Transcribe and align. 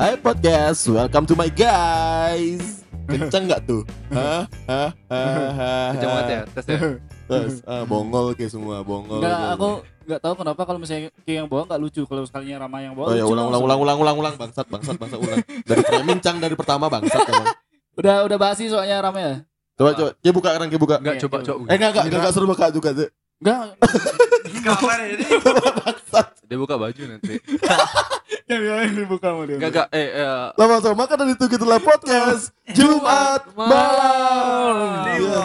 Hai 0.00 0.16
podcast, 0.16 0.88
welcome 0.88 1.28
to 1.28 1.36
my 1.36 1.52
guys. 1.52 2.88
Kenceng 3.04 3.52
nggak 3.52 3.68
tuh? 3.68 3.84
Hah? 4.08 4.48
Hah? 4.64 4.96
Hah? 5.12 5.52
Hah? 5.52 5.86
Kenceng 5.92 6.08
banget 6.08 6.24
ya, 6.32 6.40
tes 6.56 6.64
ya. 6.72 6.78
Terus, 7.28 7.54
ah, 7.68 7.84
bongol 7.84 8.32
kayak 8.32 8.48
semua, 8.48 8.80
bongol. 8.80 9.20
Enggak, 9.20 9.36
kayak 9.36 9.52
aku 9.60 9.68
nggak 10.08 10.20
tahu 10.24 10.34
kenapa 10.40 10.62
kalau 10.64 10.78
misalnya 10.80 11.12
Ki 11.20 11.36
yang 11.36 11.52
bawa 11.52 11.68
nggak 11.68 11.80
lucu 11.84 12.00
kalau 12.08 12.24
sekalinya 12.24 12.64
Rama 12.64 12.80
yang 12.80 12.96
bawa 12.96 13.12
Oh 13.12 13.16
ya 13.20 13.28
ulang 13.28 13.52
ulang 13.52 13.60
ulang 13.60 13.80
ulang 13.84 13.98
ulang 14.00 14.16
ulang 14.24 14.34
bangsat 14.40 14.64
bangsat 14.72 14.96
bangsat 14.96 15.20
ulang. 15.20 15.44
Dari 15.68 15.84
mincang 16.08 16.40
dari 16.40 16.56
pertama 16.56 16.88
bangsat 16.88 17.20
emang. 17.20 17.52
udah 18.00 18.16
udah 18.24 18.38
basi 18.40 18.72
soalnya 18.72 19.04
Rama 19.04 19.20
ya 19.20 19.34
Coba 19.80 19.96
coba, 19.96 20.10
dia 20.20 20.32
buka 20.32 20.48
sekarang 20.52 20.68
dia 20.68 20.80
buka. 20.80 20.96
Enggak 21.00 21.16
Iya, 21.16 21.22
coba 21.24 21.36
coba. 21.40 21.64
Eh 21.68 21.76
enggak 21.80 21.90
enggak 21.92 22.04
enggak 22.08 22.32
seru 22.36 22.46
buka 22.48 22.68
juga 22.68 22.88
tuh. 22.92 23.08
Enggak 23.40 23.74
Kapan 24.60 24.98
ini? 25.16 25.24
Dia 26.50 26.56
buka 26.58 26.74
baju 26.76 27.02
nanti. 27.06 27.38
yang 28.50 28.62
yang 28.66 28.94
dibuka 28.98 29.30
mau 29.30 29.46
dia 29.46 29.56
Enggak 29.56 29.70
enggak 29.70 29.88
eh 29.94 30.08
eh, 30.18 30.44
Lama-lama 30.58 31.02
kan 31.06 31.16
dari 31.22 31.32
itu 31.38 31.44
gitu 31.46 31.64
lah 31.64 31.78
podcast 31.78 32.50
Jumat 32.76 33.46
malam. 33.54 35.06
Iya. 35.06 35.42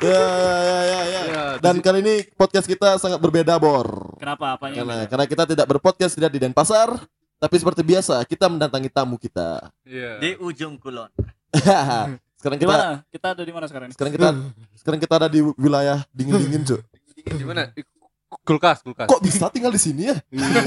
Ya 0.00 0.16
ya 0.16 0.56
ya 0.64 0.80
ya. 0.80 1.00
ya. 1.04 1.22
ya, 1.28 1.42
Dan 1.60 1.84
kali 1.84 2.00
ini 2.00 2.14
podcast 2.32 2.64
kita 2.64 2.96
sangat 2.96 3.20
berbeda 3.20 3.60
Bor. 3.60 4.16
kenapa 4.16 4.56
apanya 4.56 4.80
Karena 4.80 4.96
karena 5.04 5.24
kita 5.28 5.44
tidak 5.44 5.66
berpodcast 5.68 6.16
tidak 6.16 6.32
di 6.32 6.40
Denpasar, 6.40 6.88
tapi 7.36 7.56
seperti 7.60 7.82
biasa 7.84 8.20
kita 8.24 8.48
mendatangi 8.48 8.88
tamu 8.88 9.20
kita. 9.20 9.68
Iya. 9.84 10.16
Di 10.22 10.30
ujung 10.40 10.80
kulon. 10.80 11.10
sekarang 12.40 12.56
kita 12.56 12.72
mana 12.72 13.04
kita 13.12 13.26
ada 13.36 13.42
di 13.44 13.52
mana 13.52 13.66
sekarang 13.68 13.88
sekarang 13.92 14.12
kita 14.16 14.28
sekarang 14.80 15.00
kita 15.02 15.14
ada 15.20 15.28
di 15.28 15.44
wilayah 15.60 16.00
dingin-dingin, 16.08 16.64
Cuk. 16.64 16.80
Di 17.22 17.44
mana? 17.44 17.68
Di 17.70 17.82
Kulkas, 18.40 18.78
kulkas. 18.80 19.10
Kok 19.10 19.20
bisa 19.20 19.50
tinggal 19.50 19.74
di 19.74 19.82
sini 19.82 20.06
ya? 20.06 20.14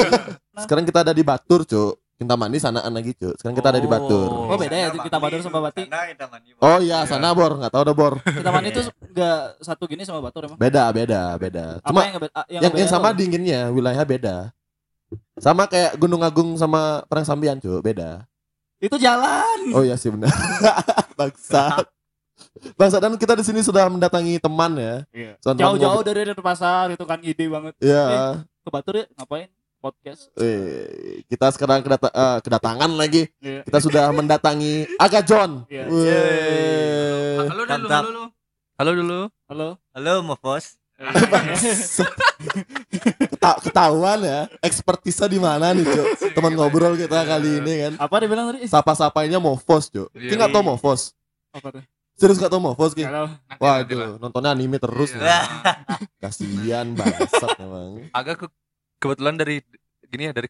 sekarang 0.63 0.83
kita 0.83 0.99
ada 0.99 1.15
di 1.15 1.23
Batur, 1.23 1.63
Cuk. 1.63 1.95
Kintamani 2.13 2.59
sanaan 2.59 2.91
lagi, 2.91 3.15
Cuk. 3.15 3.39
Sekarang 3.39 3.55
kita 3.55 3.71
ada 3.71 3.79
di 3.79 3.87
Batur. 3.87 4.27
Oh, 4.29 4.59
beda 4.59 4.75
ya, 4.75 4.87
kita 4.91 5.15
Batur 5.15 5.39
sama 5.39 5.63
Bati. 5.63 5.87
Sana 5.87 6.11
kita 6.11 6.25
mandi. 6.27 6.51
Oh 6.59 6.79
iya, 6.79 7.07
sana 7.07 7.31
Bor, 7.31 7.55
nggak 7.55 7.71
tahu 7.71 7.83
dah 7.83 7.95
Bor. 7.95 8.13
kita 8.19 8.51
mana 8.51 8.67
itu 8.67 8.81
nggak 8.83 9.39
satu 9.63 9.83
gini 9.87 10.03
sama 10.03 10.19
Batur 10.19 10.45
emang 10.45 10.59
Beda, 10.59 10.91
beda, 10.91 11.39
beda. 11.39 11.65
apa 11.79 11.87
Cuma 11.87 11.99
yang 12.03 12.13
ngebeda- 12.13 12.35
yang, 12.35 12.45
yang, 12.51 12.61
ngebeda 12.67 12.81
yang 12.83 12.91
sama 12.91 13.07
apa? 13.07 13.17
dinginnya, 13.17 13.61
wilayah 13.71 14.03
beda. 14.03 14.35
Sama 15.39 15.63
kayak 15.65 15.95
Gunung 15.95 16.21
Agung 16.21 16.59
sama 16.59 17.07
Perang 17.07 17.23
Sambian, 17.23 17.63
Cuk, 17.63 17.79
beda. 17.79 18.27
itu 18.83 18.99
jalan 18.99 19.71
Oh 19.71 19.79
iya 19.79 19.95
sih 19.95 20.11
benar. 20.11 20.27
Bangsat. 21.17 21.87
Bangsat 22.53 23.01
dan 23.01 23.17
kita 23.17 23.33
di 23.33 23.41
sini 23.41 23.59
sudah 23.59 23.89
mendatangi 23.89 24.37
teman 24.37 24.77
ya. 24.77 24.95
Teman-teman 25.41 25.57
jauh-jauh 25.57 25.99
ngobrol- 25.99 26.05
dari 26.05 26.37
pasar 26.37 26.85
itu 26.89 27.01
kan 27.01 27.17
ide 27.19 27.45
banget 27.47 27.73
Ya. 27.79 28.37
ke 28.61 28.69
Batur 28.69 28.95
ya 28.95 29.05
ngapain 29.13 29.49
podcast 29.77 30.29
Eh, 30.37 31.25
kita 31.25 31.49
sekarang 31.49 31.81
kedata- 31.81 32.13
eh, 32.13 32.37
kedatangan 32.39 32.91
lagi. 32.93 33.25
Iya. 33.37 33.65
Kita 33.65 33.79
sudah 33.79 34.05
mendatangi 34.11 34.85
Aga 34.95 35.19
John. 35.21 35.65
Iya. 35.67 35.83
Weh. 35.89 37.37
Halo 37.43 37.61
dulu, 37.63 37.67
Mantap. 37.67 37.91
halo 37.91 38.07
dulu. 38.07 38.23
Halo 38.73 38.91
dulu. 38.93 39.19
halo 39.49 39.67
Halo, 39.91 40.13
Mofos. 40.23 40.65
Keta- 43.19 43.59
ketahuan 43.59 44.19
ya, 44.21 44.39
ekspertisnya 44.59 45.27
di 45.27 45.35
mana 45.35 45.73
nih, 45.73 45.83
Cuk? 45.83 46.05
Teman 46.31 46.53
ngobrol 46.53 46.95
kita 46.95 47.23
kali 47.23 47.59
ini 47.59 47.73
kan. 47.81 47.93
apa 47.99 48.15
dia 48.17 48.29
bilang 48.29 48.45
tadi 48.49 48.63
Sapa-sapainya 48.63 49.37
Mofos, 49.37 49.89
Cuk. 49.89 50.07
Iya. 50.13 50.29
Ki 50.29 50.35
nggak 50.37 50.51
tau 50.51 50.63
Mofos? 50.63 51.11
apa 51.51 51.69
tuh 51.69 51.83
Serius 52.13 52.37
gak 52.37 52.53
tau 52.53 52.61
Mofos, 52.61 52.93
Ki? 52.93 53.03
lah. 53.09 53.41
Waduh, 53.57 54.21
nontonnya 54.21 54.53
anime 54.53 54.77
terus. 54.77 55.17
Iya. 55.17 55.21
nih. 55.21 55.41
Kasihan 56.21 56.87
bangsat 56.93 57.57
memang. 57.57 58.05
Agak 58.13 58.45
ke, 58.45 58.47
kebetulan 59.01 59.35
dari 59.35 59.65
gini 60.07 60.29
ya 60.29 60.33
dari 60.33 60.47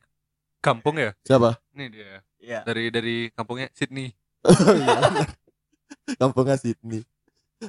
kampung 0.59 0.99
ya. 0.99 1.15
Siapa? 1.23 1.55
Ini 1.71 1.85
dia. 1.87 2.19
Iya. 2.43 2.59
Dari 2.67 2.91
dari 2.91 3.15
kampungnya 3.31 3.71
Sydney. 3.71 4.11
Iya. 4.75 6.19
Kampungnya 6.19 6.59
Sydney. 6.59 7.07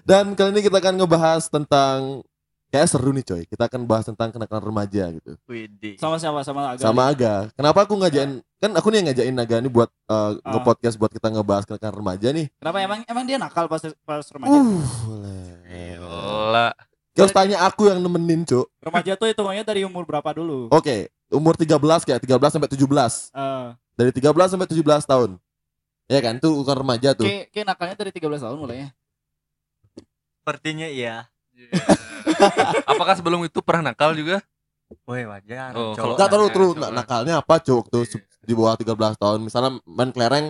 Dan 0.02 0.34
kali 0.34 0.50
ini 0.58 0.60
kita 0.66 0.82
akan 0.82 0.98
ngebahas 0.98 1.46
tentang 1.46 2.26
kayak 2.74 2.90
seru 2.90 3.14
nih 3.14 3.22
coy. 3.22 3.42
Kita 3.46 3.70
akan 3.70 3.86
bahas 3.86 4.02
tentang 4.02 4.34
kenakalan 4.34 4.66
remaja 4.66 5.14
gitu. 5.14 5.38
Widih. 5.46 5.94
sama 5.94 6.18
siapa 6.18 6.42
sama 6.42 6.74
Aga 6.74 6.82
Sama 6.82 7.02
Aga. 7.06 7.34
Kenapa 7.54 7.86
aku 7.86 7.94
ngajain 7.94 8.42
kan 8.58 8.70
aku 8.74 8.90
nih 8.90 8.98
yang 8.98 9.06
ngajain 9.14 9.34
Aga 9.38 9.56
nih 9.62 9.70
buat 9.70 9.90
uh, 10.10 10.34
Ah. 10.42 10.58
nge-podcast 10.58 10.98
buat 10.98 11.14
kita 11.14 11.30
ngebahas 11.30 11.62
kenakalan 11.62 11.94
remaja 11.94 12.28
nih. 12.34 12.50
kenapa 12.58 12.78
emang 12.82 13.00
emang 13.06 13.24
dia 13.24 13.38
nakal 13.38 13.70
pas 13.70 13.78
pas 14.02 14.26
remaja 14.26 14.50
Uh, 14.50 14.82
boleh. 15.06 15.54
Gila. 15.70 16.68
Terus 17.14 17.30
tanya 17.30 17.62
aku 17.62 17.86
yang 17.86 18.02
nemenin, 18.02 18.42
Cuk. 18.42 18.66
remaja 18.82 19.14
tuh 19.14 19.30
hitungannya 19.30 19.62
dari 19.62 19.86
umur 19.86 20.02
berapa 20.02 20.34
dulu 20.34 20.66
Oke, 20.74 21.14
umur 21.30 21.54
13 21.54 21.78
kayak 22.02 22.18
13 22.18 22.58
sampai 22.58 22.66
17. 22.66 23.30
Eh, 23.30 23.66
Dari 23.94 24.10
13 24.10 24.50
sampai 24.50 24.66
17 24.66 25.06
tahun. 25.06 25.38
Ya 26.10 26.18
kan, 26.18 26.42
tuh 26.42 26.58
ukuran 26.58 26.82
remaja 26.82 27.14
tuh. 27.14 27.22
Kayak 27.22 27.54
kayak 27.54 27.66
nakalnya 27.70 27.96
dari 28.02 28.10
13 28.10 28.42
tahun 28.42 28.58
mulainya. 28.58 28.88
Sepertinya 30.42 30.90
iya. 30.90 31.30
Iya. 31.54 31.70
Apakah 32.84 33.14
sebelum 33.14 33.40
itu 33.46 33.58
pernah 33.62 33.94
nakal 33.94 34.12
juga? 34.12 34.42
Woi, 35.08 35.24
wajar. 35.24 35.72
Oh, 35.74 35.96
kalau- 35.96 36.14
Enggak 36.14 36.28
terus 36.30 36.50
terus 36.52 36.72
nah, 36.76 36.90
nakalnya 36.92 37.34
apa, 37.40 37.56
Cuk? 37.58 37.88
Tuh 37.88 38.04
Iya. 38.04 38.20
di 38.44 38.52
bawah 38.52 38.76
13 38.76 39.16
tahun. 39.16 39.38
Misalnya 39.40 39.80
main 39.86 40.10
kelereng, 40.12 40.46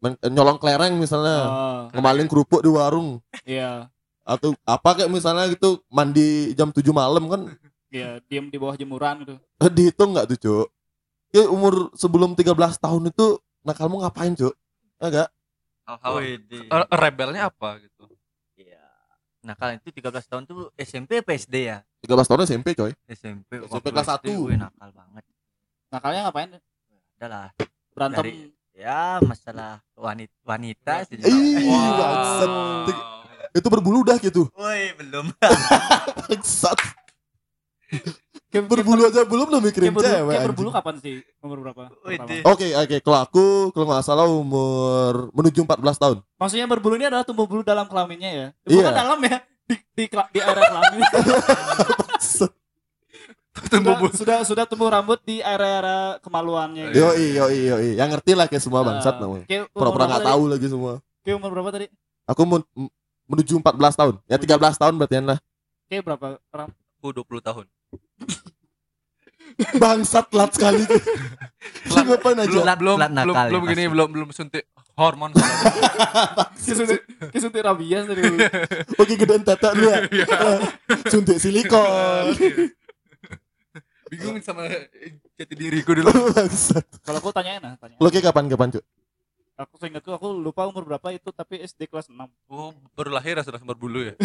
main, 0.00 0.14
eh, 0.18 0.30
nyolong 0.32 0.56
kelereng 0.56 0.96
misalnya. 0.96 1.38
Oh, 1.44 1.80
Ngemaling 1.92 2.26
kerupuk 2.26 2.64
di 2.64 2.70
warung 2.70 3.20
iya. 3.44 3.88
atau 4.24 4.56
apa 4.64 4.96
kayak 4.96 5.12
misalnya 5.12 5.44
gitu 5.52 5.84
mandi 5.92 6.56
jam 6.56 6.72
7 6.72 6.96
malam 6.96 7.28
kan 7.28 7.40
Iya, 7.92 8.18
diem 8.24 8.48
di 8.48 8.56
bawah 8.56 8.74
jemuran 8.74 9.20
gitu. 9.22 9.36
dihitung 9.70 10.16
nggak 10.16 10.26
tuh 10.32 10.38
cuk 10.40 10.66
ya 11.30 11.44
umur 11.46 11.92
sebelum 11.92 12.32
13 12.32 12.80
tahun 12.80 13.12
itu 13.12 13.36
nakalmu 13.62 14.00
ngapain 14.00 14.32
cuk 14.32 14.56
enggak 14.98 15.28
Hal-hal 15.84 16.14
eh, 16.24 16.40
rebelnya 16.90 17.52
apa 17.52 17.76
gitu? 17.78 18.08
Nah, 19.44 19.52
kalian 19.52 19.76
itu 19.76 19.92
13 19.92 20.24
tahun 20.24 20.42
tuh 20.44 20.72
SMP 20.74 21.20
apa 21.20 21.36
SD 21.36 21.54
ya? 21.68 21.78
13 22.00 22.16
tahun 22.24 22.40
SMP 22.42 22.72
coy 22.72 22.92
SMP. 23.06 23.60
SMP 23.62 23.86
kelas 23.86 24.08
SD, 24.08 24.10
satu. 24.10 24.32
Wih, 24.48 24.56
nakal 24.56 24.88
banget. 24.90 25.24
Nakalnya 25.88 26.20
ngapain? 26.24 26.50
Adalah 27.14 27.46
Berantem. 27.92 28.18
Dari- 28.18 28.50
ya 28.74 29.22
masalah 29.22 29.78
wanita 29.94 30.34
wanita 30.42 31.06
sih. 31.06 31.14
Ih, 31.14 31.62
Wow. 31.62 31.94
bangsat. 31.94 32.50
itu 33.54 33.68
berbulu 33.70 34.02
dah 34.02 34.18
gitu 34.18 34.50
Woi, 34.50 34.90
belum. 34.98 35.30
bangsat 36.26 36.74
Kayak- 38.54 38.70
berbulu 38.70 39.02
aja 39.02 39.20
belum 39.22 39.46
udah 39.48 39.58
mikirin 39.60 39.84
kayak 39.84 39.96
berbulu, 39.96 40.06
cewek 40.06 40.14
kayak 40.14 40.30
anjing. 40.30 40.48
berbulu 40.48 40.68
kapan 40.70 40.94
sih? 40.96 41.14
Umur 41.40 41.58
berapa? 41.60 41.82
Oke 42.46 42.66
oke 42.72 42.96
kalau 43.00 43.18
aku 43.20 43.44
kalau 43.70 43.86
nggak 43.88 44.02
salah 44.02 44.24
umur 44.24 45.12
menuju 45.30 45.60
14 45.60 45.74
tahun 45.98 46.18
Maksudnya 46.34 46.66
berbulu 46.66 46.94
ini 46.94 47.06
adalah 47.06 47.22
tumbuh 47.22 47.44
bulu 47.44 47.60
dalam 47.60 47.84
kelaminnya 47.84 48.30
ya. 48.30 48.46
Iya. 48.64 48.78
Bukan 48.80 48.94
dalam 48.94 49.18
ya. 49.20 49.36
Di 49.64 49.74
di, 49.92 50.04
di 50.06 50.38
area 50.38 50.62
kelamin. 50.62 51.02
Tumbuh 53.64 53.94
sudah, 54.10 54.12
sudah 54.12 54.38
sudah 54.44 54.64
tumbuh 54.66 54.86
rambut 54.88 55.22
di 55.22 55.38
area-area 55.38 56.18
kemaluannya. 56.18 56.90
Iya. 56.90 57.00
Yoi 57.06 57.26
yoi 57.32 57.58
yoi 57.64 57.88
yang 57.94 58.10
ngerti 58.10 58.34
lah 58.34 58.46
kayak 58.46 58.60
semua 58.60 58.82
bangsat 58.82 59.14
Ah, 59.14 59.20
namanya 59.20 59.46
kayak 59.46 59.62
umur 59.68 59.78
pura-pura 59.80 60.04
nggak 60.04 60.26
tahu 60.26 60.42
lagi 60.48 60.66
semua 60.66 60.92
Kayak 61.22 61.36
umur 61.38 61.50
berapa 61.52 61.70
tadi? 61.70 61.86
aku 62.24 62.42
men- 62.42 62.68
menuju 63.24 63.54
14 63.56 63.94
tahun 63.94 64.14
ya 64.24 64.36
13 64.36 64.58
tahun 64.74 64.94
berarti 64.94 65.16
lah 65.22 65.38
Kayak 65.84 66.02
berapa? 66.02 66.26
Ram? 66.50 66.70
Aku 66.98 67.12
20 67.12 67.40
tahun. 67.40 67.64
Bangsat 69.76 70.26
lat 70.30 70.50
sekali 70.52 70.82
Lu 71.86 72.00
ngapain 72.02 72.36
aja 72.36 72.50
Belum 72.50 72.64
Lat- 72.64 72.80
belum 72.80 72.96
lat 72.98 73.10
nakal 73.10 73.26
belum, 73.26 73.34
ya 73.34 73.48
belum 73.48 73.62
gini 73.64 73.74
pasti. 73.76 73.92
belum 73.92 74.08
belum 74.12 74.28
suntik 74.30 74.64
hormon 74.94 75.30
soalnya. 75.34 76.46
Kesuntik, 76.54 77.00
kesuntik 77.34 77.62
rabies 77.62 78.04
tadi 78.06 78.22
oke 78.94 79.12
gedean 79.14 79.42
tata 79.42 79.74
dulu 79.74 79.88
ya 79.90 80.00
suntik 81.12 81.38
silikon 81.38 82.30
Bingung 84.04 84.38
sama 84.38 84.68
jati 85.34 85.54
diriku 85.58 85.96
dulu. 85.96 86.12
bangsat 86.36 86.84
Kalau 87.02 87.18
aku 87.18 87.34
tanyain 87.34 87.58
nah, 87.58 87.74
tanya. 87.80 87.98
lo 87.98 88.08
kapan 88.08 88.46
kapan 88.46 88.68
cuk 88.78 88.84
Aku 89.54 89.78
seingatku 89.78 90.10
aku 90.10 90.34
lupa 90.34 90.66
umur 90.66 90.82
berapa 90.82 91.14
itu 91.14 91.30
tapi 91.30 91.62
SD 91.62 91.86
kelas 91.86 92.10
6. 92.10 92.26
Oh, 92.50 92.74
baru 92.98 93.14
lahir 93.14 93.38
sudah 93.38 93.62
sembar 93.62 93.78
bulu 93.78 94.02
ya. 94.02 94.18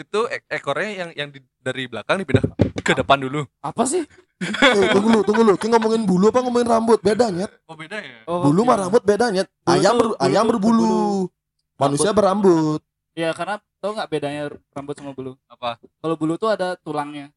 Itu 0.00 0.20
ek- 0.26 0.48
ekornya 0.50 0.90
yang 0.96 1.10
yang 1.14 1.28
di- 1.28 1.44
dari 1.58 1.84
belakang 1.84 2.16
dipindah 2.16 2.44
ke 2.76 2.92
depan 2.94 3.18
dulu. 3.18 3.44
Apa 3.60 3.84
sih? 3.84 4.02
eh, 4.40 4.88
tunggu 4.90 5.08
lu 5.10 5.20
tunggu 5.20 5.42
lu 5.42 5.52
kayak 5.54 5.76
ngomongin 5.76 6.02
bulu 6.02 6.26
apa 6.26 6.40
ngomongin 6.40 6.64
rambut 6.66 6.96
beda 6.98 7.28
nyet 7.28 7.52
Oh, 7.64 7.76
beda 7.76 8.00
ya? 8.00 8.24
Oh, 8.24 8.40
bulu 8.42 8.64
mah 8.64 8.72
iya. 8.72 8.82
rambut 8.82 9.02
beda 9.02 9.26
nyet 9.28 9.48
ayam 9.64 9.94
ber, 9.94 10.06
bulu 10.06 10.16
ayam 10.18 10.44
berbulu 10.46 10.80
berbulu. 10.80 11.28
manusia 11.76 12.10
berambut 12.10 12.80
Ya 13.12 13.30
karena 13.30 13.60
tau 13.76 13.92
nggak 13.92 14.08
bedanya 14.08 14.42
rambut 14.70 14.94
sama 14.94 15.12
bulu? 15.12 15.36
Apa? 15.44 15.76
Kalau 15.76 16.16
bulu 16.16 16.34
tuh 16.34 16.48
ada 16.48 16.72
tulangnya. 16.74 17.28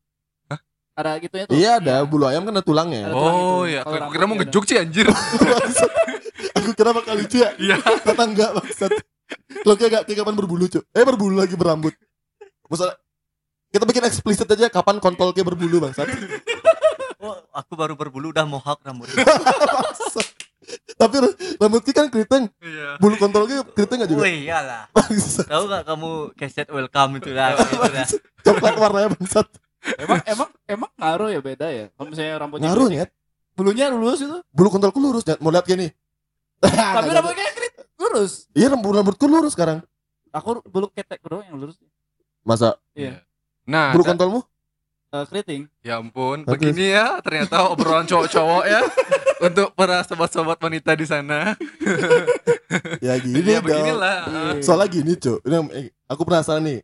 Hah? 0.48 0.60
Ada 0.96 1.12
gitunya 1.20 1.44
tuh. 1.44 1.54
iya 1.54 1.72
ada 1.76 2.02
bulu 2.02 2.24
ayam 2.24 2.42
kan 2.42 2.54
ada 2.54 2.64
tulangnya 2.64 3.04
Ada 3.04 3.14
tulang 3.14 3.36
Oh 3.36 3.44
itu. 3.44 3.56
iya, 3.68 3.82
Kalau 3.82 3.98
aku 4.00 4.10
kira 4.10 4.24
mau 4.24 4.34
beda. 4.34 4.42
ngejuk 4.42 4.64
sih 4.64 4.78
anjir. 4.78 5.08
Aku 6.54 6.70
kira 6.72 6.92
bakal 6.92 7.14
lucu 7.16 7.38
ya 7.38 7.52
Iya. 7.58 7.76
Kata 7.82 8.24
enggak 8.24 8.52
bangsat 8.54 8.92
lo 9.64 9.74
kayak 9.74 9.92
gak 9.92 10.04
kayak 10.06 10.18
kapan 10.20 10.36
berbulu 10.36 10.66
cuk 10.68 10.84
eh 10.88 11.02
berbulu 11.02 11.36
lagi 11.36 11.56
berambut 11.56 11.92
Masalah 12.74 12.98
kita 13.70 13.86
bikin 13.86 14.02
eksplisit 14.04 14.50
aja 14.50 14.66
kapan 14.68 14.98
kontol 14.98 15.30
kayak 15.30 15.46
berbulu 15.48 15.78
bangsat 15.80 16.10
Oh, 17.24 17.38
aku 17.54 17.78
baru 17.78 17.94
berbulu 17.94 18.36
udah 18.36 18.44
mohawk 18.44 18.84
rambut. 18.84 19.08
Tapi 21.00 21.16
rambut 21.56 21.80
kan 21.88 22.08
keriting, 22.08 22.52
Iya. 22.60 23.00
bulu 23.00 23.16
kontol 23.16 23.48
Ki 23.48 23.64
keriting 23.72 24.04
gak 24.04 24.10
juga? 24.12 24.22
Wih, 24.24 24.44
iyalah. 24.44 24.92
Tahu 25.48 25.64
nggak 25.68 25.84
kamu 25.84 26.10
keset 26.36 26.68
welcome 26.68 27.20
itu 27.20 27.32
lah, 27.32 27.56
gitu 27.56 27.80
lah. 27.80 28.08
Coklat 28.44 28.76
warnanya 28.76 29.10
bangsat. 29.16 29.48
emang 30.00 30.20
emang 30.26 30.50
emang 30.66 30.92
ngaruh 30.96 31.30
ya 31.30 31.40
beda 31.40 31.68
ya 31.68 31.86
kalau 31.92 32.08
misalnya 32.08 32.40
rambutnya 32.40 32.68
Ngaruh 32.72 32.88
nyet. 32.88 33.10
bulunya 33.54 33.86
lurus 33.88 34.20
itu 34.20 34.38
Bulu 34.50 34.68
kontolku 34.68 35.00
lurus. 35.00 35.24
Mau 35.40 35.52
lihat 35.52 35.64
gini. 35.64 35.92
tapi 36.64 37.08
rambutnya 37.08 37.48
keriting 37.52 37.88
lurus 38.00 38.48
Iya 38.52 38.72
rambut 38.72 38.96
rambutku 38.96 39.28
lurus 39.28 39.56
sekarang. 39.56 39.80
aku 40.32 40.60
bulu 40.66 40.88
ketek 40.90 41.20
doang 41.24 41.44
yang 41.46 41.56
lurus 41.56 41.76
Masa 42.44 42.76
Iya. 42.94 43.24
Nah, 43.64 43.92
bulu 43.92 44.04
kontolmu? 44.04 44.40
Eh, 45.14 45.26
keriting 45.30 45.70
ya 45.86 46.02
ampun, 46.02 46.42
Bagus. 46.42 46.58
begini 46.58 46.90
ya 46.90 47.22
ternyata 47.22 47.70
obrolan 47.70 48.04
cowok-cowok 48.04 48.64
ya 48.66 48.82
untuk 49.46 49.70
para 49.74 50.02
sobat-sobat 50.02 50.58
wanita 50.58 50.92
di 50.94 51.06
sana. 51.06 51.40
Ya 53.06 53.14
gini 53.22 53.46
ya 53.46 53.62
beginilah. 53.62 54.18
Iya. 54.58 54.66
Soalnya 54.66 54.90
gini 54.90 55.14
ini, 55.14 55.56
eh, 55.78 55.86
aku 56.10 56.26
penasaran 56.26 56.66
nih. 56.66 56.82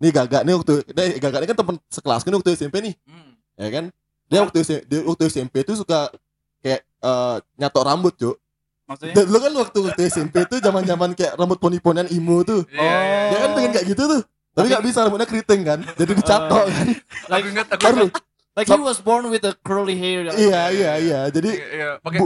Nih 0.00 0.08
gagak 0.08 0.48
nih 0.48 0.56
waktu, 0.56 0.80
nih 0.88 1.20
gagak 1.20 1.44
ini 1.44 1.48
kan 1.52 1.58
teman 1.60 1.76
sekelas 1.92 2.24
kan 2.24 2.32
waktu 2.32 2.56
SMP 2.56 2.80
nih, 2.80 2.94
Hmm. 3.04 3.36
ya 3.60 3.68
kan? 3.68 3.84
Dia 4.32 4.40
waktu 4.40 4.64
SMP, 4.64 4.82
dia 4.88 5.00
waktu 5.04 5.22
SMP 5.28 5.54
itu 5.60 5.76
suka 5.76 6.08
kayak 6.64 6.80
eh, 6.82 7.36
nyatok 7.60 7.84
rambut 7.84 8.16
cuy. 8.16 8.32
maksudnya 8.86 9.12
Dan 9.12 9.24
dulu 9.28 9.38
kan 9.42 9.52
waktu 9.60 9.78
waktu 9.84 10.02
SMP 10.08 10.34
tuh 10.48 10.58
zaman-zaman 10.58 11.12
kayak 11.12 11.36
rambut 11.36 11.58
poni-ponian 11.60 12.08
imo 12.08 12.40
tuh. 12.40 12.64
Iya. 12.72 13.28
Dia 13.28 13.38
kan 13.44 13.50
pengen 13.52 13.70
kayak 13.76 13.86
gitu 13.92 14.02
tuh. 14.08 14.22
Tapi 14.56 14.66
nggak 14.66 14.84
bisa 14.84 15.04
rambutnya 15.04 15.28
keriting 15.28 15.60
kan. 15.62 15.78
Jadi 15.94 16.12
dicatok 16.16 16.64
kan. 16.64 16.86
Aku 17.36 17.46
ingat 17.46 17.66
aku 17.68 17.82
Baru. 17.84 18.08
ingat, 18.08 18.24
like 18.56 18.66
he 18.66 18.80
was 18.80 18.98
born 18.98 19.28
with 19.28 19.44
a 19.44 19.52
curly 19.60 19.92
hair 19.94 20.24
Iya 20.32 20.62
iya 20.72 20.92
iya. 20.96 21.20
Jadi 21.28 21.50
iya, 21.52 21.68
iya, 21.70 21.88
pakai 22.00 22.24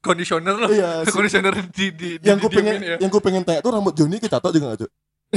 conditioner 0.00 0.56
loh. 0.56 0.72
iya 0.72 1.04
si- 1.04 1.12
Conditioner 1.16 1.52
di 1.52 1.92
di 1.92 2.08
di- 2.16 2.24
yang 2.24 2.40
gue 2.40 2.48
pengen 2.48 2.74
ya. 2.80 2.96
yang 2.96 3.10
gue 3.12 3.20
pengen 3.20 3.44
tanya 3.44 3.60
tuh 3.60 3.70
rambut 3.70 3.92
Joni 3.92 4.16
kecatok 4.16 4.50
juga 4.50 4.72
nggak 4.72 4.80
cuy? 4.80 4.90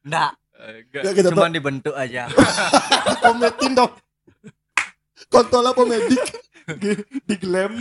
Nggak, 0.00 0.30
enggak. 0.58 1.02
Ya 1.04 1.10
kecatok. 1.12 1.36
cuma 1.36 1.52
dibentuk 1.52 1.94
aja. 1.94 2.22
Pometin 3.20 3.72
dong. 3.76 3.92
Kontolnya 5.28 5.70
pomedik. 5.70 6.22
di 7.24 7.34
glam 7.36 7.80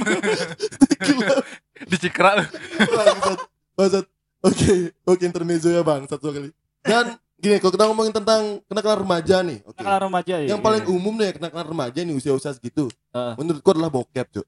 Gila. 0.97 1.35
Dicikra 1.87 2.39
loh. 2.39 2.47
Bangsat. 4.39 4.57
Bangsat. 4.57 4.67
Oke, 4.67 4.73
oke 5.07 5.23
intermezzo 5.23 5.69
ya 5.69 5.81
bang 5.81 6.05
satu 6.05 6.29
kali. 6.29 6.49
Dan 6.81 7.05
gini, 7.35 7.57
kalau 7.57 7.73
kita 7.73 7.85
ngomongin 7.85 8.13
tentang 8.13 8.41
kenakalan 8.65 8.99
remaja 9.01 9.37
nih, 9.41 9.59
oke. 9.61 9.75
kenakalan 9.75 10.03
remaja 10.07 10.33
ya 10.37 10.47
Yang 10.47 10.61
paling 10.61 10.83
umum 10.87 11.13
nih 11.13 11.31
kenakalan 11.33 11.67
remaja 11.67 11.99
nih 11.99 12.15
usia-usia 12.15 12.51
segitu. 12.51 12.87
Heeh. 13.11 13.33
Menurutku 13.35 13.69
adalah 13.71 13.89
bokep, 13.89 14.27
cuy. 14.31 14.45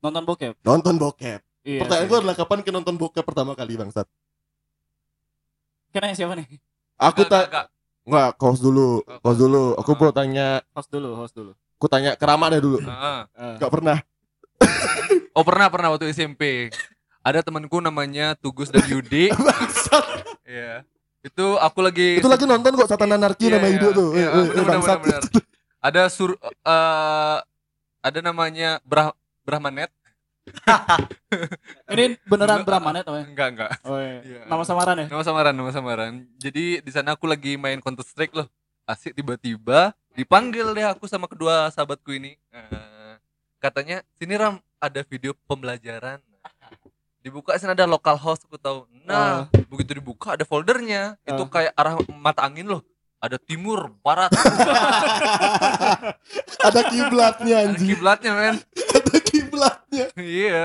nonton 0.00 0.24
bokep 0.24 0.54
Nonton 0.64 0.94
bokep. 0.96 1.40
iya 1.60 1.80
Pertanyaanku 1.84 2.14
adalah 2.16 2.32
kapan 2.34 2.58
ke 2.64 2.70
nonton 2.70 2.96
bokep 2.96 3.24
pertama 3.24 3.52
kali, 3.52 3.76
Bangsat? 3.76 4.08
kenanya 5.90 6.14
siapa 6.14 6.38
nih 6.38 6.46
Aku 6.96 7.26
tak 7.26 7.50
enggak, 7.50 7.66
Enggak, 8.06 8.30
host 8.38 8.62
dulu. 8.62 9.02
Host 9.02 9.38
dulu. 9.42 9.74
Aku 9.74 9.90
mau 9.92 10.14
tanya, 10.14 10.62
host 10.70 10.86
dulu 10.88 11.16
host 11.16 11.34
dulu 11.34 11.52
aku 11.80 11.88
tanya 11.88 12.12
ke 12.12 12.24
Rama 12.28 12.52
deh 12.52 12.60
dulu. 12.60 12.76
Heeh. 12.76 13.20
Eh, 13.32 13.54
Enggak 13.56 13.72
pernah. 13.72 13.96
Oh 15.32 15.40
pernah 15.40 15.72
pernah 15.72 15.88
waktu 15.90 16.12
SMP. 16.12 16.68
Ada 17.20 17.44
temanku 17.44 17.78
namanya 17.78 18.32
Tugus 18.34 18.72
dan 18.72 18.80
Yudi. 18.88 19.28
Bangsat. 19.36 20.04
Iya. 20.48 20.88
Itu 21.20 21.60
aku 21.60 21.84
lagi 21.84 22.16
Itu 22.16 22.32
lagi 22.32 22.48
nonton 22.48 22.72
kok 22.80 22.88
Satan 22.88 23.12
Anarki 23.12 23.52
Iya, 23.52 23.60
nama 23.60 23.68
iya. 23.68 23.76
Yudo 23.76 23.88
tuh. 23.92 24.08
Iya, 24.16 24.28
Eh, 24.28 24.32
eh, 24.32 24.44
bener, 24.48 24.54
bener, 24.56 24.66
bangsat. 24.72 24.98
bener. 25.04 25.22
Ada 25.80 26.02
sur 26.08 26.30
eh, 26.40 27.36
ada 28.00 28.18
namanya 28.24 28.80
Brah 28.82 29.12
Brahmanet. 29.44 29.92
ini 31.92 32.16
beneran. 32.24 32.64
Brahmanet 32.64 33.04
apa 33.04 33.20
ya? 33.20 33.26
Enggak, 33.28 33.48
enggak. 33.52 33.70
Oh, 33.84 34.00
iya. 34.00 34.18
Iya. 34.24 34.40
nama 34.48 34.64
samaran 34.64 34.96
ya 34.96 35.06
Nama 35.12 35.22
samaran, 35.22 35.54
nama 35.54 35.70
samaran. 35.70 36.12
Jadi 36.40 36.80
di 36.80 36.90
sana 36.90 37.12
aku 37.14 37.28
lagi 37.28 37.60
main 37.60 37.78
Counter 37.78 38.02
Strike 38.02 38.32
loh. 38.32 38.48
Asik 38.88 39.12
tiba-tiba 39.12 39.92
dipanggil 40.16 40.66
deh 40.72 40.86
aku 40.88 41.04
sama 41.04 41.28
kedua 41.28 41.68
sahabatku 41.70 42.10
ini. 42.10 42.34
Eh, 42.50 43.14
katanya 43.60 44.00
sini 44.16 44.34
Ram 44.34 44.56
ada 44.80 45.04
video 45.04 45.36
pembelajaran. 45.44 46.18
Dibuka 47.20 47.52
sini 47.54 47.70
ada 47.70 47.84
local 47.84 48.16
host 48.16 48.44
aku 48.44 48.56
tahu. 48.56 48.88
Nah, 49.02 49.44
begitu 49.66 49.92
dibuka 49.92 50.32
ada 50.32 50.42
foldernya. 50.42 51.20
Itu 51.22 51.42
Ah. 51.42 51.48
kayak 51.50 51.72
arah 51.74 51.94
mata 52.10 52.40
angin 52.42 52.64
loh. 52.66 52.80
Ada 53.18 53.36
timur, 53.36 53.92
barat, 54.00 54.32
Ada 56.62 56.80
kiblatnya 56.86 57.56
ada 57.58 57.68
anjing. 57.68 57.88
kiblatnya 57.90 58.32
men. 58.32 58.56
Ada 58.96 59.16
kiblatnya. 59.20 60.04
Iya. 60.16 60.64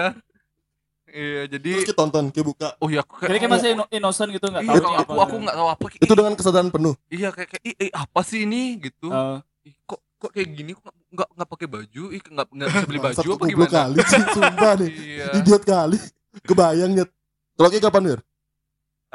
Iya, 1.06 1.42
jadi 1.50 1.70
Terus 1.74 1.84
kita 1.86 1.96
tonton, 1.98 2.28
kita 2.28 2.44
buka. 2.44 2.68
oh 2.76 2.88
iya 2.88 3.00
aku 3.00 3.20
jadi 3.22 3.36
kayak 3.38 3.48
masih 3.50 3.70
ino- 3.72 3.88
innocent 3.90 4.30
gitu 4.30 4.48
nggak 4.48 4.64
Iya, 4.64 4.72
tahu 4.74 4.94
aku 4.98 5.14
aku 5.18 5.36
nggak 5.42 5.56
tahu 5.56 5.68
apa. 5.70 5.86
Itu 5.98 6.14
dengan 6.14 6.34
kesadaran 6.34 6.68
penuh. 6.70 6.96
Iya 7.08 7.32
kayak, 7.32 7.50
kayak 7.54 7.64
ih, 7.64 7.92
apa 7.94 8.20
sih 8.22 8.44
ini 8.44 8.62
gitu. 8.82 9.08
Eh, 9.10 9.38
Ih, 9.66 9.76
kok 9.82 10.00
kok 10.18 10.32
kayak 10.32 10.48
gini 10.50 10.72
kok 10.72 10.84
nggak- 11.10 11.32
nggak 11.34 11.50
pakai 11.50 11.68
baju 11.68 12.04
ih 12.10 12.20
nggak 12.22 12.48
nggak 12.50 12.68
bisa 12.70 12.84
beli 12.86 13.00
baju 13.02 13.28
apa 13.30 13.44
gimana 13.46 13.72
kali 13.74 13.96
sih, 14.02 14.24
sumpah 14.30 14.72
nih. 14.76 14.90
iya 14.94 15.28
Idiot 15.36 15.64
kali. 15.64 15.98
Kebayang 16.44 16.92
nyet. 16.92 17.10
Kalau 17.56 17.70
kayak 17.72 17.88
kapan, 17.88 18.04
Wir? 18.12 18.22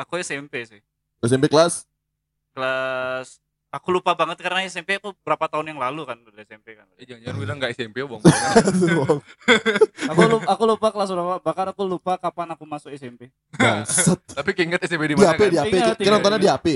aku 0.00 0.16
SMP 0.20 0.64
sih 0.64 0.80
SMP 1.20 1.52
kelas? 1.52 1.84
kelas 2.50 3.38
aku 3.70 3.94
lupa 3.94 4.18
banget 4.18 4.42
karena 4.42 4.66
SMP 4.66 4.98
aku 4.98 5.14
berapa 5.22 5.46
tahun 5.46 5.70
yang 5.70 5.78
lalu 5.78 6.02
kan 6.02 6.18
udah 6.18 6.42
SMP 6.42 6.74
kan 6.74 6.88
eh, 6.98 7.06
jangan 7.06 7.22
jangan 7.22 7.36
bilang 7.38 7.56
nggak 7.62 7.72
SMP 7.78 8.02
bong 8.02 8.18
aku 10.10 10.20
lupa, 10.26 10.44
aku 10.50 10.62
lupa 10.66 10.88
kelas 10.90 11.08
berapa 11.14 11.38
bahkan 11.38 11.66
aku 11.70 11.82
lupa 11.86 12.18
kapan 12.18 12.48
aku 12.58 12.64
masuk 12.66 12.90
SMP 12.90 13.30
Bangsat. 13.54 14.18
tapi 14.34 14.50
keinget 14.56 14.82
SMP 14.82 15.14
di 15.14 15.14
Di 15.14 15.22
mana 15.22 15.36
HP, 15.36 15.40
kan 15.46 15.50
di 15.52 15.58
HP. 15.60 15.74
Kita 16.02 16.10
nontonnya 16.10 16.40
di 16.42 16.50
HP. 16.50 16.66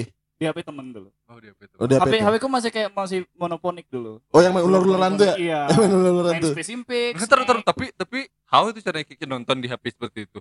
Di 0.44 0.46
HP 0.46 0.58
temen 0.62 0.87
dulu 0.91 1.08
oh 1.08 1.38
di 1.38 1.49
HP 1.49 1.61
tuh 1.67 1.79
Oh, 1.79 1.87
di 1.87 1.94
HP. 1.94 2.05
HP. 2.05 2.14
HP 2.20 2.35
ku 2.37 2.49
masih 2.49 2.69
kayak 2.69 2.91
masih 2.91 3.19
monoponik 3.32 3.88
dulu 3.88 4.20
Oh, 4.29 4.38
yang 4.38 4.52
main 4.52 4.61
ular-ularan 4.62 5.17
tuh 5.17 5.25
ya? 5.25 5.35
iya 5.35 5.61
Yang 5.70 5.79
main 5.81 5.93
ular-ularan 5.94 6.32
main 6.35 6.43
tuh. 6.43 6.52
Space 6.52 6.70
Impact 6.70 7.14
Ntar, 7.19 7.38
ntar, 7.41 7.56
tapi 7.64 7.85
tapi 7.91 8.19
how 8.46 8.69
itu 8.69 8.79
caranya 8.79 9.02
Kiki 9.02 9.25
nonton 9.25 9.56
di 9.56 9.67
HP 9.67 9.85
seperti 9.91 10.29
itu 10.29 10.38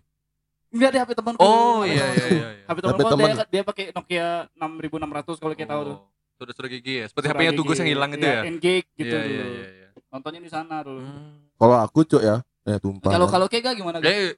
enggak 0.70 0.90
di 0.90 1.00
HP 1.00 1.10
temanku 1.14 1.40
oh 1.40 1.82
iya 1.82 2.04
iya 2.12 2.26
iya, 2.28 2.48
iya. 2.52 2.66
HP 2.66 2.76
HP 2.76 2.78
temanku 2.84 3.10
temen. 3.10 3.28
dia, 3.32 3.46
dia 3.48 3.64
pakai 3.64 3.86
Nokia 3.90 4.28
6600 4.52 5.40
kalau 5.40 5.56
kita 5.56 5.70
tahu 5.70 5.84
tuh 5.86 5.98
Oh, 6.34 6.42
sudah 6.42 6.54
sudah 6.56 6.70
gigi 6.72 6.94
ya 6.98 7.06
seperti 7.06 7.28
HP-nya. 7.30 7.52
Tugus 7.54 7.78
yang 7.78 7.90
hilang 7.90 8.12
itu 8.12 8.26
Iya, 8.26 8.34
ya 8.34 8.42
Engage 8.44 8.88
gitu 8.96 9.06
iya 9.08 9.22
dulu 9.22 9.32
iya 9.32 9.46
iya 9.48 9.68
iya. 9.72 9.88
nontonnya 10.10 10.40
di 10.40 10.50
sana 10.50 10.82
dulu 10.82 11.00
Hmm. 11.00 11.46
Kalau 11.54 11.78
aku, 11.80 12.00
Cuk 12.04 12.20
ya. 12.20 12.36
Eh, 12.64 12.76
tumpah. 12.78 13.08
kalau 13.08 13.28
kalau 13.30 13.46
kayak 13.46 13.64
gak 13.64 13.76
gimana 13.78 13.98
Eh, 14.02 14.34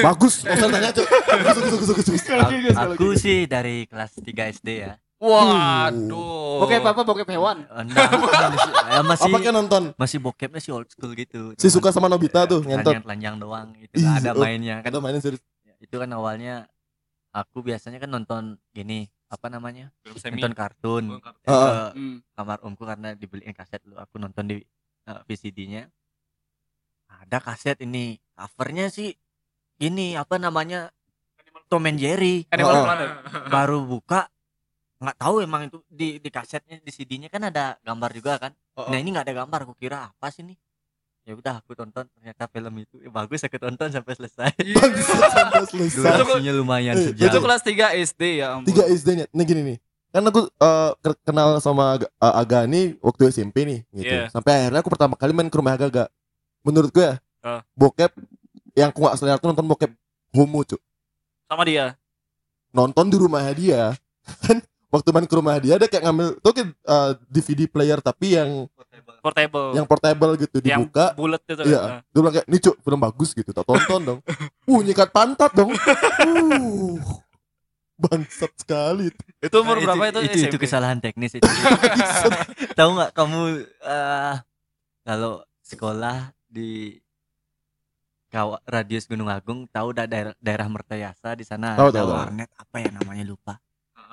Bagus. 0.00 0.40
Usah 0.40 0.66
tanya, 0.66 0.90
Cuk. 0.90 1.04
Bagus, 1.44 1.60
bagus, 1.60 1.78
bagus, 1.84 2.06
bagus. 2.08 2.22
Kayak 2.24 2.74
Aku 2.74 3.04
kayak 3.04 3.20
sih 3.20 3.38
dari 3.44 3.76
kelas 3.84 4.10
3 4.16 4.24
SD 4.56 4.68
ya. 4.80 4.96
Waduh 5.24 6.44
Bokep 6.54 6.84
apa 6.86 7.00
bokep 7.02 7.28
hewan 7.34 7.66
Eh, 7.66 7.82
Enggak, 7.82 8.08
masih, 9.02 9.26
ya 9.26 9.32
masih 9.34 9.50
nonton? 9.50 9.82
masih 9.98 10.18
bokepnya 10.22 10.60
sih 10.62 10.70
old 10.70 10.86
school 10.86 11.10
gitu. 11.18 11.50
Si 11.58 11.66
suka 11.66 11.90
sama 11.90 12.06
Nobita 12.06 12.46
tuh, 12.46 12.62
ngentot. 12.62 13.02
telanjang 13.02 13.36
doang 13.42 13.74
itu 13.74 13.90
Ih, 13.98 14.06
nggak 14.06 14.22
ada 14.22 14.30
oh. 14.30 14.38
mainnya 14.38 14.76
kan. 14.80 14.88
Ada 14.94 14.98
mainin 15.02 15.18
serius. 15.18 15.42
Itu 15.82 15.98
kan 15.98 16.06
awalnya 16.14 16.70
aku 17.34 17.66
biasanya 17.66 17.98
kan 17.98 18.06
nonton 18.08 18.42
gini 18.70 19.10
apa 19.26 19.50
namanya 19.50 19.90
nonton 20.06 20.54
kartun 20.54 21.04
Oh, 21.10 21.18
kartun. 21.18 21.42
Ke 21.42 21.58
hmm. 21.98 22.16
kamar 22.38 22.58
omku 22.62 22.82
karena 22.86 23.18
dibeliin 23.18 23.50
kaset 23.50 23.82
lu 23.82 23.98
aku 23.98 24.22
nonton 24.22 24.46
di 24.46 24.62
eh, 25.04 25.20
VCD-nya 25.26 25.90
ada 27.10 27.42
kaset 27.42 27.82
ini 27.82 28.14
covernya 28.32 28.86
sih 28.88 29.10
ini 29.78 30.14
apa 30.14 30.38
namanya 30.38 30.94
Tom 31.66 31.82
and 31.84 31.98
Jerry 31.98 32.46
Animal 32.48 32.74
Oh. 32.74 32.84
Planet 32.86 33.10
baru 33.50 33.78
buka 33.82 34.30
nggak 35.04 35.18
tahu 35.18 35.34
emang 35.38 35.62
itu 35.64 35.78
di 35.86 36.16
di 36.16 36.28
kasetnya 36.28 36.76
di 36.76 36.88
CD-nya 36.88 37.28
kan 37.28 37.44
ada 37.44 37.76
gambar 37.80 38.10
juga 38.10 38.32
kan 38.38 38.52
Oh, 38.74 38.88
nah 38.88 38.96
ini 38.96 39.08
nggak 39.08 39.24
ada 39.24 39.34
gambar 39.36 39.60
aku 39.62 39.74
kira 39.76 40.08
apa 40.08 40.26
sih 40.28 40.42
nih 40.42 40.58
ya 41.22 41.32
udah 41.32 41.54
aku 41.56 41.72
tonton 41.72 42.04
ternyata 42.10 42.44
film 42.46 42.74
itu 42.78 42.98
eh, 42.98 43.08
bagus 43.08 43.40
aku 43.40 43.56
tonton 43.56 43.88
sampai 43.88 44.12
selesai 44.14 44.50
Iya. 44.60 44.74
Bangsat 44.74 45.30
sampai 45.30 45.62
selesai. 45.64 46.02
durasinya 46.02 46.52
lumayan 46.52 46.94
Eh, 46.94 47.04
sejam 47.06 47.24
itu 47.24 47.38
kelas 47.38 47.62
3 47.62 48.02
SD 48.04 48.22
ya 48.36 48.46
ampun 48.52 48.66
Tiga 48.66 48.84
SD 48.84 49.08
nya. 49.14 49.26
Nih 49.30 49.44
gini 49.44 49.62
nih. 49.64 49.78
Kan 50.10 50.22
aku 50.22 50.46
ke- 50.96 51.20
kenal 51.22 51.56
sama 51.58 51.96
Aga, 51.96 52.06
eh, 52.10 52.34
Aga 52.36 52.60
nih 52.64 52.84
waktu 52.98 53.22
SMP 53.30 53.62
nih 53.62 53.80
gitu. 53.94 54.10
Iya. 54.10 54.28
Sampai 54.28 54.52
akhirnya 54.58 54.78
aku 54.78 54.90
pertama 54.90 55.14
kali 55.14 55.30
main 55.30 55.46
ke 55.46 55.54
rumah 55.54 55.72
Aga 55.72 55.86
Aga. 55.86 56.04
Menurut 56.60 56.90
gue 56.90 57.04
ya, 57.04 57.16
Ah. 57.40 57.62
bokep 57.72 58.10
yang 58.74 58.88
aku 58.88 59.00
gak 59.00 59.16
selera 59.16 59.36
tuh 59.36 59.48
nonton 59.48 59.64
bokep 59.64 59.90
homo, 60.30 60.60
Cuk. 60.62 60.82
sama 61.44 61.62
dia 61.62 61.94
Nonton 62.70 63.06
di 63.06 63.16
rumahnya 63.16 63.54
dia. 63.54 63.82
Kan 64.42 64.60
waktu 64.94 65.10
main 65.10 65.26
ke 65.26 65.34
rumah 65.34 65.58
dia 65.58 65.74
ada 65.74 65.84
kayak 65.84 66.04
ngambil 66.04 66.38
tuh 66.38 66.52
kayak 66.52 66.70
eh, 66.70 67.10
DVD 67.26 67.60
player 67.66 67.98
tapi 67.98 68.26
yang 68.32 68.70
portable 69.18 69.74
yang 69.74 69.82
portable 69.84 70.32
gitu 70.36 70.56
yang 70.60 70.86
dibuka. 70.86 71.10
bulat 71.12 71.42
itu 71.42 71.62
Iya, 71.64 71.80
kan. 71.82 72.00
dia 72.06 72.18
bilang 72.20 72.34
kayak, 72.34 72.46
nih 72.46 72.60
cuk, 72.60 72.76
film 72.78 73.00
bagus 73.00 73.30
gitu, 73.32 73.50
tak 73.50 73.64
tonton 73.64 74.00
dong. 74.04 74.20
Uh, 74.64 74.80
nyikat 74.80 75.10
pantat 75.10 75.52
dong. 75.52 75.74
Uh, 75.74 76.96
bangsat 77.96 78.52
sekali. 78.54 79.10
itu 79.38 79.56
umur 79.56 79.76
Nah, 79.76 79.92
berapa 79.92 80.04
itu, 80.10 80.20
itu, 80.24 80.38
itu 80.48 80.56
kesalahan 80.56 80.98
teknis 80.98 81.34
itu 81.34 81.44
tahu 82.78 82.90
nggak 82.92 83.10
kamu 83.12 83.40
eh, 83.64 84.34
kalau 85.02 85.32
sekolah 85.60 86.16
di 86.44 86.96
kawa, 88.28 88.58
radius 88.64 89.04
Gunung 89.04 89.28
Agung 89.28 89.68
tahu 89.68 89.92
da- 89.92 90.04
daerah, 90.04 90.34
daerah 90.38 90.66
Mertayasa 90.66 91.32
di 91.32 91.44
sana 91.44 91.76
Tahu, 91.76 91.88
ada 91.88 91.94
tahu, 91.94 92.08
tahu. 92.08 92.18
warnet 92.18 92.50
apa 92.52 92.76
ya 92.78 92.88
namanya 92.90 93.24
lupa. 93.24 93.60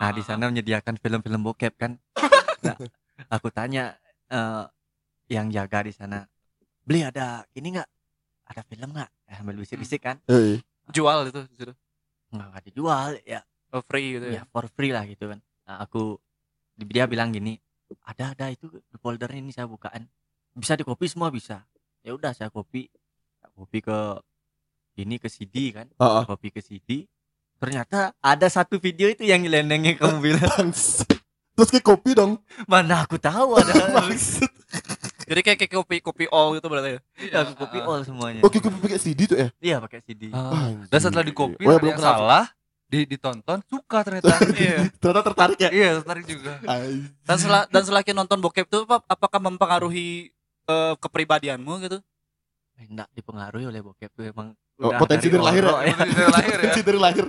Nah 0.01 0.09
di 0.09 0.21
sana 0.25 0.49
menyediakan 0.49 0.97
film-film 0.97 1.41
bokep 1.45 1.73
kan. 1.77 1.95
Nah, 2.61 2.77
aku 3.33 3.49
tanya 3.49 3.97
eh, 4.29 4.65
yang 5.33 5.49
jaga 5.49 5.81
di 5.81 5.89
sana, 5.89 6.21
beli 6.85 7.01
ada 7.01 7.41
ini 7.57 7.73
nggak? 7.73 7.89
Ada 8.53 8.61
film 8.69 8.93
nggak? 8.93 9.09
Eh, 9.33 9.33
sambil 9.33 9.57
bisik-bisik 9.57 9.97
kan? 10.05 10.21
Eh, 10.29 10.61
Jual 10.93 11.25
itu 11.25 11.41
situ. 11.49 11.73
Nggak 12.29 12.45
nggak 12.53 12.63
dijual 12.69 13.17
ya. 13.25 13.41
Oh, 13.71 13.81
free 13.81 14.19
gitu 14.19 14.27
ya 14.27 14.43
ya. 14.43 14.51
for 14.51 14.67
free 14.67 14.91
lah 14.91 15.07
gitu 15.07 15.31
kan 15.31 15.39
Nah, 15.63 15.87
aku 15.87 16.19
dia 16.75 17.07
bilang 17.07 17.31
gini 17.31 17.55
ada 18.03 18.35
ada 18.35 18.51
itu 18.51 18.67
di 18.67 18.97
folder 18.99 19.31
ini 19.31 19.55
saya 19.55 19.63
bukaan 19.63 20.03
bisa 20.51 20.75
di 20.75 20.83
copy 20.83 21.07
semua 21.07 21.31
bisa 21.31 21.63
ya 22.03 22.11
udah 22.11 22.35
saya 22.35 22.51
copy 22.51 22.91
copy 23.55 23.79
ke 23.79 23.99
ini 24.99 25.15
ke 25.15 25.31
CD 25.31 25.71
kan 25.71 25.87
ah, 26.03 26.19
ah. 26.19 26.23
copy 26.27 26.51
ke 26.51 26.59
CD 26.59 27.07
ternyata 27.61 28.09
ada 28.17 28.47
satu 28.49 28.81
video 28.81 29.05
itu 29.05 29.21
yang 29.21 29.45
nyelenengnya 29.45 29.93
kamu 30.01 30.17
bilang. 30.33 30.73
Terus 31.51 31.69
kayak 31.69 31.85
kopi 31.85 32.17
dong. 32.17 32.41
mana 32.65 33.05
aku 33.05 33.21
tahu 33.21 33.61
ada 33.61 33.69
Bangsat. 34.01 34.49
Jadi 35.29 35.39
kayak, 35.45 35.57
kayak 35.61 35.71
kopi 35.77 35.95
kopi 36.01 36.25
all 36.33 36.57
gitu 36.57 36.65
berarti 36.65 36.97
ya. 36.97 36.99
Iya, 37.21 37.37
aku 37.45 37.53
copy 37.63 37.77
ah. 37.79 37.87
all 37.87 38.01
semuanya 38.01 38.41
Oke, 38.41 38.57
kopi 38.57 38.81
pakai 38.81 38.97
CD 38.97 39.29
tuh 39.29 39.37
ya. 39.37 39.47
iya 39.61 39.75
pakai 39.77 40.01
CD 40.01 40.33
Ah. 40.33 40.49
Anjing. 40.73 40.89
Dan 40.89 40.99
setelah 40.99 41.25
di 41.27 41.33
copy 41.37 41.61
Oh, 41.69 41.77
ya, 41.77 41.85
yang 41.85 42.01
salah, 42.01 42.45
di 42.89 43.05
ditonton 43.05 43.61
suka 43.69 44.01
ternyata. 44.01 44.33
Iya. 44.57 44.89
Ternyata 44.97 45.21
tertarik 45.21 45.59
ya. 45.61 45.69
Iya, 45.69 45.89
tertarik 46.01 46.25
juga. 46.25 46.53
Dan 47.23 47.35
setelah 47.37 47.63
dan 47.69 47.83
selakin 47.85 48.15
nonton 48.17 48.39
bokep 48.41 48.65
tuh 48.67 48.83
apa, 48.89 49.05
apakah 49.05 49.39
mempengaruhi 49.39 50.33
eh, 50.65 50.93
kepribadianmu 50.97 51.73
gitu? 51.85 51.99
Eh, 52.81 52.87
enggak 52.89 53.07
dipengaruhi 53.13 53.69
oleh 53.69 53.85
bokep 53.85 54.09
tuh 54.17 54.25
emang 54.25 54.55
Oh, 54.55 54.70
udah 54.77 54.97
potensi 54.97 55.27
dari 55.27 55.43
lahir 55.43 55.63
ya? 55.63 55.73
Itu 55.89 56.03
dari 56.05 56.29
lahir 56.29 56.51
ya. 56.51 56.57
Potensi 56.57 56.81
dari 56.81 56.99
lahir. 56.99 57.25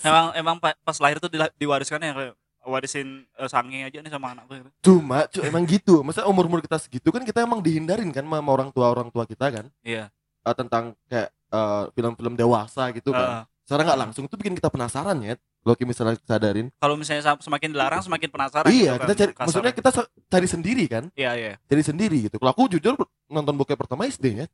Emang 0.00 0.26
emang 0.34 0.56
pa- 0.56 0.78
pas 0.78 0.96
lahir 0.96 1.16
tuh 1.18 1.28
diwariskan 1.54 2.00
ya 2.00 2.12
kayak 2.12 2.34
warisin 2.62 3.08
eh, 3.32 3.46
sange 3.46 3.78
aja 3.82 3.98
nih 3.98 4.10
sama 4.10 4.32
anakku 4.32 4.52
gitu. 4.54 4.70
Cuma, 4.82 5.26
cu, 5.26 5.38
emang 5.40 5.62
gitu. 5.64 6.02
Masa 6.02 6.26
umur 6.26 6.46
umur 6.46 6.58
kita 6.58 6.76
segitu 6.76 7.08
kan 7.10 7.22
kita 7.22 7.42
emang 7.42 7.60
dihindarin 7.60 8.10
kan 8.10 8.24
sama 8.24 8.42
orang 8.42 8.70
tua 8.70 8.90
orang 8.90 9.06
tua 9.08 9.22
kita 9.22 9.46
kan 9.50 9.66
Iya. 9.80 10.10
Eh, 10.42 10.54
tentang 10.54 10.94
kayak 11.06 11.30
eh, 11.30 11.84
film-film 11.92 12.34
dewasa 12.34 12.90
gitu 12.90 13.10
kan. 13.10 13.42
Eh, 13.42 13.54
Secara 13.66 13.82
nggak 13.82 13.98
langsung 13.98 14.24
itu 14.26 14.34
bikin 14.34 14.54
kita 14.54 14.70
penasaran 14.70 15.18
ya. 15.22 15.34
Kalau 15.62 15.74
kita 15.74 15.90
misalnya 15.90 16.14
sadarin. 16.22 16.70
kalau 16.78 16.94
misalnya 16.94 17.34
semakin 17.38 17.74
dilarang 17.74 17.98
semakin 17.98 18.30
penasaran 18.30 18.70
iya, 18.70 18.94
gitu 18.94 19.02
kita 19.02 19.06
kan, 19.06 19.18
cari. 19.18 19.30
kasarnya. 19.30 19.42
Maksudnya 19.42 19.72
kita 19.74 19.90
se- 19.90 20.10
cari 20.30 20.46
sendiri 20.46 20.84
kan. 20.86 21.04
Iya, 21.18 21.30
iya. 21.34 21.52
Cari 21.66 21.82
sendiri 21.82 22.16
gitu. 22.30 22.38
Kalau 22.38 22.54
aku 22.54 22.70
jujur 22.70 22.94
nonton 23.26 23.54
bokep 23.58 23.74
pertama 23.74 24.06
SD 24.06 24.42
ya. 24.42 24.46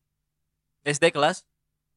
SD 0.82 1.12
kelas 1.12 1.44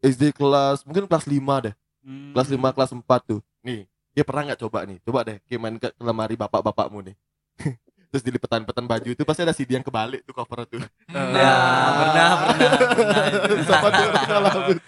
SD 0.05 0.31
kelas 0.31 0.85
mungkin 0.85 1.09
kelas 1.09 1.25
5 1.25 1.33
deh. 1.65 1.73
Hmm. 2.05 2.31
Kelas 2.31 2.47
5 2.47 2.61
kelas 2.71 2.91
4 2.93 3.01
tuh. 3.25 3.41
Nih, 3.59 3.89
dia 4.13 4.21
pernah 4.21 4.45
nggak 4.45 4.61
coba 4.61 4.85
nih? 4.85 5.01
Coba 5.01 5.19
deh, 5.23 5.41
kayak 5.43 5.59
main 5.59 5.75
ke 5.75 5.89
lemari 5.97 6.35
bapak-bapakmu 6.35 7.01
nih. 7.01 7.15
Terus 8.05 8.21
dilipetan-petan 8.23 8.85
baju 8.85 9.09
itu 9.11 9.23
pasti 9.23 9.43
ada 9.43 9.51
CD 9.51 9.75
yang 9.75 9.83
kebalik 9.83 10.23
tuh 10.23 10.31
cover 10.31 10.63
tuh. 10.63 10.79
Eh, 10.79 10.85
ya 11.11 11.51
pernah 11.99 12.29
pernah, 12.39 12.71
pernah. 12.87 13.23
Siapa 13.67 13.87
tuh 13.89 14.05
tuh? 14.07 14.79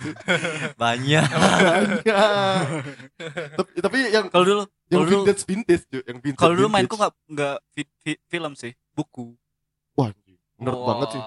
banyak 0.80 1.24
Banyak. 1.28 1.28
tapi, 3.52 3.70
tapi 3.82 3.98
yang 4.08 4.26
Kalau 4.32 4.46
dulu 4.46 4.62
yang 4.88 5.02
dulu- 5.04 5.12
vintage 5.26 5.42
vintage 5.44 5.84
tuh, 5.88 6.02
yang 6.08 6.18
vintage. 6.22 6.40
kalau 6.40 6.54
dulu 6.56 6.68
mainku 6.72 6.96
nggak 6.96 7.14
nggak 7.28 7.58
fi- 7.74 7.96
fi- 8.00 8.22
film 8.32 8.54
sih, 8.56 8.72
buku. 8.96 9.36
Wah, 10.00 10.14
nerd 10.56 10.78
Wah, 10.78 10.86
banget 10.88 11.08
sih. 11.18 11.24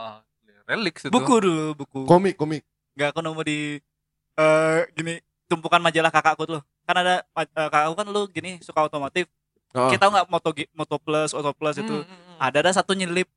Reliks 0.64 1.02
itu. 1.04 1.12
Buku 1.12 1.34
dulu, 1.36 1.66
buku. 1.74 2.00
Komik, 2.06 2.38
komik. 2.38 2.62
Nggak 2.92 3.08
aku 3.10 3.20
nemu 3.20 3.42
di 3.42 3.58
eh 4.34 4.80
gini 4.92 5.14
tumpukan 5.46 5.78
majalah 5.78 6.08
kakakku 6.08 6.46
tuh 6.46 6.60
kan 6.82 6.96
ada 6.96 7.22
eh, 7.36 7.46
kakakku 7.46 7.94
kan 7.94 8.06
lu 8.06 8.22
gini 8.26 8.58
suka 8.60 8.82
otomotif 8.82 9.26
Oh. 9.70 9.86
kita 9.86 10.02
nggak 10.02 10.26
moto 10.26 10.50
moto 10.74 10.98
plus 10.98 11.30
auto 11.30 11.54
plus 11.54 11.78
itu 11.78 11.86
Hmm, 11.86 12.02
hmm, 12.02 12.18
hmm. 12.34 12.38
ada 12.42 12.58
ada 12.58 12.70
satu 12.72 12.90
nyelip 12.90 13.30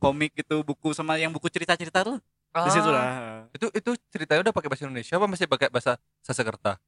komik 0.00 0.32
gitu 0.32 0.64
buku 0.64 0.90
sama 0.90 1.20
yang 1.20 1.28
buku 1.28 1.52
cerita 1.52 1.76
cerita 1.76 2.00
tuh 2.00 2.16
di 2.50 2.70
situ 2.72 2.88
Ah, 2.88 2.96
lah 2.96 3.06
Itu 3.52 3.68
itu 3.70 3.90
ceritanya 4.08 4.40
udah 4.40 4.54
pakai 4.56 4.72
bahasa 4.72 4.88
Indonesia 4.88 5.14
apa 5.14 5.28
masih 5.28 5.44
pakai 5.44 5.68
bahasa 5.68 6.00
Sanskerta? 6.24 6.80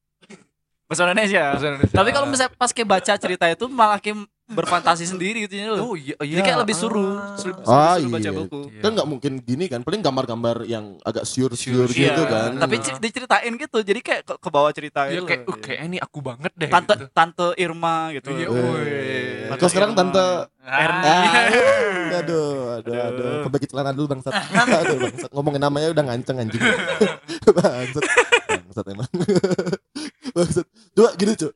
bahasa 0.83 1.05
Indonesia 1.05 1.53
Bahasa 1.53 1.67
Indonesia. 1.69 1.93
tapi 1.93 2.09
kalau 2.09 2.25
misalnya 2.25 2.51
pas 2.51 2.69
kayak 2.69 2.89
baca 2.89 3.13
cerita 3.13 3.45
itu 3.47 3.65
malah 3.69 4.01
kayak 4.01 4.25
berfantasi 4.45 5.05
sendiri 5.05 5.47
gitu 5.47 5.55
loh 5.65 5.77
Oh 5.85 5.95
iya, 5.95 6.19
iya. 6.19 6.35
jadi 6.35 6.41
kayak 6.43 6.59
lebih 6.61 6.75
suruh 6.75 7.15
Ah. 7.15 7.39
lebih 7.39 7.63
Ah, 7.63 7.95
suruh 7.95 8.11
baca 8.11 8.21
iya. 8.21 8.31
buku 8.35 8.59
Iya. 8.67 8.81
Kan 8.81 8.89
nggak 8.91 9.07
mungkin 9.07 9.31
gini 9.39 9.65
kan, 9.65 9.79
paling 9.81 9.99
gambar-gambar 9.99 10.55
yang 10.65 10.99
agak 11.01 11.23
siur-siur 11.23 11.87
Siur, 11.87 11.89
gitu 11.89 12.21
Iya, 12.21 12.27
kan. 12.27 12.49
tapi 12.57 12.75
Ah. 12.77 12.83
c- 12.85 12.99
diceritain 12.99 13.53
gitu 13.53 13.77
jadi 13.79 13.99
kayak 13.99 14.21
ke, 14.21 14.33
ke 14.35 14.49
bawah 14.49 14.69
cerita 14.69 15.07
Iya 15.07 15.15
itu 15.15 15.23
kayak, 15.23 15.41
loh. 15.41 15.47
uh, 15.47 15.57
kayak 15.57 15.79
ini 15.85 15.97
aku 15.97 16.19
banget 16.19 16.51
deh. 16.53 16.67
tante 16.67 16.93
gitu. 16.93 17.05
tante 17.09 17.47
Irma 17.55 17.95
gitu 18.11 18.29
Iya, 18.29 18.45
Eh. 18.45 18.51
woi. 18.51 19.53
Kalau 19.53 19.69
sekarang 19.69 19.91
Irma. 19.91 20.01
tante 20.01 20.25
Ernie. 20.59 21.07
Ah, 21.07 21.43
aduh, 22.13 22.13
aduh, 22.13 22.51
aduh. 22.73 22.95
Aduh. 23.01 23.31
Perbaiki 23.43 23.67
celana 23.67 23.91
dulu 23.91 24.07
bangsat. 24.09 24.31
aduh, 24.81 24.97
bangsat. 24.97 25.29
Ngomongin 25.29 25.61
namanya 25.61 25.87
udah 25.89 26.03
nganceng 26.05 26.37
anjing. 26.37 26.61
bangsat. 27.57 28.03
Bangsat 28.61 28.85
emang. 28.87 29.09
bangsat. 30.35 30.65
Coba 30.93 31.09
gini, 31.15 31.33
Cuk. 31.33 31.51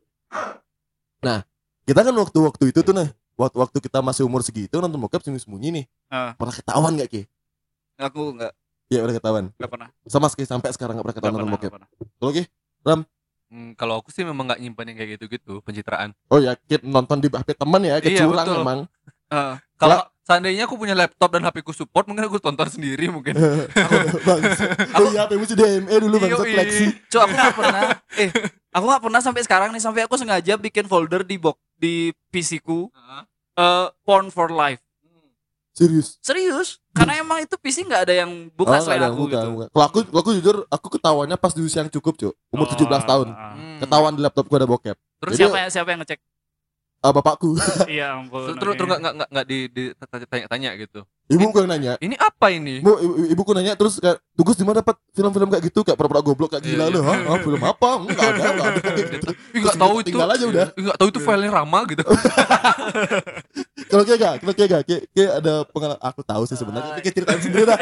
Nah, 1.19 1.39
kita 1.87 2.03
kan 2.03 2.11
waktu-waktu 2.13 2.63
itu 2.69 2.79
tuh 2.83 2.91
nah, 2.91 3.07
waktu 3.33 3.55
waktu 3.55 3.77
kita 3.79 4.03
masih 4.03 4.27
umur 4.27 4.43
segitu 4.43 4.75
nonton 4.77 4.99
bokep 4.99 5.23
sembunyi-sembunyi 5.23 5.69
nih. 5.71 5.85
Ah. 6.07 6.35
Pernah 6.35 6.53
ketahuan 6.53 6.93
gak, 6.95 7.09
Ki? 7.09 7.21
aku 7.97 8.35
nggak 8.35 8.51
Iya, 8.87 9.03
udah 9.03 9.15
ketahuan. 9.15 9.45
nggak 9.55 9.71
pernah 9.71 9.89
Sama 10.05 10.27
sekali 10.27 10.47
sampai 10.47 10.69
sekarang 10.71 10.95
gak 10.95 11.03
pernah 11.03 11.15
ketahuan 11.17 11.33
pernah, 11.33 11.47
nonton 11.47 11.59
bokep. 11.59 11.71
pernah. 11.71 11.89
Kalau 12.19 12.31
Ki? 12.31 12.43
Hmm, 13.47 13.71
kalau 13.79 13.95
aku 14.03 14.11
sih 14.11 14.27
memang 14.27 14.43
nggak 14.43 14.59
nyimpan 14.59 14.85
yang 14.91 14.97
kayak 14.99 15.09
gitu-gitu, 15.15 15.63
pencitraan. 15.63 16.11
Oh 16.27 16.35
ya, 16.37 16.59
Ki 16.59 16.83
nonton 16.83 17.17
di 17.17 17.31
HP 17.31 17.55
teman 17.55 17.79
ya, 17.81 17.95
Iya, 17.97 18.03
kecurang 18.03 18.43
betul. 18.43 18.59
emang. 18.59 18.79
Eh, 19.27 19.53
Kalau 19.77 19.99
seandainya 20.23 20.67
aku 20.67 20.75
punya 20.75 20.91
laptop 20.91 21.31
dan 21.31 21.43
HP 21.43 21.63
ku 21.63 21.71
support, 21.71 22.03
mungkin 22.05 22.27
aku 22.27 22.39
tonton 22.39 22.67
sendiri 22.67 23.07
mungkin. 23.07 23.39
bangsat. 24.27 24.67
Oh 24.95 25.07
iya, 25.07 25.23
HP 25.23 25.31
mesti 25.35 25.55
DME 25.55 25.95
dulu 25.95 26.15
bangsat 26.17 26.43
Yoi. 26.43 26.53
fleksi. 26.55 26.85
Cuk, 27.07 27.21
aku 27.23 27.33
gak 27.33 27.55
pernah. 27.55 27.81
Eh, 28.17 28.29
aku 28.71 28.85
gak 28.85 29.03
pernah 29.03 29.21
sampai 29.23 29.41
sekarang 29.43 29.69
nih 29.71 29.79
sampai 29.79 30.01
aku 30.03 30.15
sengaja 30.15 30.53
bikin 30.55 30.83
folder 30.85 31.23
di 31.23 31.39
box 31.39 31.55
di 31.77 31.95
PC 32.27 32.59
ku 32.59 32.89
eh 33.53 33.87
porn 34.01 34.27
for 34.27 34.49
life. 34.49 34.81
Serius. 35.71 36.17
Serius? 36.19 36.81
Karena 36.89 37.21
emang 37.21 37.37
itu 37.37 37.53
PC 37.55 37.85
nggak 37.85 38.09
ada 38.09 38.13
yang 38.15 38.49
buka 38.51 38.75
Oh, 38.75 38.81
selain 38.81 38.97
ada 38.97 39.13
aku 39.13 39.17
buka, 39.23 39.37
gitu. 39.37 39.49
buka. 39.53 39.65
Kalau 39.69 39.85
aku, 39.85 39.97
kalau 40.03 40.21
aku 40.25 40.31
jujur, 40.33 40.57
aku 40.67 40.87
ketahuannya 40.91 41.37
pas 41.37 41.53
di 41.53 41.61
usia 41.61 41.79
yang 41.79 41.93
cukup, 41.93 42.17
Cuk. 42.17 42.33
Umur 42.49 42.65
Oh, 42.65 42.73
17 42.73 43.05
tahun. 43.05 43.27
ah. 43.29 43.53
Hmm. 43.53 43.77
Ketahuan 43.77 44.13
di 44.13 44.21
laptopku 44.21 44.53
ada 44.53 44.65
bokep. 44.65 44.97
Terus 45.21 45.31
Jadi- 45.31 45.45
Siapa 45.45 45.57
yang 45.59 45.69
siapa 45.69 45.89
yang 45.93 46.01
ngecek? 46.01 46.19
Ah, 46.97 47.13
bapakku. 47.13 47.53
Iya 47.87 48.17
ampun. 48.17 48.57
terus 48.57 48.73
terus 48.73 48.87
nggak 48.89 49.01
nggak- 49.05 49.29
nggak 49.29 49.45
di, 49.45 49.57
di 49.69 49.83
tanya-tanya 50.25 50.69
gitu. 50.81 51.05
Ibuku 51.27 51.59
yang 51.59 51.67
nanya. 51.67 51.93
Ini 51.99 52.15
apa 52.15 52.47
ini? 52.49 52.79
Bu, 52.79 52.95
ibu, 52.97 53.13
ibuku 53.27 53.51
nanya 53.51 53.75
terus 53.75 53.99
kayak, 53.99 54.15
Tugas 54.31 54.55
di 54.55 54.63
mana 54.63 54.79
dapat 54.79 54.95
film-film 55.11 55.51
kayak 55.51 55.63
gitu? 55.67 55.83
Kayak 55.83 55.97
pura-pura 55.97 56.23
goblok 56.23 56.55
kayak 56.55 56.63
gila 56.63 56.87
Iya, 56.87 56.93
lu. 56.93 56.99
iya. 56.99 57.03
Hah? 57.03 57.17
Hah? 57.19 57.37
Film 57.41 57.61
apa? 57.61 57.89
Enggak 57.99 58.27
ada, 58.27 58.43
enggak 58.47 58.67
ada. 58.69 58.79
Ih, 59.55 59.59
nggak 59.59 59.75
tahu 59.75 59.93
itu. 59.97 60.07
tinggal 60.07 60.29
aja 60.31 60.45
udah. 60.45 60.67
Ih, 60.71 60.83
nggak 60.87 60.97
tahu 60.97 61.07
itu 61.09 61.19
filenya 61.19 61.51
Rama 61.51 61.79
gitu. 61.85 62.03
Kalau 63.87 64.03
kayak 64.03 64.19
gak, 64.19 64.33
kalau 64.43 64.53
kayak 64.53 64.69
gak, 64.69 64.83
kayak, 64.83 65.03
kayak 65.11 65.31
ada 65.39 65.53
pengalaman. 65.65 66.01
Aku 66.03 66.19
tahu 66.21 66.43
sih 66.43 66.55
sebenarnya. 66.55 66.91
Tapi 66.91 67.01
kayak 67.03 67.15
ceritain 67.15 67.39
sendiri 67.39 67.63
dah. 67.65 67.79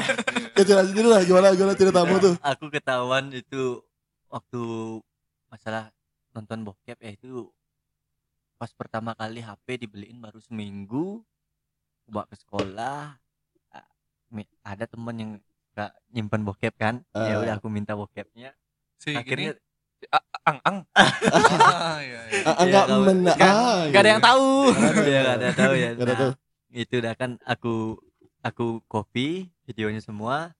Kayak 0.54 0.66
ceritain 0.66 0.90
sendiri 0.90 1.08
lah. 1.08 1.22
Gimana, 1.22 1.48
gimana 1.52 1.74
ceritamu 1.74 2.14
tuh? 2.20 2.34
aku 2.40 2.66
ketahuan 2.70 3.26
itu 3.32 3.82
waktu 4.28 4.62
masalah 5.48 5.90
nonton 6.30 6.62
bokep 6.62 6.98
ya 7.00 7.12
itu 7.12 7.48
pas 8.56 8.70
pertama 8.70 9.12
kali 9.14 9.40
HP 9.40 9.82
dibeliin 9.82 10.20
baru 10.20 10.38
seminggu 10.38 11.24
bawa 12.06 12.28
ke 12.28 12.36
sekolah 12.36 13.16
Ah, 13.16 13.25
ada 14.62 14.86
temen 14.86 15.16
yang 15.16 15.32
gak 15.72 15.92
nyimpen 16.10 16.42
bokep 16.42 16.74
kan 16.74 17.04
ya 17.12 17.36
Ah. 17.36 17.40
udah 17.40 17.54
aku 17.56 17.68
minta 17.68 17.94
bokepnya 17.94 18.52
Si 18.98 19.12
akhirnya 19.12 19.54
gini, 19.54 20.08
Ang 20.44 20.60
Ang. 20.62 20.78
Ah, 20.96 22.00
enggak 22.60 22.86
kawan. 22.86 23.06
mena. 23.06 23.32
Nggak- 23.34 23.50
ah, 23.50 23.82
Nggak 23.86 24.02
ada 24.02 24.10
yang 24.10 24.24
tahu. 24.24 24.48
ya 25.06 25.20
gak 25.22 25.36
ada 25.36 25.50
tahu 25.54 25.74
ya 25.74 25.90
Nah, 25.92 26.16
tahu. 26.16 26.32
itu 26.72 26.94
udah 26.96 27.14
kan 27.14 27.32
aku 27.44 27.74
aku 28.40 28.66
copy 28.86 29.28
videonya 29.64 30.00
semua 30.00 30.54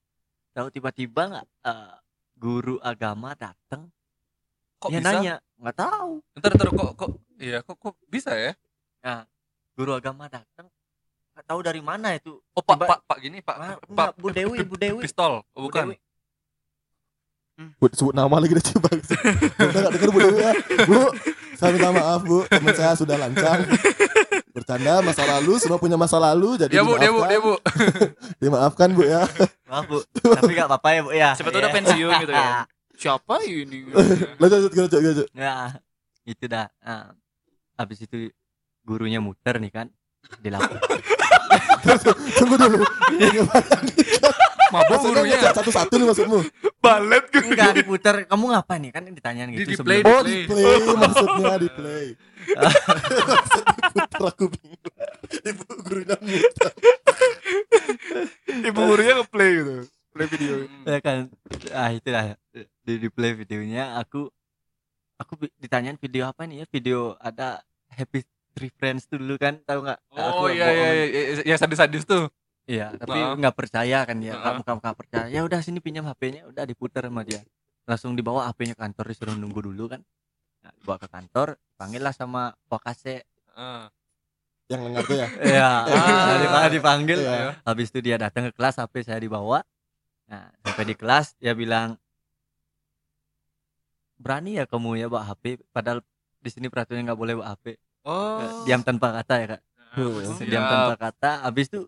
tahu 0.50 0.66
tiba-tiba 0.68 1.22
nggak 1.28 1.46
eh, 1.62 1.92
guru 2.34 2.76
agama 2.80 3.32
datang 3.34 3.92
Kok 4.76 4.88
dia 4.90 4.98
bisa? 4.98 5.08
nanya 5.10 5.34
nggak 5.56 5.76
tahu 5.78 6.10
Ntar 6.34 6.50
ntar 6.52 6.68
kok 6.70 6.90
kok 6.94 7.10
iya 7.38 7.58
kok 7.60 7.76
kok 7.78 7.94
bisa 8.06 8.32
ya? 8.32 8.52
guru 9.72 9.92
agama 9.92 10.26
datang 10.26 10.66
nggak 11.36 11.46
tahu 11.46 11.60
dari 11.60 11.78
mana 11.78 12.08
itu 12.10 12.40
Oh 12.50 12.62
Pak 12.62 12.74
Tiba- 12.74 12.88
Pak 12.88 12.98
Pak 13.04 13.18
gini 13.20 13.38
Pak 13.38 13.54
Pak, 13.54 13.68
Pak 13.68 13.78
enggak, 13.86 14.10
Bu 14.16 14.28
Dewi 14.30 14.58
Bu 14.62 14.74
Dewi 14.74 15.00
pistol. 15.00 15.44
Oh, 15.46 15.58
Bu 15.58 15.68
bukan. 15.68 15.92
Dewi. 15.92 15.96
Bu, 17.74 17.88
sebut 17.90 18.12
nama 18.12 18.36
lagi 18.36 18.52
deh 18.52 18.64
coba. 18.66 18.88
Udah 18.90 19.80
gak 19.84 19.92
denger 19.92 20.10
Bu 20.10 20.18
Dewi 20.18 20.38
ya. 20.38 20.52
Bu, 20.84 21.00
saya 21.54 21.70
minta 21.70 21.88
maaf 21.90 22.20
Bu, 22.20 22.44
teman 22.46 22.72
saya 22.72 22.92
sudah 22.92 23.16
lancang. 23.16 23.64
Bercanda 24.50 25.00
masa 25.00 25.24
lalu, 25.26 25.56
semua 25.56 25.76
punya 25.76 25.94
masa 25.94 26.16
lalu 26.16 26.56
jadi 26.58 26.72
Ya 26.72 26.80
Bu, 26.80 26.96
dia 26.96 27.08
Bu, 27.08 27.20
dimaafkan. 27.20 27.28
dia 27.28 27.40
Bu. 27.40 27.54
Dimaafkan 28.38 28.88
Bu 28.92 29.02
ya. 29.04 29.22
maaf 29.66 29.84
bu 29.84 29.98
tapi 30.30 30.52
nggak 30.52 30.68
apa-apa 30.68 30.88
ya 30.90 31.00
bu 31.00 31.10
ya 31.12 31.30
Siapa 31.32 31.48
tahu 31.48 31.58
Ya. 31.58 31.62
udah 31.62 31.72
pensiun 31.74 32.12
gitu 32.22 32.32
ya. 32.32 32.48
siapa 33.02 33.34
ini 33.42 33.78
Lanjut 34.40 34.70
lanjut 34.70 34.88
Cuk? 34.88 35.28
Ya, 35.32 35.54
itu 36.22 36.44
dah. 36.46 36.68
Nah, 36.78 37.12
habis 37.74 38.00
itu 38.00 38.32
gurunya 38.82 39.18
muter 39.18 39.56
nih 39.56 39.68
kan 39.70 39.86
di 40.38 40.48
Tunggu 42.36 42.54
dulu. 42.58 42.78
Mabok 44.66 44.98
gurunya. 44.98 45.38
satu-satu 45.54 45.94
nih 45.94 46.06
maksudmu? 46.10 46.38
balet 46.82 47.24
Enggak 47.34 47.72
diputer. 47.74 48.14
Kamu 48.30 48.44
ngapain 48.54 48.80
nih? 48.82 48.90
Kan 48.94 49.02
ditanyain 49.10 49.50
Di- 49.50 49.62
gitu 49.62 49.70
di 49.70 49.76
play, 49.82 50.00
sebelum. 50.02 50.14
Oh, 50.14 50.22
di 50.22 50.36
play 50.46 50.74
maksudnya 50.94 51.54
di 51.58 51.68
play. 51.70 52.06
Diputer 53.82 54.20
aku 54.22 54.44
bingung. 54.50 54.94
Ibu 55.46 55.64
gurunya 55.82 56.16
muter. 56.22 56.72
ibu 58.46 58.80
gurunya 58.88 59.12
ngeplay 59.20 59.50
gitu 59.60 59.74
play 60.16 60.26
video 60.32 60.54
Ya 60.88 60.98
kan. 61.04 61.28
Ah, 61.74 61.90
itu 61.92 62.08
dah. 62.08 62.34
Di, 62.86 62.92
di 63.02 63.08
play 63.10 63.36
videonya 63.36 63.98
aku 64.00 64.30
aku 65.18 65.32
ditanyain 65.60 65.98
video 65.98 66.26
apa 66.30 66.46
nih 66.46 66.62
ya? 66.62 66.66
Video 66.70 67.14
ada 67.18 67.60
Happy 67.90 68.22
Tree 68.56 68.72
Friends 68.72 69.04
dulu 69.04 69.36
kan, 69.36 69.60
tahu 69.68 69.84
nggak? 69.84 70.00
Oh 70.16 70.40
Aku 70.40 70.44
iya 70.48 70.66
iya 70.72 70.88
bohong. 70.88 71.44
iya 71.44 71.52
ya 71.52 71.56
sadis-sadis 71.60 72.08
tuh. 72.08 72.32
Iya, 72.66 72.96
tapi 72.96 73.14
nggak 73.14 73.54
percaya 73.54 74.02
kan 74.02 74.16
dia. 74.16 74.32
Heeh. 74.34 74.42
Kamu 74.64 74.80
kamu 74.80 74.94
percaya. 74.96 75.26
Ya 75.28 75.44
udah 75.44 75.60
sini 75.60 75.78
pinjam 75.78 76.08
HP-nya, 76.08 76.48
udah 76.48 76.64
diputar 76.64 77.04
sama 77.04 77.22
dia. 77.22 77.44
Langsung 77.84 78.16
dibawa 78.16 78.48
HP-nya 78.50 78.74
ke 78.74 78.82
kantor 78.82 79.04
disuruh 79.12 79.36
nunggu 79.36 79.60
dulu 79.60 79.92
kan. 79.92 80.00
Nah, 80.64 80.72
dibawa 80.74 80.98
ke 80.98 81.06
kantor, 81.06 81.48
panggil 81.76 82.00
lah 82.02 82.10
sama 82.10 82.56
Pokase. 82.66 83.22
Heeh. 83.22 83.82
Yang 84.66 84.80
dengar 84.82 85.02
tuh 85.06 85.16
ya. 85.20 85.28
Iya, 85.46 85.68
Ah. 85.94 86.36
dipanggil, 86.42 86.72
dipanggil. 86.74 87.18
Iya. 87.22 87.50
Habis 87.62 87.86
itu 87.94 87.98
dia 88.02 88.16
datang 88.18 88.50
ke 88.50 88.52
kelas, 88.56 88.80
HP 88.82 89.04
saya 89.04 89.20
dibawa. 89.20 89.62
Nah, 90.26 90.50
sampai 90.66 90.84
di 90.90 90.94
kelas 90.98 91.38
dia 91.38 91.54
bilang, 91.54 91.94
berani 94.18 94.58
ya 94.58 94.66
kamu 94.66 94.98
ya 94.98 95.06
bawa 95.06 95.22
HP, 95.22 95.60
padahal 95.70 96.02
di 96.42 96.50
sini 96.50 96.66
peraturannya 96.66 97.12
nggak 97.12 97.20
boleh 97.20 97.34
bawa 97.38 97.54
HP. 97.54 97.78
Oh. 98.06 98.62
Diam 98.62 98.80
tanpa 98.80 99.10
kata 99.18 99.34
ya 99.36 99.46
kak. 99.50 99.60
Siap. 99.96 100.46
Diam 100.46 100.62
tanpa 100.62 100.94
kata. 100.96 101.30
Habis 101.42 101.66
itu 101.66 101.80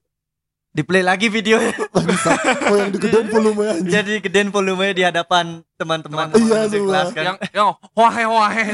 di 0.68 0.82
play 0.82 1.00
lagi 1.00 1.30
videonya. 1.30 1.70
Oh 2.68 2.76
yang 2.76 2.90
digedein 2.92 3.30
volumenya 3.30 3.72
anjing. 3.78 3.88
Jadi 3.88 4.12
gedein 4.20 4.50
volumenya 4.50 4.92
di 4.92 5.04
hadapan 5.06 5.44
teman-teman 5.78 6.28
Iya, 6.34 6.68
di 6.68 6.78
kelas 6.78 7.08
kan. 7.14 7.22
yang 7.24 7.36
yang 7.54 7.68
wahe 7.94 8.24
wahe. 8.26 8.64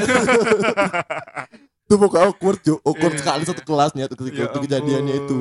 Itu 1.84 1.94
pokoknya 1.94 2.24
awkward, 2.26 2.58
Cuk. 2.58 2.78
Awkward 2.80 3.14
Iya, 3.14 3.20
sekali 3.20 3.42
satu 3.44 3.62
kelasnya 3.62 4.04
tuh 4.08 4.16
ketika 4.18 4.40
Ya 4.40 4.46
itu 4.48 4.58
kejadiannya 4.58 5.14
itu. 5.20 5.38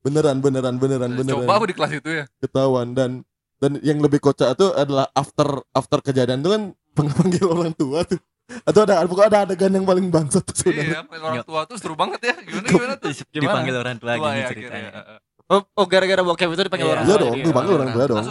Beneran 0.00 0.38
beneran 0.38 0.76
beneran 0.76 1.10
beneran. 1.12 1.44
Coba 1.44 1.52
aku 1.58 1.66
di 1.68 1.74
kelas 1.76 1.92
itu 1.92 2.10
ya. 2.22 2.24
ketahuan 2.38 2.92
dan 2.92 3.24
dan 3.60 3.76
yang 3.84 4.00
lebih 4.00 4.20
kocak 4.20 4.56
itu 4.56 4.72
adalah 4.72 5.04
after 5.12 5.60
after 5.76 6.00
kejadian 6.00 6.40
itu 6.40 6.48
kan 6.48 6.62
panggil 6.96 7.44
orang 7.48 7.72
tua 7.76 8.04
tuh 8.08 8.16
atau 8.62 8.80
ada 8.82 9.04
pokoknya 9.04 9.28
ada 9.28 9.38
adegan 9.46 9.70
yang 9.70 9.86
paling 9.86 10.06
bangsat 10.08 10.42
tuh 10.42 10.54
sebenarnya 10.54 11.02
Iya, 11.02 11.18
orang 11.20 11.44
tua 11.46 11.60
tuh 11.64 11.76
seru 11.78 11.94
banget 11.94 12.20
ya. 12.22 12.34
Gimana 12.36 12.66
gimana 12.66 12.94
tuh? 12.98 13.10
dipanggil 13.34 13.74
orang 13.76 13.96
tua 13.96 14.10
Tua 14.12 14.26
gini 14.26 14.38
ya 14.38 14.46
ceritanya. 14.48 14.90
akhirnya. 14.90 15.18
oh, 15.48 15.60
oh 15.74 15.86
gara-gara 15.86 16.22
bokep 16.22 16.48
itu 16.48 16.62
dipanggil 16.66 16.86
Iya. 16.86 16.94
orang 16.94 17.04
Iya 17.04 17.10
tua 17.10 17.22
dong, 17.22 17.34
jadi, 17.34 17.46
dipanggil 17.46 17.72
orang 17.74 17.90
tua 17.90 18.04
dong. 18.06 18.24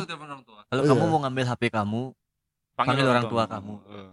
Kalau 0.70 0.82
Iya. 0.84 0.90
kamu 0.92 1.04
mau 1.06 1.20
ngambil 1.24 1.46
HP 1.48 1.62
kamu, 1.70 2.02
panggil 2.76 3.06
orang 3.06 3.26
tua 3.28 3.44
kamu. 3.46 3.74
Eh. 3.90 4.12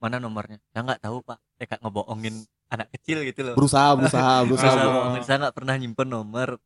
mana 0.00 0.16
nomornya? 0.16 0.56
Saya 0.72 0.82
nggak 0.82 1.00
tahu 1.04 1.20
pak. 1.20 1.38
Eh 1.60 1.68
kak 1.68 1.78
ngebohongin 1.78 2.34
anak 2.72 2.88
kecil 2.90 3.20
gitu 3.20 3.44
loh. 3.44 3.52
berusaha 3.52 3.92
berusaha 3.92 4.40
berusaha 4.48 4.72
Berusaha 4.72 5.12
Ah. 5.12 5.20
Saya 5.20 5.36
nggak 5.44 5.54
pernah 5.54 5.74
nyimpen 5.76 6.08
nomor. 6.08 6.56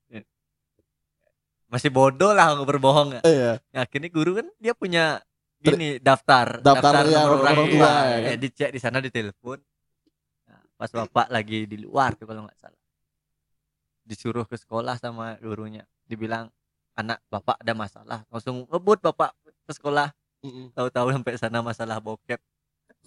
Masih 1.66 1.90
bodoh 1.90 2.30
lah 2.30 2.54
berbohong. 2.62 3.18
iya 3.26 3.58
Akhirnya 3.74 4.06
guru 4.06 4.38
kan 4.38 4.46
dia 4.62 4.70
punya 4.72 5.18
gini 5.64 5.88
daftar 5.96 6.60
Daftar 6.60 7.08
yang 7.08 7.24
nomor 7.24 7.40
orang 7.48 7.68
tua, 7.72 7.88
ya 7.88 8.18
kan? 8.20 8.30
Eh, 8.30 8.36
dicek 8.36 8.70
di 8.70 8.80
sana 8.80 9.00
ditelepon. 9.00 9.58
Nah, 10.48 10.60
pas 10.76 10.90
bapak 10.92 11.26
lagi 11.32 11.64
di 11.64 11.80
luar 11.80 12.12
tuh 12.12 12.28
kalau 12.28 12.44
nggak 12.44 12.58
salah. 12.60 12.80
Disuruh 14.04 14.44
ke 14.44 14.60
sekolah 14.60 15.00
sama 15.00 15.40
gurunya. 15.40 15.88
Dibilang 16.04 16.52
anak 16.94 17.24
bapak 17.32 17.56
ada 17.64 17.72
masalah. 17.72 18.20
Langsung 18.28 18.68
ngebut 18.68 19.00
bapak 19.00 19.32
ke 19.64 19.72
sekolah. 19.72 20.12
Tahu-tahu 20.76 21.08
sampai 21.16 21.40
sana 21.40 21.64
masalah 21.64 21.96
bokep. 22.04 22.38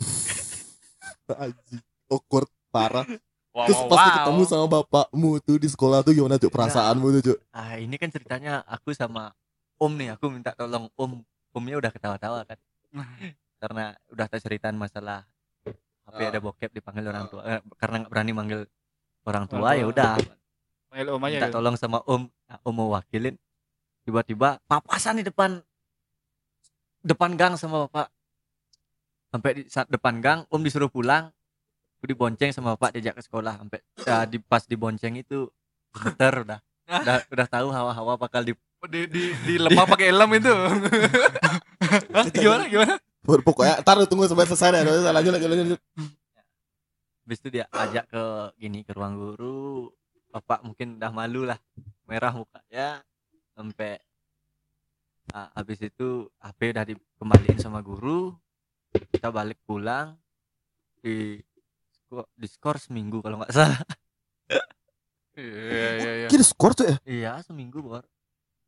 Anjing. 1.43 1.84
awkward 2.08 2.48
parah 2.72 3.04
Wow, 3.58 3.65
terus 3.65 3.82
wow, 3.82 3.89
pas 3.89 3.98
wow. 3.98 4.13
ketemu 4.22 4.41
sama 4.46 4.65
bapakmu 4.70 5.32
tuh 5.41 5.58
di 5.58 5.65
sekolah 5.65 6.06
tuh 6.06 6.13
gimana 6.13 6.38
tuh 6.38 6.54
perasaanmu 6.54 7.10
tuh 7.17 7.22
Cuk? 7.34 7.38
Ah 7.50 7.82
ini 7.82 7.98
kan 7.98 8.13
ceritanya 8.13 8.62
aku 8.70 8.93
sama 8.93 9.34
Om 9.82 9.98
nih. 9.98 10.13
Aku 10.13 10.30
minta 10.30 10.54
tolong 10.54 10.93
Om. 10.93 11.26
Omnya 11.58 11.82
udah 11.82 11.91
ketawa-tawa 11.91 12.46
kan. 12.46 12.60
Karena 13.58 13.98
udah 14.13 14.26
tahu 14.30 14.39
ceritaan 14.39 14.78
masalah 14.78 15.26
HP 16.08 16.20
ada 16.24 16.39
bokep 16.39 16.72
dipanggil 16.72 17.04
orang 17.10 17.26
tua. 17.28 17.41
Eh, 17.43 17.60
karena 17.76 18.06
nggak 18.06 18.12
berani 18.13 18.32
manggil 18.32 18.62
orang 19.28 19.46
tua 19.50 19.76
ya 19.76 19.86
udah 19.89 20.15
panggil 20.88 21.08
om 21.12 21.20
aja 21.20 21.36
minta 21.36 21.48
gitu. 21.52 21.56
tolong 21.60 21.76
sama 21.76 22.00
Om. 22.08 22.22
Nah, 22.48 22.58
om 22.63 22.74
mau 22.74 22.88
wakilin. 22.96 23.36
Tiba-tiba 24.08 24.63
papasan 24.72 25.20
di 25.20 25.26
depan 25.28 25.60
depan 27.04 27.36
gang 27.36 27.60
sama 27.60 27.86
bapak. 27.86 28.08
Sampai 29.28 29.52
di 29.60 29.62
saat 29.67 29.91
depan 29.91 30.24
gang 30.24 30.39
Om 30.48 30.63
disuruh 30.63 30.88
pulang. 30.88 31.28
Aku 32.00 32.06
dibonceng 32.08 32.54
sama 32.54 32.78
bapak 32.78 32.93
diajak 32.93 33.17
ke 33.17 33.22
sekolah 33.26 33.58
sampai 33.58 33.82
ya, 34.06 34.30
di 34.30 34.38
pas 34.38 34.62
dibonceng 34.70 35.17
itu 35.17 35.50
gemeter 35.91 36.46
udah. 36.46 36.60
Udah, 36.88 37.17
udah 37.26 37.48
tahu 37.50 37.67
hawa-hawa 37.74 38.15
bakal 38.22 38.46
di 38.46 38.54
di 38.88 39.02
di 39.08 39.23
di 39.45 39.56
lemah 39.60 39.86
pakai 39.86 40.08
helm 40.10 40.32
itu. 40.34 40.56
Hah, 42.15 42.26
gimana 42.32 42.63
gimana? 42.67 42.95
Baru 43.23 43.41
pokoknya 43.43 43.84
taruh 43.84 44.08
tunggu 44.08 44.28
sampai 44.28 44.47
selesai 44.47 44.71
deh 44.71 44.82
lanjut 44.84 45.04
lanjut 45.12 45.32
lanjut, 45.36 45.50
lanjut. 45.67 45.80
Habis 47.23 47.38
itu 47.43 47.50
dia 47.52 47.65
ajak 47.69 48.08
ke 48.08 48.23
gini 48.56 48.88
ke 48.88 48.91
ruang 48.95 49.19
guru. 49.19 49.91
Bapak 50.32 50.63
mungkin 50.63 50.95
udah 50.95 51.12
malu 51.12 51.43
lah. 51.43 51.60
Merah 52.08 52.32
mukanya 52.32 53.04
sampai 53.52 54.00
ah, 55.32 55.52
habis 55.54 55.84
itu 55.84 56.32
HP 56.39 56.71
udah 56.71 56.86
dikembaliin 56.88 57.60
sama 57.60 57.84
guru. 57.84 58.32
Kita 59.12 59.28
balik 59.28 59.60
pulang 59.67 60.15
di 61.04 61.36
sko- 61.91 62.32
di 62.34 62.47
skor 62.47 62.80
seminggu 62.80 63.19
kalau 63.19 63.43
nggak 63.43 63.52
salah. 63.52 63.80
Iya 65.38 65.89
iya 66.02 66.12
iya. 66.23 66.28
Kira 66.32 66.41
skor 66.41 66.73
tuh 66.73 66.86
ya 66.89 66.95
Iya, 67.06 67.32
seminggu 67.45 67.84
bor. 67.84 68.02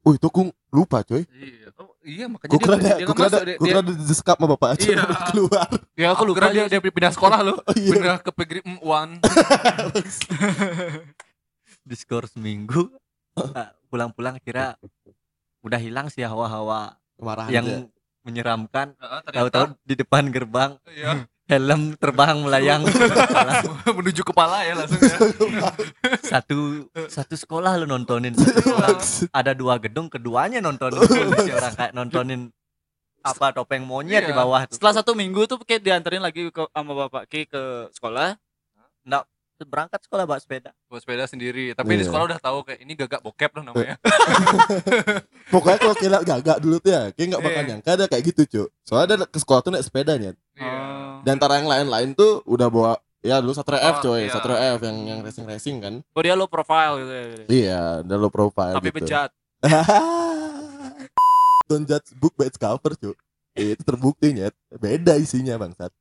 Oh 0.01 0.11
itu 0.13 0.25
aku 0.25 0.41
lupa 0.69 1.01
coy 1.01 1.25
Iya, 1.33 1.69
oh, 1.75 1.91
iya 2.01 2.25
makanya 2.29 2.49
kira 2.55 2.75
dia, 2.77 2.95
dia 2.95 3.05
nggak 3.05 3.17
kira 3.17 3.27
ada 3.27 3.35
masuk, 3.35 3.45
dia, 3.45 3.57
kira 3.57 3.69
dia, 3.69 3.81
ada 3.83 3.91
disekap 4.05 4.35
sama 4.37 4.47
bapak 4.55 4.69
aja 4.77 4.85
Iya. 4.85 5.03
keluar 5.33 5.67
ya 5.93 6.07
aku 6.13 6.23
lupa 6.23 6.45
dia 6.49 6.63
dia 6.65 6.79
pindah 6.79 7.13
sekolah 7.13 7.39
loh. 7.41 7.57
oh, 7.67 7.73
iya 7.75 7.91
Pindah 7.93 8.17
ke 8.21 8.31
Pegri 8.31 8.61
One. 8.79 9.19
Di 11.89 11.95
skor 11.97 12.29
seminggu. 12.29 12.93
Pulang-pulang 13.89 14.37
kira 14.39 14.77
udah 15.59 15.79
hilang 15.81 16.07
sih 16.07 16.23
hawa-hawa 16.23 16.95
yang 17.49 17.65
aja. 17.65 17.77
menyeramkan. 18.21 18.93
Tahu-tahu 19.25 19.73
di 19.81 19.95
depan 19.97 20.29
gerbang 20.29 20.77
Iya. 20.87 21.25
Helm 21.49 21.97
terbang 21.97 22.37
melayang 22.45 22.85
menuju 23.97 24.21
kepala 24.21 24.61
ya 24.61 24.77
langsung 24.77 25.01
ya. 25.01 25.17
satu 26.21 26.85
satu 27.09 27.33
sekolah 27.33 27.81
lu 27.81 27.89
nontonin 27.89 28.37
satu 28.37 28.61
sekolah 28.61 28.89
ada 29.33 29.51
dua 29.57 29.81
gedung 29.81 30.13
keduanya 30.13 30.61
nontonin 30.61 31.01
si 31.41 31.49
orang 31.49 31.73
kayak 31.73 31.93
nontonin 31.97 32.53
apa 33.25 33.51
topeng 33.51 33.83
monyet 33.83 34.29
di 34.29 34.31
Iya. 34.31 34.37
bawah 34.37 34.61
tuh 34.69 34.77
setelah 34.77 35.01
satu 35.01 35.11
minggu 35.17 35.49
tuh 35.49 35.57
kayak 35.65 35.81
dianterin 35.81 36.21
lagi 36.21 36.53
ke 36.53 36.63
sama 36.69 36.93
bapak 36.93 37.25
Ki 37.27 37.49
ke 37.49 37.89
sekolah 37.97 38.37
berangkat 39.67 39.99
sekolah 40.07 40.23
bawa 40.23 40.39
sepeda 40.39 40.71
Bawa 40.87 40.99
sepeda 41.03 41.27
sendiri, 41.27 41.75
tapi 41.75 41.99
di 41.99 42.07
Iya. 42.07 42.07
sekolah 42.07 42.25
udah 42.31 42.39
tahu 42.39 42.63
kayak 42.63 42.79
ini 42.79 42.95
gagak 42.95 43.19
bokep 43.19 43.51
loh 43.59 43.63
namanya. 43.67 43.99
pokoknya 45.53 45.77
kalau 45.83 45.95
kira 45.99 46.17
gagak 46.23 46.57
dulu 46.63 46.79
tuh 46.79 46.91
ya 46.95 47.03
kayak 47.11 47.27
nggak 47.35 47.43
bakal 47.43 47.59
Iya. 47.59 47.67
nyangka 47.67 47.89
ada 47.99 48.05
kayak 48.07 48.23
gitu 48.31 48.41
cuy 48.47 48.65
soalnya 48.87 49.07
ada 49.19 49.25
ke 49.27 49.35
sekolah 49.35 49.59
tuh 49.59 49.71
naik 49.75 49.83
sepedanya 49.83 50.31
Dan 51.21 51.35
antara 51.35 51.57
yang 51.57 51.67
lain-lain 51.67 52.13
tuh 52.13 52.41
udah 52.43 52.67
bawa 52.67 52.91
ya 53.19 53.39
dulu 53.39 53.51
Satria 53.51 53.79
F 53.83 53.99
Oh, 53.99 54.11
coy. 54.11 54.25
iya. 54.25 54.31
Satria 54.31 54.57
F 54.73 54.79
yang 54.81 54.97
yang 55.05 55.19
racing 55.19 55.43
racing 55.43 55.75
kan. 55.79 55.93
Oh 56.13 56.21
dia 56.21 56.33
low 56.33 56.45
profile 56.45 56.97
gitu 56.99 57.11
ya. 57.11 57.23
Iya 57.47 57.79
udah 58.01 58.17
low 58.17 58.29
profile 58.29 58.73
tapi 58.73 58.89
gitu. 58.89 59.03
bejat 59.03 59.29
don't 61.69 61.85
judge 61.85 62.09
book 62.15 62.33
by 62.33 62.45
its 62.45 62.55
cover 62.55 62.95
cuy 62.95 63.13
itu 63.53 63.81
terbukti 63.83 64.31
nyet. 64.31 64.53
Beda 64.71 65.15
isinya 65.15 65.55
bangsat 65.55 65.91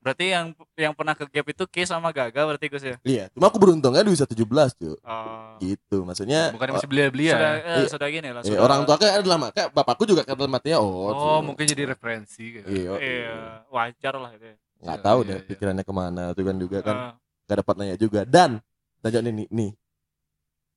berarti 0.00 0.24
yang 0.26 0.46
yang 0.74 0.96
pernah 0.96 1.12
ke 1.12 1.24
gap 1.24 1.46
itu 1.46 1.64
Ki 1.66 1.84
sama 1.84 2.08
Gaga 2.08 2.48
berarti 2.48 2.66
Gus 2.66 2.80
ya 2.82 2.96
iya 3.02 3.24
cuma 3.30 3.46
aku 3.46 3.56
beruntungnya 3.56 4.00
di 4.00 4.10
usia 4.10 4.24
17 4.24 4.48
cuy 4.74 4.96
oh. 4.96 5.60
gitu 5.60 5.96
maksudnya 6.02 6.50
Bukannya 6.50 6.74
masih 6.74 6.88
belia-belia. 6.88 7.32
sudah 7.36 7.52
ya? 7.52 7.60
eh, 7.60 7.76
Iya. 7.76 7.88
sudah 7.88 8.08
gini 8.08 8.28
lah 8.28 8.40
eh, 8.40 8.46
sudah- 8.48 8.62
orang 8.62 8.80
tua 8.82 8.96
kayak 8.96 9.14
adalah 9.20 9.36
mak- 9.38 9.52
kayak 9.52 9.68
bapakku 9.70 10.04
juga 10.04 10.24
kata 10.24 10.44
matinya 10.46 10.80
oh 10.80 10.88
Oh, 11.06 11.12
cuy. 11.12 11.46
mungkin 11.46 11.64
jadi 11.64 11.84
referensi 11.86 12.44
gitu. 12.56 12.66
iya 12.66 12.92
iya 12.96 13.34
wajar 13.68 14.14
lah 14.16 14.32
itu 14.32 14.46
ya. 14.46 14.56
nggak 14.80 14.96
Iya, 14.96 15.04
tahu 15.04 15.18
iya, 15.18 15.28
deh 15.28 15.36
iya. 15.36 15.46
pikirannya 15.46 15.84
ke 15.84 15.92
mana 15.92 16.22
tuh 16.32 16.42
kan 16.42 16.56
juga 16.56 16.78
kan 16.80 16.96
Eh, 16.96 17.12
nggak 17.44 17.56
dapat 17.60 17.74
nanya 17.76 17.96
juga 17.96 18.20
dan 18.24 18.50
tanya 18.98 19.20
nih 19.22 19.48
nih 19.48 19.70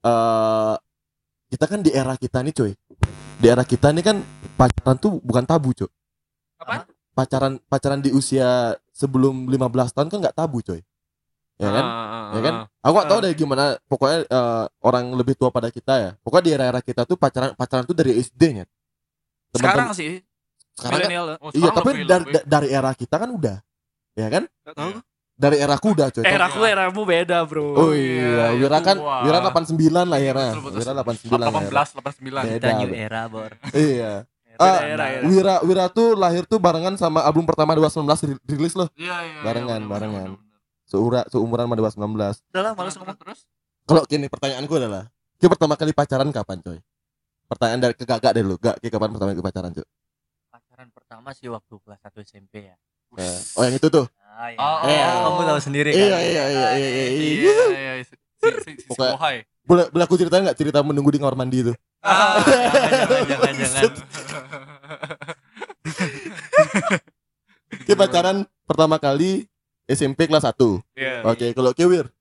eh 0.04 0.76
kita 1.48 1.66
kan 1.66 1.80
di 1.80 1.92
era 1.92 2.14
kita 2.16 2.42
nih 2.42 2.52
coy 2.52 2.72
di 3.40 3.48
era 3.48 3.64
kita 3.64 3.88
nih 3.90 4.04
kan 4.04 4.18
pacaran 4.54 4.98
tuh 4.98 5.22
bukan 5.22 5.44
tabu 5.44 5.72
coy 5.72 5.88
Apa? 6.60 6.88
pacaran 7.14 7.56
pacaran 7.64 8.00
di 8.00 8.10
usia 8.10 8.76
sebelum 8.94 9.46
15 9.46 9.58
tahun 9.92 10.08
kan 10.08 10.20
nggak 10.22 10.38
tabu 10.38 10.62
coy 10.62 10.80
ya 11.56 11.70
kan 11.70 11.86
Ah, 11.86 12.32
ya 12.32 12.42
kan 12.42 12.54
ah, 12.56 12.66
aku 12.80 12.94
nggak 12.94 13.10
tahu 13.10 13.20
Ah. 13.20 13.24
deh 13.24 13.34
gimana 13.34 13.64
pokoknya 13.84 14.18
eh, 14.24 14.64
orang 14.82 15.06
lebih 15.12 15.34
tua 15.34 15.50
pada 15.50 15.68
kita 15.68 15.94
ya 15.96 16.10
pokoknya 16.20 16.44
di 16.44 16.52
era-era 16.52 16.80
kita 16.80 17.02
tuh 17.04 17.14
pacaran 17.14 17.54
pacaran 17.54 17.84
tuh 17.84 17.94
dari 17.94 18.16
SD 18.16 18.42
nya 18.54 18.66
Sekarang 19.52 19.94
sih 19.94 20.22
sekarang 20.74 21.00
kan, 21.00 21.10
ah. 21.12 21.38
Oh, 21.40 21.50
iya 21.50 21.70
sekarang 21.70 21.76
tapi 21.76 21.90
lebih- 21.92 22.08
dari, 22.08 22.24
lebih. 22.24 22.34
da- 22.34 22.46
dari 22.48 22.68
era 22.70 22.92
kita 22.92 23.16
kan 23.16 23.30
udah 23.30 23.58
ya 24.14 24.28
kan 24.30 24.44
Gak 24.64 24.74
tahu. 24.74 24.92
dari 25.34 25.58
era 25.58 25.74
aku 25.74 25.88
udah 25.94 26.08
coy 26.10 26.24
Era 26.24 26.46
aku 26.48 26.60
eramu 26.64 27.02
beda, 27.04 27.38
Bro. 27.44 27.66
Oh 27.74 27.92
iya, 27.92 28.14
iya, 28.14 28.46
iya, 28.54 28.58
Wira 28.60 28.80
kan. 28.80 28.98
Wira 28.98 29.38
89 29.42 30.06
lah 30.06 30.20
betul. 30.56 30.78
Wira 30.78 30.94
89 30.94 31.42
lah. 31.42 31.50
18 31.50 31.90
89 31.90 32.46
Beda, 32.54 32.70
Bro. 32.80 32.94
era, 32.94 33.22
Bor. 33.26 33.52
Iya. 33.74 34.14
Beda 34.54 34.70
Ah, 34.72 34.80
era 34.84 35.06
ya. 35.08 35.20
Wira 35.24 35.56
Wira 35.62 35.86
tuh 35.88 36.14
lahir 36.14 36.44
tuh 36.44 36.58
barengan 36.58 36.94
sama 36.94 37.22
album 37.22 37.44
pertama 37.44 37.74
219 37.74 38.06
ri- 38.28 38.42
rilis 38.48 38.74
loh. 38.74 38.88
Iya, 38.94 39.18
iya. 39.20 39.40
Barengan, 39.42 39.78
iya, 39.78 39.84
bener, 39.84 39.92
barengan. 39.92 40.30
bener, 40.30 40.40
bener. 40.40 40.60
Seura 40.84 41.22
seumuran 41.28 41.66
sama 41.66 41.76
219. 41.76 42.38
Udah 42.46 42.62
lah, 42.62 42.74
males 42.74 42.94
ngomong. 42.94 43.18
terus. 43.18 43.40
Kalau 43.84 44.02
gini 44.06 44.26
pertanyaanku 44.26 44.74
adalah, 44.74 45.10
Ki 45.36 45.46
pertama 45.46 45.74
kali 45.74 45.92
pacaran 45.92 46.30
kapan, 46.30 46.58
coy? 46.60 46.80
Pertanyaan 47.46 47.82
dari 47.82 47.94
ke 47.94 48.06
Gak 48.06 48.22
deh 48.24 48.42
lu. 48.42 48.56
Gak, 48.56 48.78
Ki 48.78 48.88
kapan 48.88 49.10
pertama 49.10 49.30
kali 49.30 49.44
pacaran, 49.44 49.72
coy? 49.72 49.86
Pacaran 50.48 50.88
pertama 50.90 51.30
sih 51.32 51.48
waktu 51.48 51.74
kelas 51.80 52.00
1 52.00 52.22
SMP 52.22 52.54
ya. 52.66 52.76
Eh, 53.14 53.40
oh 53.54 53.62
yang 53.62 53.74
itu 53.74 53.88
tuh. 53.88 54.06
Ah, 54.26 54.50
ya. 54.50 54.58
Oh, 54.58 54.78
Eh, 54.84 54.98
oh. 54.98 55.20
kamu 55.30 55.42
tahu 55.48 55.60
sendiri 55.62 55.90
kan. 55.90 56.00
Iya, 56.00 56.18
iya, 56.20 56.44
iya, 56.44 56.44
iya, 56.48 56.68
iya. 56.74 57.06
Iya, 57.06 57.06
iya. 57.12 57.54
iya, 57.70 57.94
si 58.02 58.14
si 58.16 58.50
si, 58.60 58.72
si 58.76 58.88
Pokoknya- 58.88 59.14
Bohai. 59.14 59.38
Boleh, 59.64 59.88
boleh 59.88 60.04
aku 60.04 60.20
ceritain 60.20 60.44
nggak 60.44 60.60
cerita 60.60 60.84
menunggu 60.84 61.08
di 61.16 61.20
kamar 61.24 61.40
mandi 61.40 61.64
itu? 61.64 61.74
Ah. 62.04 62.36
Jangan, 62.44 63.54
jangan, 63.54 63.54
jangan. 63.56 63.92
Ki 67.88 67.94
pacaran 67.96 68.38
pertama 68.68 69.00
kali 69.00 69.48
SMP 69.88 70.28
kelas 70.28 70.44
1. 70.44 70.84
Iya. 71.00 71.24
Oke, 71.24 71.56
kalau 71.56 71.72
Ki 71.72 71.88
Wir 71.88 72.12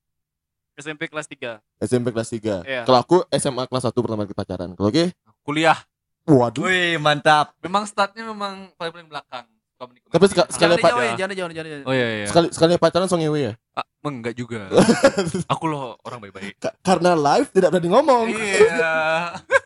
SMP 0.79 1.11
kelas 1.11 1.27
3. 1.29 1.61
SMP 1.83 2.15
kelas 2.15 2.31
3. 2.31 2.63
Iya. 2.65 2.83
Kalau 2.87 2.99
aku 3.03 3.27
SMA 3.35 3.67
kelas 3.67 3.85
1 3.91 3.93
pertama 3.93 4.23
kali 4.23 4.39
pacaran. 4.39 4.71
Kalau 4.79 4.91
Ki? 4.95 5.11
Kuliah. 5.43 5.79
Waduh. 6.23 6.71
Wih, 6.71 7.03
mantap. 7.03 7.59
Memang 7.59 7.83
startnya 7.91 8.23
memang 8.23 8.71
paling 8.79 8.95
paling 8.95 9.09
belakang. 9.11 9.47
Suka 9.83 9.91
menikmati. 9.91 10.13
Tapi 10.15 10.25
seka- 10.29 10.47
sekali 10.49 10.71
Jangan 10.71 10.79
pa- 10.79 10.89
dijauhin, 10.89 11.13
jangan 11.13 11.31
dijauhin, 11.33 11.53
jangan 11.53 11.67
dijauhin. 11.67 11.87
Oh 11.87 11.93
iya 11.93 12.07
iya. 12.15 12.27
sekali 12.27 12.47
sekali 12.49 12.73
pacaran 12.77 13.09
song 13.09 13.21
ngewe 13.21 13.41
ya? 13.43 13.53
Ah, 13.75 13.83
enggak 14.05 14.35
juga. 14.35 14.71
Aku 15.53 15.65
loh 15.67 15.99
orang 16.01 16.23
baik-baik. 16.23 16.55
Ka- 16.57 16.77
karena 16.81 17.11
live 17.13 17.51
tidak 17.51 17.69
berani 17.69 17.89
ngomong. 17.91 18.25
Iya. 18.31 18.95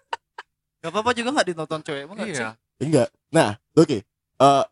Gak 0.79 0.95
apa-apa 0.95 1.11
juga 1.13 1.35
gak 1.35 1.47
ditonton 1.47 1.81
cewek 1.83 2.01
emang 2.01 2.15
nggak 2.15 2.29
sih? 2.31 2.39
Iya. 2.39 2.51
Enggak. 2.79 3.09
Nah, 3.29 3.49
oke. 3.75 3.99
Eh, 4.39 4.65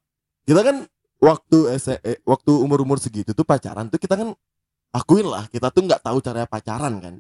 kita 0.47 0.61
kan 0.63 0.77
waktu 1.19 1.59
S 1.75 1.91
eh, 1.91 2.23
waktu 2.23 2.53
umur-umur 2.55 2.97
segitu 2.97 3.33
tuh 3.33 3.43
pacaran 3.43 3.91
tuh 3.91 3.99
kita 3.99 4.15
kan 4.15 4.31
akuin 4.91 5.27
lah 5.27 5.45
kita 5.49 5.69
tuh 5.69 5.83
nggak 5.83 6.01
tahu 6.01 6.23
cara 6.23 6.47
pacaran 6.47 6.95
kan. 7.03 7.15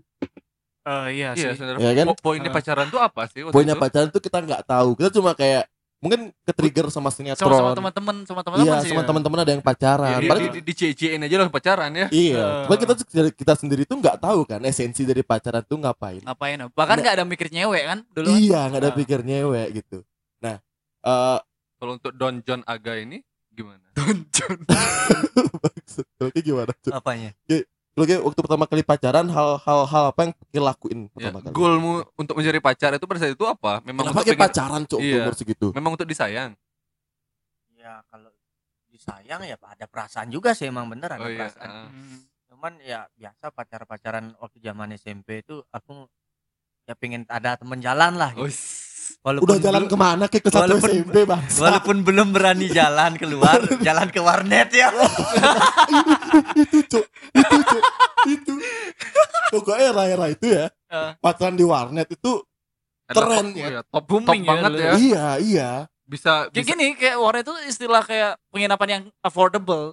Eh, 0.85 1.07
iya 1.17 1.35
Iya, 1.35 1.57
sih. 1.57 1.65
Iya 1.75 1.91
kan? 1.93 2.07
Po- 2.09 2.21
Poinnya 2.23 2.49
pacaran 2.49 2.87
tuh 2.87 3.03
apa 3.03 3.27
sih? 3.27 3.43
waktu 3.43 3.51
Poinnya 3.51 3.75
itu? 3.75 3.83
pacaran 3.83 4.09
tuh 4.09 4.23
kita 4.23 4.39
nggak 4.39 4.63
tahu. 4.63 4.89
Kita 4.95 5.11
cuma 5.11 5.35
kayak 5.35 5.67
mungkin 6.05 6.21
ke 6.45 6.53
trigger 6.53 6.93
sama 6.93 7.09
sinetron. 7.09 7.49
Sama 7.49 7.57
sama 7.57 7.73
teman-teman, 7.73 8.17
sama 8.29 8.40
teman-teman 8.45 8.69
Iya, 8.69 8.85
sih. 8.85 8.93
sama 8.93 9.01
ya. 9.01 9.09
teman-teman 9.09 9.38
ada 9.40 9.53
yang 9.57 9.64
pacaran. 9.64 10.21
Di, 10.21 10.29
Padahal- 10.29 10.53
di, 10.53 10.61
di, 10.61 10.73
di 10.93 11.07
aja 11.17 11.37
lah 11.40 11.49
pacaran 11.49 11.90
ya. 11.97 12.07
Iya, 12.12 12.37
Eh. 12.37 12.62
cuma 12.69 12.77
kita 12.77 12.93
kita 13.33 13.53
sendiri 13.57 13.83
tuh 13.88 13.97
nggak 13.97 14.21
tahu 14.21 14.45
kan 14.45 14.61
esensi 14.62 15.09
dari 15.09 15.25
pacaran 15.25 15.64
tuh 15.64 15.81
ngapain. 15.81 16.21
Ngapain? 16.21 16.61
Bahkan 16.69 16.97
Nggak. 17.01 17.14
ada 17.17 17.25
mikir 17.25 17.49
nyewek 17.49 17.83
kan 17.88 17.99
dulu. 18.12 18.29
kan? 18.29 18.37
Iya, 18.37 18.61
nggak 18.69 18.81
ada 18.85 18.90
Ah. 18.93 18.97
pikir 19.01 19.19
nyewek 19.25 19.67
gitu. 19.81 19.99
Nah, 20.45 20.57
eh 21.01 21.38
Kalau 21.81 21.93
untuk 21.97 22.12
Don 22.12 22.45
John 22.45 22.61
Aga 22.69 23.01
ini 23.01 23.25
gimana? 23.49 23.81
maksud 25.64 26.07
oke 26.21 26.38
gimana? 26.38 26.73
Cuk? 26.81 26.93
Apanya? 26.93 27.33
Oke, 27.95 28.19
waktu 28.19 28.41
pertama 28.41 28.67
kali 28.67 28.83
pacaran 28.83 29.23
hal-hal 29.25 29.81
hal 29.87 30.05
apa 30.11 30.21
yang 30.21 30.33
kita 30.35 30.59
lakuin 30.59 31.07
Ya, 31.07 31.31
pertama 31.31 31.39
kali? 31.41 31.53
goalmu 31.53 31.93
untuk 32.17 32.35
mencari 32.35 32.59
pacar 32.59 32.91
itu 32.91 33.07
pada 33.07 33.19
saat 33.19 33.33
itu 33.33 33.47
apa? 33.47 33.79
Memang 33.81 34.03
Kenapa 34.05 34.19
untuk 34.19 34.25
kayak 34.25 34.35
pengen- 34.35 34.51
pacaran 34.51 34.83
cok 34.85 34.99
Iya. 34.99 35.15
umur 35.17 35.35
segitu? 35.35 35.67
memang 35.71 35.91
untuk 35.95 36.09
disayang. 36.09 36.51
Ya 37.73 38.03
kalau 38.11 38.35
disayang 38.89 39.41
ya 39.43 39.55
ada 39.57 39.87
perasaan 39.87 40.27
juga 40.27 40.51
sih 40.53 40.67
emang 40.67 40.91
bener 40.91 41.07
ada 41.09 41.23
Oh 41.23 41.31
iya. 41.31 41.47
perasaan. 41.47 41.71
Hmm. 41.87 42.19
Cuman 42.49 42.73
ya 42.81 43.07
biasa 43.13 43.55
pacar-pacaran 43.55 44.35
waktu 44.37 44.59
zaman 44.59 44.91
SMP 44.93 45.41
itu 45.41 45.63
aku 45.69 46.11
ya 46.85 46.95
pengen 46.95 47.23
ada 47.29 47.55
temen 47.55 47.79
jalan 47.79 48.19
lah 48.19 48.35
Oh, 48.35 48.51
s- 49.05 49.21
Udah 49.21 49.59
jalan 49.59 49.85
belum- 49.85 49.93
ke 49.93 49.97
mana 49.99 50.25
kayak 50.27 50.43
ke 50.43 50.51
satu 50.51 50.64
walaupun- 50.64 50.90
SMP 50.95 51.17
bang? 51.23 51.43
walaupun 51.55 51.97
belum 52.01 52.29
berani 52.31 52.67
jalan 52.69 53.12
keluar, 53.14 53.61
jalan 53.87 54.09
ke 54.09 54.19
warnet 54.19 54.73
ya. 54.73 54.88
itu 56.57 56.79
cok, 56.83 57.05
itu 57.35 57.57
cok, 57.62 57.83
itu. 58.27 58.53
Pokoknya 59.51 59.85
era-era 59.90 60.27
itu 60.29 60.47
ya, 60.49 60.67
Eh. 60.88 61.11
pacaran 61.19 61.55
di 61.55 61.62
warnet 61.62 62.09
itu 62.09 62.40
Keren 63.05 63.53
top, 63.53 63.55
ya. 63.55 63.69
ya, 63.69 63.81
top, 63.85 64.05
Booming 64.07 64.25
top 64.25 64.40
ya 64.40 64.51
banget 64.51 64.71
dulu. 64.71 64.81
ya. 64.81 64.93
iya 64.97 65.27
iya. 65.38 65.71
Bisa 66.05 66.33
Kayak 66.47 66.53
bisa 66.55 66.69
gini, 66.71 66.87
kayak 66.95 67.17
warnet 67.19 67.43
itu 67.43 67.55
istilah 67.67 68.03
kayak 68.03 68.33
penginapan 68.49 68.88
yang 68.90 69.03
affordable. 69.21 69.93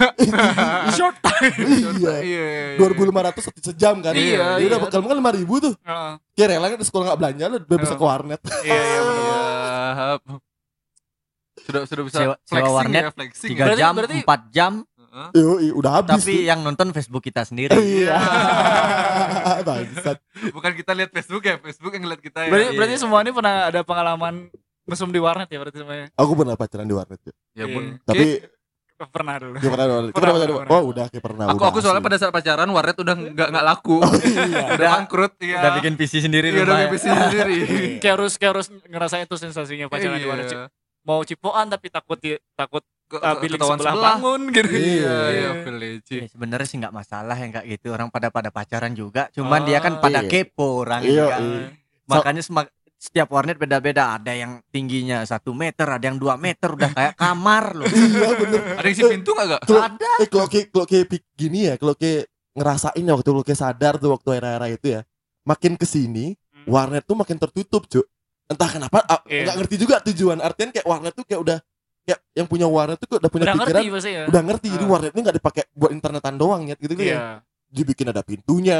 Short 0.96 1.16
time. 1.18 1.54
iya. 1.96 2.14
Iya. 2.20 2.46
Dua 2.76 2.88
ribu 2.88 3.02
lima 3.04 3.20
ratus 3.22 3.48
sejam 3.56 3.98
kan? 3.98 4.12
Iya, 4.12 4.56
Dia 4.56 4.66
udah 4.66 4.78
iya. 4.78 4.84
bekal 4.84 5.00
kan 5.02 5.16
lima 5.16 5.32
ribu 5.32 5.54
tuh. 5.58 5.74
Heeh. 5.78 6.12
Kayak 6.32 6.48
rela 6.50 6.66
kan 6.68 6.78
di 6.78 6.86
sekolah 6.86 7.04
nggak 7.06 7.18
belanja 7.18 7.44
lu 7.46 7.56
udah 7.60 7.78
bisa 7.78 7.90
Iya. 7.90 7.96
ke 7.96 8.04
warnet. 8.04 8.40
Iya, 8.62 8.80
iya. 8.80 9.00
Iya. 9.00 10.06
Sudah 11.60 11.82
sudah 11.84 12.02
bisa 12.02 12.18
Sewa- 12.18 12.38
flexing 12.42 12.74
warnet 12.74 13.02
ya, 13.02 13.10
flexing. 13.12 13.50
Tiga 13.50 13.62
ya. 13.66 13.76
Jam, 13.78 13.92
berarti- 13.92 14.20
empat 14.20 14.40
jam, 14.50 14.72
Heeh. 15.10 15.28
Yoi, 15.36 15.68
udah 15.72 15.90
habis. 15.92 16.12
tapi 16.16 16.34
yang 16.42 16.60
nonton 16.60 16.88
Facebook 16.90 17.20
kita 17.20 17.42
sendiri. 17.42 17.74
Iya. 17.74 18.16
Bangsat. 19.66 20.18
Bukan 20.50 20.72
kita 20.72 20.92
lihat 20.94 21.10
Facebook 21.10 21.42
ya, 21.42 21.58
Facebook 21.58 21.92
yang 21.92 22.06
lihat 22.06 22.20
kita 22.20 22.46
ya. 22.46 22.48
Berarti, 22.48 22.66
Iya. 22.66 22.76
berarti 22.78 22.94
semua 22.96 23.18
ini 23.20 23.30
pernah 23.30 23.54
ada 23.66 23.80
pengalaman 23.82 24.48
mesum 24.84 25.06
di 25.08 25.18
warnet 25.18 25.46
ya 25.46 25.58
berarti 25.58 25.78
semuanya. 25.78 26.06
Aku 26.14 26.32
pernah 26.32 26.54
pacaran 26.54 26.82
di 26.84 26.94
warnet. 26.94 27.20
Ya 27.22 27.32
Iya. 27.60 27.64
pun. 27.68 27.82
Tapi 28.02 28.26
Pernah 29.02 29.34
dulu. 29.36 29.56
Kayak 29.56 29.72
pernah. 29.72 29.86
Kayak 29.86 30.12
Pernah, 30.12 30.32
pernah, 30.36 30.58
pernah, 30.60 30.70
Oh 30.70 30.82
udah 30.86 31.04
kayak 31.06 31.24
pernah. 31.24 31.44
aku 31.46 31.56
udah 31.56 31.68
aku 31.68 31.78
soalnya 31.80 32.02
pada 32.02 32.16
saat 32.16 32.30
pacaran 32.30 32.68
warnet 32.68 32.96
udah 32.96 33.14
nggak 33.16 33.48
nggak 33.48 33.64
laku. 33.64 33.96
iya. 34.20 34.64
udah 34.76 34.88
bangkrut 34.92 35.32
iya. 35.40 35.56
Udah 35.58 35.70
bikin 35.74 35.92
PC 35.94 36.12
sendiri 36.20 36.46
Iya, 36.50 36.60
udah 36.60 36.74
bikin 36.76 36.90
PC 36.92 37.04
sendiri. 37.08 37.56
kayak 38.02 38.14
harus 38.14 38.32
kayak 38.36 38.52
harus 38.52 38.66
ngerasain 38.84 39.24
tuh 39.24 39.38
sensasinya 39.38 39.86
pacaran 39.86 40.14
di 40.14 40.24
warnet. 40.24 40.46
Iya. 40.46 40.68
Mau 41.00 41.20
cipokan 41.22 41.66
tapi 41.66 41.88
takut 41.88 42.20
takut 42.52 42.84
uh, 43.16 43.34
bilik 43.40 43.56
ketahuan 43.56 43.80
sebelah, 43.80 43.94
sebelah. 43.94 44.10
bangun 44.14 44.40
gitu. 44.52 44.68
Iya, 44.68 44.76
Iya, 44.76 45.16
iya. 45.32 45.50
iya. 46.04 46.20
Ya, 46.20 46.28
sebenarnya 46.28 46.66
sih 46.66 46.76
nggak 46.76 46.92
masalah 46.92 47.34
yang 47.34 47.50
kayak 47.50 47.66
gitu 47.70 47.86
orang 47.90 48.08
pada 48.08 48.28
pada 48.28 48.48
pacaran 48.48 48.92
juga 48.92 49.32
cuman 49.32 49.64
dia 49.64 49.80
kan 49.80 49.96
Oh, 49.96 50.02
pada 50.02 50.20
iya. 50.20 50.28
kepo 50.28 50.84
orang 50.84 51.00
Iya, 51.00 51.10
juga. 51.10 51.36
iya. 51.40 51.66
makanya 52.06 52.42
semak- 52.42 52.74
setiap 53.00 53.32
warnet 53.32 53.56
beda-beda 53.56 54.12
ada 54.14 54.36
yang 54.36 54.60
tingginya 54.68 55.24
satu 55.24 55.56
meter 55.56 55.88
ada 55.88 56.04
yang 56.04 56.20
dua 56.20 56.36
meter 56.36 56.68
udah 56.68 56.92
kayak 56.92 57.14
kamar 57.16 57.72
loh 57.72 57.88
Iya 57.96 58.28
bener. 58.36 58.60
Ada 58.76 58.84
yang 58.84 58.92
isi 58.92 59.02
pintu 59.08 59.30
nggak 59.32 59.46
gak? 59.48 59.62
Kalau 59.64 59.82
ada 59.82 60.10
eh 60.20 60.28
kalau 60.28 60.46
kayak 60.46 60.66
kalau 60.68 60.84
kayak 60.84 61.04
gini 61.32 61.58
ya, 61.64 61.74
kalau 61.74 61.96
kayak 61.96 62.28
ngerasain 62.52 63.00
ya 63.00 63.12
waktu 63.16 63.28
lu 63.32 63.40
kayak 63.40 63.56
sadar 63.58 63.96
tuh 63.96 64.12
waktu 64.12 64.28
era-era 64.36 64.68
itu 64.68 64.86
ya. 64.92 65.00
Makin 65.42 65.74
ke 65.74 65.88
sini 65.88 66.36
Hmm. 66.52 66.68
warnet 66.68 67.08
tuh 67.08 67.16
makin 67.16 67.40
tertutup, 67.40 67.88
Cuk. 67.88 68.04
Entah 68.44 68.68
kenapa 68.68 69.00
ah, 69.02 69.24
Iya. 69.24 69.48
nggak 69.48 69.56
ngerti 69.64 69.74
juga 69.80 69.96
tujuan 70.04 70.44
artian 70.44 70.68
kayak 70.68 70.84
warnet 70.84 71.16
tuh 71.16 71.24
kayak 71.24 71.40
udah 71.40 71.58
kayak 72.04 72.20
yang 72.36 72.44
punya 72.44 72.68
warnet 72.68 73.00
tuh 73.00 73.16
udah 73.16 73.30
punya 73.32 73.44
Udah 73.48 73.54
pikiran 73.56 73.80
ngerti 73.80 74.10
ya. 74.12 74.22
udah 74.28 74.42
ngerti 74.44 74.66
jadi 74.68 74.84
Ah. 74.84 74.90
warnet 74.92 75.10
ini 75.16 75.20
nggak 75.24 75.36
dipakai 75.40 75.62
buat 75.72 75.90
internetan 75.90 76.36
doang 76.36 76.68
ya 76.68 76.76
gitu 76.76 76.92
ya. 77.00 77.40
Dibikin 77.70 78.06
ada 78.06 78.18
pintunya, 78.20 78.74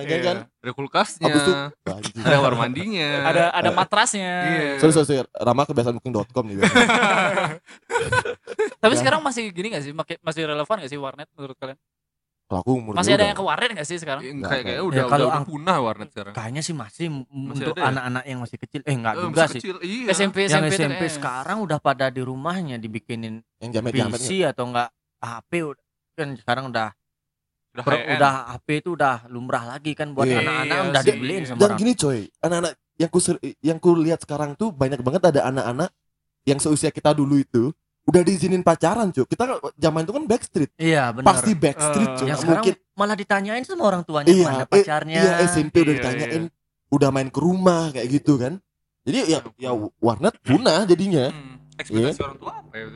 ya 0.00 0.06
Iya. 0.06 0.18
kan? 0.22 0.36
Ada 0.56 0.72
kulkasnya, 0.72 1.26
Habis 1.26 1.42
itu 1.42 1.52
ada 2.22 2.36
kamar 2.38 2.54
mandinya. 2.56 3.08
Ada 3.26 3.42
ada 3.50 3.70
matrasnya. 3.72 4.30
Iya. 4.46 4.70
Sorry, 4.78 4.92
sorry, 4.92 5.06
sorry. 5.08 5.26
Rama 5.34 5.62
kebiasaan 5.64 5.98
booking.com 5.98 6.44
nih. 6.46 6.62
Tapi 8.78 8.92
Ya. 8.92 8.98
sekarang 8.98 9.20
masih 9.20 9.50
gini 9.50 9.68
gak 9.68 9.82
sih? 9.82 9.92
Masih 9.92 10.42
relevan 10.44 10.76
gak 10.78 10.86
sih 10.86 10.96
warnet 10.96 11.26
menurut 11.32 11.56
kalian? 11.56 11.78
Kalau 12.48 12.64
aku 12.64 12.70
umur 12.72 12.92
Masih 12.94 13.12
ada 13.12 13.16
udah- 13.18 13.28
yang 13.28 13.36
ke 13.36 13.44
warnet 13.44 13.70
gak 13.74 13.84
sih 13.84 13.98
sekarang? 13.98 14.22
Nggak, 14.22 14.48
kayak 14.48 14.64
kayak- 14.64 14.82
udah, 14.82 14.96
Ya, 14.96 15.04
kalau 15.04 15.26
udah, 15.28 15.42
punah 15.44 15.78
warnet 15.82 16.08
sekarang. 16.08 16.32
kayaknya 16.32 16.62
sih 16.62 16.72
masih 16.72 17.06
Masih 17.10 17.28
untuk 17.60 17.74
ya? 17.74 17.84
anak-anak 17.84 18.24
yang 18.24 18.38
masih 18.38 18.56
kecil 18.56 18.80
eh 18.80 18.94
nggak 18.94 19.14
Eh, 19.14 19.20
juga 19.20 19.42
sih 19.44 19.60
kecil, 19.60 19.76
iya. 19.82 20.06
SMP 20.08 20.36
yang 20.44 20.64
SMP, 20.64 20.72
kayaknya. 20.96 21.10
sekarang 21.12 21.58
udah 21.60 21.78
pada 21.78 22.06
di 22.08 22.22
rumahnya 22.22 22.76
dibikinin 22.76 23.42
yang 23.58 23.70
jamet-jamet 23.74 24.16
PC 24.16 24.46
atau 24.46 24.64
enggak 24.64 24.88
HP 25.18 25.50
udah- 25.66 25.86
kan 26.14 26.28
sekarang 26.36 26.64
udah 26.68 26.88
Udah 27.78 27.84
per- 27.86 28.06
udah 28.10 28.32
HP 28.52 28.68
itu 28.76 28.90
udah 28.92 29.16
lumrah 29.28 29.64
lagi 29.68 29.92
kan 29.92 30.10
buat 30.10 30.24
Iya. 30.24 30.42
anak-anak 30.42 30.66
Iya 30.74 30.90
udah 30.90 31.02
sih. 31.02 31.08
dibeliin 31.08 31.42
sama 31.44 31.56
Dan 31.56 31.64
orang 31.64 31.78
gini 31.78 31.92
coy, 31.94 32.18
anak-anak 32.38 32.72
yang 32.96 33.08
ku 33.08 33.18
yang 33.60 33.78
ku 33.78 33.90
lihat 33.94 34.18
sekarang 34.20 34.50
tuh 34.52 34.68
banyak 34.70 34.98
banget 34.98 35.22
ada 35.28 35.46
anak-anak 35.46 35.90
yang 36.42 36.58
seusia 36.58 36.90
kita 36.90 37.12
dulu 37.12 37.36
itu 37.36 37.70
udah 38.02 38.20
diizinin 38.20 38.60
pacaran 38.60 39.08
cuy. 39.08 39.22
Kita 39.22 39.44
zaman 39.72 40.02
itu 40.02 40.12
kan 40.12 40.24
backstreet, 40.24 40.70
iya 40.76 41.12
benar 41.12 41.28
pasti 41.28 41.52
backstreet 41.52 42.02
Eh, 42.04 42.16
cuy. 42.16 42.24
yang 42.24 42.28
Nggak 42.28 42.40
sekarang 42.40 42.64
mungkin 42.64 42.74
malah 42.94 43.14
ditanyain 43.14 43.62
sama 43.62 43.82
orang 43.84 44.02
tuanya 44.02 44.26
Iya, 44.28 44.44
mana 44.44 44.58
eh, 44.58 44.66
pacarnya 44.66 45.20
iya 45.20 45.32
SMP 45.46 45.74
udah 45.78 45.86
Iya, 45.86 45.98
ditanyain, 46.00 46.42
udah 46.88 47.08
main 47.08 47.28
ke 47.28 47.38
rumah 47.38 47.92
kayak 47.92 48.08
gitu 48.10 48.34
kan. 48.36 48.58
Jadi 49.04 49.16
ya 49.28 49.38
ya 49.56 49.70
warnet 49.98 50.34
punah 50.42 50.82
jadinya. 50.82 51.28
Hmm, 51.28 51.62
ekspektasi 51.76 52.20
orang 52.20 52.36
tua 52.36 52.52
apa 52.56 52.74
ya? 52.74 52.86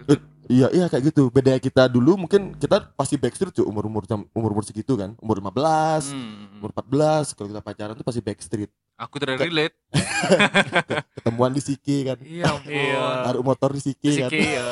Iya, 0.52 0.68
iya 0.70 0.84
kayak 0.84 1.08
gitu. 1.08 1.32
Bedanya 1.32 1.56
kita 1.56 1.88
dulu 1.88 2.20
mungkin 2.20 2.52
kita 2.52 2.92
pasti 2.92 3.16
backstreet 3.16 3.52
cuy 3.52 3.64
umur-umur 3.64 4.04
jam 4.04 4.28
umur-umur 4.30 4.60
segitu 4.60 4.92
kan. 4.94 5.16
Umur 5.16 5.40
15, 5.40 6.12
Hmm. 6.12 6.60
umur 6.60 6.70
14 6.70 7.32
kalau 7.32 7.48
kita 7.48 7.60
pacaran 7.60 7.94
tuh 7.94 8.04
pasti 8.04 8.20
backstreet. 8.20 8.68
Aku 8.94 9.16
tidak 9.16 9.40
relate. 9.40 9.72
Ketemuan 11.16 11.50
di 11.50 11.58
Siki 11.58 12.04
kan. 12.04 12.18
Iya. 12.20 12.52
Iya. 12.62 13.00
Naruh 13.26 13.40
motor 13.42 13.72
di 13.72 13.80
Siki 13.80 14.12
kan. 14.18 14.28
Siki 14.28 14.44
ya. 14.52 14.66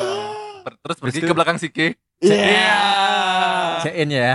Per- 0.60 0.76
Terus 0.78 0.96
pergi 1.00 1.20
ke 1.22 1.32
belakang 1.32 1.56
Sike. 1.56 1.96
Iya. 2.20 2.76
CN 3.80 4.08
ya. 4.12 4.30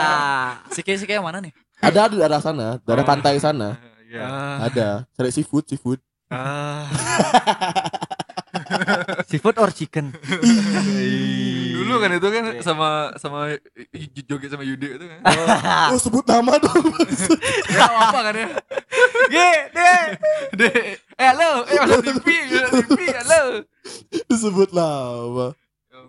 Siki 0.74 0.96
Siki 0.96 1.12
yang 1.12 1.22
mana 1.22 1.38
nih? 1.38 1.52
Ada 1.78 2.08
di 2.08 2.16
daerah 2.16 2.40
sana, 2.40 2.80
daerah 2.80 3.04
Oh. 3.04 3.08
pantai 3.08 3.36
sana. 3.36 3.76
Iya. 4.08 4.24
Ada. 4.64 4.88
Cari 5.12 5.28
seafood, 5.28 5.68
seafood. 5.68 6.00
Ah. 6.32 6.88
Seafood 9.28 9.56
or 9.58 9.70
chicken? 9.74 10.14
Dulu 11.72 11.94
kan 11.98 12.10
itu 12.14 12.28
kan 12.28 12.44
sama 12.64 13.12
sama 13.18 13.56
joget 14.26 14.50
sama 14.50 14.64
Yude 14.64 14.96
itu 15.00 15.04
kan. 15.06 15.18
Oh, 15.92 15.98
sebut 16.00 16.24
nama 16.24 16.56
dong. 16.58 16.86
ya 17.72 17.86
apa 17.86 18.18
kan 18.30 18.34
ya? 18.34 18.48
Ge, 19.28 19.50
de. 19.72 19.92
De, 20.56 20.70
eh 20.98 21.26
halo, 21.26 21.64
eh 21.68 21.78
halo 21.80 21.96
TV, 22.00 22.26
TV, 22.52 22.98
halo. 23.12 23.40
Disebut 24.28 24.70
nama. 24.72 25.52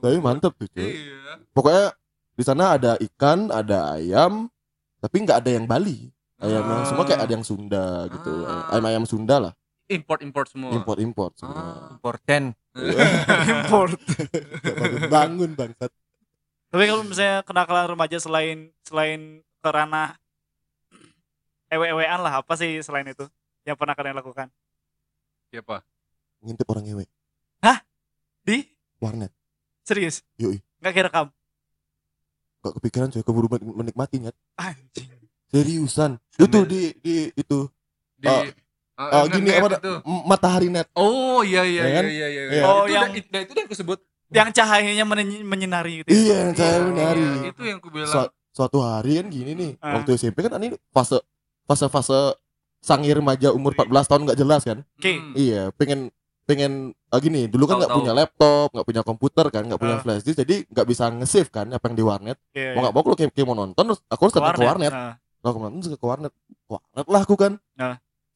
Tapi 0.03 0.17
mantep 0.19 0.51
tuh 0.59 0.67
cuy. 0.67 0.83
Iya. 0.83 1.39
Pokoknya 1.55 1.85
di 2.33 2.43
sana 2.43 2.75
ada 2.75 2.99
ikan, 2.99 3.47
ada 3.53 3.95
ayam, 3.95 4.51
tapi 4.99 5.23
nggak 5.23 5.43
ada 5.43 5.51
yang 5.51 5.65
Bali. 5.67 6.11
Ayam 6.43 6.63
yang 6.67 6.83
semua 6.83 7.07
kayak 7.07 7.23
ada 7.23 7.33
yang 7.39 7.45
Sunda 7.47 8.03
gitu. 8.11 8.33
Ah. 8.43 8.75
Ayam 8.75 8.85
ayam 8.91 9.05
Sunda 9.07 9.35
lah. 9.39 9.53
Import 9.93 10.19
import 10.21 10.47
semua. 10.49 10.71
Import 10.73 10.99
import 10.99 11.33
Ah. 11.33 11.39
semua. 11.39 11.63
Important. 11.95 12.45
Import. 13.53 13.99
Bangun 14.73 15.09
bangun 15.09 15.51
bangsat. 15.53 15.91
Tapi 16.73 16.83
kalau 16.89 17.03
misalnya 17.05 17.45
kenakalan 17.45 17.85
remaja 17.85 18.17
selain 18.17 18.73
selain 18.81 19.45
ke 19.61 19.69
ranah 19.69 20.17
ewe-ewean 21.69 22.19
lah 22.19 22.41
apa 22.41 22.53
sih 22.57 22.81
selain 22.81 23.05
itu 23.05 23.29
yang 23.63 23.77
pernah 23.77 23.93
kalian 23.93 24.17
lakukan? 24.17 24.49
Siapa? 25.49 25.85
Ngintip 26.41 26.65
orang 26.67 26.85
ngewe. 26.85 27.05
Di 28.43 28.67
Warnet. 28.99 29.31
serius? 29.87 30.19
Yoi. 30.35 30.59
Nggak 30.83 30.93
kira 30.93 31.07
kamu? 31.07 31.31
Gak 32.59 32.73
kepikiran 32.75 33.07
coy 33.07 33.23
keburu 33.23 33.47
men- 33.47 33.75
menikmatinya. 33.83 34.31
Anjing. 34.59 35.07
Seriusan. 35.47 36.19
Itu 36.35 36.67
di 36.67 36.91
di 36.99 37.31
itu 37.31 37.71
Di 38.19 38.27
Oh. 38.27 38.43
Ah, 38.93 39.21
Oh, 39.21 39.25
gini 39.25 39.49
apa 39.49 39.81
matahari 40.23 40.69
net. 40.69 40.85
Oh 40.93 41.41
iya 41.41 41.65
iya 41.65 41.81
Ya 41.81 41.89
iya 41.89 41.95
kan? 41.95 42.03
iya 42.05 42.27
iya. 42.29 42.41
Iya. 42.45 42.61
Oh, 42.63 42.83
itu 42.83 42.93
yang- 42.93 43.09
udah- 43.09 43.17
itu, 43.17 43.37
itu 43.41 43.57
yang 43.57 43.67
aku 43.67 43.75
sebut. 43.75 43.99
Yang 44.29 44.49
cahayanya 44.53 45.05
menyi- 45.05 45.41
menyinari 45.41 45.91
gitu. 46.01 46.09
ya? 46.09 46.13
Iya, 46.13 46.35
yang 46.39 46.53
saya 46.53 46.69
Iya, 46.71 46.81
menari. 46.83 47.25
Itu 47.49 47.61
yang 47.63 47.77
aku 47.77 47.89
bilang. 47.89 48.09
Su- 48.09 48.33
suatu 48.51 48.77
hari 48.79 49.17
kan 49.17 49.27
gini 49.29 49.51
nih. 49.53 49.71
Ah. 49.77 49.97
Waktu 49.97 50.09
SMP 50.15 50.41
kan 50.41 50.53
ini 50.57 50.73
fase 50.89 51.17
fase 51.63 51.85
fase 51.87 52.37
sangir 52.79 53.15
remaja 53.15 53.49
umur 53.49 53.73
14 53.73 54.05
tahun 54.05 54.25
nggak 54.25 54.37
jelas 54.37 54.61
kan. 54.61 54.85
Oke. 54.93 55.11
Hmm. 55.11 55.33
Iya, 55.33 55.69
pengen 55.71 56.13
pengen 56.43 56.73
ah, 57.07 57.17
gini 57.17 57.47
dulu 57.47 57.63
kan 57.65 57.79
nggak 57.79 57.95
punya 57.95 58.11
laptop 58.11 58.67
nggak 58.69 58.83
punya 58.83 59.01
komputer 59.01 59.45
kan 59.47 59.63
nggak 59.63 59.79
punya 59.79 59.95
Ah. 59.95 60.03
flash 60.03 60.21
disk 60.21 60.35
jadi 60.37 60.67
nggak 60.67 60.85
bisa 60.85 61.07
nge-save 61.07 61.47
kan 61.47 61.71
apa 61.71 61.87
yang 61.87 61.95
di 61.95 62.03
warnet 62.03 62.35
Iya, 62.51 62.75
mau 62.75 62.83
nggak 62.83 62.93
mau 62.93 63.01
kalau 63.01 63.15
kayak, 63.15 63.31
kayak 63.31 63.47
mau 63.47 63.55
nonton 63.55 63.83
terus 63.87 64.03
aku 64.05 64.21
harus 64.27 64.35
ke 64.35 64.41
warnet 64.59 64.91
Nah, 64.91 65.15
kalau 65.39 65.49
aku 65.49 65.59
nonton 65.61 65.79
ke 65.87 66.03
warnet 66.03 66.33
warnet 66.67 67.05
lah 67.07 67.21
aku 67.23 67.35
kan. 67.37 67.53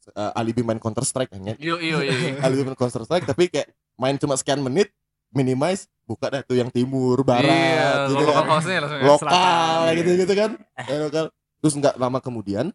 Eh, 0.07 0.31
alibi 0.33 0.61
main 0.61 0.77
counter 0.77 1.03
strike 1.03 1.27
hanya 1.31 1.53
Iya 1.55 1.75
iya 1.77 1.97
iya. 1.99 2.39
alibi 2.39 2.63
main 2.63 2.75
counter 2.75 3.03
strike 3.03 3.23
tapi 3.23 3.47
kayak 3.47 3.67
main 3.95 4.15
cuma 4.15 4.33
sekian 4.33 4.59
menit 4.59 4.87
minimize 5.29 5.85
buka 6.03 6.29
dah 6.29 6.41
tuh 6.41 6.55
yang 6.55 6.69
timur 6.69 7.19
barat 7.21 7.43
Iya, 7.43 8.07
gitu 8.07 8.23
lokal 8.23 8.33
kan 8.33 8.45
langsung 8.49 8.71
ya. 8.71 8.81
lokal 9.03 9.19
Selatan, 9.19 9.97
gitu 9.99 10.11
gitu 10.17 10.33
kan 10.33 10.51
Eh, 10.79 10.99
lokal 11.01 11.25
terus 11.57 11.73
nggak 11.75 11.95
lama 11.95 12.19
kemudian 12.19 12.71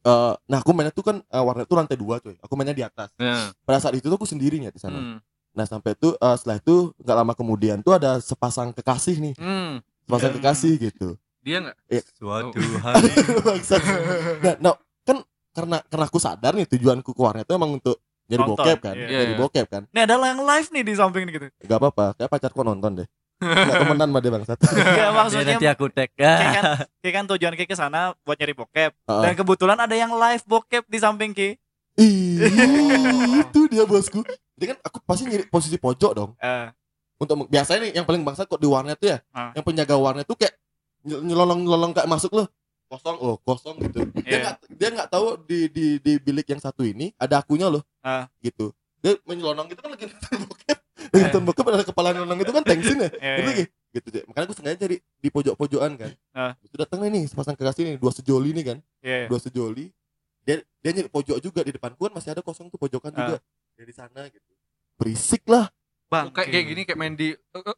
eh 0.00 0.34
nah 0.42 0.58
aku 0.58 0.70
mainnya 0.70 0.88
tuh 0.88 1.04
kan 1.04 1.16
eh, 1.20 1.42
warnet 1.42 1.66
tuh 1.66 1.76
lantai 1.76 1.94
dua 1.94 2.16
cuy 2.16 2.38
aku 2.38 2.52
mainnya 2.54 2.72
di 2.72 2.80
atas 2.80 3.12
Nah, 3.14 3.52
pada 3.62 3.78
saat 3.78 3.92
itu 3.92 4.06
tuh 4.06 4.16
aku 4.16 4.24
sendirinya 4.24 4.70
di 4.70 4.78
sana 4.78 4.96
hmm. 4.96 5.18
Nah 5.52 5.64
sampai 5.64 5.92
itu 5.92 6.14
eh, 6.14 6.36
setelah 6.38 6.56
itu 6.56 6.76
nggak 6.96 7.16
lama 7.18 7.32
kemudian 7.34 7.76
tuh 7.78 7.92
ada 7.92 8.16
sepasang 8.18 8.70
kekasih 8.70 9.18
nih, 9.18 9.34
Hmm. 9.34 9.82
sepasang 10.06 10.30
Hmm. 10.30 10.38
kekasih 10.38 10.72
gitu. 10.80 11.08
Dia 11.38 11.60
enggak? 11.60 11.76
Suatu 12.14 12.56
Oh. 12.62 12.78
hari. 12.78 13.10
Nah, 14.44 14.54
no, 14.60 14.72
kan 14.72 14.87
karena 15.58 15.76
karena 15.82 16.04
aku 16.06 16.18
sadar 16.18 16.54
nih 16.54 16.66
tujuanku 16.68 17.10
ke 17.10 17.18
warnet 17.18 17.42
itu 17.42 17.52
emang 17.52 17.74
untuk 17.74 17.98
jadi 18.24 18.38
Nonton, 18.40 18.54
bokep 18.54 18.78
kan, 18.78 18.94
iya. 18.94 19.08
jadi 19.18 19.32
Iya. 19.32 19.38
bokep 19.40 19.66
kan. 19.66 19.82
Ini 19.88 20.00
ada 20.04 20.14
yang 20.20 20.40
live 20.40 20.68
nih 20.70 20.84
di 20.84 20.92
samping 20.94 21.22
nih 21.24 21.32
gitu. 21.34 21.46
Gak 21.64 21.78
apa-apa, 21.78 22.04
kayak 22.14 22.28
pacarku 22.28 22.60
nonton 22.60 22.92
deh. 22.94 23.08
Nggak 23.38 23.76
temenan 23.82 24.06
sama 24.06 24.18
dia 24.20 24.30
bangsat. 24.30 24.58
Ya 24.68 24.84
Ya, 24.94 25.06
maksudnya 25.10 25.54
nanti 25.54 25.66
aku 25.66 25.86
tag. 25.88 26.10
kayak 26.12 26.36
kan, 26.52 26.62
kayak 27.00 27.14
kan 27.14 27.24
tujuan 27.26 27.54
Ki 27.54 27.64
ke 27.64 27.72
sana 27.72 28.12
buat 28.20 28.36
nyari 28.36 28.52
bokep. 28.52 28.92
Heeh. 28.92 29.22
Dan 29.24 29.32
kebetulan 29.34 29.78
ada 29.78 29.94
yang 29.94 30.12
live 30.12 30.44
bokep 30.44 30.84
di 30.84 30.98
samping 30.98 31.32
Ki. 31.32 31.56
Ih, 31.96 32.46
itu 33.40 33.60
dia 33.66 33.82
bosku. 33.82 34.20
Jadi 34.54 34.66
kan 34.66 34.78
aku 34.82 35.00
pasti 35.02 35.24
nyari 35.24 35.44
posisi 35.46 35.74
pojok 35.76 36.12
dong. 36.12 36.30
Eh, 36.36 36.68
Untuk 37.16 37.46
biasanya 37.46 37.80
nih 37.80 37.92
yang 37.96 38.04
paling 38.04 38.22
bangsat 38.22 38.44
kok 38.44 38.58
di 38.58 38.66
warnet 38.66 38.94
tuh 38.94 39.10
ya, 39.10 39.18
Ah. 39.28 39.50
yang 39.50 39.64
penjaga 39.64 39.94
warnet 39.94 40.22
tuh 40.22 40.34
kayak 40.34 40.54
nyel- 41.02 41.24
nyelolong-nyelolong 41.24 41.90
kayak 41.90 42.06
masuk 42.06 42.30
loh 42.32 42.46
kosong. 42.88 43.16
Oh 43.20 43.36
kosong 43.38 43.76
gitu. 43.80 44.00
Dia 44.18 44.24
Iya. 44.24 44.38
nggak 44.42 44.56
dia 44.72 44.88
nggak 44.90 45.08
tahu 45.08 45.26
di 45.44 45.68
di 45.68 45.86
di 46.00 46.12
bilik 46.16 46.48
yang 46.48 46.58
satu 46.58 46.82
ini 46.82 47.12
ada 47.14 47.38
akunya 47.38 47.68
loh. 47.68 47.84
Ah. 48.00 48.26
gitu. 48.40 48.72
Dia 48.98 49.14
menyelonong 49.22 49.68
gitu 49.68 49.78
kan 49.78 49.92
lagi 49.92 50.08
nonton 50.08 50.40
bokep. 50.48 50.78
Lagi 51.12 51.22
nonton 51.30 51.42
bokep 51.46 51.64
ada 51.68 51.84
kepala 51.84 52.08
nyelonong 52.10 52.38
itu 52.40 52.50
kan 52.50 52.64
tensin 52.64 52.98
ya. 52.98 53.08
Eh, 53.12 53.36
gitu 53.36 53.42
lagi 53.46 53.64
gitu 53.88 54.08
deh. 54.10 54.22
Makanya 54.26 54.44
aku 54.44 54.54
sengaja 54.54 54.76
cari 54.78 54.96
di 54.98 55.28
pojok-pojokan 55.28 55.90
kan. 55.94 56.10
Ah. 56.32 56.52
itu 56.60 56.74
datang 56.74 57.04
nih 57.04 57.24
sepasang 57.24 57.54
kekasih 57.54 57.82
nih 57.84 57.94
dua 57.96 58.10
sejoli 58.10 58.50
nih 58.52 58.64
kan. 58.64 58.78
Iya. 59.00 59.28
dua 59.28 59.38
sejoli. 59.38 59.92
Dia 60.42 60.64
dia 60.80 60.90
nyari 60.92 61.12
pojok 61.12 61.38
juga. 61.38 61.60
Di 61.60 61.72
depanku 61.72 62.00
kan 62.00 62.12
masih 62.12 62.32
ada 62.32 62.40
kosong 62.40 62.72
tuh 62.72 62.76
pojokan 62.76 63.12
juga. 63.12 63.36
Dari 63.76 63.92
sana 63.92 64.26
gitu. 64.26 64.48
Berisik 64.96 65.44
lah. 65.46 65.68
Bang. 66.08 66.32
Kayak 66.32 66.48
kayak 66.50 66.66
gini 66.66 66.82
kayak 66.82 66.98
main 66.98 67.14
di 67.14 67.36
eh, 67.36 67.76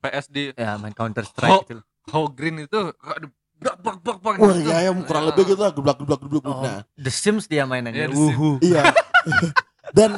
PSD 0.00 0.52
Ya 0.54 0.76
main 0.76 0.92
Counter 0.92 1.24
Oh. 1.24 1.28
Strike 1.28 1.66
gitu. 1.66 1.82
How 2.08 2.24
Green 2.28 2.56
itu 2.60 2.80
aduh, 2.96 3.30
bak 3.60 3.76
bak 3.84 3.96
bak 4.00 4.18
bak 4.18 4.34
wah 4.40 4.56
gitu. 4.56 4.68
ya 4.68 4.88
yang 4.88 4.96
kurang 5.04 5.24
lebih 5.28 5.44
gitu 5.44 5.60
lah 5.60 5.70
geblak 5.70 5.96
geblak 6.00 6.20
geblak 6.20 6.44
Oh, 6.44 6.64
nah 6.64 6.80
The 6.96 7.12
Sims 7.12 7.44
dia 7.44 7.68
mainannya. 7.68 7.96
Iya, 7.96 8.08
The 8.08 8.16
Sims. 8.16 8.36
Wuhu. 8.36 8.50
Iya. 8.64 8.82
dan 9.96 10.10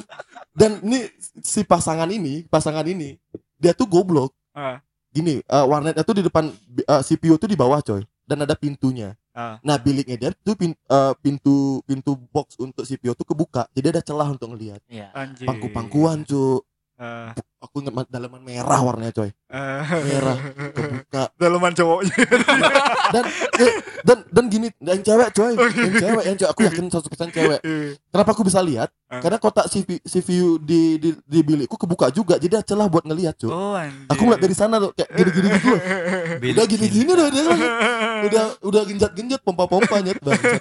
dan 0.53 0.79
ini 0.81 1.09
si 1.41 1.65
pasangan 1.65 2.07
ini, 2.07 2.45
pasangan 2.47 2.87
ini 2.87 3.19
dia 3.57 3.73
tuh 3.73 3.87
goblok. 3.87 4.31
Ah. 4.53 4.79
Gini, 5.13 5.41
eh, 5.41 5.65
warnetnya 5.65 6.03
tuh 6.03 6.17
di 6.17 6.25
depan 6.25 6.49
eh, 6.79 7.03
CPU 7.05 7.37
tuh 7.37 7.47
di 7.47 7.57
bawah, 7.57 7.79
coy. 7.81 8.01
Dan 8.25 8.43
ada 8.43 8.55
pintunya. 8.55 9.13
Ah. 9.33 9.57
Nah, 9.65 9.77
biliknya 9.77 10.17
dia 10.17 10.31
tuh 10.35 10.57
pin- 10.57 10.77
eh, 10.77 11.13
pintu 11.21 11.81
pintu 11.85 12.17
box 12.31 12.57
untuk 12.57 12.85
CPU 12.85 13.13
tuh 13.13 13.25
kebuka. 13.25 13.69
Jadi 13.73 13.87
ada 13.93 14.03
celah 14.05 14.29
untuk 14.29 14.53
ngelihat. 14.53 14.81
Iya. 14.89 15.09
Anjir. 15.13 15.45
Pangku-pangkuan, 15.49 16.25
cu. 16.25 16.61
Eh, 17.03 17.31
Aku 17.63 17.79
ingat 17.79 17.95
ma- 17.95 18.07
dalaman 18.07 18.39
merah 18.39 18.79
warnanya, 18.79 19.11
coy. 19.13 19.27
eh. 19.27 19.83
Merah 20.03 20.35
kebuka. 20.71 21.23
Daleman 21.41 21.71
cowoknya. 21.73 22.15
Dan 23.15 23.25
eh, 23.55 23.73
dan 24.03 24.19
dan 24.27 24.45
gini, 24.47 24.67
yang 24.79 24.99
cewek, 24.99 25.31
coy. 25.31 25.53
Yang 25.55 25.95
cewek, 26.01 26.25
yang 26.25 26.37
cewek. 26.37 26.51
Aku 26.51 26.61
yakin 26.63 26.85
100% 26.89 27.03
cewek. 27.31 27.61
Kenapa 28.09 28.31
aku 28.33 28.43
bisa 28.43 28.59
lihat? 28.59 28.91
Ah. 29.07 29.19
Karena 29.19 29.37
kotak 29.37 29.67
CV, 29.67 29.99
CPU 30.01 30.59
di, 30.59 30.97
di 30.97 31.11
di 31.19 31.39
bilikku 31.41 31.77
kebuka 31.77 32.09
juga. 32.09 32.35
Jadi 32.35 32.55
ada 32.57 32.65
celah 32.65 32.87
buat 32.87 33.05
ngelihat, 33.05 33.35
cu. 33.37 33.47
Oh 33.47 33.75
anjir. 33.75 34.07
Aku 34.09 34.23
ngeliat 34.23 34.41
dari 34.41 34.57
sana 34.57 34.79
tuh 34.79 34.91
kayak 34.93 35.11
gini-gini 35.13 35.49
gitu. 35.53 35.75
Udah 36.55 36.65
gini-gini 36.67 37.11
udah 37.13 37.29
dia 37.29 37.43
kan. 37.45 37.59
Udah 38.23 38.45
udah 38.61 38.83
genjat-genjat 38.85 39.41
pompa-pompa 39.41 39.97
nyet 40.01 40.19
bangsat. 40.19 40.61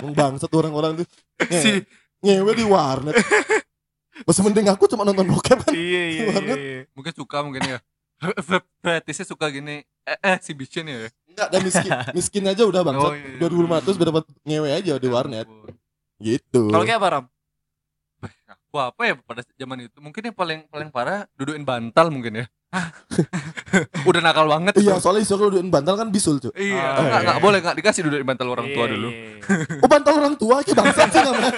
Wong 0.00 0.12
bangsat 0.12 0.50
orang-orang 0.50 1.00
tuh. 1.00 1.06
Ngewe 2.20 2.52
di 2.52 2.64
warnet. 2.64 3.14
Masih 4.24 4.42
mending 4.46 4.68
aku 4.72 4.88
cuma 4.88 5.04
nonton 5.04 5.28
bokep 5.28 5.58
kan. 5.60 5.74
Iya 5.76 6.02
iya. 6.08 6.24
Warnet. 6.32 6.56
iya. 6.56 6.80
mungkin 6.96 7.12
suka 7.12 7.36
mungkin 7.44 7.62
ya. 7.66 7.78
Fetisnya 8.80 9.26
suka 9.28 9.52
gini 9.52 9.84
eh 10.08 10.18
eh 10.24 10.36
si 10.40 10.56
bitchin 10.56 10.88
ya. 10.88 11.12
Enggak, 11.28 11.48
dan 11.52 11.60
miskin, 11.60 11.90
miskin 12.16 12.44
aja 12.48 12.62
udah 12.64 12.80
bangsat. 12.80 13.12
Oh, 13.12 13.14
iya, 13.14 13.36
iya. 13.36 13.92
2500 13.92 13.98
udah 14.00 14.08
dapat 14.08 14.24
ngewe 14.46 14.68
aja 14.72 14.92
di 14.96 15.08
warnet. 15.12 15.44
ampun. 15.44 15.74
Gitu. 16.16 16.62
Kalau 16.72 16.84
kayak 16.88 17.00
apa 17.02 17.08
Ram? 17.12 17.24
Aku 18.48 18.76
apa 18.80 19.02
ya 19.04 19.14
pada 19.20 19.44
zaman 19.60 19.84
itu? 19.84 19.98
Mungkin 20.00 20.32
yang 20.32 20.36
paling 20.36 20.60
paling 20.72 20.88
parah 20.88 21.28
duduin 21.36 21.60
bantal 21.60 22.08
mungkin 22.08 22.40
ya. 22.40 22.46
Udah 24.08 24.20
nakal 24.20 24.46
banget. 24.46 24.74
Iya, 24.76 24.98
tuh. 24.98 25.00
soalnya 25.00 25.22
isu 25.22 25.34
kalau 25.34 25.50
duit 25.50 25.64
bantal 25.64 25.94
kan 25.96 26.08
bisul, 26.08 26.36
cuy. 26.36 26.52
Iya, 26.52 26.76
Ah, 26.76 26.98
enggak 26.98 27.06
iya. 27.10 27.18
enggak 27.22 27.38
boleh 27.40 27.58
enggak 27.62 27.76
dikasih 27.78 28.00
duduin 28.04 28.26
bantal 28.26 28.48
orang 28.50 28.68
tua 28.68 28.84
Iya, 28.84 28.92
dulu. 28.92 29.08
iya, 29.08 29.22
iya. 29.46 29.80
Oh, 29.80 29.88
bantal 29.88 30.14
orang 30.14 30.34
tua 30.36 30.56
kayak 30.60 30.76
bangsat 30.76 31.08
sih 31.08 31.20
namanya. 31.20 31.52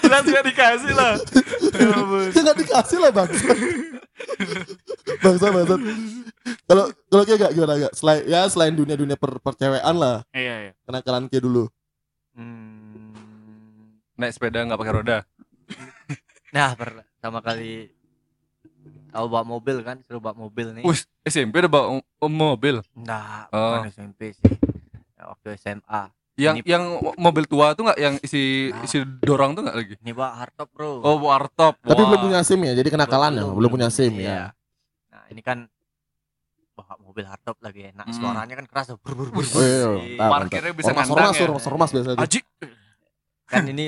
Jelas 0.00 0.22
gak 0.30 0.44
dikasih 0.46 0.92
lah. 0.94 1.12
Ya. 1.74 1.88
Ya 2.30 2.40
nggak 2.40 2.58
dikasih 2.58 2.98
lah 2.98 3.10
bangsat. 3.10 3.56
bangsat 5.20 5.50
bangsat. 5.52 5.80
Kalau 6.64 6.84
kalau 7.08 7.22
kayak 7.24 7.38
gak 7.40 7.52
gimana 7.52 7.74
gak? 7.80 7.92
Selain 7.94 8.20
ya 8.24 8.40
selain 8.46 8.72
dunia 8.72 8.94
dunia 8.94 9.16
per, 9.16 9.36
percewean 9.38 9.96
lah, 9.96 10.22
Iya 10.30 10.54
iya. 10.60 10.72
kenakalan 10.84 11.26
kayak 11.26 11.42
dulu. 11.42 11.68
Hmm. 12.34 13.12
Naik 14.14 14.32
sepeda 14.32 14.62
enggak 14.62 14.78
pakai 14.78 14.94
roda. 14.94 15.18
Nah, 16.50 16.70
pertama 16.72 17.42
kali 17.42 17.90
tahu 19.14 19.26
bawa 19.28 19.44
mobil 19.44 19.76
kan 19.80 19.96
suruh 20.02 20.18
bawa 20.18 20.34
mobil 20.36 20.66
nih 20.72 20.82
Wih, 20.82 20.98
SMP 21.22 21.54
udah 21.56 21.70
bawa 21.70 21.86
m- 21.94 22.04
mobil. 22.28 22.82
enggak 22.92 23.46
Oh. 23.48 23.78
bukan 23.78 23.88
SMP 23.88 24.20
sih 24.32 24.50
Ya, 25.14 25.30
waktu 25.30 25.54
SMA 25.54 26.02
Yang 26.34 26.56
Ini- 26.56 26.66
yang 26.66 26.84
mobil 27.14 27.46
tua 27.46 27.72
tuh 27.72 27.86
nggak 27.86 27.94
yang 27.96 28.14
isi 28.18 28.68
Nah. 28.68 28.82
isi 28.82 28.98
dorong 29.20 29.54
tuh 29.54 29.62
nggak 29.62 29.76
lagi? 29.76 29.94
ini 29.96 30.10
bawa 30.10 30.34
hardtop 30.36 30.66
bro 30.68 30.98
Oh, 30.98 31.22
wartop. 31.22 31.78
Tapi 31.78 31.94
Wah. 31.94 32.08
belum 32.10 32.20
punya 32.26 32.42
SIM 32.42 32.58
ya, 32.60 32.74
jadi 32.74 32.88
kenakalan 32.88 33.32
ya, 33.32 33.46
belum 33.46 33.70
punya 33.70 33.86
SIM 33.88 34.12
Iya. 34.14 34.26
ya. 34.26 34.46
nah 35.08 35.22
ini 35.30 35.38
kan 35.40 35.70
bawa 36.74 36.98
mobil 36.98 37.22
hardtop 37.22 37.54
lagi 37.60 37.86
enak 37.88 38.02
Hmm. 38.04 38.18
suaranya 38.18 38.50
kan 38.52 38.66
keras 38.66 38.90
brr, 38.92 39.14
brr, 39.14 39.30
brr, 39.30 39.46
Oh 39.46 39.62
iya, 40.02 40.18
tahu, 40.18 40.30
Parkirnya 40.34 40.72
bisa 40.72 40.90
ormas, 40.90 41.06
ngandang 41.06 41.14
ormas, 41.24 41.36
ya. 41.36 41.44
ormas, 41.46 41.64
ormas 41.64 41.90
biasa. 41.92 42.08
Ajik. 42.18 42.44
kan 43.46 43.62
ini 43.64 43.84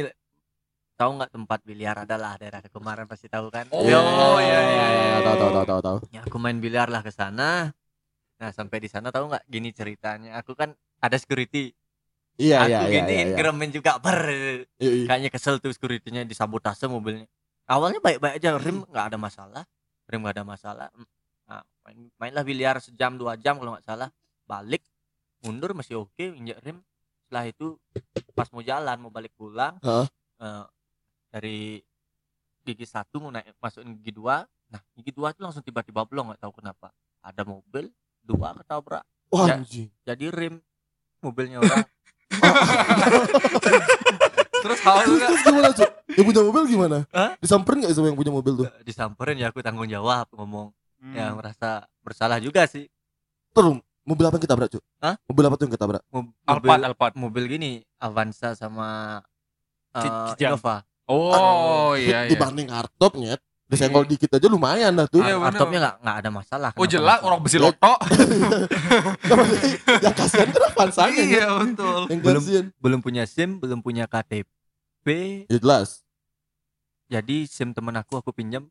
tahu 0.96 1.11
nggak 1.20 1.32
tempat 1.32 1.61
biliar 1.62 1.96
adalah 2.09 2.40
daerah 2.40 2.64
kemarin 2.64 3.04
pasti 3.04 3.28
tahu 3.28 3.52
kan 3.52 3.68
Oh, 3.70 3.85
Iya, 3.85 4.00
iya, 4.40 4.59
iya, 4.72 4.87
iya. 4.88 5.16
tahu, 5.20 5.37
tahu, 5.37 5.50
tahu, 5.52 5.64
tahu, 5.68 5.80
tahu. 5.85 5.98
ya 6.11 6.20
aku 6.24 6.37
main 6.40 6.59
biliar 6.59 6.88
lah 6.88 7.04
ke 7.04 7.12
sana 7.12 7.70
nah 8.37 8.50
sampai 8.52 8.85
di 8.85 8.88
sana 8.88 9.09
tahu 9.09 9.32
nggak 9.32 9.44
gini 9.48 9.72
ceritanya 9.72 10.37
aku 10.40 10.52
kan 10.56 10.72
ada 11.00 11.16
security 11.16 11.72
Iya, 12.37 12.56
aku 12.61 12.68
iya, 12.68 12.80
iya, 12.85 12.92
giniin 13.00 13.26
iya, 13.32 13.48
iya. 13.48 13.68
juga 13.72 13.96
ber 13.96 14.20
Iya, 14.76 14.92
iya. 14.92 15.06
kayaknya 15.09 15.30
kesel 15.32 15.56
tuh 15.56 15.72
securitynya 15.72 16.28
disabotase 16.28 16.85
mobilnya 16.85 17.24
awalnya 17.64 18.00
baik-baik 18.04 18.37
aja 18.40 18.61
rim 18.61 18.85
nggak 18.85 19.06
ada 19.12 19.18
masalah 19.20 19.64
rim 20.04 20.20
nggak 20.20 20.37
ada 20.37 20.44
masalah 20.44 20.88
nah, 21.48 21.64
main, 21.88 22.12
mainlah 22.20 22.44
biliar 22.44 22.76
sejam 22.85 23.16
dua 23.16 23.40
jam 23.40 23.56
kalau 23.56 23.72
nggak 23.72 23.88
salah 23.88 24.09
balik 24.44 24.85
mundur 25.40 25.72
masih 25.72 26.04
oke 26.04 26.20
injak 26.20 26.61
rim 26.61 26.85
setelah 27.24 27.44
itu 27.48 27.80
pas 28.37 28.48
mau 28.52 28.61
jalan 28.61 28.96
mau 29.00 29.09
balik 29.09 29.32
pulang 29.32 29.80
Heeh. 29.80 30.06
eh, 30.44 30.64
dari 31.37 31.85
gigi 32.62 32.83
satu 32.83 33.20
mau 33.20 33.29
naik 33.29 33.53
masukin 33.57 33.92
gigi 33.94 34.11
dua 34.11 34.49
nah 34.66 34.81
gigi 34.92 35.12
dua 35.12 35.31
itu 35.31 35.38
langsung 35.38 35.61
tiba-tiba 35.61 36.03
blong 36.03 36.33
nggak 36.33 36.40
tahu 36.40 36.57
kenapa 36.57 36.88
ada 37.20 37.44
mobil 37.44 37.92
dua 38.20 38.57
ketabrak 38.57 39.05
Wah, 39.29 39.44
Ya. 39.44 39.55
anjing. 39.57 39.92
jadi 40.03 40.25
rim 40.31 40.55
mobilnya 41.20 41.61
orang 41.61 41.85
Terus 44.57 44.81
hal 44.83 44.96
Terus, 44.99 45.14
nggak? 45.14 45.29
terus 45.29 45.42
gimana, 45.44 45.68
Cuk? 45.70 45.90
Yang 46.09 46.25
punya 46.27 46.40
mobil 46.42 46.62
gimana? 46.66 46.99
Hah? 47.09 47.31
Disamperin 47.38 47.79
gak 47.81 47.92
sama 47.92 48.07
yang 48.09 48.16
punya 48.16 48.33
mobil 48.33 48.53
tuh? 48.57 48.66
disamperin 48.83 49.37
ya 49.37 49.46
aku 49.46 49.61
tanggung 49.61 49.87
jawab 49.87 50.27
ngomong 50.33 50.72
Hmm. 50.96 51.12
ya 51.12 51.29
merasa 51.31 51.85
bersalah 52.01 52.40
juga 52.40 52.64
sih 52.64 52.88
Terus, 53.53 53.77
mobil 54.03 54.25
apa 54.25 54.35
yang 54.35 54.44
kita 54.44 54.57
brak, 54.57 54.70
Cuk? 54.70 54.83
Hah? 54.96 55.14
Mobil 55.22 55.44
apa 55.44 55.55
tuh 55.55 55.64
yang 55.64 55.75
kita 55.75 55.87
brak? 55.87 56.03
Mob- 56.09 56.33
Alphard, 56.42 56.64
mobil 56.64 56.81
Alphard. 56.83 57.14
mobil 57.14 57.44
gini 57.46 57.70
Avanza 57.96 58.53
sama 58.53 59.20
uh, 59.92 60.03
Kijang. 60.33 60.57
Innova 60.57 60.83
Oh, 61.07 61.95
Hit 61.95 62.03
iya, 62.05 62.19
iya. 62.27 62.31
Dibanding 62.31 62.69
hardtop, 62.69 63.14
nyet. 63.14 63.38
Disenggol 63.66 64.07
dikit 64.07 64.31
aja 64.31 64.47
lumayan 64.47 64.95
dah 64.95 65.07
tuh. 65.07 65.19
Iya. 65.21 65.38
Hardtopnya 65.38 65.79
nggak 65.81 65.97
nggak 66.01 66.16
ada 66.19 66.31
masalah 66.31 66.71
Oh, 66.73 66.83
masalah? 66.83 67.19
orang 67.21 67.40
besi 67.40 67.59
loto. 67.59 67.95
ya 69.99 70.11
kasihan 70.12 70.49
kan 70.49 70.62
Avanzanya. 70.66 71.19
Iya, 71.21 71.47
betul. 71.57 72.01
Yang 72.07 72.21
Belum. 72.21 72.40
kasihan. 72.40 72.66
belum 72.77 73.01
punya 73.01 73.23
SIM 73.25 73.51
belum 73.57 73.81
punya 73.81 74.05
KTP 74.05 75.07
Ya 75.47 75.59
jelas. 75.59 76.03
jadi 77.07 77.47
SIM 77.47 77.71
temen 77.71 77.95
aku 77.95 78.19
aku 78.19 78.31
pinjam 78.31 78.66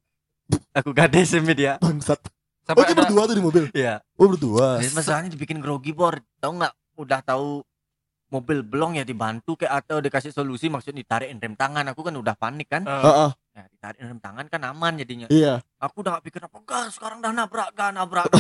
aku 0.72 0.92
gade 0.92 1.24
SIM 1.24 1.44
dia 1.50 1.76
Bangsat. 1.78 2.20
Oh, 2.20 2.32
Sampai 2.66 2.84
dia 2.86 2.94
ada 2.94 3.02
berdua 3.04 3.22
tuh 3.26 3.36
di 3.36 3.44
mobil. 3.44 3.64
ya 3.72 4.00
Oh, 4.16 4.28
berdua. 4.28 4.80
masalahnya 4.90 5.28
dibikin 5.28 5.60
grogi 5.60 5.92
bor 5.92 6.16
tahu 6.38 6.56
nggak 6.56 6.72
udah 6.96 7.20
tahu 7.22 7.64
mobil 8.26 8.66
belong 8.66 8.98
ya 8.98 9.06
dibantu 9.06 9.54
kayak 9.54 9.86
atau 9.86 10.02
dikasih 10.02 10.34
solusi 10.34 10.66
maksudnya 10.66 11.00
ditarikin 11.00 11.38
rem 11.38 11.54
tangan 11.54 11.86
aku 11.88 12.02
kan 12.02 12.16
udah 12.18 12.34
panik 12.34 12.66
kan 12.68 12.82
Eh, 12.82 13.02
Heeh, 13.06 13.30
ya 13.54 13.64
ditarikin 13.70 14.06
rem 14.12 14.20
tangan 14.20 14.46
kan 14.50 14.62
aman 14.66 14.98
jadinya 14.98 15.28
iya. 15.30 15.62
aku 15.78 16.02
udah 16.02 16.18
gak 16.18 16.26
pikir 16.26 16.42
apa 16.42 16.58
enggak 16.58 16.86
sekarang 16.90 17.22
dah 17.22 17.30
nabrak 17.30 17.70
gak 17.72 17.94
nabrak 17.94 18.26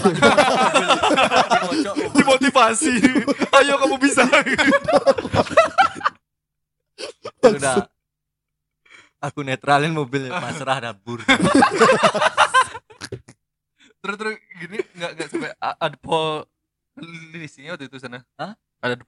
dimotivasi. 2.17 2.93
Ayo 3.53 3.77
kamu 3.77 3.95
bisa. 3.99 4.25
udah 7.45 7.85
aku 9.21 9.45
netralin 9.45 9.93
mobilnya 9.93 10.33
pasrah 10.39 10.81
dapur 10.81 11.21
terus 14.01 14.15
terus 14.17 14.33
gini 14.57 14.77
nggak 14.93 15.11
nggak 15.13 15.27
sampai 15.29 15.51
ada 15.57 15.97
polisinya 15.97 17.73
waktu 17.73 17.85
itu 17.85 17.97
sana. 17.97 18.21
Hah? 18.37 18.53
Ada 18.81 19.01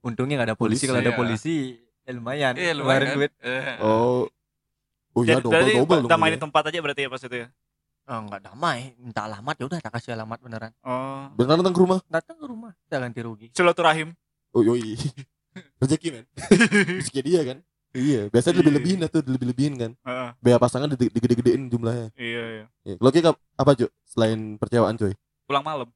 untungnya 0.00 0.34
gak 0.36 0.48
ada 0.48 0.56
polisi, 0.56 0.82
Polisi, 0.82 0.86
kalau 0.86 1.00
ada 1.00 1.12
ya. 1.12 1.16
polisi 1.16 1.56
ya 2.02 2.12
lumayan 2.12 2.52
iya 2.54 2.72
Ngeluarin 2.72 3.00
lumayan. 3.04 3.16
duit 3.16 3.32
Eh. 3.40 3.76
Oh. 3.80 4.24
Oh 5.12 5.22
iya, 5.22 5.34
Jadi 5.34 5.44
double 5.44 5.70
double 5.76 6.00
dong. 6.04 6.10
damai 6.10 6.30
di 6.30 6.38
tempat 6.38 6.62
aja 6.64 6.78
berarti 6.78 7.02
ya 7.02 7.08
pas 7.08 7.20
itu 7.20 7.36
ya. 7.36 7.48
oh, 8.06 8.18
nggak 8.24 8.40
damai 8.42 8.78
minta 8.96 9.20
alamat 9.24 9.54
ya 9.54 9.64
udah 9.66 9.78
tak 9.78 9.92
kasih 9.92 10.12
alamat 10.12 10.38
beneran 10.38 10.72
Oh. 10.80 11.28
Beneran 11.34 11.60
datang 11.60 11.74
ke 11.74 11.80
rumah? 11.80 11.98
datang 12.06 12.36
ke 12.36 12.46
rumah 12.46 12.72
udah 12.72 12.98
ganti 12.98 13.20
rugi 13.20 13.46
Silaturahim. 13.50 14.14
Oh 14.50 14.62
yoi. 14.62 14.96
Rezeki 15.80 16.08
men. 16.10 16.24
Rezeki 16.98 17.20
dia 17.20 17.40
kan. 17.44 17.58
Iya, 17.90 18.28
biasanya 18.28 18.60
lebih 18.60 18.72
lebihin 18.74 18.98
tuh, 19.08 19.24
lebih 19.26 19.48
lebihin 19.48 19.74
kan. 19.74 19.92
Heeh, 19.98 20.28
Biaya 20.38 20.56
pasangan 20.56 20.86
di- 20.88 21.08
digede-gedein 21.08 21.66
jumlahnya. 21.66 22.12
iya 22.14 22.42
iya. 22.46 22.64
Iya. 22.84 22.94
Lo 22.96 23.08
kayak 23.08 23.32
apa 23.34 23.70
cuy? 23.74 23.88
Selain 24.04 24.38
percewaan 24.54 24.94
cuy? 24.94 25.16
Pulang 25.44 25.64
malam. 25.64 25.88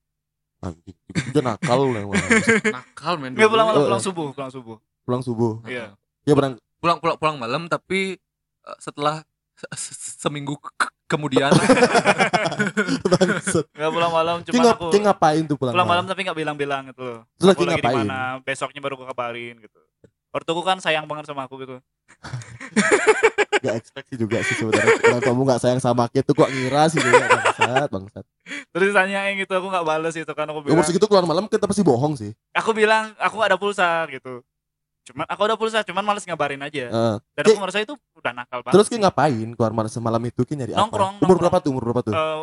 Anjing, 0.63 0.95
itu 1.11 1.39
nakal 1.43 1.91
lah. 1.91 2.07
Nakal 2.79 3.15
men. 3.19 3.35
Enggak 3.35 3.51
pulang 3.51 3.67
malam, 3.67 3.81
Oh, 3.83 3.87
pulang 3.91 3.99
subuh, 4.01 4.27
pulang 4.31 4.49
subuh. 4.49 4.77
Pulang 5.03 5.21
subuh. 5.21 5.53
Iya. 5.67 5.99
Ya 6.23 6.33
berang 6.33 6.55
Pulang 6.79 6.99
pulang 6.99 7.17
pulang 7.17 7.37
malam 7.37 7.67
tapi 7.67 8.15
eh, 8.63 8.77
setelah 8.79 9.27
se- 9.53 9.71
se- 9.75 10.15
seminggu 10.17 10.55
ke- 10.55 10.71
ke- 10.77 10.95
kemudian. 11.09 11.51
Enggak 13.75 13.91
pulang 13.91 14.13
malam, 14.13 14.37
cuma 14.43 14.63
aku 14.71 14.87
ngapain 14.95 15.43
tuh 15.45 15.57
pulang, 15.57 15.75
pulang 15.75 15.89
malam 15.89 16.05
tapi 16.07 16.21
nggak 16.23 16.39
bilang-bilang 16.39 16.83
gitu 16.91 17.03
loh. 17.03 17.21
Terus 17.37 17.49
lagi 17.49 17.63
ngapain? 17.67 17.97
mana, 17.99 18.21
besoknya 18.41 18.79
baru 18.79 18.95
aku 18.97 19.07
kabarin 19.09 19.59
gitu. 19.59 19.81
Ortuku 20.33 20.61
kan 20.61 20.81
sayang 20.81 21.05
banget 21.05 21.29
sama 21.29 21.45
aku 21.45 21.61
gitu. 21.61 21.77
Gak 23.63 23.79
expect 23.79 24.07
sih 24.11 24.19
juga 24.19 24.43
sih 24.43 24.59
sebenarnya. 24.59 24.99
Kalau 24.99 25.21
kamu 25.23 25.41
gak 25.47 25.61
sayang 25.63 25.79
sama 25.79 26.11
Kit 26.11 26.25
tuh 26.25 26.35
kok 26.35 26.51
ngira 26.51 26.91
sih 26.91 26.99
juga 26.99 27.31
bangsat, 27.31 27.89
bangsat. 27.89 28.25
Terus 28.75 28.91
ditanyain 28.91 29.39
gitu, 29.39 29.53
aku 29.55 29.71
nggak 29.71 29.87
balas 29.87 30.15
itu 30.19 30.33
kan 30.35 30.51
aku 30.51 30.59
Ya 30.59 30.65
bilang. 30.67 30.79
maksud 30.83 30.93
gitu 30.93 31.07
keluar 31.07 31.23
malam 31.23 31.47
kita 31.47 31.71
pasti 31.71 31.87
bohong 31.87 32.19
sih. 32.19 32.35
Aku 32.53 32.75
bilang 32.75 33.15
aku 33.23 33.39
ada 33.39 33.55
pulsa 33.55 34.03
gitu. 34.11 34.43
Cuman 35.03 35.27
aku 35.27 35.41
ada 35.45 35.55
pulsa, 35.55 35.79
cuman 35.83 36.03
males 36.03 36.27
ngabarin 36.27 36.59
aja. 36.59 36.91
Heeh. 36.91 37.17
Dan 37.39 37.43
aku 37.45 37.61
merasa 37.61 37.79
itu 37.79 37.95
udah 38.15 38.33
nakal 38.33 38.67
banget. 38.67 38.75
Terus 38.75 38.87
kayak 38.89 39.03
ngapain 39.07 39.49
keluar 39.55 39.73
malam 39.73 39.91
semalam 39.91 40.23
itu 40.23 40.43
kayak 40.43 40.59
nyari 40.59 40.73
Nongkrong, 40.75 41.15
apa? 41.15 41.23
Umur 41.23 41.37
nongkrong. 41.37 41.39
berapa 41.39 41.57
tuh? 41.59 41.71
Umur 41.71 41.83
berapa 41.87 42.01
tuh? 42.03 42.15
Eh, 42.15 42.43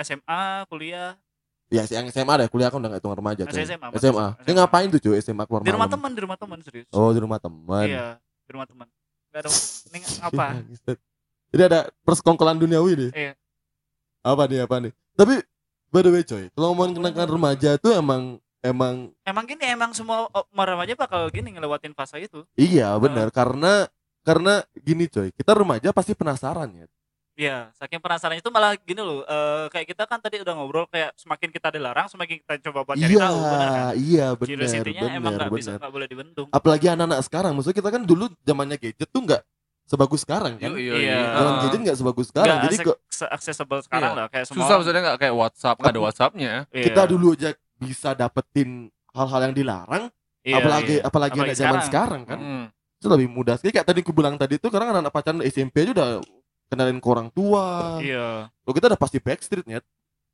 SMA, 0.00 0.42
kuliah, 0.66 1.18
Ya 1.70 1.86
yang 1.86 2.10
SMA 2.10 2.34
deh, 2.34 2.48
kuliah 2.50 2.66
kan 2.66 2.82
udah 2.82 2.90
gak 2.90 2.98
hitung 2.98 3.14
remaja 3.14 3.42
cuy. 3.46 3.62
SMA, 3.62 3.86
SMA. 3.94 3.98
SMA. 4.02 4.26
Kayak 4.42 4.56
ngapain 4.58 4.86
tuh 4.90 5.00
cuy 5.00 5.16
SMA 5.22 5.44
keluar 5.46 5.62
di 5.62 5.70
rumah 5.70 5.86
teman, 5.86 6.10
di 6.10 6.20
rumah 6.20 6.34
teman 6.36 6.58
serius. 6.66 6.90
Oh, 6.90 7.14
di 7.14 7.22
rumah 7.22 7.38
teman. 7.38 7.86
Iya, 7.86 8.18
di 8.18 8.50
rumah 8.50 8.66
teman. 8.66 8.86
Gak 9.30 9.40
ada 9.46 9.50
ini 9.94 9.98
apa? 10.28 10.44
Jadi 11.50 11.62
ada 11.62 11.80
persekongkolan 12.02 12.58
duniawi 12.58 12.92
nih. 12.98 13.10
Iya. 13.14 13.32
Apa 14.26 14.50
nih? 14.50 14.66
Apa 14.66 14.76
nih? 14.82 14.92
Tapi 15.14 15.34
by 15.90 16.00
the 16.02 16.10
way 16.10 16.22
coy, 16.26 16.44
kalau 16.50 16.66
ngomongin 16.74 16.98
kenangan 16.98 17.28
remaja 17.30 17.70
tuh 17.78 17.94
emang 17.94 18.38
emang 18.62 19.14
Emang 19.22 19.44
gini, 19.46 19.64
emang 19.66 19.90
semua 19.94 20.26
remaja 20.50 20.94
bakal 20.94 21.30
gini 21.30 21.54
ngelewatin 21.54 21.94
fase 21.94 22.18
itu. 22.18 22.42
iya 22.54 22.94
benar 22.98 23.30
karena 23.30 23.86
karena 24.20 24.62
gini 24.74 25.06
coy, 25.06 25.30
kita 25.32 25.54
remaja 25.54 25.94
pasti 25.94 26.14
penasaran 26.14 26.70
ya. 26.74 26.86
Iya, 27.40 27.72
saking 27.72 27.98
penasaran 27.98 28.36
itu 28.36 28.48
malah 28.48 28.76
gini 28.76 29.00
loh. 29.00 29.24
eh, 29.24 29.64
kayak 29.68 29.86
kita 29.88 30.04
kan 30.04 30.20
tadi 30.20 30.36
udah 30.38 30.52
ngobrol 30.52 30.84
kayak 30.86 31.16
semakin 31.16 31.48
kita 31.48 31.72
dilarang, 31.72 32.04
semakin 32.04 32.36
kita 32.38 32.60
coba 32.62 32.84
buat 32.84 32.94
cari 32.94 33.08
Iya, 33.08 33.24
tahu, 33.24 33.38
benar 33.40 33.68
kan? 33.70 33.92
iya 33.96 34.26
benar, 34.30 34.48
Curiosity-nya 34.50 35.02
emang 35.10 35.22
benar, 35.32 35.38
nggak 35.40 35.50
bisa 35.54 35.70
benar. 35.70 35.80
nggak 35.80 35.92
boleh 35.92 36.06
dibendung. 36.06 36.48
Apalagi 36.50 36.86
anak-anak 36.86 37.20
sekarang, 37.22 37.52
maksudnya 37.52 37.78
kita 37.78 37.90
kan 37.90 38.02
dulu 38.02 38.24
zamannya 38.42 38.76
gadget 38.76 39.08
tuh 39.08 39.22
nggak 39.22 39.42
sebagus 39.82 40.20
sekarang 40.20 40.52
kan. 40.54 40.70
Iya. 40.70 41.16
Zaman 41.32 41.48
Ah. 41.50 41.60
gadget 41.64 41.80
nggak 41.80 41.96
sebagus 41.96 42.26
sekarang. 42.28 42.54
Nggak 42.54 42.66
Jadi 42.68 42.76
kok 42.84 42.98
se- 43.08 43.30
accessible 43.30 43.80
sekarang 43.80 44.10
Iya. 44.10 44.18
lah 44.18 44.26
kayak 44.28 44.44
semua. 44.44 44.58
susah 44.60 44.74
maksudnya 44.76 45.00
nggak 45.02 45.18
kayak 45.18 45.34
WhatsApp 45.34 45.76
nggak 45.76 45.90
ada 45.90 46.02
WhatsAppnya 46.02 46.52
Iya. 46.68 46.84
kita 46.84 47.02
dulu 47.08 47.26
aja 47.32 47.50
bisa 47.74 48.08
dapetin 48.12 48.70
hal-hal 49.10 49.40
yang 49.42 49.54
dilarang, 49.56 50.04
Iya, 50.42 50.56
apalagi 50.58 50.94
iya. 50.94 51.02
apalagi 51.02 51.34
Apalagi 51.34 51.38
anak 51.42 51.56
zaman 51.56 51.80
sekarang. 51.80 52.20
sekarang 52.20 52.22
kan. 52.28 52.38
Hmm. 52.38 52.66
itu 53.00 53.08
lebih 53.08 53.28
mudah 53.28 53.56
sekali 53.56 53.72
kayak 53.72 53.88
tadi 53.88 54.04
aku 54.04 54.12
bilang 54.12 54.36
tadi 54.36 54.54
tuh 54.54 54.68
karena 54.68 54.92
anak-anak 54.92 55.08
pacaran 55.08 55.40
SMP 55.42 55.80
aja 55.80 55.96
udah 55.96 56.08
kenalin 56.70 56.96
ke 56.96 57.08
orang 57.10 57.28
tua 57.28 57.98
Iya. 57.98 58.46
kalau 58.62 58.72
kita 58.72 58.86
udah 58.86 59.00
pasti 59.00 59.18
backstreet 59.18 59.66
ya 59.66 59.80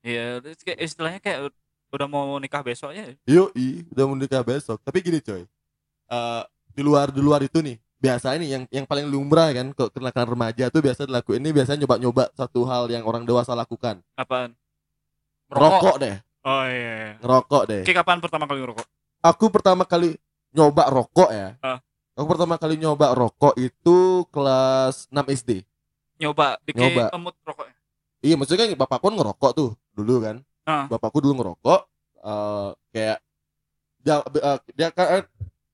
Iya, 0.00 0.38
istilahnya 0.78 1.18
kayak 1.18 1.50
udah 1.88 2.06
mau 2.06 2.36
nikah 2.36 2.60
besoknya. 2.60 3.16
yuk 3.24 3.50
udah 3.90 4.04
mau 4.04 4.14
nikah 4.14 4.42
besok 4.42 4.78
tapi 4.80 5.00
gini 5.00 5.18
coy 5.18 5.42
Eh 6.06 6.42
di 6.70 6.84
luar 6.84 7.08
di 7.08 7.18
luar 7.18 7.40
itu 7.40 7.58
nih 7.58 7.74
biasa 7.96 8.36
ini 8.36 8.46
yang 8.46 8.62
yang 8.68 8.84
paling 8.84 9.08
lumrah 9.08 9.48
kan 9.50 9.72
kok 9.72 9.90
kenakalan 9.90 10.28
remaja 10.30 10.68
tuh 10.68 10.78
biasa 10.78 11.02
dilakuin 11.02 11.40
ini 11.40 11.50
biasanya 11.50 11.82
nyoba-nyoba 11.82 12.28
satu 12.30 12.62
hal 12.62 12.86
yang 12.86 13.02
orang 13.02 13.24
dewasa 13.24 13.50
lakukan 13.50 14.04
Apaan? 14.14 14.52
rokok 15.48 15.96
deh 15.98 16.16
Oh 16.44 16.62
iya. 16.62 16.70
iya. 16.70 17.12
ngerokok 17.18 17.62
deh 17.66 17.82
Kayak 17.82 17.98
kapan 18.04 18.18
pertama 18.20 18.44
kali 18.44 18.60
ngerokok? 18.60 18.86
aku 19.18 19.44
pertama 19.48 19.82
kali 19.82 20.14
nyoba 20.52 20.84
rokok 20.86 21.30
ya 21.32 21.48
Ah. 21.58 21.78
aku 22.12 22.26
pertama 22.28 22.54
kali 22.54 22.74
nyoba 22.76 23.10
rokok 23.10 23.56
itu 23.56 23.98
kelas 24.30 25.08
6 25.08 25.26
SD 25.26 25.50
Nyoba, 26.16 26.56
bikin 26.64 26.82
Nyoba. 26.82 27.04
emut 27.12 27.34
rokoknya. 27.44 27.74
Iya 28.24 28.34
maksudnya 28.34 28.60
kan 28.64 28.70
bapakku 28.74 29.06
kan 29.06 29.14
ngerokok 29.16 29.50
tuh 29.52 29.68
dulu 29.92 30.14
kan. 30.24 30.36
Ah. 30.64 30.84
Bapakku 30.88 31.20
dulu 31.20 31.34
ngerokok. 31.36 31.80
eh 32.26 32.68
kayak 32.90 33.18
dia 34.02 34.16
eh, 34.18 34.58
dia 34.74 34.88
kan 34.90 35.06
eh, 35.20 35.24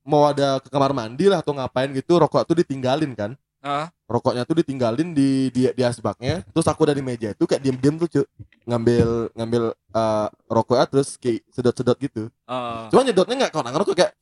mau 0.02 0.26
ada 0.26 0.60
ke 0.60 0.68
kamar 0.68 0.92
mandi 0.92 1.30
lah 1.30 1.40
atau 1.40 1.56
ngapain 1.56 1.88
gitu 1.94 2.18
rokok 2.18 2.44
tuh 2.44 2.58
ditinggalin 2.58 3.14
kan. 3.14 3.32
Ah. 3.62 3.88
Rokoknya 4.10 4.42
tuh 4.42 4.58
ditinggalin 4.58 5.14
di 5.14 5.48
di 5.48 5.70
di 5.70 5.82
asbaknya. 5.86 6.42
Terus 6.50 6.66
aku 6.66 6.82
dari 6.84 6.98
meja 7.00 7.30
itu 7.30 7.46
kayak 7.46 7.62
diem-diem 7.62 7.96
tuh 7.96 8.08
cuy 8.10 8.24
ngambil 8.66 9.30
ngambil 9.32 9.62
eh, 9.72 10.28
rokoknya 10.50 10.84
terus 10.90 11.14
kayak 11.16 11.46
sedot-sedot 11.48 11.96
gitu. 12.02 12.22
Oh. 12.44 12.90
Cuma 12.90 13.06
nyedotnya 13.06 13.46
nggak 13.46 13.52
kalau 13.54 13.70
ngerokok 13.70 13.94
kayak 13.96 14.12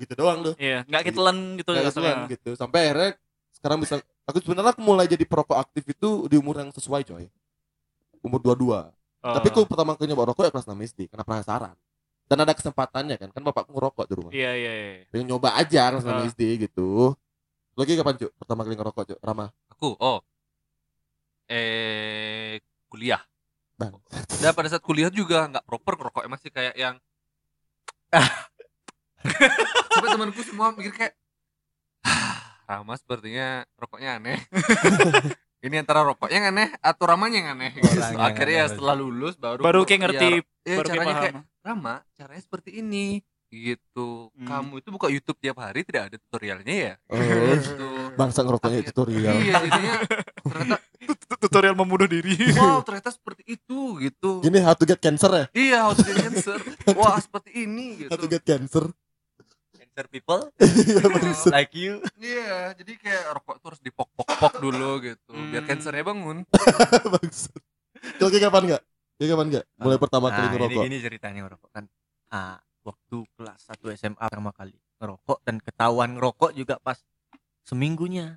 gitu 0.00 0.12
doang 0.14 0.38
tuh. 0.46 0.54
Iya, 0.56 0.86
nggak 0.86 1.02
kitelan 1.02 1.36
gitu 1.58 1.70
Kayak 1.74 1.84
rasanya. 1.90 1.92
kesulitan 1.92 2.32
gitu. 2.32 2.50
Sampai 2.54 2.78
akhirnya 2.88 3.10
sekarang 3.56 3.80
bisa 3.80 3.98
aku 4.28 4.38
sebenarnya 4.44 4.76
aku 4.76 4.84
mulai 4.84 5.08
jadi 5.08 5.24
perokok 5.24 5.56
aktif 5.56 5.82
itu 5.88 6.28
di 6.28 6.36
umur 6.36 6.60
yang 6.60 6.70
sesuai 6.70 7.02
coy. 7.08 7.24
Umur 8.20 8.40
22. 8.44 8.92
Oh. 9.24 9.34
Tapi 9.34 9.46
aku 9.50 9.64
pertama 9.64 9.96
kali 9.96 10.12
nyoba 10.12 10.30
rokok 10.30 10.44
ya 10.46 10.52
kelas 10.52 10.68
6 10.68 10.76
SD 10.92 11.00
karena 11.08 11.24
penasaran. 11.24 11.74
Dan 12.26 12.42
ada 12.42 12.52
kesempatannya 12.58 13.16
kan, 13.22 13.30
kan 13.30 13.42
bapakku 13.42 13.70
ngerokok 13.70 14.04
di 14.10 14.14
rumah. 14.18 14.32
Iya, 14.34 14.50
iya, 14.54 14.72
iya. 14.74 14.90
Pengen 15.08 15.30
nyoba 15.30 15.54
aja 15.56 15.94
kelas 15.94 16.04
6 16.04 16.10
Ah. 16.12 16.26
SD 16.26 16.42
gitu. 16.68 17.14
Lagi 17.78 17.92
kapan 17.94 18.14
cuk? 18.18 18.30
Pertama 18.36 18.60
kali 18.66 18.74
ngerokok 18.74 19.04
cuk? 19.14 19.18
Rama. 19.22 19.46
Aku, 19.72 19.94
oh. 19.96 20.18
Eh, 21.46 22.58
kuliah. 22.90 23.22
Bang. 23.78 24.00
Dan 24.40 24.56
pada 24.56 24.66
saat 24.66 24.82
kuliah 24.82 25.12
juga 25.12 25.46
nggak 25.46 25.64
proper 25.68 25.94
ngerokoknya 26.00 26.30
masih 26.32 26.50
kayak 26.50 26.74
yang 26.74 26.96
sampai 29.92 30.08
temanku 30.08 30.40
semua 30.40 30.72
mikir 30.72 30.94
kayak 30.94 31.12
"Ah, 32.00 32.35
Rama 32.66 32.94
sepertinya 32.94 33.48
rokoknya 33.74 34.18
aneh. 34.18 34.38
Ini 35.64 35.82
antara 35.82 36.02
rokoknya 36.02 36.36
yang 36.36 36.46
aneh 36.52 36.68
atau 36.76 37.04
Ramanya 37.06 37.36
yang 37.36 37.48
aneh. 37.54 37.70
Gitu. 37.72 37.98
Akhirnya 38.12 38.54
ya 38.54 38.62
aneh. 38.62 38.72
setelah 38.74 38.94
lulus 38.94 39.34
baru 39.34 39.60
Baru 39.60 39.80
kayak 39.82 40.00
ngerti, 40.04 40.28
ya, 40.62 40.76
baru 40.76 40.86
caranya 40.86 41.14
kayak 41.16 41.34
Rama 41.62 41.94
caranya 42.12 42.42
seperti 42.42 42.70
ini 42.76 43.22
gitu. 43.48 44.28
Hmm. 44.34 44.44
Kamu 44.44 44.72
itu 44.78 44.88
buka 44.90 45.06
YouTube 45.06 45.38
tiap 45.38 45.56
hari 45.56 45.80
tidak 45.80 46.10
ada 46.10 46.16
tutorialnya 46.18 46.74
ya? 46.74 46.92
Oh, 47.08 47.16
Gitu. 47.16 47.88
bangsa 48.14 48.42
ngerokoknya 48.42 48.82
Akhir- 48.82 48.90
tutorial. 48.90 49.34
Iya, 49.38 49.54
jadinya 49.56 49.94
ternyata 50.44 50.76
tutorial 51.42 51.74
membunuh 51.74 52.06
diri. 52.06 52.34
wow 52.52 52.82
ternyata 52.86 53.10
seperti 53.10 53.46
itu 53.48 53.78
gitu. 53.98 54.42
Gini 54.42 54.58
how 54.60 54.74
to 54.74 54.82
get 54.82 54.98
cancer 54.98 55.30
ya? 55.30 55.44
Iya, 55.52 55.78
how 55.80 55.94
to 55.94 56.02
get 56.02 56.18
cancer. 56.20 56.58
Wah, 56.92 57.16
seperti 57.16 57.50
ini 57.56 58.06
How 58.06 58.18
to 58.18 58.26
gitu. 58.26 58.34
get 58.34 58.42
cancer. 58.44 58.84
Cancer 59.96 60.12
people 60.12 60.52
Iya 60.60 61.08
like 61.48 61.72
you. 61.72 62.04
Iya, 62.20 62.76
jadi 62.76 62.92
kayak 63.00 63.32
rokok 63.32 63.56
tuh 63.56 63.66
harus 63.72 63.80
dipok-pok-pok 63.80 64.60
dulu 64.60 65.00
gitu, 65.00 65.32
biar 65.48 65.64
Hmm. 65.64 65.70
cancernya 65.72 66.04
bangun. 66.04 66.44
Maksud. 67.16 67.56
Oke 68.20 68.36
kapan 68.36 68.62
enggak? 68.68 68.82
Oke 69.16 69.24
kapan 69.24 69.46
enggak? 69.48 69.64
Mulai 69.80 69.96
pertama 69.96 70.28
kali 70.28 70.36
Nah, 70.36 70.44
ini 70.44 70.56
ngerokok. 70.60 70.82
gini 70.84 70.96
ceritanya 71.00 71.40
ngerokok 71.42 71.70
kan. 71.72 71.84
Ah, 72.28 72.60
waktu 72.84 73.16
kelas 73.32 73.60
1 73.72 73.96
SMA 73.96 74.20
pertama 74.20 74.52
kali 74.52 74.76
ngerokok 75.00 75.38
dan 75.42 75.56
ketahuan 75.58 76.10
ngerokok 76.12 76.50
juga 76.52 76.76
pas 76.76 77.00
seminggunya. 77.64 78.36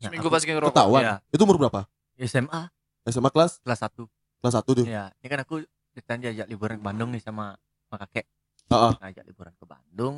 Ya, 0.00 0.08
Seminggu 0.08 0.26
aku 0.26 0.32
pas 0.32 0.40
ngerokok. 0.42 0.72
Ketahuan. 0.72 1.02
Iya. 1.04 1.14
Itu 1.28 1.44
umur 1.44 1.60
berapa? 1.60 1.84
SMA 2.16 2.72
SMA 3.04 3.28
kelas 3.28 3.60
kelas 3.60 3.80
1. 3.84 4.08
kelas 4.40 4.54
1 4.56 4.72
tuh. 4.72 4.86
Ya, 4.88 5.12
ini 5.20 5.28
kan 5.28 5.44
aku 5.44 5.60
ceritanya 5.92 6.20
diajak 6.26 6.48
liburan 6.48 6.80
ke 6.80 6.84
Bandung 6.88 7.12
nih 7.12 7.20
sama 7.20 7.60
sama 7.84 8.00
kakek. 8.08 8.24
Heeh. 8.72 8.92
Ngajak 8.96 9.24
liburan 9.26 9.52
ke 9.52 9.64
Bandung, 9.66 10.16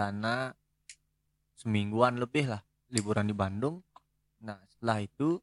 sana 0.00 0.56
semingguan 1.60 2.16
lebih 2.16 2.48
lah 2.48 2.64
liburan 2.88 3.28
di 3.28 3.36
Bandung. 3.36 3.84
Nah, 4.40 4.56
setelah 4.72 5.04
itu 5.04 5.36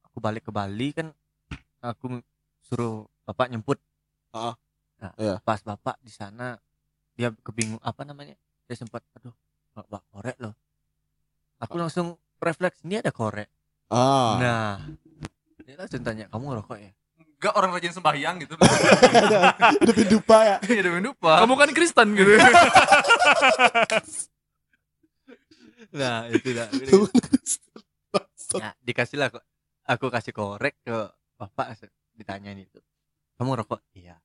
aku 0.00 0.16
balik 0.16 0.48
ke 0.48 0.52
Bali 0.52 0.96
kan 0.96 1.12
aku 1.84 2.24
suruh 2.64 3.04
bapak 3.28 3.52
nyemput. 3.52 3.76
Ah, 4.32 4.56
Nah, 5.02 5.12
iya. 5.18 5.36
pas 5.42 5.60
bapak 5.60 5.98
di 6.00 6.08
sana 6.08 6.56
dia 7.12 7.28
kebingung 7.44 7.82
apa 7.84 8.06
namanya? 8.08 8.32
Dia 8.64 8.80
sempat 8.80 9.04
aduh, 9.18 9.34
bapak 9.76 10.00
korek 10.08 10.36
loh. 10.40 10.54
Aku 11.60 11.76
langsung 11.76 12.16
refleks, 12.40 12.80
ini 12.86 13.02
ada 13.02 13.12
korek. 13.12 13.50
Ah. 13.92 14.40
Nah, 14.40 14.70
dia 15.62 15.76
langsung 15.76 16.00
tanya, 16.00 16.26
"Kamu 16.32 16.48
ngerokok 16.48 16.78
ya?" 16.80 16.92
Enggak 17.42 17.58
orang 17.58 17.74
rajin 17.74 17.90
sembahyang 17.90 18.38
gitu. 18.38 18.54
Udah 19.82 19.94
pindupa 19.98 20.36
ya. 20.46 20.56
Demi 20.86 21.02
lupa. 21.02 21.42
Kamu 21.42 21.58
kan 21.58 21.74
Kristen 21.74 22.14
gitu. 22.14 22.38
Nah, 25.92 26.24
itu 26.24 26.56
dah. 26.56 26.72
Ya, 28.56 28.72
dikasih 28.80 29.20
lah 29.20 29.28
kok. 29.28 29.44
Aku 29.84 30.08
kasih 30.08 30.32
korek 30.32 30.78
ke 30.80 30.94
bapak 31.36 31.84
ditanyain 32.16 32.56
itu. 32.56 32.80
Kamu 33.36 33.60
rokok? 33.60 33.82
Iya. 33.92 34.16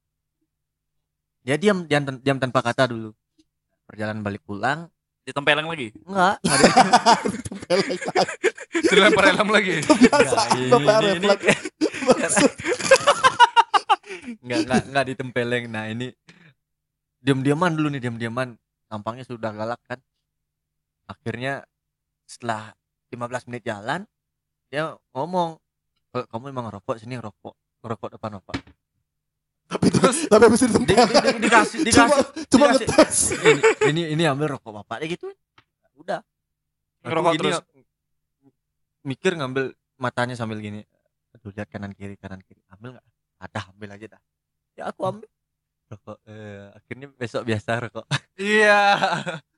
Dia 1.43 1.59
diam 1.59 1.83
diam, 1.83 2.07
diam 2.21 2.39
tanpa 2.39 2.63
kata 2.63 2.87
dulu. 2.87 3.11
Perjalanan 3.83 4.23
balik 4.23 4.47
pulang, 4.47 4.87
Ditempeleng 5.27 5.67
lagi. 5.67 5.91
enggak. 6.07 6.39
enggak 6.39 6.55
ada- 6.55 7.91
Dilempar 8.87 9.23
helm 9.27 9.49
lagi. 9.51 9.83
Biasa 9.83 10.39
ini- 10.55 10.71
ini- 10.71 11.19
ini- 11.19 12.96
enggak 14.43 14.59
enggak 14.65 14.81
enggak 14.87 15.05
ditempeleng. 15.07 15.63
Nah, 15.67 15.85
ini 15.87 16.11
diam-diaman 17.19 17.71
dulu 17.73 17.87
nih, 17.91 18.01
diam-diaman. 18.01 18.55
Tampangnya 18.87 19.23
sudah 19.23 19.51
galak 19.51 19.79
kan. 19.83 19.99
Akhirnya 21.05 21.63
setelah 22.23 22.71
15 23.09 23.47
menit 23.47 23.63
jalan, 23.63 24.03
dia 24.67 24.91
ngomong, 25.11 25.55
"Eh, 26.13 26.25
"Kamu 26.27 26.51
emang 26.51 26.67
ngerokok 26.67 26.99
sini 26.99 27.15
ngerokok." 27.15 27.55
Ngerokok 27.83 28.09
depan 28.15 28.31
bapak. 28.39 28.57
Tapi 29.67 29.87
terus 29.91 30.17
tapi 30.31 30.43
habis 30.47 30.63
itu 30.63 30.79
Di- 30.79 30.95
di- 30.95 30.95
di- 30.95 31.39
dikasih 31.43 31.77
cuma 31.91 32.07
dikasih 32.07 32.23
cuma 32.47 32.65
dikasih. 32.71 32.87
ngetes. 32.87 33.17
ini 33.35 33.61
ini 33.83 34.01
ini 34.15 34.23
ambil 34.23 34.55
rokok 34.55 34.71
bapak 34.79 35.03
deh 35.03 35.11
gitu 35.11 35.27
udah 35.99 36.23
Ngerokok 37.03 37.31
gini, 37.35 37.41
terus. 37.51 37.59
mikir 39.03 39.35
ngambil 39.35 39.75
matanya 39.99 40.39
sambil 40.39 40.63
gini 40.63 40.87
aduh 41.35 41.51
lihat 41.51 41.67
kanan 41.67 41.91
kiri 41.91 42.15
kanan 42.15 42.39
kiri 42.39 42.63
ambil 42.71 42.95
nggak 42.95 43.05
ada 43.37 43.59
ambil 43.69 43.89
aja 43.91 44.05
dah 44.09 44.21
ya 44.73 44.83
aku 44.87 45.01
ambil 45.03 45.29
rokok 45.87 46.17
eh, 46.25 46.67
akhirnya 46.73 47.07
besok 47.11 47.41
biasa 47.43 47.71
rokok 47.81 48.05
Iya. 48.37 48.79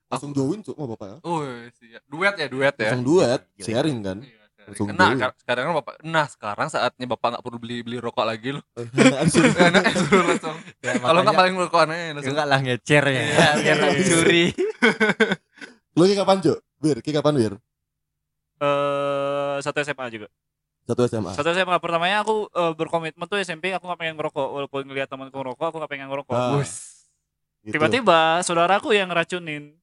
Langsung 0.07 0.32
join 0.32 0.63
cuk 0.63 0.73
sama 0.73 0.89
bapak 0.89 1.05
ya. 1.05 1.17
Oh, 1.21 1.43
siap. 1.69 2.01
Duet 2.07 2.34
ya, 2.34 2.47
duet 2.47 2.73
ya. 2.73 2.89
Langsung 2.89 3.05
duet, 3.05 3.41
sharing 3.59 3.99
kan. 4.01 4.17
Iya, 4.23 4.41
Langsung 4.65 4.88
sharing. 4.88 4.97
Nah, 4.97 5.09
dulu. 5.11 5.19
kar- 5.21 5.38
sekarang 5.38 5.63
kan 5.67 5.73
bapak, 5.77 5.93
nah 6.01 6.25
sekarang 6.25 6.67
saatnya 6.67 7.05
bapak 7.05 7.27
nggak 7.30 7.43
perlu 7.43 7.57
beli 7.59 7.77
beli 7.84 7.97
rokok 7.99 8.25
lagi 8.25 8.55
loh. 8.55 8.63
Langsung. 9.19 9.45
Enaknya 9.45 9.93
suruh 9.93 10.25
langsung. 10.25 10.55
ya, 10.80 10.97
Kalau 10.97 11.19
nggak 11.21 11.38
paling 11.38 11.53
rokok 11.53 11.82
aneh 11.86 12.01
langsung. 12.15 12.34
enggak 12.34 12.47
lah 12.47 12.59
ngecer 12.63 13.03
ya 13.05 13.21
Iya, 13.21 13.47
biar 13.61 13.75
nggak 13.77 13.91
iya. 13.93 13.99
dicuri 14.01 14.45
Lu 15.93 16.03
kapan 16.09 16.38
cuk? 16.39 16.57
Wir, 16.80 16.97
ki 17.03 17.11
kapan 17.11 17.34
wir? 17.36 17.53
Eh 18.59 19.55
satu 19.59 19.77
SMA 19.80 20.07
juga. 20.09 20.27
Satu 20.89 21.05
SMA. 21.05 21.31
Satu 21.37 21.53
SMA 21.53 21.77
pertamanya 21.77 22.25
aku 22.25 22.49
eh, 22.49 22.73
berkomitmen 22.73 23.29
tuh 23.29 23.37
SMP 23.37 23.69
aku 23.69 23.85
gak 23.85 23.99
pengen 24.01 24.17
ngerokok 24.17 24.47
walaupun 24.49 24.81
ngeliat 24.89 25.05
temanku 25.05 25.37
ngerokok 25.37 25.65
aku 25.69 25.77
gak 25.85 25.91
pengen 25.93 26.09
ngerokok. 26.09 26.33
Ah. 26.33 26.57
Gitu. 27.61 27.77
Tiba-tiba 27.77 28.41
saudaraku 28.41 28.97
yang 28.97 29.13
ngeracunin. 29.13 29.77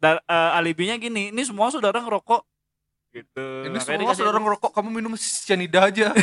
Dan 0.00 0.16
eh, 0.16 0.50
alibinya 0.56 0.96
gini, 0.96 1.28
ini 1.28 1.42
semua 1.44 1.68
saudara 1.68 2.00
ngerokok 2.00 2.40
gitu. 3.12 3.46
Ini 3.68 3.76
Makanya 3.76 4.00
semua 4.00 4.12
saudara 4.16 4.38
ngerokok, 4.40 4.70
kamu 4.72 4.88
minum 4.88 5.12
cyanida 5.18 5.92
aja. 5.92 6.14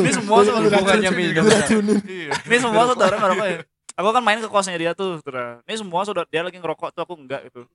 Ini 0.00 0.10
semua 0.12 0.40
saudara 0.40 1.12
minum. 1.12 1.44
racunin. 1.44 2.00
Iya. 2.08 2.32
Ini 2.48 2.56
semua 2.64 2.82
saudara 2.88 3.16
ngerokok 3.20 3.46
ya. 3.46 3.58
Aku 3.96 4.08
kan 4.12 4.22
main 4.24 4.40
ke 4.40 4.48
kosnya 4.48 4.76
dia 4.80 4.92
tuh, 4.96 5.20
saudara. 5.20 5.60
Ini 5.68 5.76
semua 5.80 6.00
saudara 6.04 6.26
dia 6.28 6.42
lagi 6.44 6.56
ngerokok 6.56 6.96
tuh 6.96 7.02
aku 7.04 7.14
enggak 7.16 7.44
gitu. 7.52 7.68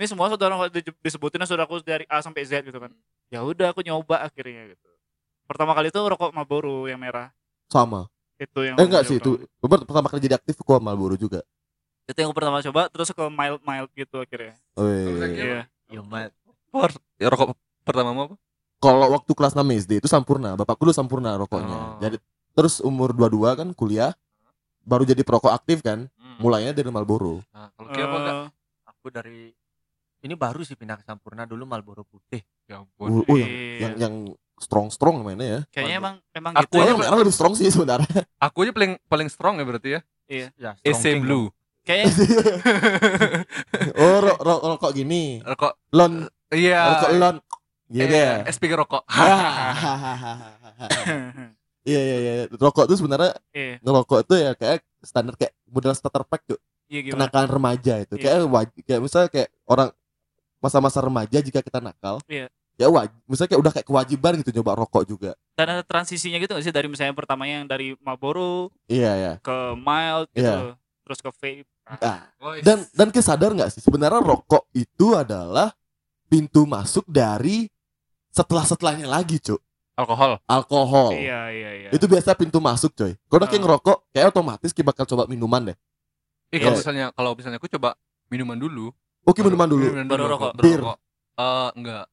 Ini 0.00 0.04
semua 0.08 0.32
saudara 0.32 0.56
di- 0.72 0.96
disebutin 1.04 1.44
saudaraku 1.44 1.84
dari 1.84 2.08
A 2.08 2.24
sampai 2.24 2.44
Z 2.48 2.64
gitu 2.64 2.80
kan. 2.80 2.92
Ya 3.32 3.40
udah 3.40 3.72
aku 3.72 3.80
nyoba 3.80 4.28
akhirnya 4.28 4.76
gitu. 4.76 4.88
Pertama 5.48 5.72
kali 5.72 5.88
itu 5.88 5.96
rokok 5.96 6.36
Marlboro 6.36 6.84
yang 6.84 7.00
merah. 7.00 7.32
Sama. 7.72 8.12
Itu 8.36 8.60
yang 8.60 8.76
Eh 8.76 8.84
enggak 8.84 9.08
aku 9.08 9.16
sih 9.16 9.18
coba. 9.24 9.40
itu. 9.40 9.84
Pertama 9.88 10.06
kali 10.12 10.20
jadi 10.20 10.36
aktif 10.36 10.60
gua 10.60 10.76
Marlboro 10.76 11.16
juga. 11.16 11.40
Itu 12.04 12.20
yang 12.20 12.28
aku 12.28 12.36
pertama 12.36 12.60
coba 12.60 12.92
terus 12.92 13.08
ke 13.08 13.24
mild 13.32 13.64
mild 13.64 13.88
gitu 13.96 14.20
akhirnya. 14.20 14.60
Weh. 14.76 15.32
Iya. 15.32 15.64
Yo, 15.88 16.04
Mat. 16.04 16.36
Ya 17.16 17.32
rokok 17.32 17.56
pertama 17.88 18.12
mau 18.12 18.28
apa? 18.28 18.36
Kalau 18.82 19.14
waktu 19.14 19.32
kelas 19.32 19.54
6 19.54 19.62
SD 19.62 20.02
itu 20.02 20.08
Sampurna, 20.10 20.58
bapakku 20.58 20.82
dulu 20.82 20.92
Sampurna 20.92 21.38
rokoknya. 21.38 21.76
Oh. 21.76 21.96
Jadi 22.02 22.16
terus 22.52 22.84
umur 22.84 23.14
22 23.16 23.54
kan 23.56 23.68
kuliah 23.72 24.12
baru 24.84 25.08
jadi 25.08 25.22
perokok 25.24 25.54
aktif 25.56 25.80
kan. 25.80 26.10
Hmm. 26.20 26.36
Mulainya 26.42 26.76
dari 26.76 26.90
Marlboro. 26.92 27.40
Nah, 27.54 27.70
kalau 27.78 27.88
Kia 27.94 28.04
apa 28.04 28.16
enggak? 28.18 28.34
Eh, 28.34 28.46
aku 28.90 29.06
dari 29.08 29.40
ini 30.22 30.34
baru 30.38 30.62
sih 30.62 30.78
pindah 30.78 30.96
ke 30.98 31.04
Sampurna 31.04 31.44
dulu 31.44 31.66
Marlboro 31.66 32.06
putih 32.06 32.42
Ya 32.70 32.78
ampun. 32.80 33.10
Oh, 33.10 33.22
oh, 33.26 33.36
yang, 33.36 33.50
Iya. 33.50 33.78
yang 33.82 33.94
yang 33.98 34.14
strong 34.62 34.88
strong 34.94 35.26
mainnya 35.26 35.46
ya. 35.46 35.60
kayaknya 35.74 35.96
emang 35.98 36.14
emang 36.30 36.52
Aku 36.54 36.62
gitu. 36.62 36.74
Oh, 36.78 36.82
aja 36.82 36.90
yang 36.94 37.00
merah 37.02 37.18
lebih 37.18 37.34
strong 37.34 37.54
sih 37.58 37.66
sebenarnya. 37.68 38.22
Aku 38.46 38.62
aja 38.62 38.72
paling 38.72 38.92
paling 39.10 39.28
strong 39.28 39.58
ya 39.58 39.64
berarti 39.66 39.88
ya. 39.98 40.00
ya 40.30 40.46
EC 40.86 40.94
Strong 40.94 41.02
King 41.02 41.22
Blue. 41.26 41.46
Kayaknya 41.86 42.14
oh, 44.06 44.16
ro 44.22 44.32
ro 44.38 44.54
rokok 44.78 44.94
gini. 44.94 45.42
Rokok 45.42 45.90
Lon, 45.90 46.30
iya. 46.54 46.94
rokok 46.94 47.10
lon. 47.18 47.36
Gitu 47.90 48.14
eh, 48.14 48.22
ya. 48.22 48.46
SPG 48.46 48.72
rokok. 48.78 49.02
Hahaha. 49.10 50.32
Iya 51.82 52.00
iya 52.00 52.16
iya. 52.22 52.32
Rokok 52.54 52.86
tuh 52.86 52.94
sebenarnya 52.94 53.34
Iya, 53.50 53.82
ngerokok 53.82 54.18
itu 54.22 54.34
ya 54.38 54.54
kayak 54.54 54.86
standar 55.02 55.34
kayak 55.34 55.50
model 55.66 55.90
starter 55.98 56.22
pack 56.22 56.46
tuh. 56.46 56.58
iya? 56.86 57.10
Kenakalan 57.10 57.50
remaja 57.50 57.98
itu. 57.98 58.14
Iya. 58.14 58.22
Kayak 58.22 58.38
wajib 58.46 58.80
kayak 58.86 59.00
misalnya 59.02 59.28
kayak 59.34 59.48
orang 59.66 59.90
masa-masa 60.62 61.02
remaja 61.02 61.36
jika 61.36 61.58
kita 61.58 61.82
nakal. 61.82 62.22
Iya. 62.24 62.46
Ya 62.72 62.88
wajib, 62.88 63.12
misalnya 63.26 63.50
kayak 63.50 63.60
udah 63.60 63.72
kayak 63.74 63.86
kewajiban 63.86 64.32
gitu 64.40 64.50
nyoba 64.54 64.72
rokok 64.74 65.04
juga. 65.04 65.30
Dan 65.52 65.66
ada 65.68 65.82
transisinya 65.82 66.38
gitu 66.38 66.56
gak 66.56 66.62
sih 66.62 66.72
dari 66.72 66.88
misalnya 66.88 67.12
pertamanya 67.12 67.60
yang 67.60 67.68
dari 67.68 67.92
Marlboro 67.98 68.72
Iya 68.86 69.12
ya. 69.12 69.32
ke 69.38 69.56
mild 69.76 70.30
gitu, 70.32 70.40
Iya. 70.40 70.78
terus 71.04 71.18
ke 71.18 71.28
vape. 71.30 71.68
Ah, 71.84 72.30
Woy. 72.38 72.62
dan 72.62 72.86
dan 72.92 73.10
kita 73.10 73.26
sadar 73.26 73.50
nggak 73.50 73.68
sih 73.68 73.82
sebenarnya 73.82 74.22
rokok 74.22 74.70
itu 74.72 75.12
adalah 75.12 75.74
pintu 76.24 76.62
masuk 76.62 77.02
dari 77.04 77.66
setelah 78.30 78.62
setelahnya 78.62 79.10
lagi 79.10 79.36
cuk 79.36 79.58
alkohol. 79.92 80.38
alkohol 80.46 81.10
Iya 81.12 81.50
iya 81.50 81.70
iya. 81.76 81.88
itu 81.90 82.06
biasa 82.06 82.32
pintu 82.32 82.62
masuk 82.62 82.94
coy 82.94 83.18
kalau 83.26 83.42
udah 83.42 83.48
kayak 83.50 83.60
Ah. 83.60 83.64
ngerokok 83.66 83.96
kayak 84.08 84.26
otomatis 84.30 84.70
kita 84.70 84.86
bakal 84.86 85.04
coba 85.04 85.26
minuman 85.26 85.74
deh 85.74 85.76
Eh 86.48 86.62
kalau 86.62 86.72
Iya. 86.72 86.80
misalnya 86.80 87.06
kalau 87.12 87.30
misalnya 87.34 87.58
aku 87.58 87.66
coba 87.68 87.98
minuman 88.28 88.56
dulu. 88.56 88.94
Oke 89.24 89.40
minuman 89.40 89.66
dulu 89.66 89.84
Minuman 89.84 90.06
Baru 90.06 90.22
dulu, 90.22 90.32
rokok. 90.32 90.50
baru 90.52 90.64
Bir. 90.64 90.78
rokok. 90.80 90.98
Eh 91.32 91.68
enggak. 91.74 92.04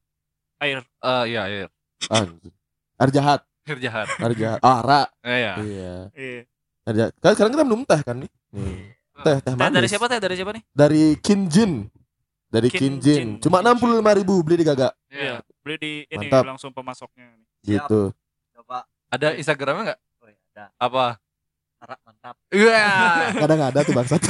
air. 0.60 0.78
Eh 0.82 1.24
iya, 1.28 1.41
air. 1.45 1.68
Anjir. 2.07 2.51
air 2.95 3.10
jahat 3.12 3.39
Air 3.64 3.80
jahat. 3.80 4.07
air 4.10 4.34
jahat 4.34 4.60
ah 4.62 4.80
ra 4.80 5.01
Eh 5.22 5.38
iya. 5.38 5.53
iya 5.57 5.93
Iya. 6.12 6.41
air 6.84 6.95
jahat 6.97 7.12
kan 7.18 7.32
sekarang 7.32 7.51
kita 7.53 7.64
minum 7.64 7.82
teh 7.84 8.01
kan 8.01 8.16
nih 8.18 8.32
nih 8.49 8.76
teh 9.16 9.38
teh 9.38 9.41
Teh 9.43 9.53
manis 9.53 9.76
dari 9.76 9.88
siapa 9.88 10.05
teh? 10.05 10.18
Dari 10.18 10.36
siapa 10.36 10.51
nih? 10.51 10.64
dari 10.70 11.03
Kinjin 11.16 11.72
dari 12.47 12.68
Kin- 12.68 12.97
Kinjin 12.97 12.99
Jin. 12.99 13.28
cuma 13.39 13.60
enam 13.60 13.76
puluh 13.76 13.95
lima 13.95 14.10
ribu 14.12 14.41
beli 14.41 14.57
di 14.57 14.66
Gaga 14.66 14.89
Iya. 15.07 15.39
Beli 15.60 15.76
di 15.78 15.91
ini 16.07 16.26
Mantap. 16.26 16.43
langsung 16.47 16.72
pemasoknya. 16.72 17.30
Gitu 17.62 18.10
Coba. 18.53 18.84
Ada 19.07 19.34
Instagramnya 19.34 19.84
enggak? 19.86 19.99
Oh, 20.18 20.28
ya, 20.28 20.38
ada. 20.51 20.66
Apa? 20.78 21.05
Arak 21.80 21.99
mantap. 22.03 22.36
Iya. 22.51 22.84
kadang 23.41 23.61
ada 23.63 23.80
tuh 23.82 23.93
bangsat 23.95 24.19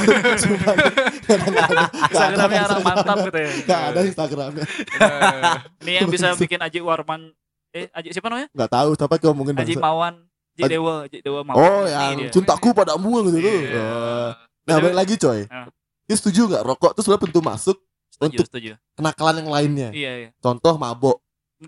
Instagramnya 1.30 2.60
Instagram. 2.62 2.82
mantap 2.84 3.16
gitu 3.26 3.38
ya. 3.38 3.50
Nggak 3.60 3.80
ada 3.82 4.00
Instagramnya 4.06 4.64
Eh, 5.00 5.42
Ini 5.82 5.92
yang 5.98 6.08
bisa 6.08 6.28
bikin 6.34 6.58
Aji 6.58 6.78
Warman 6.78 7.34
eh 7.70 7.86
Aji 7.90 8.10
siapa 8.10 8.26
namanya? 8.28 8.48
nggak 8.50 8.70
tahu 8.70 8.88
siapa 8.94 9.14
yang 9.16 9.24
ngomongin 9.30 9.54
Aji 9.58 9.74
Mawan. 9.76 10.14
Aji 10.54 10.62
Dewa, 10.68 10.94
Aji 11.06 11.18
Dewa 11.20 11.40
Mawan. 11.42 11.58
Oh, 11.58 11.82
yang 11.86 12.18
dia. 12.18 12.30
cintaku 12.30 12.70
padamu 12.70 13.10
gitu 13.24 13.38
tuh. 13.38 13.42
Iya. 13.42 13.82
Oh. 13.82 14.30
Nah, 14.62 14.76
balik 14.78 14.96
lagi 14.96 15.14
coy. 15.16 15.40
Ah. 15.46 15.66
Ini 16.04 16.14
setuju 16.14 16.40
nggak 16.46 16.62
rokok 16.62 16.90
tuh 16.92 17.02
sebenarnya 17.02 17.24
pintu 17.24 17.40
masuk 17.40 17.76
Setuju, 18.10 18.26
untuk 18.36 18.46
setuju. 18.46 18.70
kenakalan 18.94 19.34
yang 19.40 19.48
lainnya. 19.48 19.88
Iya, 19.90 20.12
iya. 20.18 20.30
Contoh 20.36 20.74
mabok, 20.76 21.22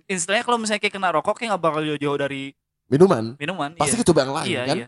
Istilahnya 0.04 0.42
kalau 0.42 0.58
misalnya 0.58 0.78
kayak 0.78 0.94
kena 0.94 1.10
rokok 1.10 1.34
kayak 1.36 1.54
nggak 1.54 1.62
bakal 1.62 1.82
jauh-jauh 1.82 2.18
dari 2.18 2.42
minuman, 2.86 3.36
minuman. 3.36 3.70
pasti 3.74 3.94
iya. 3.94 3.98
kita 3.98 4.08
coba 4.08 4.20
yang 4.20 4.34
lain 4.34 4.48
iya, 4.48 4.62
kan? 4.64 4.76
iya. 4.76 4.86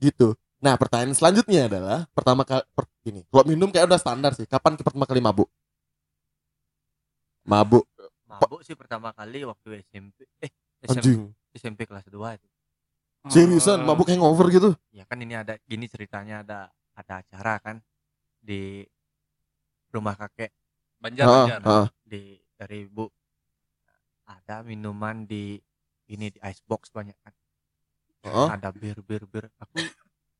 Gitu. 0.00 0.34
Nah, 0.60 0.76
pertanyaan 0.76 1.12
selanjutnya 1.16 1.68
adalah 1.68 1.98
pertama 2.12 2.44
kali 2.44 2.64
per, 2.72 2.84
ini. 3.08 3.24
Kalau 3.28 3.44
minum 3.48 3.68
kayak 3.72 3.88
udah 3.88 4.00
standar 4.00 4.32
sih. 4.36 4.44
Kapan 4.44 4.76
pertama 4.76 5.04
kali 5.08 5.20
mabuk? 5.20 5.48
Mabuk 7.44 7.88
Mabuk 8.30 8.62
sih 8.62 8.78
pertama 8.78 9.10
kali 9.10 9.42
waktu 9.42 9.82
SMP. 9.90 10.22
Eh, 10.38 10.50
SMP, 10.86 10.96
anjing. 11.02 11.22
SMP 11.50 11.80
kelas 11.82 12.06
2 12.06 12.38
itu. 12.38 12.48
Seriusan 13.28 13.84
mabuk 13.84 14.08
hangover 14.08 14.48
gitu? 14.48 14.70
Ya 14.94 15.04
kan 15.04 15.20
ini 15.20 15.34
ada 15.36 15.58
gini 15.66 15.90
ceritanya 15.90 16.40
ada 16.46 16.60
ada 16.96 17.20
acara 17.20 17.60
kan 17.60 17.76
di 18.40 18.86
rumah 19.92 20.16
kakek 20.16 20.54
Banjar, 21.00 21.26
Heeh, 21.28 21.36
Banjar. 21.36 21.60
heeh. 21.60 21.86
di 22.06 22.22
dari 22.56 22.88
ibu 22.88 23.08
ada 24.24 24.64
minuman 24.64 25.28
di 25.28 25.60
ini 26.08 26.32
di 26.32 26.38
icebox 26.40 26.88
banyak 26.94 27.16
kan 27.20 27.32
Heeh. 28.20 28.48
ada 28.52 28.68
bir 28.70 29.00
bir 29.00 29.22
bir 29.24 29.44
aku 29.56 29.80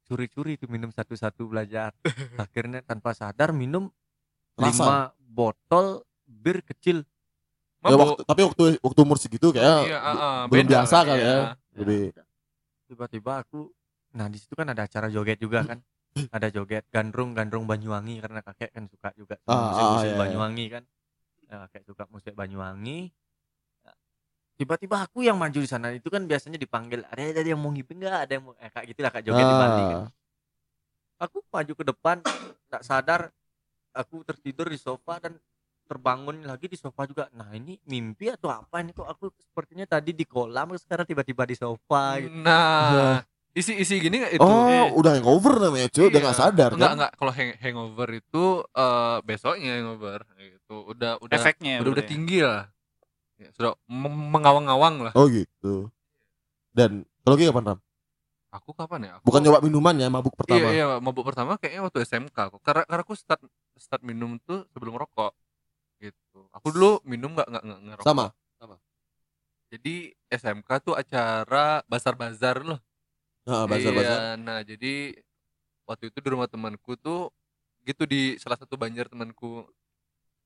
curi-curi 0.05 0.59
tuh 0.61 0.69
minum 0.69 0.93
satu-satu 0.93 1.49
belajar 1.49 1.95
akhirnya 2.45 2.85
tanpa 2.85 3.17
sadar 3.17 3.55
minum 3.55 3.89
Rasa. 4.55 4.69
lima 4.85 4.97
botol 5.19 6.05
bir 6.27 6.61
kecil 6.67 7.05
Ya, 7.81 7.97
waktu, 7.97 8.29
tapi 8.29 8.45
waktu 8.45 8.63
waktu 8.85 9.01
umur 9.01 9.17
segitu 9.17 9.57
kayak 9.57 9.89
Iya, 9.89 9.97
ah, 9.97 10.13
ah, 10.13 10.39
belum 10.53 10.69
beda 10.69 10.85
biasa 10.85 10.97
kan, 11.01 11.05
kali 11.09 11.23
iya. 11.25 11.33
ya. 11.33 11.49
Lebih 11.81 12.03
tiba-tiba 12.85 13.33
aku 13.41 13.73
nah 14.13 14.29
di 14.29 14.37
situ 14.37 14.53
kan 14.53 14.69
ada 14.69 14.85
acara 14.85 15.09
joget 15.09 15.41
juga 15.41 15.65
kan 15.65 15.81
ada 16.37 16.53
joget 16.53 16.85
gandrung 16.93 17.33
gandrung 17.33 17.65
Banyuwangi 17.65 18.21
karena 18.21 18.45
kakek 18.45 18.77
kan 18.77 18.85
suka 18.85 19.17
juga 19.17 19.41
Ah, 19.49 19.73
musik 19.73 19.81
musik 19.81 19.97
ah, 19.97 20.05
iya, 20.05 20.13
iya. 20.13 20.21
Banyuwangi 20.21 20.67
kan 20.69 20.85
Nah, 21.49 21.57
kakek 21.73 21.83
suka 21.89 22.05
musik 22.13 22.35
Banyuwangi 22.37 22.99
tiba-tiba 24.61 25.01
aku 25.01 25.25
yang 25.25 25.35
maju 25.35 25.57
di 25.57 25.65
sana 25.65 25.89
itu 25.89 26.07
kan 26.07 26.23
biasanya 26.23 26.55
dipanggil 26.55 27.01
ada 27.09 27.17
ada 27.17 27.41
yang 27.43 27.57
mau 27.57 27.73
ngipin 27.73 27.97
nggak 27.97 28.29
ada 28.29 28.33
yang 28.37 28.45
mau 28.45 28.53
eh, 28.55 28.69
kayak 28.69 28.87
gitulah 28.87 29.11
kak 29.11 29.25
joget 29.25 29.41
di 29.43 29.57
Bali 29.57 29.83
kan 29.83 29.97
Ah. 29.97 30.09
aku 31.19 31.41
maju 31.43 31.73
ke 31.73 31.85
depan 31.87 32.17
tak 32.69 32.83
sadar 32.83 33.33
aku 33.93 34.21
tertidur 34.23 34.69
di 34.69 34.77
sofa 34.77 35.17
dan 35.19 35.33
terbangun 35.85 36.45
lagi 36.45 36.65
di 36.65 36.77
sofa 36.77 37.03
juga 37.03 37.27
nah 37.33 37.51
ini 37.51 37.81
mimpi 37.83 38.29
atau 38.29 38.47
apa 38.49 38.79
ini 38.79 38.93
kok 38.93 39.05
aku 39.05 39.33
sepertinya 39.35 39.85
tadi 39.85 40.13
di 40.13 40.23
kolam 40.23 40.77
sekarang 40.77 41.03
tiba-tiba 41.03 41.43
di 41.43 41.57
sofa 41.57 42.21
gitu. 42.21 42.31
Nah, 42.39 43.19
isi-isi 43.51 43.99
gini 43.99 44.23
nggak 44.23 44.33
itu? 44.33 44.41
Oh, 44.41 44.71
Eh, 44.71 44.87
udah 44.95 45.19
hangover 45.19 45.59
namanya, 45.59 45.91
cuy. 45.91 46.07
Udah 46.07 46.15
iya. 46.15 46.23
nggak 46.23 46.39
sadar 46.39 46.71
Enggak, 46.71 46.87
kan? 46.87 46.95
enggak. 46.95 47.13
Kalau 47.19 47.33
hang 47.35 47.51
hangover 47.59 48.09
itu 48.15 48.45
eh, 48.63 49.17
besoknya 49.27 49.71
hangover 49.75 50.21
gitu. 50.39 50.77
Udah 50.87 51.19
udah 51.19 51.35
Efeknya 51.35 51.83
udah, 51.83 51.91
udah 51.91 52.05
ya. 52.07 52.09
tinggi 52.09 52.39
lah. 52.39 52.63
Ya, 53.41 53.49
sudah 53.57 53.73
mengawang-awang 53.89 55.09
lah. 55.09 55.13
Oh 55.17 55.25
gitu. 55.25 55.89
Dan 56.77 57.09
kalau 57.25 57.41
kayak 57.41 57.57
kapan 57.57 57.65
Ram? 57.73 57.79
Aku 58.53 58.71
kapan 58.77 59.01
ya? 59.07 59.11
Aku, 59.17 59.25
Bukan 59.33 59.41
nyoba 59.41 59.59
minuman 59.65 59.95
ya, 59.97 60.09
mabuk 60.13 60.37
pertama. 60.37 60.61
Iya, 60.61 60.69
iya, 60.77 60.87
mabuk 61.01 61.25
pertama 61.25 61.57
kayaknya 61.57 61.89
waktu 61.89 62.05
SMK 62.05 62.37
kok. 62.37 62.61
Karena, 62.61 62.85
karena 62.85 63.03
aku 63.07 63.17
start 63.17 63.41
start 63.81 64.05
minum 64.05 64.37
tuh 64.45 64.69
sebelum 64.77 65.01
rokok. 65.01 65.33
Gitu. 65.97 66.41
Aku 66.53 66.69
dulu 66.69 67.01
minum 67.09 67.33
nggak 67.33 67.49
nggak 67.49 67.65
ngerokok. 67.65 68.07
Sama. 68.07 68.27
Jadi 69.71 70.11
SMK 70.27 70.69
tuh 70.83 70.95
acara 70.99 71.81
bazar-bazar 71.87 72.67
loh. 72.67 72.83
Nah, 73.47 73.71
bazar-bazar. 73.71 74.19
Iya, 74.19 74.31
nah 74.37 74.59
jadi 74.67 75.15
waktu 75.87 76.11
itu 76.11 76.19
di 76.19 76.29
rumah 76.29 76.51
temanku 76.51 76.99
tuh 76.99 77.31
gitu 77.87 78.05
di 78.05 78.37
salah 78.37 78.59
satu 78.59 78.75
banjar 78.75 79.07
temanku 79.09 79.65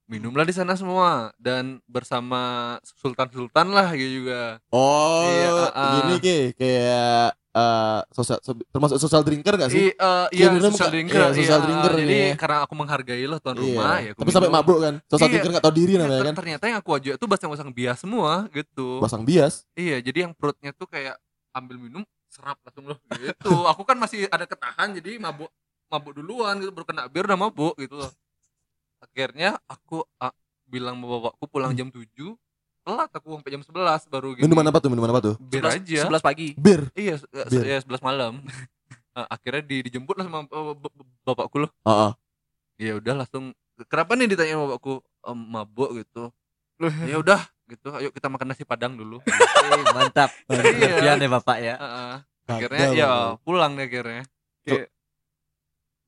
minumlah 0.07 0.45
di 0.45 0.53
sana 0.53 0.75
semua 0.75 1.33
dan 1.37 1.81
bersama 1.85 2.77
sultan-sultan 2.85 3.73
lah 3.73 3.89
gitu 3.93 4.23
juga. 4.23 4.61
Oh, 4.69 5.25
Iya, 5.25 5.49
ah, 5.49 5.71
ah. 5.73 5.93
gini 5.97 6.15
Ki, 6.19 6.39
kayak 6.55 7.33
eh 7.55 8.01
sosial 8.11 8.43
termasuk 8.69 8.99
social 8.99 9.23
drinker 9.23 9.55
gak 9.55 9.71
sih? 9.71 9.89
I, 9.89 9.95
eh, 9.95 10.27
Iya, 10.29 10.29
iya, 10.35 10.47
minum 10.51 10.75
social 10.75 10.91
drinker, 10.91 11.15
iya, 11.23 11.31
social 11.33 11.55
iya, 11.55 11.65
drinker 11.65 11.93
jadi 11.95 12.03
ini 12.05 12.19
ya. 12.19 12.35
karena 12.35 12.57
aku 12.67 12.75
menghargai 12.75 13.25
loh 13.25 13.39
tuan 13.39 13.55
Iya. 13.55 13.63
rumah 13.63 13.95
ya 14.03 14.11
Tapi 14.13 14.31
sampai 14.35 14.51
minum. 14.51 14.59
mabuk 14.59 14.79
kan? 14.83 14.95
Social 15.07 15.23
Iya. 15.23 15.33
drinker 15.39 15.51
gak 15.55 15.65
tau 15.65 15.75
diri 15.75 15.93
Iya, 15.95 16.01
namanya 16.03 16.23
kan? 16.27 16.35
Ternyata 16.35 16.65
yang 16.67 16.79
aku 16.83 16.91
aja 16.93 17.11
tuh 17.15 17.29
basang-basang 17.31 17.71
bias 17.71 17.99
semua 18.03 18.51
gitu. 18.51 18.99
Basang 18.99 19.23
bias. 19.23 19.63
Iya, 19.73 20.03
jadi 20.03 20.19
yang 20.27 20.33
perutnya 20.35 20.75
tuh 20.75 20.91
kayak 20.91 21.15
ambil 21.55 21.79
minum 21.79 22.03
serap 22.27 22.59
langsung 22.67 22.91
loh 22.91 22.99
gitu. 23.15 23.51
aku 23.71 23.87
kan 23.87 23.95
masih 23.95 24.27
ada 24.27 24.45
ketahan 24.45 24.91
jadi 24.99 25.23
mabuk 25.23 25.47
mabuk 25.87 26.11
duluan 26.11 26.59
gitu 26.59 26.75
baru 26.75 26.87
kena 26.91 27.07
bir 27.07 27.23
udah 27.23 27.39
mabuk 27.39 27.79
gitu 27.79 27.95
loh. 27.95 28.11
Akhirnya 29.05 29.61
aku 29.69 30.01
ah, 30.17 30.33
bilang 30.65 30.97
sama 30.97 31.21
bapakku 31.21 31.45
pulang 31.53 31.77
jam 31.77 31.93
7 31.93 32.09
telat 32.85 33.09
aku 33.17 33.41
sampai 33.41 33.51
jam 33.53 33.63
11 33.65 34.13
baru 34.13 34.29
gitu. 34.37 34.45
Minuman 34.45 34.69
apa 34.69 34.79
tuh? 34.81 34.91
Minuman 34.93 35.11
apa 35.13 35.21
tuh? 35.25 35.35
Bir 35.41 35.65
11 35.65 35.81
aja. 35.81 36.01
11 36.09 36.21
pagi. 36.21 36.49
Bir. 36.57 36.81
Iya, 36.93 37.17
Bir. 37.49 37.63
ya 37.65 37.77
11 37.81 38.01
malam. 38.05 38.33
Nah, 39.17 39.25
akhirnya 39.35 39.63
di, 39.65 39.77
dijemput 39.89 40.21
lah 40.21 40.25
sama 40.29 40.45
eh, 40.45 40.75
bapakku 41.25 41.65
loh. 41.65 41.71
Heeh. 41.89 42.11
Ya 42.85 42.93
udah 43.01 43.25
langsung 43.25 43.57
kenapa 43.89 44.17
nih 44.17 44.29
ditanya 44.29 44.57
sama 44.61 44.65
bapakku 44.77 45.01
"Em, 45.25 45.39
mabuk 45.49 45.91
gitu. 46.01 46.29
ya 47.09 47.17
udah 47.23 47.41
gitu, 47.71 47.89
ayo 47.97 48.13
kita 48.13 48.29
makan 48.29 48.53
nasi 48.53 48.67
padang 48.69 48.93
dulu. 48.99 49.23
Eh, 49.65 49.85
mantap 49.97 50.29
Iya. 50.53 51.17
Ya 51.17 51.29
bapak 51.33 51.57
ya 51.65 51.75
Heeh. 51.81 52.15
Gagal, 52.45 52.53
akhirnya 52.61 52.87
ya 52.93 53.09
Bang. 53.09 53.41
pulang 53.41 53.73
deh 53.81 53.89
akhirnya. 53.89 54.23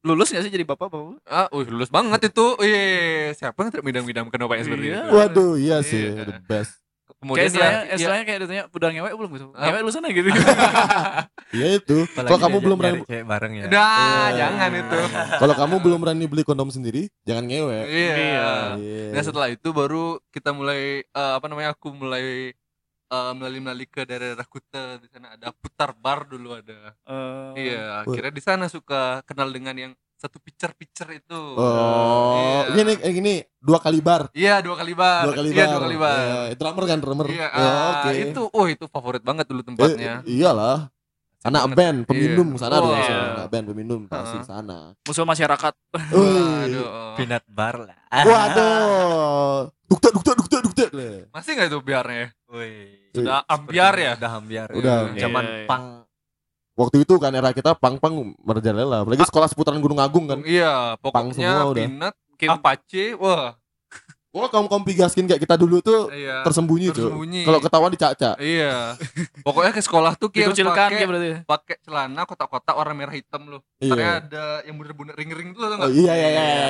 Lulus 0.06 0.30
gak 0.30 0.40
sih 0.40 0.52
jadi 0.52 0.62
bapak 0.62 0.86
bapak? 0.86 1.18
Ah, 1.26 1.50
wih 1.50 1.66
lulus 1.66 1.90
banget 1.90 2.30
itu. 2.30 2.46
Iya, 2.62 2.82
siapa 3.34 3.58
yang 3.60 3.70
tidak 3.74 3.84
midang-midangkan 3.84 4.38
bapaknya 4.38 4.64
seperti 4.64 4.86
Iya. 4.86 5.02
itu? 5.02 5.10
Waduh, 5.10 5.52
iya 5.58 5.76
sih, 5.82 6.14
Iya. 6.14 6.22
the 6.24 6.38
best. 6.40 6.78
Kemudian 7.16 7.42
Kayak 7.42 7.50
istilahnya, 7.50 7.74
ya, 7.74 7.82
ya, 7.82 7.94
istilahnya 7.96 8.24
kayak 8.24 8.38
ditanya 8.38 8.64
udah 8.68 8.88
ngewek 8.92 9.12
belum 9.16 9.30
gitu. 9.32 9.46
Ah. 9.50 9.62
Ngewek 9.66 9.80
lu 9.80 9.90
sana 9.90 10.08
gitu. 10.10 10.28
Iya 11.50 11.68
itu. 11.80 11.96
Kalau 12.12 12.38
kamu 12.38 12.56
belum 12.60 12.76
berani, 12.76 12.98
cewek 13.02 13.24
bareng 13.24 13.52
ya 13.52 13.64
Nah, 13.66 13.66
Iya. 13.66 14.36
jangan 14.36 14.70
itu. 14.76 14.98
kalau 15.42 15.54
kamu 15.56 15.74
belum 15.80 15.98
berani 15.98 16.24
beli 16.28 16.42
kondom 16.44 16.68
sendiri, 16.68 17.08
jangan 17.24 17.44
ngewe. 17.44 17.78
Iya. 17.82 18.14
Iya. 18.14 18.46
Iya. 18.76 19.04
Nah 19.10 19.22
setelah 19.24 19.48
itu 19.48 19.68
baru 19.70 20.22
kita 20.28 20.52
mulai 20.52 21.02
eh, 21.02 21.32
apa 21.34 21.46
namanya 21.48 21.72
aku 21.72 21.90
mulai 21.90 22.52
eh, 23.06 23.32
melalui 23.32 23.86
ke 23.86 24.02
daerah 24.02 24.42
Kuta 24.42 24.98
di 24.98 25.06
sana 25.06 25.34
ada 25.34 25.50
putar 25.50 25.92
bar 25.92 26.24
dulu 26.24 26.54
ada. 26.54 26.94
Eh, 27.54 27.70
Iya, 27.70 28.02
akhirnya 28.02 28.32
di 28.32 28.42
sana 28.42 28.64
suka 28.66 29.22
kenal 29.22 29.48
dengan 29.48 29.74
yang 29.74 29.92
satu 30.16 30.40
picture-picture 30.40 31.12
itu. 31.12 31.40
Oh, 31.54 32.64
Iya. 32.64 32.72
gini 32.72 32.92
eh, 32.98 33.12
gini 33.12 33.34
dua 33.56 33.78
kali 33.78 34.00
bar. 34.00 34.32
Iya, 34.32 34.64
dua 34.64 34.74
kali 34.74 34.92
bar. 34.92 35.28
Dua 35.28 35.34
kali 35.34 35.48
Iya, 35.50 35.58
bar. 35.58 35.68
dua 35.68 35.82
kali 35.84 35.96
bar. 35.96 36.16
Iya, 36.18 36.54
drummer 36.56 36.84
kan 36.84 36.98
drummer. 36.98 37.26
Iya, 37.28 37.46
Ya, 37.46 37.48
ah, 37.52 37.92
oke. 38.02 38.10
itu 38.16 38.42
oh 38.48 38.66
itu 38.66 38.84
favorit 38.88 39.20
banget 39.20 39.44
dulu 39.44 39.60
Eh, 39.60 39.66
tempatnya. 39.66 40.14
iyalah. 40.24 40.88
Anak 41.44 41.62
banget. 41.62 41.76
band, 41.78 41.98
peminum 42.08 42.48
Iya. 42.48 42.58
sana 42.58 42.74
ada 42.74 42.82
Wah. 42.82 42.90
langsung. 42.90 43.20
anak 43.36 43.48
band 43.52 43.64
peminum 43.70 44.00
pasti 44.08 44.34
Heeh. 44.34 44.48
sana. 44.48 44.78
Musuh 44.98 45.22
masyarakat. 45.22 45.74
Wih. 46.10 46.64
Aduh. 46.64 46.88
Peanut 47.14 47.44
bar 47.46 47.74
lah. 47.84 47.98
Waduh. 48.10 49.58
Dukta 49.86 50.08
dukta 50.10 50.30
dukta 50.34 50.45
dukta. 50.76 51.08
Masih 51.32 51.50
nggak 51.56 51.68
itu 51.72 51.78
biarnya? 51.80 52.26
Wih. 52.52 53.10
Sudah 53.16 53.40
ambiar 53.48 53.94
ya? 53.96 54.12
Udah 54.20 54.32
ambiar. 54.36 54.68
Udah. 54.76 54.96
Zaman 55.16 55.44
Iya, 55.44 55.56
iya. 55.64 55.68
pang 55.68 55.84
Waktu 56.76 57.08
itu 57.08 57.16
kan 57.16 57.32
era 57.32 57.56
kita 57.56 57.72
pang-pang 57.72 58.36
merajalela, 58.44 59.00
apalagi 59.00 59.24
sekolah 59.24 59.48
seputaran 59.48 59.80
Gunung 59.80 59.96
Agung 59.96 60.28
kan. 60.28 60.44
Iya, 60.44 61.00
Pang 61.00 61.32
pokoknya 61.32 61.56
semua 61.56 61.64
udah. 61.72 61.80
Peanut, 61.88 62.14
Kim- 62.36 62.52
Apache, 62.52 63.04
wah, 63.16 63.56
Wah, 64.36 64.52
kaum 64.52 64.68
kaum 64.68 64.84
pigaskin 64.84 65.24
kayak 65.24 65.40
kita 65.40 65.56
dulu 65.56 65.80
tuh 65.80 66.12
iya. 66.12 66.44
tersembunyi 66.44 66.92
tuh. 66.92 67.08
Tersembunyi. 67.08 67.40
Kalau 67.40 67.56
ketahuan 67.56 67.88
dicaca. 67.88 68.36
Iya. 68.36 68.92
Pokoknya 69.40 69.72
ke 69.72 69.80
sekolah 69.80 70.12
tuh 70.12 70.28
Ki 70.28 70.44
harus 70.44 70.52
Dikucilkan 70.52 70.92
pakai 70.92 71.06
berarti. 71.08 71.28
pakai 71.42 71.76
celana 71.80 72.22
kotak-kotak 72.22 72.76
warna 72.76 72.92
merah 72.92 73.16
hitam 73.16 73.48
loh. 73.48 73.64
Karena 73.76 73.96
Iya. 73.96 74.12
ada 74.20 74.44
yang 74.62 74.76
bener-bener 74.76 75.16
ring-ring 75.16 75.50
tuh 75.50 75.64
tau 75.64 75.80
Oh, 75.80 75.88
iya 75.88 76.12
iya 76.12 76.28
iya. 76.28 76.44
iya. 76.44 76.68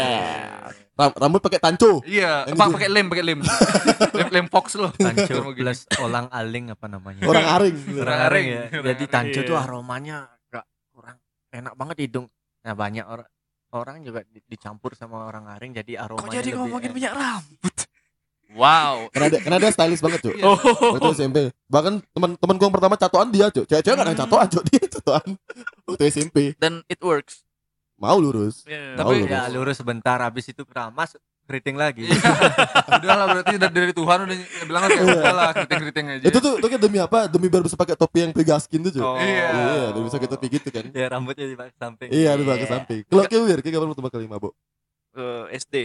Ram- 0.95 1.17
rambut 1.19 1.43
pakai 1.43 1.59
tanco. 1.59 2.01
Iya, 2.03 2.47
apa 2.47 2.55
gitu. 2.55 2.73
pakai 2.73 2.89
lem, 2.89 3.07
pakai 3.11 3.25
lem. 3.27 3.41
lem, 4.17 4.29
lem 4.31 4.47
fox 4.47 4.67
loh. 4.77 4.95
tanco 4.95 5.51
plus 5.51 5.81
olang 5.99 6.31
aling 6.31 6.71
apa 6.71 6.87
namanya? 6.87 7.27
Orang 7.27 7.45
aring. 7.51 7.77
Orang 7.97 8.19
aring 8.23 8.23
aring. 8.23 8.47
ya. 8.47 8.63
Orang 8.73 8.87
Jadi 8.87 9.05
tanco 9.11 9.41
tuh 9.43 9.53
Iya. 9.53 9.67
aromanya 9.67 10.17
gak 10.47 10.65
kurang 10.91 11.19
enak 11.51 11.75
banget 11.75 11.97
hidung. 12.01 12.27
Nah 12.63 12.73
banyak 12.73 13.03
orang 13.03 13.27
orang 13.75 14.05
juga 14.07 14.23
di- 14.29 14.45
dicampur 14.47 14.95
sama 14.95 15.27
orang 15.27 15.51
aring 15.59 15.75
jadi 15.83 16.07
aromanya 16.07 16.29
Kok 16.31 16.37
jadi 16.39 16.51
ngomongin 16.55 16.91
minyak 16.95 17.15
rambut? 17.17 17.77
Wow. 18.55 18.95
Karena 19.13 19.27
dia, 19.33 19.41
karena 19.43 19.59
dia 19.59 19.71
stylish 19.75 20.03
banget, 20.03 20.21
Cuk. 20.23 20.35
Iya. 20.39 20.45
Oh. 20.47 20.59
Waktu 20.95 21.09
SMP. 21.19 21.39
Bahkan 21.67 21.95
teman-teman 22.15 22.55
gue 22.57 22.67
yang 22.71 22.77
pertama 22.79 22.95
catoan 22.95 23.29
dia, 23.35 23.47
Cuk. 23.51 23.67
Cewek-cewek 23.67 23.95
enggak 23.99 24.07
ada 24.07 24.21
catoan, 24.23 24.47
Cuk. 24.47 24.65
Dia 24.71 24.85
catoan. 24.87 25.27
Waktu 25.91 26.03
SMP. 26.09 26.37
Dan 26.57 26.87
it 26.87 27.03
works. 27.03 27.43
Mau 27.99 28.17
lurus. 28.21 28.63
Iya. 28.69 28.95
Tahu 28.95 29.11
Tapi 29.13 29.15
lu. 29.19 29.27
Ya 29.27 29.43
lurus 29.51 29.77
sebentar 29.83 30.23
habis 30.23 30.47
itu 30.47 30.63
keramas 30.63 31.19
keriting 31.47 31.79
lagi. 31.79 32.11
Iya. 32.11 32.19
udah 33.01 33.15
lah 33.15 33.27
berarti 33.31 33.55
dari, 33.57 33.73
dari 33.73 33.93
Tuhan 33.95 34.19
udah 34.27 34.37
bilang 34.67 34.83
kayak 34.91 35.05
udah 35.07 35.33
lah 35.33 35.51
keriting-keriting 35.55 36.07
aja. 36.11 36.27
Itu 36.27 36.39
tuh, 36.43 36.55
tuh 36.59 36.69
kan 36.69 36.81
demi 36.83 36.99
apa? 36.99 37.19
Demi 37.31 37.47
biar 37.47 37.63
bisa 37.63 37.79
pakai 37.79 37.95
topi 37.95 38.27
yang 38.27 38.35
pegaskin 38.35 38.83
tuh. 38.83 38.99
Oh. 38.99 39.17
Iya. 39.17 39.49
Iya, 39.55 39.85
biar 39.95 40.05
bisa 40.05 40.19
kita 40.19 40.35
topi 40.35 40.47
gitu 40.51 40.69
kan. 40.75 40.85
ya 40.91 41.07
rambutnya 41.07 41.47
di 41.47 41.57
samping. 41.79 42.11
Iya, 42.11 42.31
di 42.35 42.43
bawah 42.43 42.59
ke 42.59 42.69
samping. 42.69 43.01
Kalau 43.07 43.23
kayak 43.25 43.43
weird, 43.47 43.61
kayak 43.63 43.75
kapan 43.79 43.89
pertama 43.95 44.11
kali 44.11 44.27
mabuk? 44.27 44.53
Eh, 45.17 45.45
SD. 45.57 45.77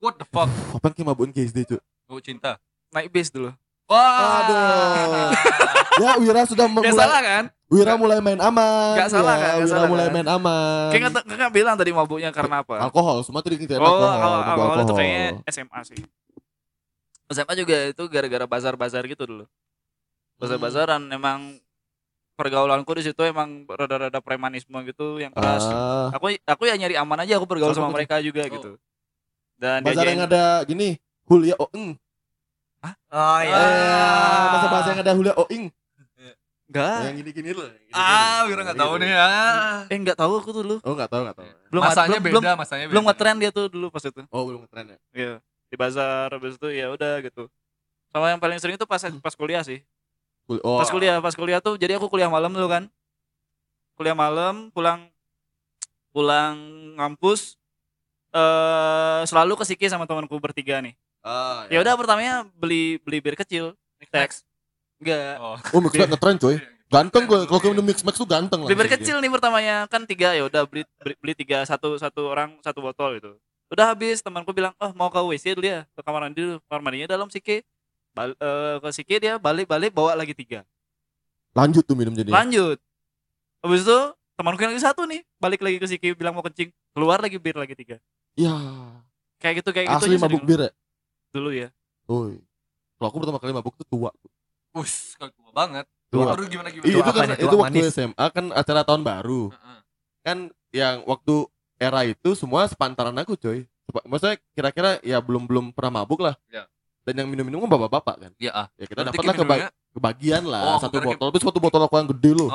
What 0.00 0.16
the 0.16 0.24
fuck? 0.24 0.48
Apa 0.72 0.90
yang 0.90 0.94
kayak 0.96 1.08
mabukin 1.12 1.30
ke 1.36 1.44
SD, 1.44 1.58
Cuk? 1.76 1.80
Oh 2.08 2.18
cinta. 2.24 2.56
Naik 2.90 3.12
bis 3.12 3.28
dulu. 3.28 3.52
Wah. 3.90 4.38
Aduh. 4.40 5.30
Ya, 6.00 6.16
Wira 6.16 6.48
sudah 6.48 6.64
Gak 6.64 6.72
mulai 6.72 6.96
salah 6.96 7.20
kan? 7.20 7.44
Wira 7.68 7.92
mulai 7.94 8.18
main 8.18 8.40
aman. 8.40 8.96
Nggak 8.96 9.10
salah 9.10 9.36
ya, 9.36 9.42
kan? 9.42 9.52
Nggak 9.52 9.58
Wira 9.60 9.68
salah 9.68 9.88
mulai 9.90 10.06
kan? 10.06 10.14
main 10.16 10.28
aman. 10.30 10.88
Kayak 10.88 11.02
nggak 11.28 11.52
bilang 11.52 11.74
tadi 11.76 11.90
mabuknya 11.92 12.30
karena 12.30 12.56
apa? 12.58 12.74
alkohol, 12.80 13.20
semua 13.20 13.44
tuh 13.44 13.52
dikit 13.52 13.76
Oh, 13.76 13.84
alkohol, 13.84 14.00
awal, 14.16 14.40
mabuk 14.40 14.48
awal 14.48 14.64
itu 14.64 14.80
alkohol. 14.80 14.96
kayaknya 14.96 15.28
SMA 15.46 15.80
sih. 15.84 15.98
SMA 17.28 17.52
juga 17.54 17.76
itu 17.86 18.02
gara-gara 18.08 18.46
bazar-bazar 18.48 19.02
gitu 19.04 19.22
dulu. 19.22 19.44
Bazar-bazaran 20.34 21.04
emang 21.10 21.60
pergaulanku 22.32 22.88
di 22.96 23.02
situ 23.04 23.20
emang 23.20 23.68
rada-rada 23.68 24.18
premanisme 24.18 24.72
gitu 24.82 25.20
yang 25.20 25.28
keras. 25.30 25.68
Ah, 25.68 26.08
Aku 26.10 26.32
aku 26.40 26.62
ya 26.64 26.74
nyari 26.74 26.96
aman 26.96 27.20
aja 27.20 27.36
aku 27.36 27.44
bergaul 27.44 27.70
Sama 27.70 27.86
sama 27.86 27.92
mereka 27.92 28.24
juga 28.24 28.40
Oh. 28.42 28.50
gitu. 28.50 28.70
Dan 29.54 29.84
bazar 29.84 30.00
diajain- 30.00 30.16
yang 30.16 30.24
ada 30.24 30.44
gini, 30.64 30.96
Hulia 31.28 31.60
Oing. 32.80 32.96
Oh 33.10 33.38
iya. 33.42 33.56
Eh, 33.56 34.44
bahasa-bahasa 34.50 34.88
yang 34.90 35.00
ada 35.02 35.12
Hulia 35.12 35.34
Oing. 35.36 35.64
enggak. 36.70 36.98
Yang 37.02 37.14
gini-gini 37.26 37.50
loh. 37.50 37.66
Ah, 37.90 38.46
Wira 38.46 38.62
nggak 38.62 38.78
tahu 38.78 38.92
Gitu. 38.94 39.02
nih 39.02 39.10
ya. 39.10 39.26
Eh 39.90 39.98
enggak 39.98 40.14
tahu 40.14 40.32
aku 40.38 40.48
tuh 40.54 40.62
dulu. 40.62 40.76
Oh, 40.86 40.94
enggak 40.94 41.10
tahu, 41.10 41.20
enggak 41.26 41.36
tahu. 41.42 41.46
Belum 41.66 41.82
masanya 41.82 42.06
belum, 42.06 42.22
beda, 42.22 42.38
belum, 42.38 42.58
masanya 42.62 42.84
beda. 42.86 42.92
belum 42.94 43.04
ngetren 43.10 43.36
dia 43.42 43.50
tuh 43.50 43.64
dulu 43.66 43.86
pas 43.90 44.04
itu. 44.06 44.22
Oh, 44.30 44.42
belum 44.46 44.60
ngetren 44.62 44.84
ya. 44.86 44.98
Iya. 45.10 45.34
Di 45.66 45.74
bazar 45.74 46.30
habis 46.30 46.54
itu 46.54 46.68
ya 46.70 46.86
udah 46.94 47.14
gitu. 47.26 47.50
Sama 48.10 48.26
yang 48.30 48.38
paling 48.38 48.58
sering 48.62 48.78
itu 48.78 48.86
pas 48.86 49.02
pas 49.02 49.34
kuliah 49.34 49.62
sih. 49.66 49.82
Oh, 50.62 50.78
Pas 50.78 50.90
kuliah, 50.90 51.18
pas 51.18 51.34
kuliah 51.34 51.58
tuh 51.58 51.74
jadi 51.74 51.98
aku 51.98 52.06
kuliah 52.06 52.30
malam 52.30 52.50
dulu 52.50 52.70
kan. 52.70 52.86
Kuliah 53.98 54.14
malam, 54.14 54.70
pulang 54.70 55.10
pulang 56.10 56.54
ngampus 56.98 57.54
eh 58.30 59.22
selalu 59.26 59.58
ke 59.58 59.64
Siki 59.66 59.86
sama 59.86 60.06
temanku 60.06 60.38
bertiga 60.38 60.78
nih. 60.78 60.94
Ah, 61.20 61.68
Ya 61.68 61.84
udah 61.84 61.94
pertamanya 62.00 62.48
beli 62.56 62.96
beli 63.04 63.20
bir 63.20 63.36
kecil, 63.36 63.76
teks. 64.08 64.40
Enggak. 65.00 65.36
Oh. 65.40 65.56
Oh, 65.76 65.80
mix 65.80 65.92
Max 65.96 66.08
ngetren, 66.12 66.36
coy. 66.36 66.56
Ganteng 66.90 67.24
gue. 67.24 67.40
Kalau 67.46 67.60
kamu 67.62 67.84
mix 67.86 68.02
Max 68.02 68.18
tuh 68.18 68.28
ganteng 68.28 68.66
Beli 68.66 68.76
bir 68.76 68.90
kecil 68.90 69.16
nih 69.22 69.30
pertamanya 69.30 69.86
kan 69.86 70.02
tiga 70.04 70.34
ya 70.34 70.42
udah 70.44 70.66
beli, 70.66 70.82
beli 71.00 71.14
beli 71.22 71.32
tiga 71.38 71.62
satu 71.64 71.94
satu 71.96 72.28
orang 72.28 72.58
satu 72.60 72.82
botol 72.82 73.16
gitu. 73.16 73.30
Udah 73.70 73.94
habis 73.94 74.18
temanku 74.18 74.50
bilang, 74.50 74.74
"Oh, 74.82 74.90
mau 74.98 75.06
ke 75.08 75.20
WC 75.22 75.54
dulu 75.54 75.70
ya, 75.70 75.86
ke 75.94 76.00
kamar 76.02 76.26
mandi 76.26 76.42
dulu." 76.42 76.58
Kamar 76.66 76.82
mandinya 76.82 77.06
dalam 77.06 77.30
Siki. 77.30 77.62
Bal 78.10 78.34
eh, 78.34 78.76
ke 78.82 78.88
Siki 78.90 79.16
dia 79.22 79.38
balik-balik 79.38 79.94
bawa 79.94 80.18
lagi 80.18 80.34
tiga. 80.34 80.66
Lanjut 81.54 81.86
tuh 81.86 81.94
minum 81.94 82.10
jadi. 82.10 82.26
Lanjut. 82.26 82.82
Habis 83.62 83.86
itu 83.86 83.98
temanku 84.34 84.60
yang 84.66 84.74
lagi 84.74 84.82
satu 84.82 85.06
nih, 85.06 85.22
balik 85.38 85.60
lagi 85.62 85.78
ke 85.78 85.86
Siki 85.86 86.08
bilang 86.18 86.34
mau 86.34 86.42
kencing, 86.42 86.74
keluar 86.90 87.22
lagi 87.22 87.38
bir 87.38 87.54
lagi 87.54 87.78
tiga. 87.78 88.02
Iya. 88.34 88.56
Kayak 89.38 89.62
gitu 89.62 89.70
kayak 89.70 89.86
gitu 89.86 90.04
Asli 90.10 90.18
mabuk 90.18 90.42
bir 90.42 90.60
ya? 90.66 90.70
Dulu 91.30 91.50
ya. 91.50 91.68
Oi. 92.06 92.42
Kalau 92.98 93.08
aku 93.08 93.18
pertama 93.22 93.38
kali 93.38 93.52
mabuk 93.54 93.74
tuh 93.76 93.86
tua. 93.86 94.10
Us, 94.74 95.14
kalau 95.16 95.32
tua 95.32 95.50
banget. 95.50 95.86
Tua. 96.10 96.34
Baru 96.34 96.44
gimana 96.46 96.68
gimana? 96.68 96.86
Iya, 96.86 96.98
itu 97.00 97.10
kan 97.10 97.28
itu 97.32 97.56
waktu 97.56 97.78
manis. 97.80 97.94
SMA 97.94 98.26
kan 98.30 98.44
acara 98.50 98.80
tahun 98.82 99.02
baru. 99.02 99.42
Heeh. 99.54 99.78
Kan 100.20 100.38
yang 100.70 101.06
waktu 101.06 101.34
era 101.80 102.02
itu 102.04 102.34
semua 102.34 102.66
sepantaran 102.66 103.14
aku, 103.16 103.38
coy. 103.38 103.64
Maksudnya 104.06 104.38
kira-kira 104.54 104.90
ya 105.02 105.18
belum 105.18 105.46
belum 105.46 105.64
pernah 105.74 106.02
mabuk 106.02 106.22
lah. 106.22 106.34
Ya. 106.46 106.66
Dan 107.02 107.24
yang 107.24 107.28
minum-minum 107.32 107.64
kan 107.64 107.70
bapak-bapak 107.72 108.14
kan. 108.28 108.32
Iya 108.36 108.52
ah. 108.54 108.66
Ya 108.76 108.84
kita 108.86 109.02
Berarti 109.02 109.16
dapat 109.16 109.24
lah 109.24 109.34
Ki 109.34 109.40
keba- 109.40 109.72
kebagian 109.90 110.42
lah 110.46 110.62
Oh, 110.62 110.78
satu 110.78 110.98
botol. 111.02 111.26
Tapi 111.32 111.38
satu 111.42 111.58
botol 111.58 111.80
aku 111.82 111.94
yang 111.98 112.10
gede 112.14 112.30
loh. 112.36 112.50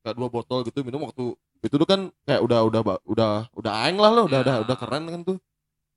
Kayak 0.00 0.14
dua 0.16 0.28
botol 0.30 0.58
gitu 0.64 0.78
minum 0.80 1.02
waktu 1.04 1.24
itu 1.62 1.74
tuh 1.76 1.88
kan 1.88 2.00
kayak 2.24 2.40
udah 2.40 2.60
udah 2.64 2.80
udah 3.04 3.30
udah 3.52 3.72
aeng 3.84 3.98
lah 4.00 4.10
loh, 4.14 4.24
udah 4.30 4.38
Ya. 4.40 4.44
udah 4.46 4.56
udah 4.64 4.76
keren 4.78 5.04
kan 5.10 5.20
tuh. 5.26 5.38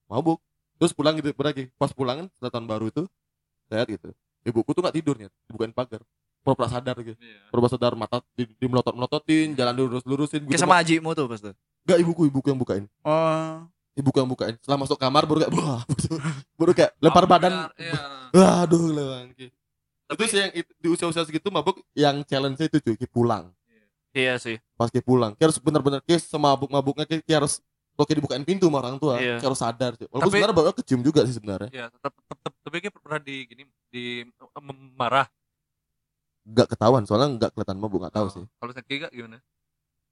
Mabuk. 0.09 0.41
Terus 0.76 0.91
pulang 0.91 1.13
gitu 1.17 1.32
lagi. 1.39 1.71
Pas 1.76 1.91
pulang 1.91 2.26
kan 2.26 2.28
setelah 2.36 2.51
tahun 2.51 2.65
baru 2.67 2.86
itu 2.91 3.03
saya 3.67 3.84
gitu. 3.88 4.11
Ibuku 4.45 4.69
tuh 4.78 4.82
nggak 4.86 4.95
tidurnya, 4.95 5.30
dibukain 5.49 5.73
pagar. 5.73 6.05
Pura-pura 6.45 6.69
sadar 6.69 6.93
gitu. 7.01 7.17
Iya. 7.17 7.49
Pura-pura 7.49 7.71
sadar 7.73 7.93
mata 7.97 8.21
di, 8.38 8.45
di 8.45 8.65
melotot-melototin, 8.69 9.57
jalan 9.57 9.73
lurus-lurusin 9.73 10.45
kayak 10.45 10.53
gitu. 10.53 10.61
sama 10.61 10.78
ajimu 10.78 11.17
tuh 11.17 11.26
pas 11.26 11.41
tuh. 11.41 11.57
Enggak 11.89 11.99
ibuku, 12.05 12.21
ibuku 12.30 12.47
yang 12.53 12.59
bukain. 12.61 12.86
Oh. 13.01 13.65
Ibuku 13.97 14.17
yang 14.21 14.30
bukain. 14.30 14.53
Setelah 14.61 14.86
masuk 14.86 15.01
kamar 15.01 15.26
baru 15.26 15.41
kayak 15.41 15.53
wah, 15.57 15.82
baru 16.61 16.71
kayak 16.78 16.91
lempar 17.01 17.26
badan. 17.26 17.73
Iya. 17.73 17.93
Wah, 18.36 18.67
aduh 18.67 18.91
lewang. 18.93 19.32
Itu 19.34 19.49
Tapi- 20.05 20.28
sih 20.30 20.38
yang 20.38 20.51
itu- 20.53 20.76
di 20.78 20.88
usia-usia 20.91 21.26
segitu 21.26 21.49
mabuk 21.49 21.82
yang 21.97 22.21
challenge 22.28 22.61
itu 22.61 22.78
cuy, 22.78 22.93
pulang. 23.09 23.49
Iya 24.13 24.38
sih. 24.38 24.61
Pas 24.78 24.88
Ki 24.93 25.01
pulang, 25.01 25.34
Ki 25.34 25.43
harus 25.43 25.57
bener-bener 25.57 25.99
Ki 26.05 26.15
semabuk-mabuknya 26.15 27.09
Ki, 27.09 27.26
Ki 27.26 27.34
harus 27.34 27.59
kalau 27.96 28.06
Ki 28.06 28.14
dibukain 28.14 28.43
pintu 28.43 28.68
sama 28.68 28.78
orang 28.80 29.00
tua, 29.00 29.16
Iya. 29.18 29.39
Harus 29.39 29.56
sadar 29.58 29.96
cuy. 29.96 30.06
Walaupun 30.06 30.20
Tapi- 30.22 30.32
sebenarnya 30.36 30.56
bawa 30.56 30.72
kecium 30.76 31.02
juga 31.02 31.24
sih 31.24 31.34
sebenarnya. 31.34 31.70
Iya, 31.72 31.86
tetap 31.89 32.14
tetap 32.14 32.54
tapi 32.60 32.76
kayak 32.78 32.93
pernah 32.93 33.20
di 33.20 33.36
gini 33.46 33.64
di 33.88 34.04
eh, 34.22 34.64
marah. 34.93 35.28
Enggak 36.43 36.68
ketahuan 36.70 37.04
soalnya 37.04 37.30
enggak 37.32 37.52
kelihatan 37.52 37.80
mabuk, 37.80 38.04
enggak 38.04 38.14
tahu 38.14 38.28
Oh, 38.28 38.32
sih. 38.32 38.43
Kalau 38.54 38.72
Seki 38.72 38.93
gak 39.02 39.12
gimana? 39.12 39.39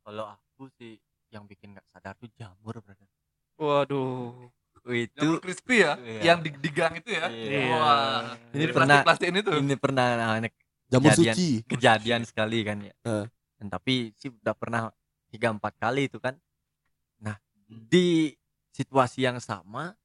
Kalau 0.02 0.26
aku 0.26 0.64
sih 0.74 0.98
yang 1.30 1.44
bikin 1.44 1.74
nggak 1.74 1.86
sadar 1.90 2.14
tuh 2.16 2.30
jamur 2.34 2.80
brother. 2.80 3.08
Waduh. 3.56 4.50
Itu 4.84 5.16
Jamur 5.16 5.40
crispy 5.40 5.80
ya, 5.80 5.96
Iya. 5.96 6.20
yang 6.26 6.40
di, 6.44 6.50
di 6.52 6.70
gang 6.70 6.94
itu 6.98 7.10
ya. 7.10 7.32
Iya. 7.32 7.60
Wah. 7.72 8.36
Ini 8.52 8.66
pernah- 8.68 9.00
plastik 9.02 9.32
ini 9.32 9.40
tuh. 9.40 9.56
ini 9.56 9.76
pernah 9.76 10.08
nah, 10.14 10.50
Jamur 10.90 11.10
Kejadian. 11.10 11.34
suci. 11.34 11.50
kejadian 11.66 12.22
sekali 12.24 12.60
kan 12.62 12.78
ya. 12.80 12.94
Eh. 13.02 13.26
Dan 13.58 13.68
tapi 13.68 14.12
sih 14.14 14.30
udah 14.30 14.54
pernah 14.54 14.92
tiga 15.28 15.50
empat 15.50 15.74
kali 15.78 16.06
itu 16.06 16.20
kan. 16.20 16.36
Nah 17.74 17.90
di 17.90 18.38
situasi 18.74 19.26
yang 19.26 19.42
sama 19.42 19.98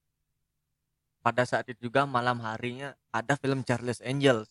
pada 1.20 1.44
saat 1.44 1.68
itu 1.68 1.92
juga 1.92 2.08
malam 2.08 2.40
harinya 2.40 2.96
ada 3.12 3.36
film 3.36 3.60
Charles 3.64 4.00
Angels. 4.00 4.48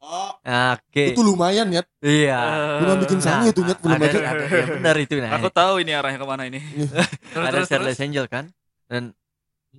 Oh, 0.00 0.32
Oke. 0.40 1.12
itu 1.12 1.20
lumayan 1.20 1.68
ya. 1.68 1.84
Iya. 2.00 2.40
Belum 2.80 2.96
bikin 3.04 3.20
sange 3.20 3.52
itu 3.52 3.60
nyet 3.60 3.80
belum 3.84 4.00
ada, 4.00 4.08
aja. 4.08 4.18
ada, 4.32 4.44
ya 4.48 4.66
benar 4.72 4.96
itu 4.96 5.20
nah. 5.20 5.36
Aku 5.36 5.52
tahu 5.52 5.84
ini 5.84 5.92
arahnya 5.92 6.16
ke 6.16 6.24
mana 6.24 6.48
ini. 6.48 6.56
Terus, 7.36 7.44
ada 7.44 7.52
terus, 7.52 7.68
Charles 7.68 7.96
terus. 7.96 8.04
Angel 8.08 8.24
kan 8.24 8.48
dan 8.88 9.12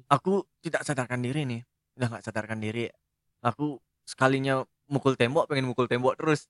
aku 0.07 0.47
tidak 0.63 0.87
sadarkan 0.87 1.19
diri 1.19 1.43
nih 1.43 1.61
udah 1.99 2.07
nggak 2.15 2.23
sadarkan 2.23 2.63
diri 2.63 2.87
aku 3.43 3.75
sekalinya 4.07 4.63
mukul 4.87 5.19
tembok 5.19 5.51
pengen 5.51 5.67
mukul 5.67 5.91
tembok 5.91 6.15
terus 6.15 6.47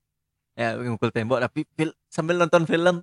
ya 0.54 0.78
pengen 0.78 0.94
mukul 0.94 1.10
tembok 1.10 1.42
tapi 1.42 1.66
fil- 1.74 1.96
sambil 2.06 2.38
nonton 2.38 2.64
film 2.70 3.02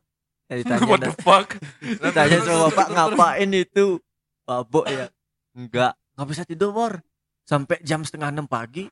Ya, 0.49 0.53
ditanya 0.59 0.85
What 0.89 0.99
the 1.05 1.13
fuck? 1.21 1.47
Tanya 2.17 2.37
sama 2.41 2.73
bapak 2.73 2.87
ngapain 2.91 3.49
itu? 3.53 4.01
Mabok 4.49 4.85
ya. 4.89 5.07
Enggak 5.53 5.93
Nggak 6.17 6.27
bisa 6.27 6.43
tidur 6.43 6.73
Bor. 6.73 6.99
Sampai 7.45 7.77
jam 7.85 8.01
setengah 8.01 8.33
enam 8.33 8.49
pagi 8.49 8.89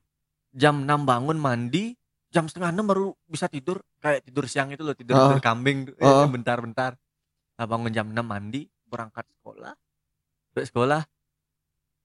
Jam 0.53 0.85
6 0.85 1.03
bangun 1.03 1.37
mandi 1.37 1.97
Jam 2.29 2.45
setengah 2.45 2.69
enam 2.69 2.85
baru 2.85 3.07
bisa 3.25 3.49
tidur. 3.49 3.81
Kayak 3.97 4.29
tidur 4.29 4.45
siang 4.45 4.69
itu 4.69 4.85
loh 4.85 4.93
Tidur, 4.93 5.17
tidur 5.17 5.41
kambing. 5.41 5.89
Ah. 5.97 6.29
Bentar-bentar. 6.33 6.95
Nah, 7.57 7.65
bangun 7.65 7.89
jam 7.89 8.07
6 8.13 8.21
mandi 8.21 8.69
Berangkat 8.87 9.25
sekolah. 9.41 9.73
Sampai 10.53 10.65
sekolah 10.69 11.01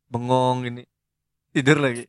Bengong 0.08 0.68
ini. 0.68 0.82
Tidur 1.52 1.80
lagi. 1.80 2.04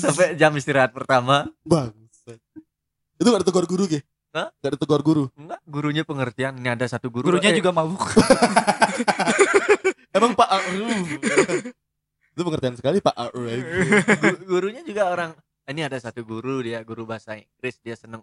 Sampai 0.00 0.36
jam 0.36 0.52
istirahat 0.56 0.92
pertama. 0.92 1.48
Bangsat. 1.64 2.40
Itu 3.16 3.28
gak 3.28 3.44
ditegur 3.44 3.64
guru 3.64 3.84
ke? 3.88 4.04
Hah? 4.30 4.48
Gak 4.56 4.70
ditegur 4.72 5.00
guru. 5.00 5.24
Enggak 5.34 5.58
Gurunya 5.64 6.02
pengertian 6.02 6.54
Ini 6.54 6.72
ada 6.72 6.86
satu 6.86 7.08
guru 7.08 7.26
Gurunya 7.26 7.50
eh, 7.50 7.56
juga 7.56 7.70
mabuk. 7.70 7.98
Emang 10.12 10.34
Pak 10.34 10.48
Aru. 10.48 10.86
itu 12.30 12.40
pengertian 12.40 12.74
sekali 12.74 12.98
Pak 12.98 13.14
Aru. 13.16 13.42
Gu- 13.42 14.40
gurunya 14.44 14.82
juga 14.82 15.06
orang 15.08 15.30
ini 15.66 15.82
ada 15.82 15.94
satu 15.96 16.22
guru 16.22 16.58
dia 16.60 16.80
guru 16.80 17.02
bahasa 17.04 17.34
Inggris 17.34 17.78
dia 17.78 17.94
seneng 17.94 18.22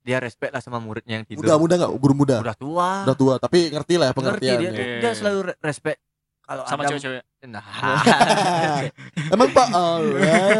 dia 0.00 0.18
respect 0.18 0.50
lah 0.50 0.58
sama 0.58 0.78
muridnya 0.78 1.14
yang 1.16 1.24
tidur 1.24 1.42
Muda 1.44 1.54
muda 1.56 1.74
gak? 1.76 1.90
Guru 1.96 2.14
muda. 2.16 2.36
udah 2.38 2.56
tua 2.56 2.90
Udah 3.02 3.16
tua 3.16 3.34
tapi 3.36 3.66
ngerti 3.68 3.94
lah 3.96 4.06
ya 4.06 4.12
ngerti 4.12 4.18
pengertian. 4.18 4.58
dia, 4.58 4.70
Iya. 4.72 4.98
dia 5.00 5.12
selalu 5.12 5.38
re- 5.44 5.58
respect 5.60 5.98
kalau 6.42 6.62
Sama 6.64 6.82
cewek-cewek. 6.84 7.22
nah 7.44 7.62
Emang 9.34 9.48
Pak 9.48 9.68
Aru. 9.70 10.10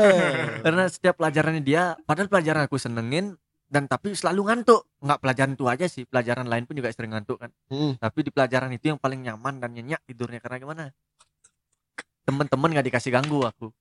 karena 0.64 0.82
setiap 0.86 1.14
pelajarannya 1.16 1.58
dia 1.60 1.98
padahal 2.00 2.26
pelajaran 2.28 2.66
aku 2.66 2.78
senengin 2.78 3.34
dan 3.72 3.88
tapi 3.88 4.12
selalu 4.12 4.52
ngantuk. 4.52 4.84
Nggak 5.00 5.18
pelajaran 5.24 5.52
itu 5.56 5.64
aja 5.64 5.86
sih. 5.88 6.04
Pelajaran 6.04 6.44
lain 6.44 6.68
pun 6.68 6.76
juga 6.76 6.92
sering 6.92 7.16
ngantuk 7.16 7.40
kan. 7.40 7.50
Hmm. 7.72 7.96
tapi 7.96 8.20
di 8.20 8.28
pelajaran 8.28 8.68
itu 8.76 8.92
yang 8.92 9.00
paling 9.00 9.24
nyaman 9.24 9.64
dan 9.64 9.72
nyenyak 9.72 10.04
tidurnya. 10.04 10.44
Karena 10.44 10.60
gimana? 10.60 10.82
Temen-temen 12.28 12.68
nggak 12.68 12.86
dikasih 12.92 13.10
ganggu 13.16 13.48
aku. 13.48 13.72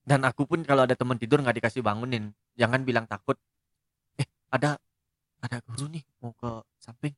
Dan 0.00 0.24
aku 0.24 0.48
pun 0.48 0.64
kalau 0.64 0.88
ada 0.88 0.96
temen 0.96 1.20
tidur 1.20 1.44
nggak 1.44 1.60
dikasih 1.60 1.84
bangunin. 1.84 2.32
Jangan 2.56 2.88
bilang 2.88 3.04
takut. 3.04 3.36
Eh 4.16 4.24
ada 4.48 4.80
ada 5.44 5.56
guru 5.68 5.92
nih 5.92 6.00
mau 6.24 6.32
ke 6.32 6.64
samping. 6.80 7.12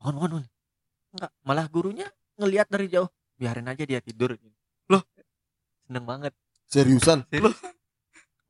Mohon 0.00 0.14
mohon 0.16 0.30
mohon." 0.40 0.46
nggak 1.08 1.32
malah 1.40 1.66
gurunya 1.72 2.08
ngelihat 2.40 2.68
dari 2.72 2.88
jauh. 2.88 3.08
Biarin 3.36 3.68
aja 3.68 3.84
dia 3.84 4.00
tidur. 4.00 4.36
Loh 4.88 5.04
seneng 5.84 6.04
banget. 6.08 6.32
Seriusan? 6.68 7.28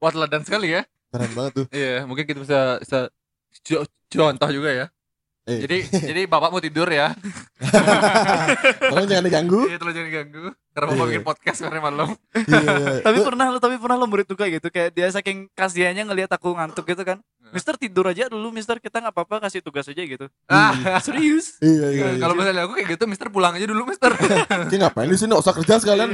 Wah 0.03 0.11
teladan 0.15 0.43
sekali 0.47 0.75
ya. 0.75 0.87
Keren 1.09 1.33
banget 1.33 1.53
tuh. 1.55 1.67
Iya, 1.71 2.05
mungkin 2.05 2.25
kita 2.25 2.39
bisa 2.39 2.61
bisa 2.79 2.99
co- 3.63 3.85
contoh 4.09 4.51
juga 4.51 4.71
ya. 4.71 4.87
Eh. 5.45 5.65
Jadi 5.65 5.79
jadi 6.13 6.21
bapak 6.25 6.49
mau 6.49 6.61
tidur 6.61 6.85
ya. 6.87 7.17
Tolong 8.85 9.09
jangan 9.09 9.25
diganggu. 9.25 9.61
Iya, 9.65 9.77
tolong 9.77 9.97
jangan 9.97 10.11
ganggu. 10.13 10.45
Karena 10.71 10.87
bapak 10.87 10.99
Iya. 10.99 11.09
bikin 11.11 11.25
podcast 11.25 11.59
karena 11.59 11.81
malam. 11.81 12.09
Iya, 12.37 12.61
iya. 12.61 13.01
tapi 13.09 13.19
pernah 13.21 13.47
lo 13.49 13.59
tapi 13.59 13.75
pernah 13.77 13.97
lo 13.97 14.05
murid 14.05 14.27
juga 14.27 14.45
gitu 14.47 14.69
kayak 14.69 14.93
dia 14.93 15.09
saking 15.09 15.49
kasihannya 15.51 16.05
ngelihat 16.05 16.31
aku 16.31 16.53
ngantuk 16.53 16.85
gitu 16.87 17.03
kan 17.03 17.19
Mister 17.49 17.73
tidur 17.75 18.05
aja 18.05 18.29
dulu 18.29 18.53
Mister 18.53 18.77
kita 18.77 19.01
nggak 19.01 19.09
apa-apa 19.11 19.41
kasih 19.43 19.65
tugas 19.65 19.89
aja 19.89 19.97
gitu 19.99 20.29
Ah, 20.45 21.01
serius 21.01 21.57
Iya, 21.59 21.89
iya, 21.89 22.07
iya. 22.07 22.21
kalau 22.21 22.37
misalnya 22.37 22.63
aku 22.63 22.77
kayak 22.77 22.89
gitu, 22.93 23.09
Mister 23.09 23.27
pulang 23.27 23.57
aja 23.57 23.65
dulu, 23.65 23.89
Mister. 23.89 24.13
Ki 24.69 24.77
ngapain 24.77 25.09
di 25.09 25.17
sini? 25.17 25.33
Nggak 25.33 25.43
usah 25.43 25.55
kerja 25.57 25.75
sekalian. 25.81 26.13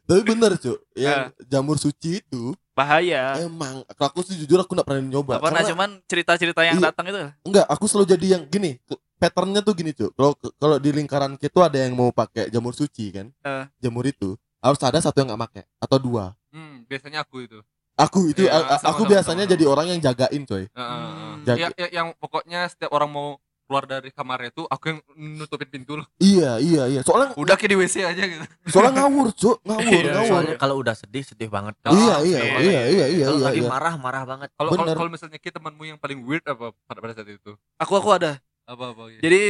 Tapi 0.00 0.20
bener 0.24 0.56
cuy, 0.56 0.78
yang 0.94 1.28
jamur 1.44 1.76
suci 1.76 2.22
itu 2.22 2.54
bahaya 2.78 3.22
emang 3.42 3.82
kalau 3.90 4.08
aku 4.08 4.20
sih 4.22 4.38
jujur 4.38 4.62
aku 4.62 4.70
nggak 4.70 4.86
pernah 4.86 5.02
nyoba. 5.02 5.32
Gak 5.34 5.42
pernah 5.42 5.58
Karena- 5.58 5.70
cuman 5.74 5.90
cerita-cerita 6.06 6.60
yang 6.62 6.78
Iya. 6.78 6.86
datang 6.88 7.06
itu 7.10 7.18
enggak, 7.42 7.66
aku 7.66 7.84
selalu 7.84 8.06
jadi 8.08 8.26
yang 8.38 8.42
gini. 8.46 8.78
Patternnya 9.18 9.60
tuh 9.60 9.74
gini 9.74 9.90
cuy. 9.90 10.06
Kalau 10.08 10.30
kalau 10.54 10.76
di 10.78 10.90
lingkaran 10.94 11.34
kita 11.34 11.66
ada 11.66 11.78
yang 11.82 11.92
mau 11.92 12.14
pakai 12.14 12.46
jamur 12.48 12.70
suci 12.70 13.10
kan, 13.10 13.26
Eh. 13.42 13.64
jamur 13.78 14.06
itu 14.06 14.38
harus 14.58 14.78
ada 14.78 15.02
satu 15.02 15.18
yang 15.18 15.34
nggak 15.34 15.42
pakai 15.42 15.62
atau 15.76 15.98
dua. 15.98 16.24
Hmm, 16.54 16.86
biasanya 16.86 17.26
aku 17.26 17.42
itu. 17.42 17.58
Aku 17.98 18.30
itu 18.30 18.46
a- 18.46 18.54
a- 18.54 18.78
sama, 18.78 18.94
aku 18.94 19.02
sama, 19.02 19.10
biasanya 19.10 19.42
sama. 19.42 19.52
jadi 19.52 19.64
orang 19.66 19.86
yang 19.90 19.98
jagain 19.98 20.42
coy. 20.46 20.64
Heeh, 20.64 20.70
heeh. 20.70 21.10
Hmm. 21.10 21.42
Jaga- 21.42 21.58
Ya, 21.58 21.68
ya, 21.74 21.88
yang 21.90 22.08
pokoknya 22.14 22.70
setiap 22.70 22.94
orang 22.94 23.10
mau 23.10 23.42
keluar 23.68 23.84
dari 23.84 24.08
kamarnya 24.08 24.48
itu 24.48 24.64
aku 24.64 24.84
yang 24.88 24.98
nutupin 25.36 25.68
pintu 25.68 26.00
loh. 26.00 26.08
Iya 26.16 26.56
iya 26.56 26.82
iya. 26.88 27.00
Soalnya 27.04 27.36
Udah 27.36 27.54
kayak 27.54 27.68
di 27.68 27.76
WC 27.76 27.96
aja 28.02 28.22
gitu. 28.24 28.40
soalnya 28.66 29.04
ngawur 29.04 29.28
cuy, 29.30 29.54
ngawur 29.60 29.84
Iya, 29.92 30.10
ngawur. 30.10 30.26
soalnya 30.26 30.54
kalau 30.56 30.74
udah 30.78 30.94
sedih 30.96 31.20
sedih 31.22 31.46
banget 31.46 31.76
Iya 31.84 32.14
Oh, 32.16 32.24
iya 32.24 32.38
iya, 32.40 32.58
iya 32.58 32.82
iya 32.88 33.06
iya 33.06 33.24
kalau 33.28 33.38
iya. 33.38 33.46
lagi 33.46 33.60
iya. 33.60 33.68
marah 33.68 33.94
marah 33.94 34.22
banget 34.24 34.48
Kalau 34.56 34.70
kalau 34.72 35.10
misalnya 35.12 35.36
kita 35.36 35.60
temanmu 35.60 35.84
yang 35.84 35.98
paling 36.00 36.18
weird 36.18 36.42
apa 36.42 36.72
pada 36.82 36.98
pada 36.98 37.12
saat 37.12 37.28
itu? 37.28 37.52
aku 37.76 37.92
aku 37.94 38.08
ada 38.10 38.40
Apa 38.64 38.90
apa 38.90 39.02
gitu. 39.12 39.20
jadi 39.22 39.42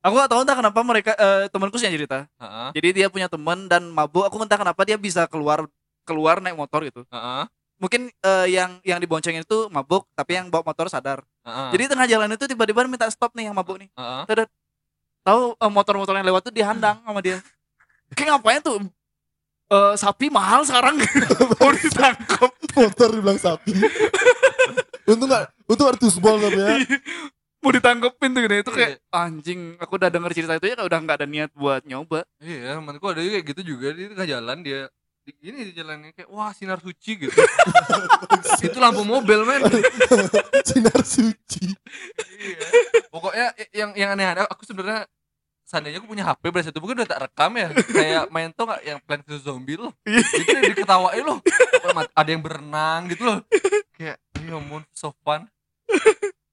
aku 0.00 0.14
gak 0.16 0.28
tahu 0.28 0.40
entah 0.42 0.56
kenapa 0.56 0.80
mereka 0.82 1.12
eh, 1.14 1.46
temanku 1.46 1.78
sih 1.78 1.86
yang 1.86 1.94
cerita 1.94 2.26
Heeh. 2.36 2.68
jadi 2.74 2.88
dia 2.92 3.06
punya 3.06 3.26
teman 3.26 3.70
dan 3.70 3.86
mabuk 3.86 4.22
aku 4.22 4.34
entah 4.38 4.58
kenapa 4.58 4.82
dia 4.82 4.98
bisa 4.98 5.30
keluar 5.30 5.62
keluar 6.02 6.42
naik 6.42 6.54
motor 6.54 6.82
gitu 6.82 7.06
Heeh. 7.06 7.46
mungkin 7.78 8.10
eh, 8.12 8.46
yang 8.50 8.82
yang 8.82 8.98
diboncengin 8.98 9.42
itu 9.42 9.66
mabuk 9.68 10.10
tapi 10.12 10.34
yang 10.34 10.46
bawa 10.46 10.62
motor 10.64 10.86
sadar 10.86 11.22
Heeh. 11.42 11.70
jadi 11.72 11.84
tengah 11.88 12.06
jalan 12.06 12.28
itu 12.30 12.44
tiba-tiba 12.46 12.86
minta 12.86 13.06
stop 13.06 13.32
nih 13.32 13.50
yang 13.50 13.54
mabuk 13.54 13.76
nih 13.76 13.90
Heeh. 13.92 14.46
tahu 15.20 15.54
eh, 15.54 15.70
motor-motor 15.70 16.14
yang 16.14 16.26
lewat 16.26 16.42
tuh 16.42 16.52
dihadang 16.52 16.98
sama 16.98 17.18
dia 17.18 17.38
kayak 18.12 18.36
ngapain 18.36 18.60
tuh 18.60 18.78
Eh, 19.66 19.94
sapi 19.96 20.28
mahal 20.28 20.68
sekarang 20.68 21.00
mau 21.56 21.72
ditangkap 21.72 22.52
motor 22.76 23.08
dibilang 23.08 23.40
sapi. 23.40 23.72
untung 25.02 25.24
nggak, 25.26 25.48
untung 25.64 25.88
ada 25.88 25.96
tusbol 25.96 26.36
tapi 26.36 26.60
ya. 26.60 26.76
mau 27.56 27.72
ditangkepin 27.72 28.30
tuh 28.32 28.40
gitu 28.42 28.54
itu 28.58 28.68
Iya. 28.68 28.76
kayak 28.76 28.92
anjing 29.08 29.60
aku 29.78 29.92
udah 29.96 30.10
denger 30.10 30.30
cerita 30.36 30.52
itu 30.54 30.66
ya 30.66 30.74
kayak 30.76 30.84
udah 30.84 30.98
nggak 31.00 31.16
ada 31.16 31.26
niat 31.26 31.50
buat 31.54 31.82
nyoba 31.82 32.28
Iya, 32.36 32.76
temanku 32.76 33.06
ada 33.06 33.24
juga 33.24 33.32
kayak 33.32 33.46
gitu 33.48 33.62
juga 33.66 33.86
dia 33.96 34.06
tengah 34.12 34.28
jalan 34.28 34.58
dia 34.60 34.80
di, 34.84 35.01
ini 35.42 35.70
di 35.70 35.72
jalannya 35.74 36.10
kayak 36.14 36.30
wah 36.30 36.50
sinar 36.50 36.82
suci 36.82 37.26
gitu. 37.26 37.38
itu 38.66 38.78
lampu 38.82 39.06
mobil 39.06 39.46
men. 39.46 39.62
Sinar 40.68 41.00
suci. 41.06 41.66
iya. 42.42 42.58
Pokoknya 43.10 43.46
yang 43.70 43.90
yang 43.94 44.10
aneh-aneh 44.18 44.46
aku 44.50 44.66
sebenarnya 44.66 45.06
seandainya 45.62 46.02
aku 46.02 46.10
punya 46.10 46.26
HP 46.28 46.42
saat 46.60 46.74
itu 46.74 46.80
mungkin 46.84 47.00
udah 47.00 47.08
tak 47.08 47.20
rekam 47.24 47.52
ya 47.56 47.72
kayak 47.72 48.24
main 48.28 48.52
tuh 48.52 48.68
nggak 48.68 48.82
yang 48.84 48.98
Plant 49.00 49.24
vs 49.24 49.40
Zombie 49.40 49.80
loh 49.80 49.96
itu 50.04 50.52
yang 50.52 50.68
diketawain 50.68 51.24
loh 51.24 51.40
ada 52.12 52.28
yang 52.28 52.44
berenang 52.44 53.08
gitu 53.08 53.24
loh 53.24 53.40
kayak 53.96 54.20
ya 54.36 54.52
ampun 54.52 54.84
so 54.92 55.16
fun 55.24 55.48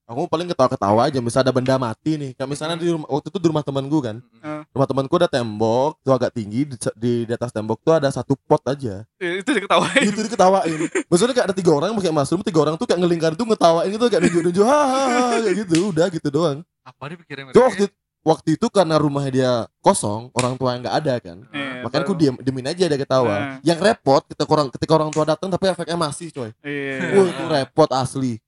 Aku 0.09 0.25
paling 0.25 0.49
ketawa-ketawa 0.49 1.05
aja, 1.05 1.21
misalnya 1.21 1.45
ada 1.45 1.53
benda 1.53 1.77
mati 1.77 2.17
nih. 2.17 2.31
Kayak 2.33 2.49
misalnya 2.49 2.81
di 2.81 2.89
rumah, 2.89 3.05
waktu 3.05 3.29
itu 3.29 3.37
di 3.37 3.47
rumah 3.53 3.61
temanku 3.61 4.01
kan. 4.01 4.17
Eh. 4.41 4.61
Rumah 4.73 4.87
temanku 4.89 5.13
ada 5.21 5.29
tembok, 5.29 6.01
tuh 6.01 6.13
agak 6.17 6.33
tinggi 6.33 6.65
di, 6.65 6.75
di, 6.97 7.13
di 7.29 7.33
atas 7.37 7.53
tembok 7.53 7.77
tuh 7.85 7.93
ada 7.93 8.09
satu 8.09 8.33
pot 8.33 8.57
aja. 8.65 9.05
Ya, 9.21 9.31
itu 9.37 9.49
diketawain 9.53 10.09
itu 10.09 10.25
diketawain. 10.25 10.79
Maksudnya 11.05 11.33
kayak 11.37 11.47
ada 11.53 11.55
tiga 11.55 11.71
orang 11.77 11.93
pakai 11.93 12.09
mushroom, 12.09 12.41
tiga 12.41 12.57
orang 12.57 12.73
tuh 12.73 12.89
kayak 12.89 13.05
ngelingkar 13.05 13.37
tuh 13.37 13.45
ngetawain 13.45 13.89
gitu 13.93 14.05
kayak 14.09 14.21
nunjuk-nunjuk 14.25 14.65
hahaha 14.65 15.21
kayak 15.45 15.55
gitu, 15.61 15.77
udah 15.93 16.05
gitu 16.09 16.27
doang. 16.33 16.59
apa 16.81 17.03
dia 17.05 17.17
pikiran 17.21 17.53
So, 17.53 17.61
waktu 17.61 17.85
waktu 18.25 18.49
itu 18.57 18.65
karena 18.73 18.97
rumahnya 18.97 19.31
dia 19.31 19.51
kosong, 19.85 20.33
orang 20.33 20.57
tua 20.57 20.73
yang 20.73 20.81
nggak 20.89 20.97
ada 21.05 21.13
kan. 21.21 21.37
Iya, 21.53 21.85
Makanya 21.85 22.03
aku 22.09 22.13
diam 22.17 22.35
diemin 22.41 22.65
aja 22.65 22.83
dia 22.89 22.97
ketawa. 22.97 23.29
Nah. 23.29 23.57
Yang 23.61 23.79
repot 23.85 24.25
ketika 24.25 24.49
orang 24.49 24.67
ketika 24.73 24.91
orang 24.97 25.09
tua 25.13 25.23
datang 25.29 25.53
tapi 25.53 25.69
efeknya 25.69 25.97
masih 26.01 26.33
coy. 26.33 26.49
Iya. 26.65 27.13
Wah, 27.13 27.27
itu 27.29 27.43
repot 27.45 27.89
asli. 27.93 28.41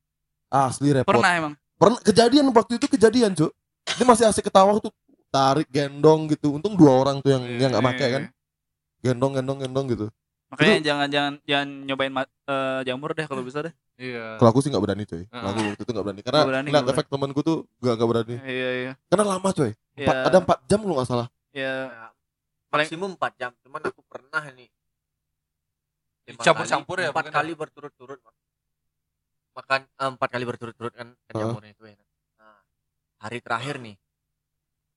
Asli 0.51 0.91
repot. 0.91 1.15
pernah 1.15 1.31
emang 1.31 1.53
Pernah 1.73 1.97
kejadian 1.97 2.45
waktu 2.51 2.77
itu 2.77 2.85
kejadian, 2.85 3.31
Cuk. 3.33 3.49
Dia 3.87 4.05
masih 4.05 4.27
asik 4.27 4.45
ketawa 4.45 4.77
tuh 4.77 4.93
tarik 5.27 5.65
gendong 5.65 6.29
gitu. 6.29 6.53
Untung 6.53 6.75
dua 6.75 6.93
orang 6.93 7.17
tuh 7.19 7.31
yang 7.31 7.43
yang 7.57 7.69
nggak 7.71 7.85
pakai 7.87 8.07
kan. 8.11 8.23
Gendong 9.01 9.33
gendong 9.33 9.59
gendong 9.59 9.87
gitu. 9.89 10.07
makanya 10.45 10.83
jangan 10.83 11.07
jangan 11.07 11.33
jangan 11.41 11.67
nyobain 11.87 12.11
eh, 12.11 12.79
jamur 12.83 13.15
deh 13.15 13.23
kalau 13.23 13.39
bisa 13.39 13.63
deh 13.63 13.71
iya 13.95 14.35
Kalau 14.35 14.51
aku 14.51 14.59
sih 14.59 14.67
nggak 14.67 14.83
berani, 14.83 15.07
coy. 15.07 15.23
Kalau 15.23 15.47
aku 15.47 15.59
waktu 15.63 15.81
itu 15.81 15.91
nggak 15.95 16.05
berani 16.05 16.21
karena 16.21 16.37
Nggak 16.37 16.49
berani, 16.51 16.67
nggak 16.67 16.83
efek 16.91 17.05
temanku 17.07 17.39
tuh 17.39 17.57
gak 17.79 17.95
nggak 17.95 18.09
berani. 18.11 18.35
iya 18.43 18.69
iya 18.77 18.91
Karena 19.07 19.23
lama, 19.25 19.49
coy. 19.49 19.71
Empat, 19.95 20.11
Iya. 20.13 20.27
Ada 20.27 20.37
empat 20.43 20.57
jam 20.67 20.79
kalau 20.83 20.95
nggak 20.99 21.07
salah. 21.07 21.27
ya 21.51 21.73
Paling- 22.67 22.87
maksimum 22.87 23.09
4 23.15 23.31
jam 23.35 23.51
cuman 23.57 23.81
aku 23.81 24.01
pernah 24.05 24.43
ini 24.45 24.67
Campur-campur 26.37 26.97
ya, 26.99 27.09
empat 27.11 27.27
mungkin 27.27 27.33
kali 27.33 27.51
berturut-turut 27.55 28.19
makan 29.61 29.81
eh, 29.85 30.09
empat 30.17 30.29
kali 30.33 30.43
berturut-turut 30.49 30.93
kan 30.97 31.13
kan 31.29 31.33
jamurnya 31.37 31.71
itu 31.71 31.83
enak 31.85 32.07
nah, 32.41 32.61
hari 33.21 33.37
terakhir 33.39 33.77
nih 33.77 33.95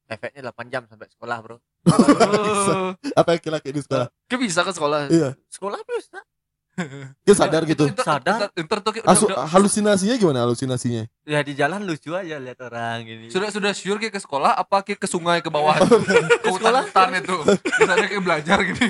efeknya 0.09 0.53
8 0.53 0.69
jam 0.69 0.85
sampai 0.85 1.09
sekolah 1.09 1.37
bro. 1.41 1.57
Apa 3.21 3.41
yang 3.41 3.57
laki 3.57 3.73
di 3.73 3.81
sekolah? 3.81 4.09
Kayak 4.29 4.41
bisa 4.45 4.61
ke 4.61 4.73
sekolah. 4.77 4.99
Iya. 5.09 5.31
sekolah 5.49 5.81
bisa 5.89 6.21
Dia 7.23 7.35
sadar 7.39 7.63
gitu. 7.65 7.87
Itu- 7.87 7.95
itu- 7.95 8.03
Sadar. 8.03 8.51
itu- 8.51 8.67
Ntar 8.67 8.79
tuh 8.83 8.93
Asu, 9.07 9.31
udah- 9.31 9.47
halusinasinya 9.47 10.19
gimana 10.19 10.43
halusinasinya? 10.43 11.07
ya 11.25 11.41
di 11.41 11.55
jalan 11.55 11.87
lucu 11.87 12.13
aja 12.13 12.37
lihat 12.37 12.59
orang 12.61 13.07
gini. 13.07 13.27
Sudah 13.31 13.49
sudah 13.55 13.71
sure 13.71 13.97
kayak 13.97 14.19
ke 14.19 14.21
sekolah 14.21 14.53
apa 14.53 14.83
kayak 14.83 14.99
ke 14.99 15.09
sungai 15.09 15.39
ke 15.39 15.49
bawah? 15.49 15.79
Ke 16.45 16.51
hutan-hutan 16.51 17.15
itu. 17.17 17.37
Di 17.63 17.83
sana 17.87 18.05
kayak 18.05 18.23
belajar 18.23 18.59
gitu 18.61 18.85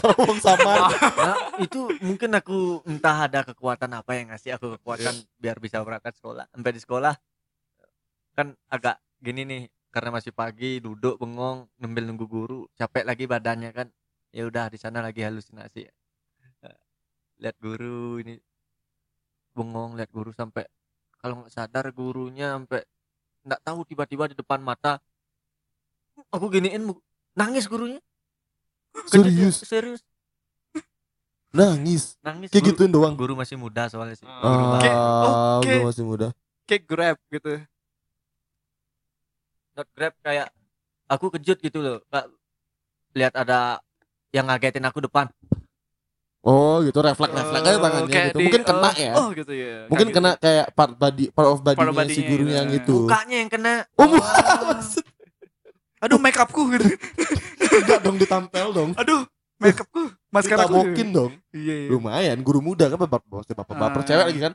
Sama 0.00 0.34
sama. 0.40 0.74
Nah, 1.14 1.36
itu 1.60 1.80
mungkin 2.00 2.30
aku 2.34 2.80
entah 2.88 3.28
ada 3.28 3.44
kekuatan 3.44 3.92
apa 3.92 4.10
yang 4.16 4.32
ngasih 4.32 4.56
aku 4.56 4.80
kekuatan 4.80 5.12
biar 5.36 5.60
bisa 5.60 5.78
berangkat 5.84 6.16
sekolah 6.16 6.48
sampai 6.50 6.72
di 6.72 6.80
sekolah. 6.80 7.14
Kan 8.32 8.56
agak 8.66 8.96
gini 9.20 9.44
nih 9.44 9.62
karena 9.92 10.10
masih 10.10 10.32
pagi 10.32 10.80
duduk 10.80 11.20
bengong 11.20 11.68
nembil 11.76 12.08
nunggu 12.08 12.26
guru 12.26 12.64
capek 12.74 13.04
lagi 13.04 13.28
badannya 13.28 13.70
kan. 13.70 13.88
Ya 14.30 14.46
udah 14.46 14.70
di 14.70 14.78
sana 14.78 15.02
lagi 15.02 15.20
halusinasi 15.20 15.90
lihat 17.40 17.56
guru 17.56 18.20
ini 18.20 18.36
bengong 19.50 19.96
lihat 19.96 20.08
guru 20.08 20.30
sampai 20.30 20.68
kalau 21.16 21.40
nggak 21.40 21.50
sadar 21.50 21.88
gurunya 21.90 22.54
sampai 22.54 22.84
nggak 23.42 23.60
tahu 23.60 23.80
tiba-tiba 23.82 24.28
di 24.28 24.36
depan 24.36 24.60
mata 24.60 25.00
aku 26.28 26.46
giniin 26.48 26.84
nangis 27.32 27.64
gurunya 27.64 27.98
Serius? 29.06 29.62
serius 29.62 30.00
Nangis. 31.50 32.14
nangis 32.22 32.46
Kayak 32.46 32.62
Guru- 32.62 32.70
gituin 32.78 32.92
doang. 32.92 33.14
guru 33.18 33.34
masih 33.34 33.58
muda 33.58 33.90
soalnya 33.90 34.14
sih. 34.14 34.22
Guru 34.22 34.38
Ah, 34.70 34.78
Kayak- 34.78 35.02
oke. 35.58 35.66
gua 35.74 35.88
masih 35.90 36.04
muda. 36.06 36.26
Kayak 36.62 36.82
grab 36.86 37.16
gitu. 37.26 37.50
not 39.70 39.88
grab 39.90 40.14
kayak 40.20 40.46
aku 41.06 41.26
kejut 41.34 41.58
gitu 41.58 41.78
loh 41.80 41.98
lihat 43.10 43.32
ada 43.32 43.80
yang 44.30 44.46
ngagetin 44.46 44.84
aku 44.84 45.00
depan 45.00 45.26
Oh, 46.40 46.80
gitu 46.80 46.96
refleks 46.98 47.36
refleks 47.36 47.60
aja 47.62 47.76
Oh, 47.76 47.82
tangannya 47.84 48.08
kayak 48.08 48.26
gitu. 48.32 48.38
di- 48.40 48.44
Mungkin 48.48 48.62
kena 48.64 48.88
oh, 48.88 48.94
ya. 48.96 49.12
Oh 49.12 49.28
gitu 49.30 49.52
ya. 49.52 49.74
Mungkin 49.86 50.06
Kayak 50.08 50.16
kena 50.16 50.30
gitu. 50.32 50.40
kayak 50.40 50.66
part 50.72 50.92
body 50.96 51.24
part 51.28 51.48
of 51.48 51.58
Part 51.60 51.76
of 51.84 51.96
si 52.08 52.20
gurunya 52.24 52.48
gitu. 52.48 52.56
yang 52.56 52.68
itu. 52.72 52.96
mukanya 53.04 53.36
yang 53.36 53.50
kena 53.52 53.72
Oh, 53.94 54.06
bukan. 54.08 54.76
Aduh 56.00 56.16
make 56.16 56.38
upku 56.38 56.62
gitu. 56.72 56.86
Enggak 57.60 58.00
dong 58.00 58.16
ditampel 58.16 58.66
dong. 58.72 58.90
Aduh 58.96 59.28
make 59.60 59.76
upku. 59.76 60.08
Maskara 60.28 60.64
Ditabokin 60.64 61.08
dong. 61.12 61.32
Iya 61.52 61.74
iya. 61.76 61.88
Lumayan, 61.92 62.38
guru 62.40 62.64
muda 62.64 62.88
kan 62.88 62.96
bapak 62.96 63.20
bapak 63.22 63.52
bapak, 63.52 63.76
baper 63.76 64.00
Ah. 64.00 64.06
cewek 64.08 64.26
lagi 64.32 64.40
kan? 64.40 64.52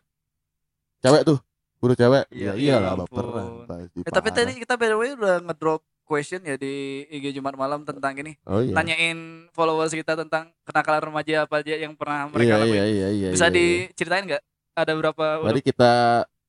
Cewek 1.00 1.22
tuh. 1.22 1.38
Guru 1.78 1.94
cewek. 1.94 2.26
Iya, 2.34 2.52
Iya, 2.52 2.52
iya, 2.56 2.74
iyalah 2.82 2.92
ampun. 2.98 3.14
baperan. 3.14 3.46
Eh, 3.94 4.10
tapi 4.10 4.30
tadi 4.34 4.58
kita 4.58 4.74
by 4.74 4.90
the 4.90 4.98
way 4.98 5.14
udah 5.14 5.38
ngedrop 5.44 5.86
question 6.06 6.40
ya 6.46 6.56
di 6.56 7.04
IG 7.10 7.36
Jumat 7.42 7.58
malam 7.58 7.82
tentang 7.82 8.14
ini. 8.22 8.38
Oh 8.46 8.62
iya. 8.62 8.72
Tanyain 8.78 9.50
followers 9.52 9.92
kita 9.92 10.14
tentang 10.14 10.54
kenakalan 10.64 11.12
remaja 11.12 11.44
apa 11.44 11.66
aja 11.66 11.76
yang 11.76 11.98
pernah 11.98 12.30
Iya 12.30 12.32
mereka 12.32 12.54
lakuin. 12.62 12.78
iya 12.78 12.86
iya 12.86 13.08
iya. 13.10 13.30
Bisa 13.34 13.50
iya, 13.50 13.52
iya. 13.52 13.90
diceritain 13.92 14.26
nggak? 14.30 14.44
Ada 14.76 14.92
berapa 14.94 15.26
Mari 15.42 15.62
kita 15.66 15.94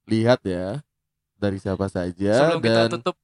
lihat 0.07 0.41
ya 0.45 0.85
dari 1.41 1.59
siapa 1.59 1.89
saja 1.89 2.33
sebelum 2.37 2.61
kita 2.61 2.81
dan 2.87 2.93
tutup? 3.01 3.17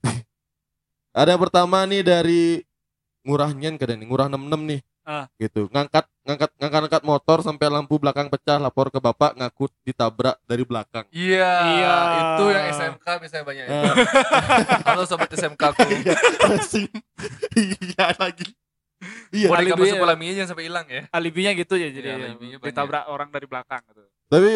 ada 1.20 1.28
yang 1.34 1.42
pertama 1.42 1.82
nih 1.84 2.02
dari 2.06 2.42
ngurahnya 3.26 3.76
kan 3.76 3.98
nih, 3.98 4.06
ngurah 4.08 4.26
66 4.30 4.70
nih. 4.70 4.80
Ah. 5.10 5.26
Gitu. 5.36 5.66
Ngangkat 5.66 6.06
ngangkat 6.22 6.50
ngangkat 6.54 6.80
ngangkat 6.86 7.02
motor 7.02 7.38
sampai 7.42 7.66
lampu 7.66 7.98
belakang 7.98 8.30
pecah 8.30 8.56
lapor 8.56 8.88
ke 8.88 9.02
bapak 9.02 9.34
ngaku 9.34 9.66
ditabrak 9.82 10.38
dari 10.46 10.62
belakang. 10.62 11.02
Iya, 11.10 11.50
Iya. 11.66 11.94
itu 12.14 12.44
yang 12.48 12.64
SMK 12.70 13.06
biasanya 13.18 13.42
banyak. 13.42 13.64
ya. 13.66 13.70
Eh, 13.74 13.92
Halo 14.86 15.02
sobat 15.02 15.26
SMK 15.28 15.62
aku. 15.66 15.82
racing. 16.46 16.86
iya 17.58 18.06
lagi. 18.14 18.46
Iya. 19.32 19.48
Mau 19.48 19.58
Alibi 19.58 19.80
masuk 19.82 19.96
ya. 19.96 19.98
polaminya 19.98 20.32
jangan 20.36 20.48
sampai 20.54 20.64
hilang 20.64 20.86
ya. 20.86 21.02
Alibinya 21.10 21.50
gitu 21.52 21.74
ya 21.74 21.88
jadi 21.90 22.06
Iya, 22.06 22.14
ya, 22.14 22.30
banyak. 22.36 22.60
ditabrak 22.62 23.04
orang 23.08 23.28
dari 23.28 23.46
belakang 23.48 23.82
gitu. 23.90 24.02
Tapi 24.28 24.50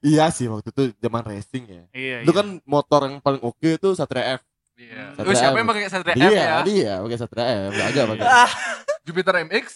iya 0.00 0.32
sih 0.32 0.48
waktu 0.48 0.72
itu 0.72 0.82
zaman 0.96 1.22
racing 1.22 1.64
ya. 1.68 1.84
Iya. 1.92 2.16
Itu 2.24 2.32
iya. 2.32 2.38
kan 2.40 2.46
motor 2.64 3.04
yang 3.04 3.20
paling 3.20 3.42
oke 3.42 3.68
itu 3.68 3.88
Satria 3.92 4.38
F. 4.38 4.42
Iya. 4.78 5.12
Satria 5.12 5.28
Lu 5.28 5.36
siapa 5.36 5.52
M. 5.52 5.60
yang 5.60 5.68
pakai 5.68 5.90
Satria 5.90 6.14
M 6.14 6.20
Dia, 6.22 6.30
ya? 6.32 6.56
dia 6.64 6.92
pakai 7.04 7.18
Satria 7.18 7.44
F, 7.44 7.68
enggak 7.68 7.86
agak 7.92 8.04
pakai. 8.08 8.26
Jupiter 9.10 9.34
MX? 9.42 9.66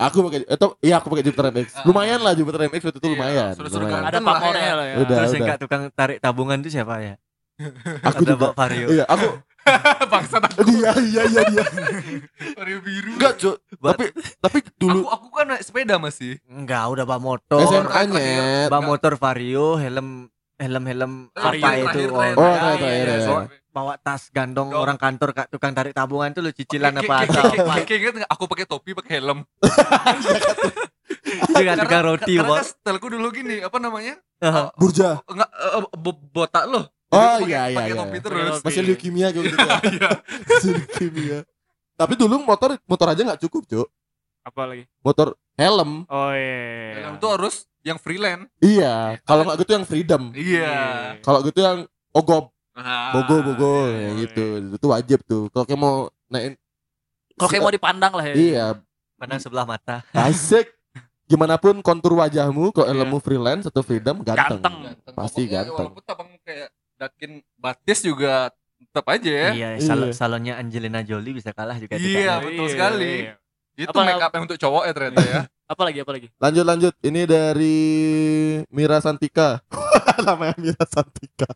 Aku 0.00 0.24
pakai 0.24 0.40
itu 0.42 0.66
iya 0.80 0.94
aku 0.96 1.06
pakai 1.08 1.22
Jupiter 1.22 1.44
MX. 1.50 1.68
Ah. 1.72 1.84
Lumayan 1.84 2.18
lah 2.18 2.32
Jupiter 2.32 2.60
MX 2.64 2.80
waktu 2.82 2.96
itu 2.96 3.04
Iya, 3.04 3.14
lumayan. 3.14 3.52
suruh-suruh 3.52 3.84
lumayan. 3.84 4.02
ada 4.02 4.16
lah 4.16 4.24
pamornya 4.24 4.64
ya. 4.64 4.74
ya. 4.80 4.94
Udah. 4.98 5.16
terus 5.18 5.30
yang 5.30 5.42
nggak 5.44 5.60
tukang 5.60 5.82
tarik 5.90 6.18
tabungan 6.18 6.58
itu 6.58 6.70
siapa 6.70 6.94
ya 6.98 7.14
Aku 8.08 8.22
ada 8.22 8.32
juga. 8.32 8.42
Pak 8.42 8.52
Vario 8.56 8.86
Iya, 8.88 9.04
aku 9.06 9.26
Bangsat 10.10 10.42
aku. 10.42 10.64
dia 10.64 10.90
iya 10.98 11.22
iya 11.28 11.42
dia. 11.44 11.64
Vario 12.56 12.78
biru. 12.80 13.12
Enggak, 13.14 13.32
Cuk. 13.36 13.56
Tapi 13.70 14.04
tapi 14.40 14.58
dulu 14.74 15.04
Aku 15.04 15.12
aku 15.12 15.26
kan 15.30 15.46
naik 15.46 15.62
sepeda 15.62 15.94
masih. 15.96 16.40
enggak 16.42 16.88
udah 16.88 17.04
bawa 17.04 17.20
motor 17.20 17.60
SMA 17.62 18.00
nyet. 18.08 18.68
bawa 18.68 18.82
motor 18.86 19.12
Vario 19.14 19.76
helm 19.76 20.32
helm 20.56 20.84
helm 20.86 21.12
apa 21.30 21.52
Iya, 21.52 21.60
itu 21.78 21.92
terakhir, 21.92 22.08
oh, 22.08 22.16
terakhir, 22.16 22.34
Oh, 22.34 22.44
terakhir. 22.48 22.78
terakhir, 22.78 23.06
Iya, 23.06 23.14
ya. 23.14 23.59
Bawa- 23.70 23.96
tas 23.96 24.28
gandong 24.28 24.70
Dong. 24.70 24.78
orang 24.78 24.94
kantor 24.94 25.30
kak 25.32 25.46
tukang 25.48 25.70
tarik 25.70 25.90
tabungan 25.90 26.30
itu 26.30 26.40
lo 26.40 26.50
cicilan 26.50 26.90
Kayak- 26.92 27.06
apa 27.06 27.14
apa 27.54 27.74
inget 27.86 28.14
nggak? 28.18 28.30
Aku 28.30 28.44
pakai 28.46 28.66
topi, 28.66 28.90
pakai 28.92 29.18
helm. 29.18 29.46
dengan 31.50 31.76
tukang 31.78 32.02
roti 32.04 32.32
karena 32.34 32.48
bos 32.48 32.68
stylku 32.72 33.06
dulu 33.08 33.28
gini, 33.30 33.60
apa 33.60 33.78
namanya? 33.78 34.14
Burja. 34.74 35.20
Enggak 35.26 35.50
eh, 35.50 35.82
bo- 35.94 36.26
botak 36.30 36.64
loh. 36.66 36.84
Oh, 37.10 37.18
aku 37.18 37.50
iya, 37.50 37.66
pakai- 37.66 37.70
iya, 37.70 37.76
Pakai 37.76 37.90
iya. 37.90 37.98
topi 37.98 38.10
Pakai 38.10 38.22
terus. 38.22 38.58
Masih 38.62 38.82
leukemia 38.86 39.28
gitu 39.30 39.42
gitu. 39.44 39.58
ya. 39.58 39.78
Iya. 39.90 40.10
Masih 40.46 40.70
leukemia. 40.78 41.38
Tapi 41.94 42.12
dulu 42.16 42.34
motor 42.40 42.70
motor 42.86 43.06
aja 43.10 43.20
nggak 43.20 43.40
cukup, 43.42 43.62
Cuk. 43.66 43.88
Apa 44.40 44.62
lagi? 44.64 44.84
Motor 45.02 45.34
helm. 45.54 46.06
Oh 46.06 46.32
iya. 46.32 47.04
Helm 47.04 47.14
itu 47.18 47.26
harus 47.28 47.54
yang 47.82 47.98
freelance. 47.98 48.46
Iya, 48.60 49.18
kalau 49.24 49.42
nggak 49.44 49.58
gitu 49.58 49.72
yang 49.74 49.86
freedom. 49.86 50.22
Iya. 50.32 50.72
Kalau 51.20 51.38
gitu 51.42 51.60
yang 51.60 51.78
ogob, 52.10 52.54
Ah, 52.80 53.12
bogo 53.12 53.36
bogo 53.44 53.74
iya, 53.86 53.92
ya 53.92 54.00
iya. 54.00 54.10
gitu. 54.22 54.44
Itu 54.72 54.86
wajib 54.88 55.18
tuh. 55.22 55.42
Kalau 55.48 55.64
kayak 55.64 55.78
mau 55.78 55.96
naikin 56.26 56.56
Kalau 57.34 57.48
kayak 57.48 57.62
mau 57.62 57.72
dipandang 57.72 58.12
lah 58.12 58.24
ya. 58.24 58.34
Iya, 58.34 58.66
pandang 59.14 59.38
sebelah 59.38 59.64
mata 59.64 60.00
asik. 60.10 60.72
Gimana 61.24 61.54
pun 61.56 61.78
kontur 61.78 62.16
wajahmu, 62.16 62.68
kalau 62.70 62.84
Iya. 62.84 62.96
helmmu 62.96 63.18
freelance 63.18 63.64
atau 63.64 63.80
freedom 63.80 64.18
ganteng. 64.20 64.58
Ganteng. 64.58 64.74
Ganteng. 64.82 65.14
Pasti 65.14 65.42
Pokoknya 65.42 65.54
ganteng. 65.62 65.86
Walaupun 65.86 66.02
tabang 66.02 66.30
kayak 66.42 66.68
dakin 66.96 67.30
batis 67.54 68.00
juga 68.00 68.50
tetap 68.76 69.06
aja 69.06 69.30
ya. 69.30 69.48
iya 69.52 69.68
Iya. 69.76 69.84
sal- 69.84 70.10
salonnya 70.10 70.56
Angelina 70.56 71.00
Jolie 71.00 71.30
bisa 71.32 71.52
kalah 71.52 71.76
juga 71.76 71.96
Iya, 71.96 72.40
betul 72.40 72.66
Iya, 72.66 72.72
sekali. 72.72 73.14
iya. 73.22 73.34
Itu 73.78 73.94
Apa- 73.94 74.04
make 74.04 74.20
up 74.20 74.32
yang 74.34 74.44
untuk 74.44 74.58
cowok 74.58 74.82
ya 74.82 74.92
ternyata 74.92 75.20
ya. 75.22 75.40
Apa 75.72 75.82
lagi? 75.86 75.98
Apa 76.02 76.12
lagi? 76.12 76.26
Lanjut 76.34 76.64
lanjut. 76.66 76.94
Ini 77.00 77.20
dari 77.24 77.76
Mira 78.68 78.98
Santika. 78.98 79.62
Namanya 80.26 80.58
Mira 80.58 80.82
Santika. 80.84 81.46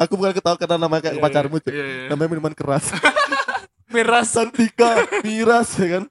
Aku 0.00 0.16
bukan 0.16 0.32
ketawa 0.32 0.56
karena 0.56 0.76
nama 0.80 0.96
kayak 0.98 1.16
Iya, 1.16 1.22
pacarmu, 1.22 1.56
Cuk. 1.60 1.72
Iya, 1.72 1.84
iya. 1.84 2.06
Namanya 2.08 2.28
minuman 2.32 2.54
keras. 2.56 2.88
Miras. 3.94 4.26
Santika, 4.32 5.06
Miras 5.22 5.70
ya 5.76 6.00
kan. 6.00 6.04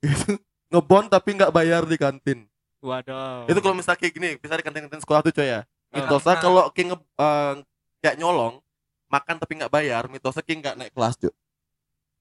Gitu. 0.00 0.38
Ngebon 0.70 1.04
tapi 1.06 1.36
nggak 1.36 1.52
bayar 1.52 1.82
di 1.84 1.96
kantin. 1.98 2.38
Waduh. 2.80 3.50
Itu 3.50 3.58
kalau 3.58 3.74
misalnya 3.74 3.98
kayak 3.98 4.12
gini, 4.14 4.28
bisa 4.38 4.54
di 4.54 4.64
kantin-kantin 4.64 5.02
sekolah 5.02 5.20
tuh 5.20 5.32
coy 5.34 5.46
ya. 5.46 5.60
Ah. 5.90 5.96
Mitosnya 5.98 6.34
Ah. 6.34 6.40
kalau 6.40 6.62
kayak 6.70 6.86
nge, 6.92 6.98
eh, 6.98 7.54
kayak 8.02 8.16
nyolong, 8.18 8.54
makan 9.06 9.36
tapi 9.38 9.52
nggak 9.58 9.72
bayar, 9.72 10.02
mitosnya 10.06 10.42
kayak 10.42 10.58
nggak 10.62 10.74
naik 10.78 10.92
kelas, 10.94 11.14
Cuk. 11.18 11.34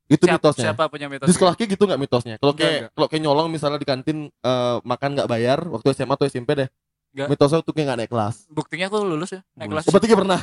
Itu 0.06 0.30
siapa, 0.30 0.38
mitosnya. 0.38 0.66
siapa 0.70 0.84
punya 0.86 1.08
mitos? 1.10 1.26
Di 1.26 1.34
sekolah 1.34 1.54
kayak 1.58 1.70
gitu 1.74 1.84
nggak 1.90 1.98
mitosnya? 1.98 2.36
Kalau 2.38 2.54
kayak 2.54 2.94
kalau 2.94 3.08
kayak 3.10 3.24
nyolong 3.26 3.48
misalnya 3.50 3.82
di 3.82 3.88
kantin 3.90 4.30
eh, 4.30 4.78
makan 4.86 5.10
nggak 5.18 5.30
bayar 5.30 5.60
waktu 5.66 5.98
SMA 5.98 6.14
atau 6.14 6.30
SMP 6.30 6.50
deh. 6.54 6.70
Enggak. 7.16 7.28
Mitosnya 7.34 7.60
tuh 7.66 7.74
kayak 7.74 7.86
nggak 7.90 8.00
naik 8.06 8.12
kelas. 8.14 8.36
Buktinya 8.54 8.86
aku 8.86 8.98
lulus 9.02 9.34
ya, 9.34 9.42
naik 9.58 9.70
kelas. 9.74 9.84
Oh, 9.90 9.92
berarti 9.98 10.08
kayak 10.12 10.22
pernah. 10.22 10.42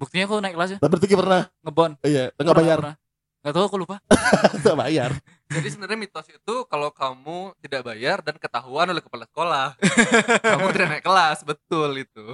Buktinya 0.00 0.24
aku 0.24 0.40
naik 0.40 0.56
kelas 0.56 0.70
ya, 0.72 0.78
Berarti 0.80 1.06
pernah. 1.12 1.42
ngebon. 1.60 1.92
Iya, 2.00 2.32
nggak 2.32 2.40
Pernah, 2.40 2.56
bayar. 2.56 2.78
pernah. 2.80 2.94
Nggak 3.40 3.52
tahu 3.52 3.64
aku 3.68 3.76
lupa. 3.76 3.96
Nggak 4.60 4.76
bayar. 4.76 5.10
Jadi 5.56 5.68
sebenarnya 5.68 5.98
mitos 6.00 6.28
itu 6.28 6.54
kalau 6.68 6.88
kamu 6.88 7.38
tidak 7.60 7.80
bayar 7.84 8.20
dan 8.20 8.36
ketahuan 8.36 8.88
oleh 8.88 9.00
kepala 9.00 9.24
sekolah, 9.28 9.66
kamu 10.56 10.66
tidak 10.72 10.88
naik 10.88 11.04
kelas, 11.04 11.38
betul 11.44 11.90
itu. 11.96 12.26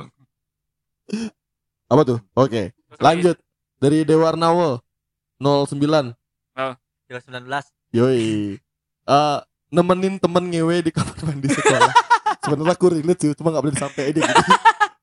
Apa 1.86 2.02
tuh? 2.02 2.18
Oke. 2.34 2.70
Lagi, 2.70 3.02
Lanjut 3.02 3.36
dari 3.78 4.02
Dewarnawo 4.02 4.82
09. 5.38 6.14
Kira 7.06 7.20
19 7.22 7.46
Yoi. 7.94 8.58
Eh 9.06 9.38
nemenin 9.70 10.18
temen 10.18 10.44
ngewe 10.44 10.82
di 10.82 10.90
kamar 10.90 11.14
mandi 11.22 11.46
sekolah. 11.46 11.92
Sebenarnya 12.42 12.74
aku 12.74 12.86
relate 12.90 13.20
sih, 13.20 13.30
cuma 13.34 13.50
gak 13.50 13.62
boleh 13.62 13.74
disampaikan 13.74 14.10
gitu. 14.18 14.32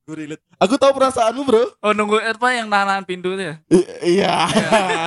Gue 0.04 0.16
relate. 0.20 0.43
Aku 0.60 0.76
tahu 0.76 0.91
perasaanmu, 0.91 1.47
Bro. 1.47 1.64
Oh 1.80 1.95
nunggu 1.95 2.20
apa 2.20 2.51
yang 2.51 2.68
nahan 2.68 3.08
pintu 3.08 3.32
itu 3.32 3.43
ya? 3.47 3.56
I- 3.72 3.88
iya. 4.20 4.36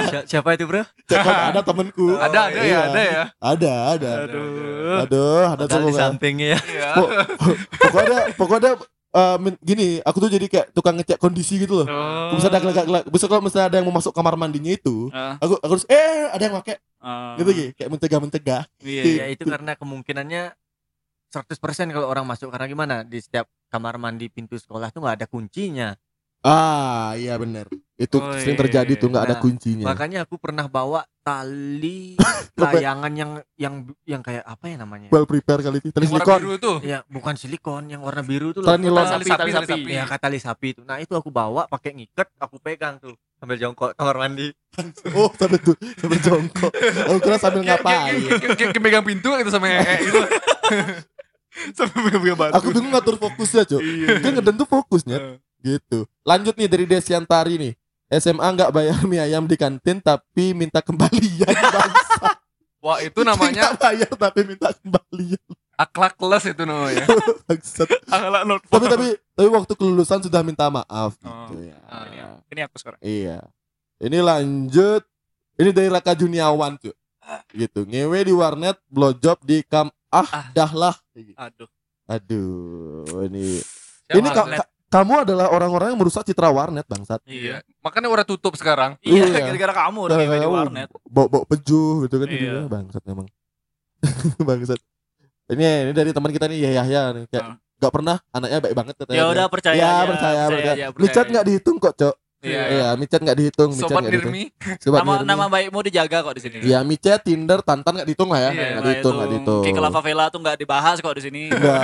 Si- 0.08 0.32
siapa 0.32 0.56
itu 0.56 0.64
bro 0.64 0.88
Cek 1.04 1.20
ada 1.20 1.60
temenku. 1.60 2.16
ada 2.24 2.48
ada 2.48 2.56
ya, 2.56 2.64
Iya. 2.64 2.80
ada 2.82 3.02
ya. 3.02 3.22
Ada, 3.36 3.72
ada. 3.92 4.10
Aduh. 4.24 4.96
Aduh, 5.04 5.44
ada 5.46 5.62
Padahal 5.62 5.82
di 5.82 5.86
tuh 5.86 6.00
sampingnya 6.00 6.46
ya 6.48 6.60
Iya. 6.64 6.88
Po- 6.96 7.12
pokoknya 7.78 8.18
pokoknya 8.34 8.70
min- 9.36 9.60
gini, 9.60 10.00
aku 10.00 10.16
tuh 10.16 10.28
jadi 10.28 10.46
kayak 10.46 10.66
tukang 10.72 10.96
ngecek 10.96 11.16
kondisi 11.16 11.56
gitu 11.56 11.84
loh. 11.84 11.86
Oh. 11.86 12.32
Bisa 12.32 12.48
ada 12.48 12.56
gelak 12.56 13.04
bisa 13.06 13.24
kalau 13.26 13.44
misalnya 13.44 13.68
ada 13.68 13.76
yang 13.76 13.88
mau 13.88 13.96
masuk 13.96 14.12
kamar 14.12 14.32
mandinya 14.34 14.68
itu, 14.70 15.08
Ah, 15.10 15.36
aku 15.36 15.56
aku 15.58 15.72
harus 15.72 15.86
eh 15.88 16.28
ada 16.28 16.40
yang 16.42 16.56
pakai 16.56 16.76
ah. 17.00 17.36
gitu 17.36 17.52
gitu, 17.52 17.70
kayak 17.74 17.90
mencegah-mencegah. 17.92 18.62
Iya. 18.80 19.02
ya 19.02 19.12
iya. 19.12 19.24
itu 19.28 19.44
karena 19.44 19.72
kemungkinannya 19.72 20.56
100% 21.28 21.52
kalau 21.90 22.06
orang 22.06 22.24
masuk 22.24 22.48
karena 22.48 22.64
gimana 22.64 22.96
di 23.02 23.18
setiap 23.18 23.44
kamar 23.68 23.98
mandi 23.98 24.26
pintu 24.30 24.56
sekolah 24.56 24.88
tuh 24.90 25.02
nggak 25.04 25.16
ada 25.22 25.26
kuncinya 25.28 25.94
Ah, 26.46 27.18
iya 27.18 27.34
benar. 27.42 27.66
Itu 27.98 28.22
Oh, 28.22 28.30
sering 28.38 28.54
iya, 28.54 28.62
terjadi 28.62 28.92
iya. 28.94 29.00
tuh 29.02 29.08
nggak 29.10 29.24
ada 29.26 29.34
Nah, 29.34 29.42
kuncinya. 29.42 29.84
makanya 29.90 30.18
aku 30.22 30.38
pernah 30.38 30.70
bawa 30.70 31.02
tali 31.26 32.14
layangan 32.62 33.12
yang 33.18 33.30
yang 33.58 33.74
yang 34.06 34.22
kayak 34.22 34.46
apa 34.46 34.64
ya 34.70 34.76
namanya? 34.78 35.10
well 35.10 35.26
prepare 35.26 35.58
kali 35.58 35.82
itu 35.82 35.90
tali 35.90 36.06
Yang 36.06 36.12
silikon 36.22 36.38
biru 36.38 36.52
itu. 36.54 36.72
Ya, 36.86 36.98
bukan 37.10 37.34
silikon, 37.34 37.84
yang 37.90 38.06
warna 38.06 38.22
biru 38.22 38.54
tuh 38.54 38.62
Tali 38.62 38.86
loh. 38.86 38.94
nilon. 38.94 39.04
Tali 39.10 39.24
Sapi, 39.26 39.30
sapi, 39.32 39.40
tali 39.40 39.50
tali 39.50 39.66
sapi. 39.66 39.72
sapi. 39.74 39.90
Ya, 39.90 40.04
kata 40.06 40.22
tali 40.22 40.38
sapi 40.38 40.66
itu. 40.70 40.80
Nah, 40.86 40.96
itu 41.02 41.12
aku 41.18 41.34
bawa 41.34 41.66
pakai 41.66 41.90
ngikat, 41.98 42.28
aku 42.38 42.56
pegang 42.62 43.02
tuh 43.02 43.18
sambil 43.42 43.56
jongkok 43.58 43.90
kamar 43.98 44.14
mandi. 44.14 44.48
oh 45.18 45.32
sampai 45.34 45.56
tuh 45.56 45.72
sampai 45.96 46.20
jongkok 46.20 46.68
aku 47.08 47.18
kira 47.24 47.40
sambil 47.40 47.64
ngapain 47.64 48.20
megang 48.76 49.00
pintu 49.08 49.32
gitu 49.40 49.48
sama 49.48 49.72
ee 49.72 50.04
gitu. 50.04 50.20
Sampai 51.72 52.12
pegang 52.12 52.36
batu. 52.36 52.52
aku 52.52 52.66
bingung 52.70 52.90
ngatur 52.90 53.16
fokusnya 53.16 53.62
cok 53.64 53.80
kan 54.20 54.30
ngeden 54.32 54.56
tuh 54.56 54.68
fokusnya. 54.68 55.16
Gitu. 55.58 56.04
Lanjut 56.22 56.54
nih 56.54 56.68
dari 56.68 56.84
Desiantari 56.84 57.54
nih. 57.56 57.72
SMA 58.08 58.46
nggak 58.46 58.70
bayar 58.70 59.02
mie 59.02 59.18
ayam 59.18 59.44
di 59.44 59.56
kantin 59.56 59.98
tapi 59.98 60.52
minta 60.52 60.78
kembalian 60.78 61.42
bangsa 61.74 62.38
Wah, 62.78 63.02
itu 63.02 63.18
namanya 63.20 63.74
nggak 63.74 63.74
bayar 63.76 64.10
tapi 64.12 64.40
minta 64.44 64.70
kembalian. 64.70 65.42
Akhlak 65.74 66.14
kelas 66.14 66.44
itu 66.46 66.62
namanya. 66.62 67.02
Bangsat. 67.50 67.88
Akhlak 68.06 68.42
not 68.46 68.62
tapi 68.64 68.86
tapi 68.86 69.06
tapi 69.34 69.48
waktu 69.50 69.72
kelulusan 69.74 70.22
sudah 70.22 70.40
minta 70.40 70.70
maaf 70.70 71.18
Oh. 71.20 71.50
gitu 71.50 71.66
ya. 71.66 71.76
Ah, 71.84 72.06
iya. 72.06 72.26
Ini 72.46 72.60
aku 72.64 72.78
sekarang. 72.78 73.00
iya. 73.02 73.42
Ini 73.98 74.18
lanjut. 74.20 75.02
Ini 75.56 75.72
dari 75.72 75.88
Raka 75.88 76.14
Juniawan 76.14 76.78
cuy 76.78 76.94
gitu. 77.50 77.82
Ngewe 77.82 78.22
di 78.22 78.30
warnet 78.30 78.78
blowjob 78.86 79.42
di 79.42 79.66
kam 79.66 79.90
ah, 80.16 80.26
Ah. 80.26 80.46
dah 80.50 80.70
lah 80.70 80.94
Aduh. 81.36 81.68
aduh 82.06 83.04
ini 83.24 83.60
Siapa 84.02 84.16
ini 84.16 84.28
ka- 84.30 84.48
ka- 84.54 84.70
kamu 84.86 85.14
adalah 85.22 85.46
orang-orang 85.48 85.90
yang 85.90 85.98
merusak 85.98 86.22
citra 86.22 86.48
warnet 86.48 86.84
bangsat 86.84 87.18
Iya. 87.24 87.58
Makanya 87.80 88.06
udah 88.08 88.22
tutup 88.24 88.54
sekarang. 88.54 88.94
Iya, 89.00 89.26
Iya. 89.26 89.50
gara-gara 89.50 89.74
kamu 89.84 89.98
udah 90.00 90.16
di 90.16 90.26
kamu 90.28 90.46
warnet. 90.48 90.88
bawa-bawa 91.04 91.44
pejuh 91.46 92.06
gitu 92.06 92.16
kan 92.16 92.28
Iya. 92.28 92.56
bangsat 92.66 93.02
memang 93.04 93.26
bangsat 94.48 94.78
ini 95.48 95.62
ini 95.84 95.92
dari 95.92 96.10
teman 96.10 96.30
kita 96.30 96.46
nih 96.46 96.58
ya 96.60 96.70
Yahya 96.82 97.02
nih 97.12 97.24
kayak 97.28 97.44
Ah. 97.44 97.56
nggak 97.76 97.92
pernah 97.92 98.16
anaknya 98.30 98.58
baik 98.60 98.74
banget 98.74 98.94
katanya 98.96 99.16
Ya 99.16 99.24
udah 99.28 99.46
percaya 99.46 99.74
ya 99.74 99.84
aja, 99.84 100.06
percaya 100.06 100.42
percaya, 100.48 100.72
aja, 100.72 100.86
micat 100.96 101.26
nggak 101.28 101.44
dihitung 101.44 101.76
kok 101.76 101.94
cok 101.94 102.14
Iya. 102.46 102.62
iya 102.68 102.88
micat 102.94 103.18
nggak 103.18 103.36
dihitung 103.36 103.70
Sobat 103.72 104.00
nggak 104.00 104.12
dihitung 104.12 104.34
Dirmi. 104.36 104.44
Sobat 104.78 105.00
Nama 105.00 105.12
Nirmi. 105.12 105.26
nama 105.26 105.44
baikmu 105.46 105.78
dijaga 105.82 106.18
kok 106.20 106.34
di 106.34 106.42
sini. 106.42 106.56
Iya 106.62 106.78
micet 106.80 107.20
Tinder 107.20 107.58
Tantan 107.60 107.92
nggak 107.92 108.06
dihitung 108.06 108.30
lah 108.30 108.40
ya 108.40 108.44
Iya, 108.46 108.52
nggak 108.52 108.70
Nggak 108.72 108.84
dihitung 108.86 109.14
nggak 109.14 109.30
dihitung 109.30 109.62
Kiki 109.64 109.80
Lava 109.80 110.00
Vela 110.00 110.24
tuh 110.28 110.38
nggak 110.38 110.56
dibahas 110.56 110.96
kok 110.98 111.12
di 111.12 111.22
sini. 111.22 111.42
nggak 111.48 111.82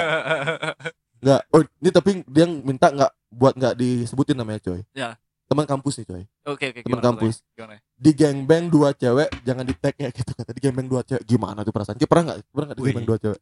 nggak 1.22 1.40
oh 1.48 1.62
ini 1.76 1.90
tapi 1.90 2.10
dia 2.24 2.44
minta 2.46 2.86
nggak 2.88 3.10
buat 3.30 3.54
nggak 3.54 3.74
disebutin 3.74 4.34
namanya 4.34 4.58
coy 4.60 4.82
Ya. 4.92 5.14
teman 5.44 5.64
kampus 5.64 5.94
nih 5.96 6.06
coy 6.06 6.22
Oke 6.44 6.64
oke. 6.68 6.80
Teman 6.80 6.88
gimana, 6.92 7.04
kampus. 7.04 7.34
Gimana? 7.52 7.78
di 7.94 8.10
gangbang 8.12 8.66
dua 8.66 8.90
cewek 8.90 9.30
jangan 9.42 9.62
di 9.62 9.74
tag 9.74 9.94
ya 9.94 10.08
gitu 10.08 10.32
kata 10.32 10.50
di 10.50 10.60
gangbang 10.60 10.86
dua 10.86 11.00
cewek 11.00 11.22
gimana 11.22 11.60
tuh 11.60 11.70
perasaan 11.70 11.94
Ki 11.94 12.04
pernah 12.04 12.34
nggak 12.34 12.38
pernah 12.48 12.66
nggak 12.66 12.74
di 12.74 12.82
Wih. 12.82 12.88
gangbang 12.88 13.06
dua 13.06 13.18
cewek 13.20 13.40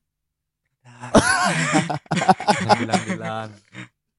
bilang-bilang. 2.74 3.48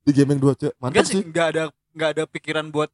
di 0.02 0.12
gangbang 0.12 0.39
dua 0.39 0.54
cewek 0.56 0.76
mantap 0.78 1.06
sih, 1.06 1.14
sih 1.14 1.24
enggak 1.24 1.47
ada 1.52 1.64
enggak 1.92 2.10
ada 2.12 2.24
pikiran 2.26 2.68
buat 2.68 2.89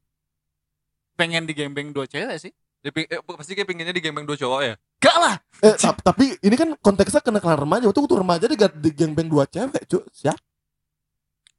pengen 1.14 1.44
digembeng 1.44 1.90
dua 1.90 2.04
cewek 2.04 2.38
sih. 2.38 2.52
Dia 2.78 2.90
ping- 2.90 3.06
eh, 3.06 3.18
pasti 3.18 3.58
kayak 3.58 3.66
pinginnya 3.66 3.90
di 3.90 3.98
gaming 3.98 4.22
dua 4.22 4.34
cowok 4.34 4.60
ya. 4.62 4.74
Enggak 4.98 5.16
lah. 5.18 5.34
Eh, 5.60 5.74
tap- 5.76 5.98
tapi 6.00 6.38
ini 6.38 6.54
kan 6.54 6.78
konteksnya 6.78 7.18
kenakalan 7.18 7.58
remaja. 7.58 7.84
Waktu 7.84 8.00
waktu 8.00 8.16
remaja 8.16 8.44
dia 8.46 8.58
gak 8.60 8.72
di 8.76 8.90
gangbang 8.92 9.26
dua 9.26 9.44
cewek, 9.44 9.82
cuy. 9.84 10.02
Siap. 10.12 10.38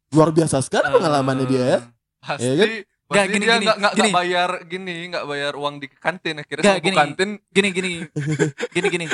Luar 0.10 0.32
biasa 0.32 0.58
sekali 0.60 0.90
pengalamannya 0.90 1.46
dia 1.46 1.64
ya. 1.68 1.80
Pasti, 2.20 2.46
Iya 2.46 2.54
kan? 2.56 2.70
Nggak, 3.10 3.26
gini, 3.26 3.34
dia 3.36 3.50
gini, 3.50 3.66
nggak 3.66 3.78
nggak 3.80 3.94
gini. 3.94 4.02
nggak 4.06 4.16
bayar 4.16 4.50
gini, 4.64 4.96
nggak 5.10 5.26
bayar 5.26 5.54
uang 5.54 5.76
di 5.78 5.88
kantin 5.90 6.36
akhirnya 6.38 6.62
Nggak, 6.64 6.78
sama 6.78 6.86
gini. 6.86 6.98
kantin 6.98 7.30
Gini 7.50 7.70
gini. 7.72 7.92
gini 8.76 8.88
gini. 8.88 9.06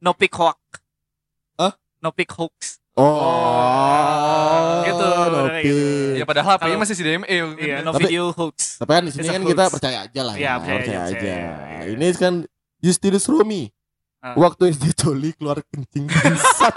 No 0.00 0.10
pick 0.12 0.32
hoax. 0.32 0.58
Hah? 1.54 1.72
No 2.00 2.10
pick 2.10 2.28
hoax. 2.30 2.80
Oh, 2.94 4.86
Gitu, 4.86 5.02
Nopi. 5.02 5.62
gitu. 5.62 6.14
ya 6.14 6.24
padahal 6.24 6.46
HP-nya 6.54 6.70
Kalau- 6.70 6.80
masih 6.80 6.94
CDMA 6.94 7.26
Iya, 7.58 7.82
no 7.82 7.90
Tapi- 7.90 8.06
video 8.06 8.30
hoax. 8.30 8.78
Tapi 8.78 8.88
kan 8.88 9.02
di 9.02 9.10
sini 9.10 9.28
kan 9.28 9.42
kita 9.42 9.64
percaya 9.66 9.98
aja 10.06 10.20
lah 10.22 10.34
Iya, 10.34 10.40
ya. 10.40 10.56
percaya 10.56 10.78
Percaya 10.78 10.94
aja, 10.94 11.10
aja. 11.10 11.10
percaya. 11.10 11.50
Ini 11.90 12.06
kan 12.14 12.34
Justinus 12.78 13.26
Romi. 13.26 13.72
Ah. 14.20 14.36
Waktu 14.36 14.70
SD 14.70 14.94
Coli 14.94 15.32
keluar 15.34 15.58
kencing 15.64 16.06
bangsat. 16.06 16.70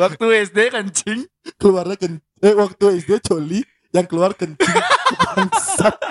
Waktu 0.00 0.24
SD 0.42 0.58
kencing. 0.70 1.26
keluarnya 1.54 1.94
kencing. 1.94 2.24
Eh, 2.40 2.52
waktu 2.52 2.84
SD 2.96 3.20
Coli 3.20 3.60
yang 3.92 4.06
keluar 4.06 4.32
kencing 4.32 4.74
bangsat. 5.28 5.92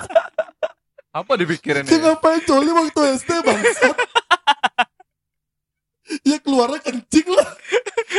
apa 1.09 1.31
dipikirin 1.35 1.83
Dia 1.83 1.91
ya? 1.91 1.97
ngapain 2.05 2.39
Coli 2.43 2.69
waktu 2.69 2.99
SD 3.17 3.29
bangsat? 3.41 3.95
Ya 6.21 6.37
keluarnya 6.37 6.81
kencing 6.81 7.27
lah. 7.29 7.49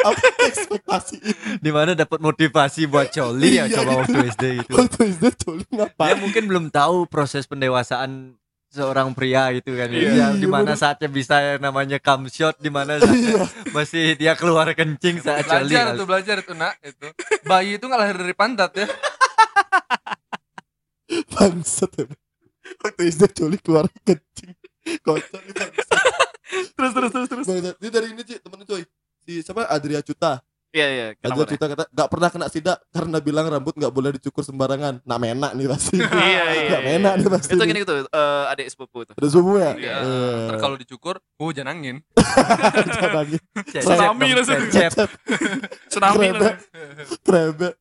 Apa 0.01 0.23
ekspektasi 0.49 1.17
Di 1.59 1.71
mana 1.71 1.93
dapat 1.93 2.19
motivasi 2.19 2.87
buat 2.87 3.11
coli 3.11 3.59
ya 3.59 3.67
Iya, 3.67 3.75
coba 3.77 3.91
gitu. 3.91 4.01
waktu 4.01 4.19
SD 4.31 4.45
gitu. 4.63 4.73
Waktu 4.77 4.99
SD 5.13 5.25
Coli 5.37 5.65
Dia 5.65 5.77
ngapain? 5.83 6.17
mungkin 6.17 6.43
belum 6.47 6.67
tahu 6.69 7.05
proses 7.05 7.45
pendewasaan 7.45 8.39
seorang 8.69 9.11
pria 9.11 9.51
gitu 9.51 9.75
kan. 9.75 9.91
Iya, 9.91 10.09
Iya, 10.09 10.27
di 10.33 10.47
mana 10.47 10.73
saatnya 10.73 11.11
bisa 11.11 11.43
yang 11.43 11.61
namanya 11.61 11.99
cum 11.99 12.31
shot, 12.31 12.55
di 12.57 12.71
mana 12.71 13.03
masih 13.69 14.15
dia 14.15 14.39
keluar 14.39 14.71
kencing 14.71 15.19
saat 15.19 15.43
coli. 15.43 15.67
belajar 15.69 15.87
tuh 15.93 16.07
belajar 16.07 16.37
itu 16.39 16.53
nak 16.55 16.79
itu 16.81 17.07
bayi 17.43 17.75
itu 17.75 17.85
nggak 17.85 17.99
lahir 17.99 18.17
dari 18.17 18.31
pantat 18.33 18.71
ya 18.73 18.87
Bangsat. 21.31 21.91
Waktu 22.79 23.03
SD 23.05 23.23
Coli 23.35 23.59
keluar 23.59 23.91
kencing 24.01 24.55
Kocak 25.03 25.43
bangsat 25.51 25.90
Terus 26.51 26.93
terus 26.93 27.11
terus 27.11 27.29
terus. 27.29 27.47
Ini 27.49 27.89
dari 27.89 28.07
ini 28.09 28.23
Ci 28.23 28.37
temen 28.37 28.61
coy 28.61 28.83
Si 29.21 29.41
siapa 29.41 29.67
Adria 29.67 30.01
Cuta 30.01 30.43
Iya 30.71 30.87
iya. 30.87 31.07
Adria? 31.21 31.47
Cuta 31.47 31.67
kata 31.67 31.85
Gak 31.89 32.09
pernah 32.09 32.29
kena 32.29 32.47
sidak 32.47 32.79
Karena 32.89 33.19
bilang 33.19 33.43
rambut 33.45 33.75
gak 33.75 33.91
boleh 33.91 34.15
dicukur 34.15 34.41
sembarangan 34.41 34.99
Nah 35.01 35.17
menak 35.17 35.53
nih 35.53 35.67
pasti 35.67 35.99
Iya 36.31 36.43
iya. 36.57 36.71
Gak 36.71 36.83
menak 36.85 37.13
nih 37.17 37.29
pasti 37.29 37.53
Itu 37.53 37.63
gini 37.65 37.81
gitu. 37.81 37.95
eh, 38.01 38.45
adik 38.49 38.67
sepupu 38.67 39.03
itu. 39.03 39.13
Udah 39.13 39.29
semua 39.29 39.59
ya 39.61 39.73
Iya. 39.77 39.97
Ntar 40.47 40.57
kalau 40.59 40.77
dicukur 40.77 41.19
oh 41.37 41.51
jangan 41.51 41.75
angin 41.75 41.97
jangan 42.95 43.19
angin. 43.21 43.43
Tsunami 43.67 44.29
langsung. 44.33 44.63
cecep. 44.69 45.09
Tsunami 45.87 46.27
lah. 46.33 46.55
Krebek 47.21 47.75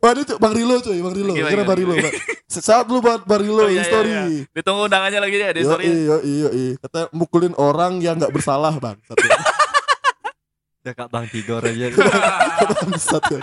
Wah 0.00 0.10
ini 0.12 0.22
cuy, 0.24 0.36
Bang 0.38 0.54
Rilo 0.56 0.74
cuy, 0.80 0.98
Bang 0.98 1.14
Rilo. 1.14 1.32
Gila, 1.36 1.48
Kira. 1.48 1.64
Bang 1.64 1.78
Rilo. 1.78 1.94
Bang. 1.96 2.14
Saat 2.48 2.84
dulu 2.88 2.98
buat 3.04 3.22
Bang 3.28 3.44
Rilo 3.44 3.64
Oh, 3.64 3.68
iya, 3.68 3.80
in 3.80 3.84
story. 3.84 4.10
iya, 4.10 4.22
iya. 4.24 4.42
Ditunggu 4.56 4.88
undangannya 4.88 5.20
lagi 5.20 5.36
ya 5.36 5.50
di 5.52 5.60
Yo 5.60 5.68
story. 5.68 5.84
iyo 5.86 6.16
iyo 6.24 6.48
Kata 6.80 7.12
mukulin 7.12 7.52
orang 7.56 8.00
yang 8.00 8.16
nggak 8.16 8.32
bersalah 8.32 8.72
bang. 8.76 8.96
Satu. 9.04 9.20
Udah 10.80 10.94
kak 10.98 11.08
Bang 11.12 11.26
Tigor 11.28 11.60
aja. 11.60 11.86
Bangsat 12.72 13.24
ya. 13.28 13.40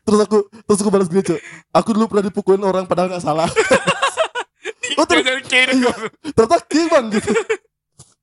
Terus 0.00 0.20
aku 0.24 0.38
terus 0.48 0.78
aku 0.80 0.88
balas 0.88 1.08
gini 1.08 1.20
cuy. 1.20 1.40
Aku 1.76 1.88
dulu 1.92 2.04
pernah 2.08 2.24
dipukulin 2.26 2.64
orang 2.64 2.84
padahal 2.88 3.12
nggak 3.12 3.24
salah. 3.24 3.48
oh 4.98 5.04
terus 5.04 5.24
iya. 5.26 5.92
Ternyata 6.32 6.56
king 6.64 6.88
bang 6.88 7.06
gitu. 7.12 7.30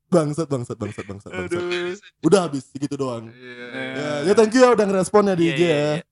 Bangsat 0.07 0.47
bangsat 0.47 0.77
bangsat 0.79 1.03
bangsat 1.03 1.31
bangsat. 1.35 1.59
Udah 2.23 2.47
habis 2.47 2.63
segitu 2.71 2.95
doang. 2.95 3.27
Iya. 3.27 3.67
Ya, 3.75 4.09
ya 4.31 4.33
thank 4.33 4.55
you 4.55 4.63
ya 4.63 4.71
udah 4.71 4.85
ngeresponnya 4.87 5.35
di 5.35 5.51
Iya, 5.51 5.53
IG 5.53 5.59
iya, 5.61 5.67
ya. 5.67 5.91
iya. 5.99 6.03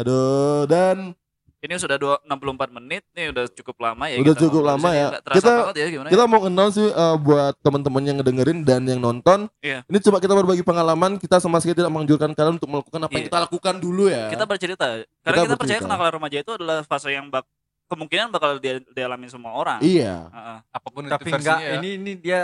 Aduh 0.00 0.64
dan 0.64 1.12
Ini 1.60 1.76
sudah 1.76 2.00
dua- 2.00 2.16
64 2.24 2.72
menit 2.72 3.04
nih 3.12 3.36
udah 3.36 3.44
cukup 3.52 3.84
lama 3.84 4.08
ya. 4.08 4.16
Udah 4.16 4.32
kita 4.32 4.42
cukup 4.48 4.62
lama 4.64 4.88
ya. 4.90 5.08
Kita- 5.20 5.76
ya 5.76 5.86
gimana 5.92 6.08
ya? 6.08 6.12
kita 6.16 6.24
mau 6.24 6.40
kenal 6.40 6.72
sih 6.72 6.88
uh, 6.88 7.20
buat 7.20 7.52
teman-teman 7.60 8.00
yang 8.00 8.16
ngedengerin 8.16 8.64
dan 8.64 8.80
yang 8.82 8.96
nonton. 8.96 9.44
Iya. 9.60 9.84
Ini 9.84 9.98
coba 10.00 10.18
kita 10.18 10.32
berbagi 10.32 10.64
pengalaman. 10.64 11.20
Kita 11.20 11.36
sama 11.36 11.60
sekali 11.60 11.76
tidak 11.76 11.92
menganjurkan 11.92 12.32
kalian 12.32 12.56
untuk 12.56 12.64
melakukan 12.66 12.96
apa 12.98 13.12
yang 13.12 13.20
Iya. 13.20 13.28
kita 13.28 13.38
lakukan 13.44 13.74
dulu 13.76 14.08
ya. 14.08 14.32
Kita 14.32 14.44
bercerita. 14.48 14.86
Karena 14.88 15.04
Kita 15.12 15.28
kita, 15.36 15.36
percaya 15.36 15.60
bercerita. 15.60 15.84
kenakalan 15.84 16.12
remaja 16.16 16.36
itu 16.40 16.52
adalah 16.56 16.78
fase 16.80 17.08
yang 17.12 17.28
bak 17.28 17.44
kemungkinan 17.86 18.26
bakal 18.32 18.50
dia 18.56 18.74
dialami 18.88 19.28
semua 19.28 19.52
orang. 19.52 19.84
Iya. 19.84 20.16
Heeh. 20.26 20.58
apa 20.64 20.88
pun 20.88 21.02
itu 21.04 21.12
Tapi 21.12 21.28
enggak, 21.28 21.60
versinya 21.60 21.60
ya. 21.60 21.76
ini 21.76 21.88
ini 21.94 22.12
dia 22.16 22.40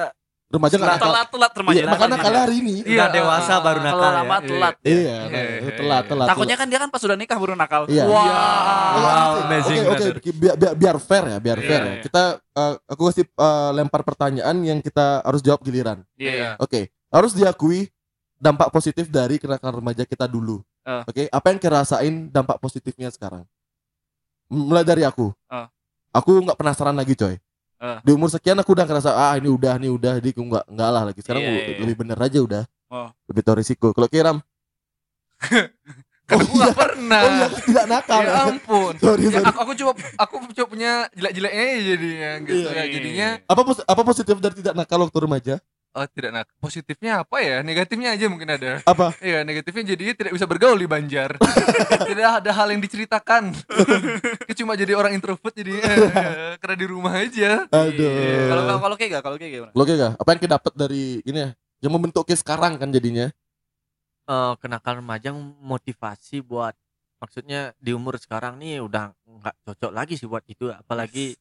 Remaja 0.47 0.79
nggak 0.79 0.91
nakal. 0.95 1.11
Telat 1.11 1.29
telat 1.35 1.53
remaja. 1.59 1.75
Iya, 1.75 1.85
makanya 1.91 2.13
nakal 2.15 2.35
hari 2.39 2.55
ini. 2.63 2.75
Iya, 2.87 2.95
udah 2.95 3.09
dewasa 3.11 3.51
ah, 3.51 3.59
baru 3.59 3.81
Kalau 3.83 3.91
nakal 3.91 4.13
lama 4.15 4.37
ya. 4.37 4.39
telat. 4.47 4.75
Iya, 4.79 4.95
Iya, 4.95 5.17
nah, 5.19 5.27
iya, 5.27 5.71
telat, 5.75 6.03
iya. 6.07 6.11
telat. 6.15 6.27
Takutnya 6.31 6.57
kan 6.57 6.67
dia 6.71 6.79
kan 6.79 6.89
pas 6.95 7.01
sudah 7.03 7.17
nikah 7.19 7.39
baru 7.43 7.55
nakal. 7.59 7.83
Iya. 7.91 8.05
Wah. 8.07 8.95
Wow, 8.97 9.33
amazing, 9.51 9.79
Oke, 9.83 9.91
oke, 9.91 9.91
brother. 9.91 10.15
oke, 10.23 10.31
biar, 10.39 10.55
biar, 10.55 10.75
biar 10.79 10.97
fair 11.03 11.25
ya, 11.27 11.39
biar 11.43 11.59
Iya, 11.59 11.67
fair 11.67 11.83
ya. 11.83 11.91
iya. 11.91 12.03
Kita, 12.07 12.23
uh, 12.39 12.75
aku 12.87 13.03
kasih 13.11 13.25
uh, 13.35 13.71
lempar 13.75 14.03
pertanyaan 14.07 14.57
yang 14.63 14.79
kita 14.79 15.27
harus 15.27 15.43
jawab 15.43 15.67
giliran. 15.67 16.07
Iya. 16.15 16.31
iya. 16.31 16.51
Oke, 16.63 16.95
harus 17.11 17.35
diakui 17.35 17.91
dampak 18.39 18.71
positif 18.71 19.11
dari 19.11 19.43
kenakalan 19.43 19.83
remaja 19.83 20.07
kita 20.07 20.31
dulu. 20.31 20.63
Ah. 20.87 21.03
Oke, 21.11 21.27
apa 21.27 21.47
yang 21.51 21.59
kirasain 21.59 22.31
dampak 22.31 22.63
positifnya 22.63 23.11
sekarang? 23.11 23.43
Mulai 24.47 24.87
dari 24.87 25.03
aku. 25.03 25.35
Ah. 25.51 25.67
Aku 26.15 26.39
nggak 26.39 26.55
penasaran 26.55 26.95
lagi, 26.95 27.19
coy. 27.19 27.35
Ah. 27.77 28.01
Di 28.01 28.11
umur 28.11 28.29
sekian 28.29 28.57
aku 28.57 28.73
udah 28.73 28.85
ngerasa 28.85 29.11
ah 29.13 29.37
ini 29.37 29.47
udah, 29.47 29.77
ini 29.77 29.89
udah, 29.89 30.17
jadi 30.17 30.33
aku 30.33 30.43
nggak 30.43 30.65
nggak 30.67 30.91
lah 30.91 31.03
lagi. 31.07 31.21
Sekarang 31.21 31.43
Iya, 31.45 31.51
u- 31.51 31.55
iya, 31.55 31.65
iya. 31.69 31.79
lebih 31.85 31.97
bener 32.01 32.19
aja 32.19 32.39
udah. 32.41 32.63
Oh. 32.89 33.09
Lebih 33.29 33.43
tahu 33.43 33.57
risiko. 33.61 33.87
Kalau 33.93 34.09
Kiram, 34.09 34.41
Karena 36.27 36.43
aku 36.43 36.55
nggak 36.57 36.75
pernah. 36.75 37.21
Oh 37.23 37.31
iya, 37.31 37.47
tidak 37.63 37.85
nakal. 37.87 38.19
Ya 38.19 38.33
ampun. 38.45 38.93
Sorry, 39.05 39.23
Ya, 39.23 39.31
sorry. 39.31 39.47
aku, 39.47 39.59
aku 39.63 39.73
coba 39.77 39.93
aku 40.17 40.35
coba 40.53 40.67
punya 40.67 40.93
jelek-jeleknya 41.13 41.65
jadinya 41.79 42.31
gitu 42.43 42.57
Iya. 42.59 42.71
ya. 42.73 42.85
Jadinya 42.91 43.29
Apa 43.45 43.61
apa 43.85 44.03
positif 44.03 44.37
dari 44.37 44.55
tidak 44.57 44.75
nakal 44.75 44.99
waktu 45.01 45.19
remaja? 45.21 45.55
Oh 45.97 46.07
tidak 46.13 46.31
nak 46.37 46.47
positifnya 46.61 47.25
apa 47.25 47.41
ya? 47.41 47.65
Negatifnya 47.65 48.13
aja 48.13 48.29
mungkin 48.29 48.53
ada. 48.53 48.85
Apa? 48.85 49.17
Iya, 49.25 49.43
negatifnya 49.49 49.97
jadi 49.97 50.13
tidak 50.13 50.33
bisa 50.37 50.45
bergaul 50.45 50.77
di 50.77 50.85
Banjar. 50.85 51.41
tidak 52.13 52.45
ada 52.45 52.51
hal 52.53 52.69
yang 52.69 52.85
diceritakan. 52.85 53.57
Cuma 54.53 54.77
jadi 54.77 54.93
orang 54.93 55.17
introvert 55.17 55.57
jadi 55.57 55.81
eh, 55.81 55.97
karena 56.61 56.77
di 56.77 56.87
rumah 56.87 57.17
aja. 57.17 57.65
Aduh. 57.73 58.53
Kalau 58.53 58.63
kalau 58.69 58.81
kalau 58.85 58.97
kayak 59.01 59.11
gak, 59.17 59.23
kalau 59.25 59.37
kayak 59.41 59.53
gimana? 59.57 59.73
Lo 59.73 59.83
kayak 59.89 59.99
gak? 59.99 60.13
Apa 60.21 60.29
yang 60.37 60.41
kita 60.45 60.53
dapat 60.61 60.73
dari 60.77 61.05
ini 61.25 61.39
ya? 61.41 61.51
Yang 61.81 61.93
membentuk 61.97 62.23
kayak 62.29 62.41
sekarang 62.45 62.77
kan 62.77 62.93
jadinya. 62.93 63.33
eh 64.27 64.53
kenakalan 64.59 65.07
remaja 65.07 65.31
motivasi 65.63 66.43
buat 66.43 66.75
maksudnya 67.23 67.73
di 67.81 67.95
umur 67.97 68.19
sekarang 68.21 68.59
nih 68.61 68.83
udah 68.83 69.15
nggak 69.25 69.57
cocok 69.65 69.93
lagi 69.95 70.19
sih 70.21 70.29
buat 70.29 70.45
itu 70.51 70.69
apalagi 70.69 71.39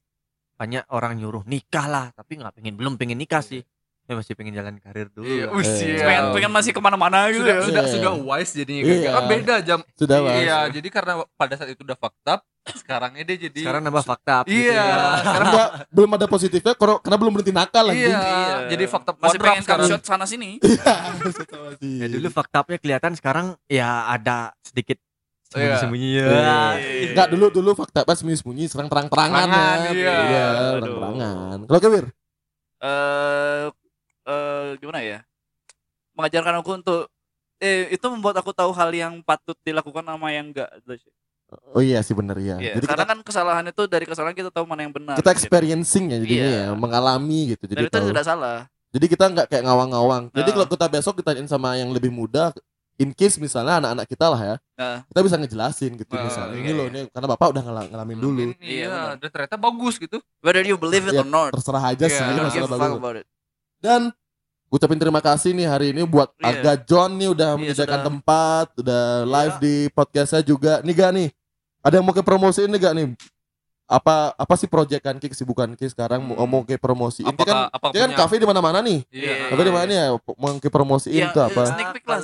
banyak 0.55 0.87
orang 0.93 1.19
nyuruh 1.19 1.43
nikah 1.43 1.89
lah 1.89 2.05
tapi 2.15 2.39
nggak 2.39 2.55
pengen 2.55 2.79
belum 2.79 2.95
pengen 2.95 3.19
nikah 3.19 3.43
sih 3.43 3.59
ya 4.05 4.13
masih 4.13 4.33
pengen 4.33 4.53
jalan 4.53 4.77
karir 4.77 5.09
dulu 5.09 5.25
Iya, 5.25 5.45
lah. 5.45 5.53
usia. 5.55 5.97
Pengen, 5.99 6.23
pengen 6.31 6.51
masih 6.51 6.71
ke 6.71 6.79
mana-mana 6.79 7.25
gitu 7.27 7.41
sudah 7.41 7.51
ya. 7.51 7.61
sudah 7.63 7.83
Iya. 7.83 7.91
sudah 7.91 8.11
wise 8.15 8.51
jadinya 8.53 8.81
Iya. 8.83 8.93
kan 9.03 9.13
Kan 9.15 9.23
beda 9.27 9.55
jam 9.59 9.79
Sudah 9.93 10.17
Mas. 10.19 10.33
iya 10.37 10.57
jadi 10.69 10.87
karena 10.87 11.13
pada 11.31 11.53
saat 11.55 11.69
itu 11.69 11.81
udah 11.81 11.95
fucked 11.95 12.27
up 12.27 12.41
sekarangnya 12.67 13.23
dia 13.23 13.37
jadi 13.43 13.61
sekarang 13.61 13.81
nambah 13.83 14.01
fakta 14.03 14.33
up 14.39 14.45
gitu 14.47 14.57
iya 14.63 14.77
ya. 14.77 14.97
sekarang 15.19 15.47
Enggak, 15.47 15.69
belum 15.87 16.09
ada 16.11 16.25
positifnya 16.27 16.73
karena, 16.73 17.15
belum 17.15 17.31
berhenti 17.31 17.49
nakal 17.51 17.83
lagi. 17.83 18.01
iya 18.03 18.21
jadi 18.67 18.83
fakta 18.85 19.09
masih 19.15 19.39
pengen 19.39 19.61
sekarang 19.63 19.85
shot 19.87 20.01
sana 20.03 20.25
sini. 20.25 20.49
ya 22.01 22.05
dulu 22.07 22.27
fakta 22.31 22.57
upnya 22.59 22.77
kelihatan 22.77 23.13
sekarang 23.13 23.57
ya 23.65 24.05
ada 24.07 24.53
sedikit 24.61 24.97
Iya. 25.47 25.77
sembunyi-sembunyi 25.77 26.09
ya 26.11 26.25
Iya. 26.25 26.59
Enggak 27.09 27.27
dulu 27.31 27.45
dulu 27.49 27.69
fakta 27.75 28.01
pas 28.01 28.17
sembunyi 28.17 28.65
serang 28.65 28.85
terang-terangan 28.85 29.45
Terangan, 29.45 29.77
ya. 29.79 29.91
iya. 29.93 30.15
Iya, 30.19 30.45
terang-terangan. 30.75 31.57
Kalau 31.63 31.79
Kewir? 31.79 32.05
eh 32.77 33.65
eh 34.25 34.75
gimana 34.77 34.99
ya? 34.99 35.19
Mengajarkan 36.13 36.53
aku 36.59 36.71
untuk 36.75 37.01
eh 37.57 37.87
itu 37.89 38.05
membuat 38.07 38.35
aku 38.39 38.51
tahu 38.51 38.71
hal 38.71 38.91
yang 38.91 39.13
patut 39.21 39.55
dilakukan 39.61 40.03
sama 40.03 40.27
yang 40.29 40.51
enggak. 40.51 40.69
Oh 41.71 41.79
iya 41.79 42.01
sih 42.01 42.11
bener 42.11 42.35
ya. 42.41 42.57
Iya, 42.57 42.81
Jadi 42.81 42.85
karena 42.89 43.05
kita, 43.05 43.11
kan 43.13 43.19
kesalahan 43.21 43.65
itu 43.69 43.83
dari 43.85 44.03
kesalahan 44.03 44.33
kita 44.33 44.49
tahu 44.49 44.65
mana 44.65 44.81
yang 44.81 44.91
benar. 44.91 45.15
kita 45.15 45.29
gitu. 45.29 45.39
experiencing 45.39 46.05
ya 46.09 46.17
jadinya 46.19 46.49
Iya. 46.49 46.63
ya, 46.65 46.69
mengalami 46.73 47.39
gitu. 47.53 47.63
Dan 47.69 47.75
Jadi 47.77 47.85
itu 47.85 47.95
tahu. 47.95 48.09
tidak 48.11 48.25
salah. 48.25 48.59
Jadi 48.89 49.05
kita 49.05 49.25
nggak 49.29 49.47
kayak 49.47 49.63
ngawang-ngawang. 49.63 50.23
Jadi 50.31 50.49
Nah. 50.49 50.55
kalau 50.55 50.67
kita 50.67 50.85
besok 50.89 51.13
ditanyain 51.15 51.45
sama 51.45 51.77
yang 51.77 51.91
lebih 51.91 52.09
muda, 52.09 52.49
in 52.95 53.11
case 53.11 53.37
misalnya 53.37 53.77
anak-anak 53.77 54.07
kita 54.07 54.25
lah 54.25 54.41
ya, 54.41 54.55
Nah. 54.73 54.97
kita 55.05 55.19
bisa 55.21 55.35
ngejelasin 55.37 55.91
gitu 55.95 56.11
Nah, 56.11 56.23
misalnya. 56.25 56.55
iya, 56.55 56.63
Ini 56.63 56.71
loh, 56.73 56.85
iya. 56.87 56.91
ini 56.91 56.99
karena 57.11 57.27
bapak 57.29 57.47
udah 57.51 57.61
ngala- 57.61 57.89
ngalamin 57.91 58.19
dulu. 58.19 58.39
Iya, 58.41 58.55
Iya, 58.57 58.87
benar. 58.89 59.13
dan 59.21 59.29
ternyata 59.29 59.55
bagus 59.61 59.95
gitu. 59.95 60.17
Whether 60.41 60.63
you 60.63 60.75
believe 60.75 61.05
it 61.05 61.13
Ya, 61.13 61.21
or 61.21 61.29
not. 61.29 61.51
Terserah 61.53 61.83
aja 61.85 62.05
sih, 62.07 62.15
Iya, 62.15 62.25
ini 62.25 62.35
don't 62.35 62.49
masalah 62.49 62.79
bagus. 62.97 63.21
Dan 63.85 64.01
ucapin 64.67 64.97
terima 64.97 65.21
kasih 65.21 65.53
nih 65.53 65.67
hari 65.69 65.87
ini 65.93 66.01
buat 66.03 66.33
Iya. 66.35 66.57
Aga 66.57 66.73
John 66.81 67.15
nih 67.15 67.29
udah 67.29 67.49
Iya, 67.53 67.59
menyediakan 67.61 67.85
sudah. 67.95 68.07
tempat, 68.09 68.67
udah 68.75 69.03
live 69.23 69.55
di 69.61 69.75
podcastnya 69.93 70.41
juga. 70.41 70.81
Nih 70.81 70.93
gak 70.93 71.11
nih? 71.13 71.29
Ada 71.79 72.01
yang 72.01 72.05
mau 72.05 72.11
ke 72.11 72.25
promosiin 72.25 72.65
nih 72.67 72.81
gak 72.81 72.95
nih? 72.97 73.07
Apa 73.85 74.33
apa 74.33 74.53
sih 74.57 74.65
proyek 74.65 74.97
kan 74.99 75.21
Ki 75.21 75.29
kesibukan 75.29 75.77
Ki 75.77 75.85
sekarang 75.85 76.17
mau 76.25 76.33
Hmm. 76.33 76.49
mau 76.49 76.61
ke 76.65 76.73
promosiin? 76.75 77.29
Ki 77.29 77.37
Apakah 77.37 77.45
kan 77.45 77.59
apa 77.69 77.85
Ki 77.93 78.01
kan 78.01 78.11
kafe 78.17 78.41
di 78.41 78.47
mana-mana 78.49 78.81
nih. 78.81 79.05
Iya. 79.07 79.53
Kafe 79.53 79.61
di 79.61 79.69
mana 79.69 79.85
nih 79.85 79.97
ya? 80.01 80.05
Mau 80.17 80.57
ke 80.57 80.69
promosiin 80.73 81.13
Iya, 81.21 81.29
tuh 81.29 81.43
apa? 81.45 81.63
Sneak 81.69 81.93
peek 81.93 82.05
lah 82.09 82.19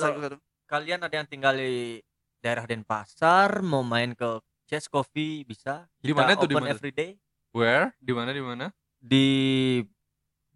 kalian 0.66 1.00
ada 1.00 1.14
yang 1.14 1.28
tinggal 1.30 1.54
di 1.54 2.02
daerah 2.40 2.66
Denpasar 2.66 3.62
mau 3.62 3.86
main 3.86 4.18
ke 4.18 4.42
Chess 4.66 4.90
Coffee 4.90 5.44
bisa 5.44 5.86
Di 6.00 6.10
mana 6.10 6.34
tuh, 6.34 6.48
di 6.48 6.58
mana? 6.58 6.74
every 6.74 6.90
day 6.90 7.20
Where? 7.54 7.94
Di 8.02 8.12
mana 8.12 8.34
di 8.34 8.42
mana? 8.42 8.66
di 8.98 9.26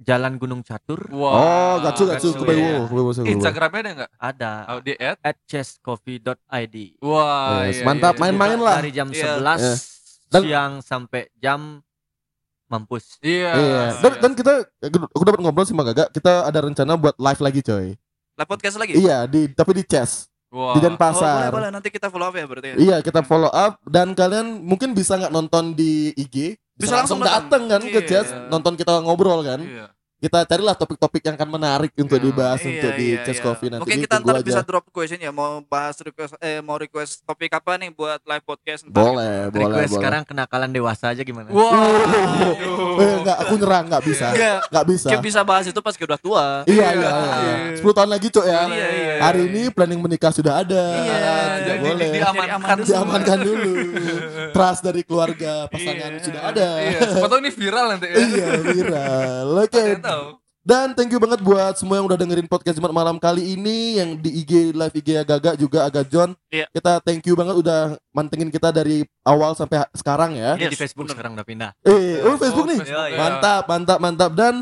Jalan 0.06 0.38
Gunung 0.38 0.62
Catur 0.62 1.10
Oh, 1.10 1.82
gatsu 1.82 2.06
gatsu 2.06 2.30
kebewo, 2.32 2.54
iya. 2.54 2.78
kebewo, 2.86 3.10
kebewo. 3.10 3.26
Instagramnya 3.26 3.82
ada 3.82 3.92
nggak? 3.92 4.12
ada 4.16 4.52
Oh, 4.70 4.80
di 4.80 4.94
at? 4.96 5.18
at 5.20 5.38
chesscoffee.id 5.46 6.76
Wah, 7.02 7.66
Yes, 7.66 7.82
iya, 7.82 7.84
mantap, 7.84 8.14
iya. 8.14 8.22
main-main 8.22 8.56
Juga 8.56 8.66
lah. 8.66 8.76
dari 8.78 8.92
jam 8.92 9.08
Iya. 9.10 9.24
11 9.36 9.60
Iya. 9.60 9.74
Dan- 10.28 10.44
siang 10.44 10.74
sampai 10.80 11.22
jam 11.36 11.82
mampus 12.66 13.18
Iya. 13.20 13.52
Iya. 13.52 13.84
Dan, 14.00 14.14
dan 14.20 14.32
kita 14.34 14.54
aku 15.12 15.24
dapat 15.24 15.40
ngobrol 15.40 15.66
sama 15.66 15.84
Gaga, 15.84 16.10
kita 16.10 16.46
ada 16.46 16.60
rencana 16.62 16.94
buat 16.96 17.16
live 17.16 17.42
lagi 17.42 17.62
coy. 17.62 17.88
Lah 18.36 18.46
podcast 18.46 18.76
lagi? 18.76 18.94
Iya, 18.94 19.26
di 19.26 19.48
tapi 19.50 19.74
di 19.74 19.84
chess 19.84 20.28
Wah. 20.50 20.74
di 20.74 20.80
Oh, 20.80 20.84
Denpasar. 20.84 21.50
boleh, 21.50 21.52
boleh. 21.52 21.70
Nanti 21.72 21.90
kita 21.90 22.08
follow 22.08 22.28
up 22.28 22.36
ya 22.36 22.46
berarti. 22.46 22.68
ya. 22.68 22.76
Iya, 22.76 22.98
kita 23.00 23.22
follow 23.22 23.50
up 23.50 23.80
dan 23.84 24.12
kalian 24.12 24.62
mungkin 24.62 24.92
bisa 24.92 25.16
nggak 25.16 25.32
nonton 25.32 25.72
di 25.72 26.12
IG, 26.16 26.58
Bisa 26.76 26.94
langsung 26.98 27.20
datang 27.20 27.64
kan 27.66 27.82
ke 27.82 27.98
Iya. 27.98 28.06
chess, 28.06 28.28
nonton 28.48 28.76
kita 28.76 29.00
ngobrol 29.00 29.42
kan. 29.42 29.60
Iya. 29.60 29.88
Kita 30.16 30.42
carilah 30.42 30.74
topik-topik 30.74 31.22
yang 31.22 31.36
akan 31.36 31.50
menarik 31.52 31.92
untuk 31.94 32.18
Iya. 32.18 32.26
dibahas 32.26 32.58
Iya, 32.58 32.72
untuk 32.72 32.92
di 32.94 33.08
iya, 33.10 33.20
chess 33.22 33.36
iya. 33.36 33.46
coffee 33.46 33.68
nanti. 33.68 33.84
Mungkin 33.84 34.00
kita 34.02 34.16
ntar 34.18 34.36
aja. 34.36 34.44
bisa 34.44 34.62
drop 34.62 34.86
question 34.90 35.20
ya 35.20 35.30
mau 35.30 35.60
bahas 35.62 36.00
request 36.00 36.34
eh 36.40 36.60
mau 36.60 36.76
request 36.76 37.22
topik 37.22 37.52
apa 37.52 37.76
nih 37.78 37.92
buat 37.92 38.20
live 38.22 38.42
podcast 38.42 38.82
ntar. 38.86 38.96
Boleh, 38.96 39.36
boleh, 39.46 39.60
request 39.62 39.86
boleh. 39.86 40.00
sekarang 40.00 40.22
kenakalan 40.24 40.70
dewasa 40.70 41.06
aja 41.10 41.22
gimana 41.22 41.52
Wah. 41.52 41.70
Eh, 42.98 43.14
enggak, 43.14 43.38
aku 43.38 43.54
nyerang 43.56 43.86
nggak 43.86 44.04
bisa. 44.04 44.28
Enggak. 44.32 44.60
Nggak 44.66 44.86
bisa. 44.88 45.08
Kita 45.10 45.22
bisa 45.22 45.40
bahas 45.44 45.66
itu 45.66 45.80
pas 45.80 45.94
kita 45.94 46.08
udah 46.08 46.22
tua. 46.24 46.46
Iya, 46.66 46.88
iya, 46.92 47.10
iya. 47.38 47.56
10 47.76 47.94
tahun 47.94 48.10
lagi, 48.10 48.28
Cok 48.30 48.46
ya. 48.46 48.62
Iya, 48.66 48.88
iya. 48.90 49.14
Hari 49.20 49.42
ini 49.46 49.62
planning 49.70 50.00
menikah 50.00 50.32
sudah 50.32 50.54
ada. 50.58 50.84
Iya, 50.96 51.18
Tidak 51.60 51.68
Jadi 51.68 51.84
boleh. 51.84 52.08
di- 52.08 52.16
diamankan 52.18 52.78
diamankan 52.82 53.38
dulu. 53.42 53.72
Trust 54.56 54.82
dari 54.82 55.02
keluarga 55.02 55.66
pasangan 55.68 56.12
Iya. 56.12 56.22
sudah 56.22 56.42
ada. 56.46 56.68
Iya, 56.80 57.00
siapa 57.08 57.28
tahu 57.28 57.40
ini 57.40 57.52
viral 57.52 57.86
nanti 57.92 58.08
ya. 58.08 58.16
iya, 58.18 58.48
viral. 58.60 59.48
Oke. 59.64 59.84
Tahu. 59.98 60.26
Dan 60.62 60.92
thank 60.92 61.14
you 61.14 61.22
banget 61.22 61.40
buat 61.40 61.78
semua 61.78 61.96
yang 61.96 62.10
udah 62.10 62.18
dengerin 62.18 62.46
podcast 62.46 62.74
Jumat 62.74 62.90
malam 62.90 63.16
kali 63.16 63.54
ini 63.54 64.02
yang 64.02 64.18
di 64.18 64.34
IG 64.36 64.74
live 64.74 64.96
IG 64.96 65.22
Gaga 65.22 65.54
juga 65.54 65.86
Aga 65.86 66.02
John. 66.02 66.34
Iya. 66.50 66.66
Kita 66.70 66.98
thank 67.00 67.22
you 67.22 67.34
banget 67.34 67.54
udah 67.56 67.82
mantengin 68.10 68.50
kita 68.50 68.70
dari 68.70 69.06
awal 69.22 69.54
sampai 69.54 69.86
sekarang 69.94 70.34
ya. 70.34 70.58
Ini 70.58 70.66
di 70.66 70.74
Yes, 70.74 70.82
Facebook 70.82 71.06
sekarang 71.06 71.34
udah 71.34 71.46
pindah 71.46 71.70
Eh, 71.82 72.18
oh 72.22 72.34
Facebook 72.36 72.66
nih. 72.66 72.82
Facebook, 72.82 72.98
Iya, 72.98 73.14
ya. 73.14 73.18
Mantap, 73.20 73.64
mantap, 73.66 74.00
mantap 74.00 74.32
dan 74.34 74.54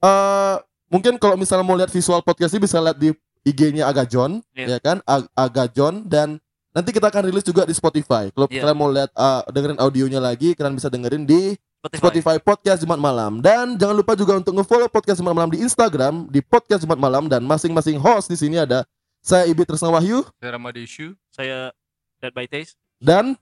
eh 0.00 0.56
mungkin 0.88 1.14
kalau 1.16 1.36
misalnya 1.36 1.62
mau 1.62 1.76
lihat 1.76 1.88
visual 1.88 2.20
podcast 2.20 2.52
ini 2.52 2.64
bisa 2.64 2.80
lihat 2.80 2.96
di 2.96 3.12
IG-nya 3.42 3.86
Aga 3.86 4.04
John, 4.04 4.40
ya 4.50 4.66
Iya. 4.66 4.78
kan? 4.78 5.04
Ag- 5.04 5.30
Aga 5.32 5.68
John 5.68 6.06
dan 6.06 6.40
nanti 6.72 6.90
kita 6.90 7.06
akan 7.06 7.22
rilis 7.24 7.40
juga 7.42 7.62
di 7.62 7.72
Spotify. 7.72 8.28
Kalau 8.28 8.48
Iya. 8.48 8.64
kalian 8.64 8.76
mau 8.76 8.88
lihat 8.88 9.08
eh, 9.08 9.42
dengerin 9.48 9.78
audionya 9.78 10.18
lagi, 10.18 10.52
kalian 10.52 10.72
bisa 10.72 10.88
dengerin 10.88 11.22
di 11.22 11.52
Spotify. 11.78 11.98
Spotify 11.98 12.36
Podcast 12.38 12.78
Jumat 12.78 12.96
Malam 12.96 13.38
dan 13.38 13.74
jangan 13.74 13.92
lupa 13.92 14.14
juga 14.14 14.36
untuk 14.36 14.54
nge-follow 14.54 14.86
Podcast 14.86 15.18
Jumat 15.18 15.32
Malam 15.32 15.50
di 15.50 15.58
Instagram 15.60 16.26
di 16.26 16.38
Podcast 16.38 16.80
Jumat 16.80 16.96
Malam 16.96 17.26
dan 17.26 17.42
masing-masing 17.42 17.96
host 17.96 18.26
di 18.26 18.36
sini 18.36 18.56
ada 18.56 18.86
saya 19.18 19.46
Ibi 19.46 19.62
Tresna 19.62 19.86
Wahyu 19.88 20.22
Saya 20.36 20.50
Ramadeshu. 20.54 21.14
Saya 21.28 21.70
Dead 22.18 22.30
by 22.30 22.46
Taste. 22.46 22.78
dan 22.98 23.34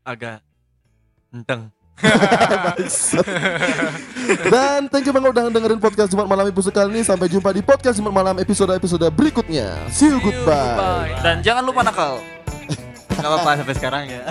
agak 0.00 0.38
enteng 1.28 1.68
dan 4.48 4.88
thank 4.88 5.04
you 5.04 5.12
banget 5.12 5.30
udah 5.30 5.52
dengerin 5.52 5.76
podcast 5.76 6.08
Jumat 6.08 6.24
Malam 6.24 6.48
episode 6.48 6.72
kali 6.72 6.88
ini 6.90 7.02
sampai 7.02 7.28
jumpa 7.28 7.50
di 7.50 7.60
podcast 7.60 8.00
Jumat 8.00 8.14
Malam 8.14 8.38
episode-episode 8.38 9.04
berikutnya 9.10 9.76
see 9.90 10.08
you 10.08 10.16
goodbye. 10.16 11.12
Dan 11.20 11.44
jangan 11.44 11.60
lupa 11.60 11.84
nakal. 11.84 12.39
Nggak 13.16 13.30
apa-apa 13.30 13.50
sampai 13.62 13.74
sekarang 13.76 14.02
ya 14.06 14.22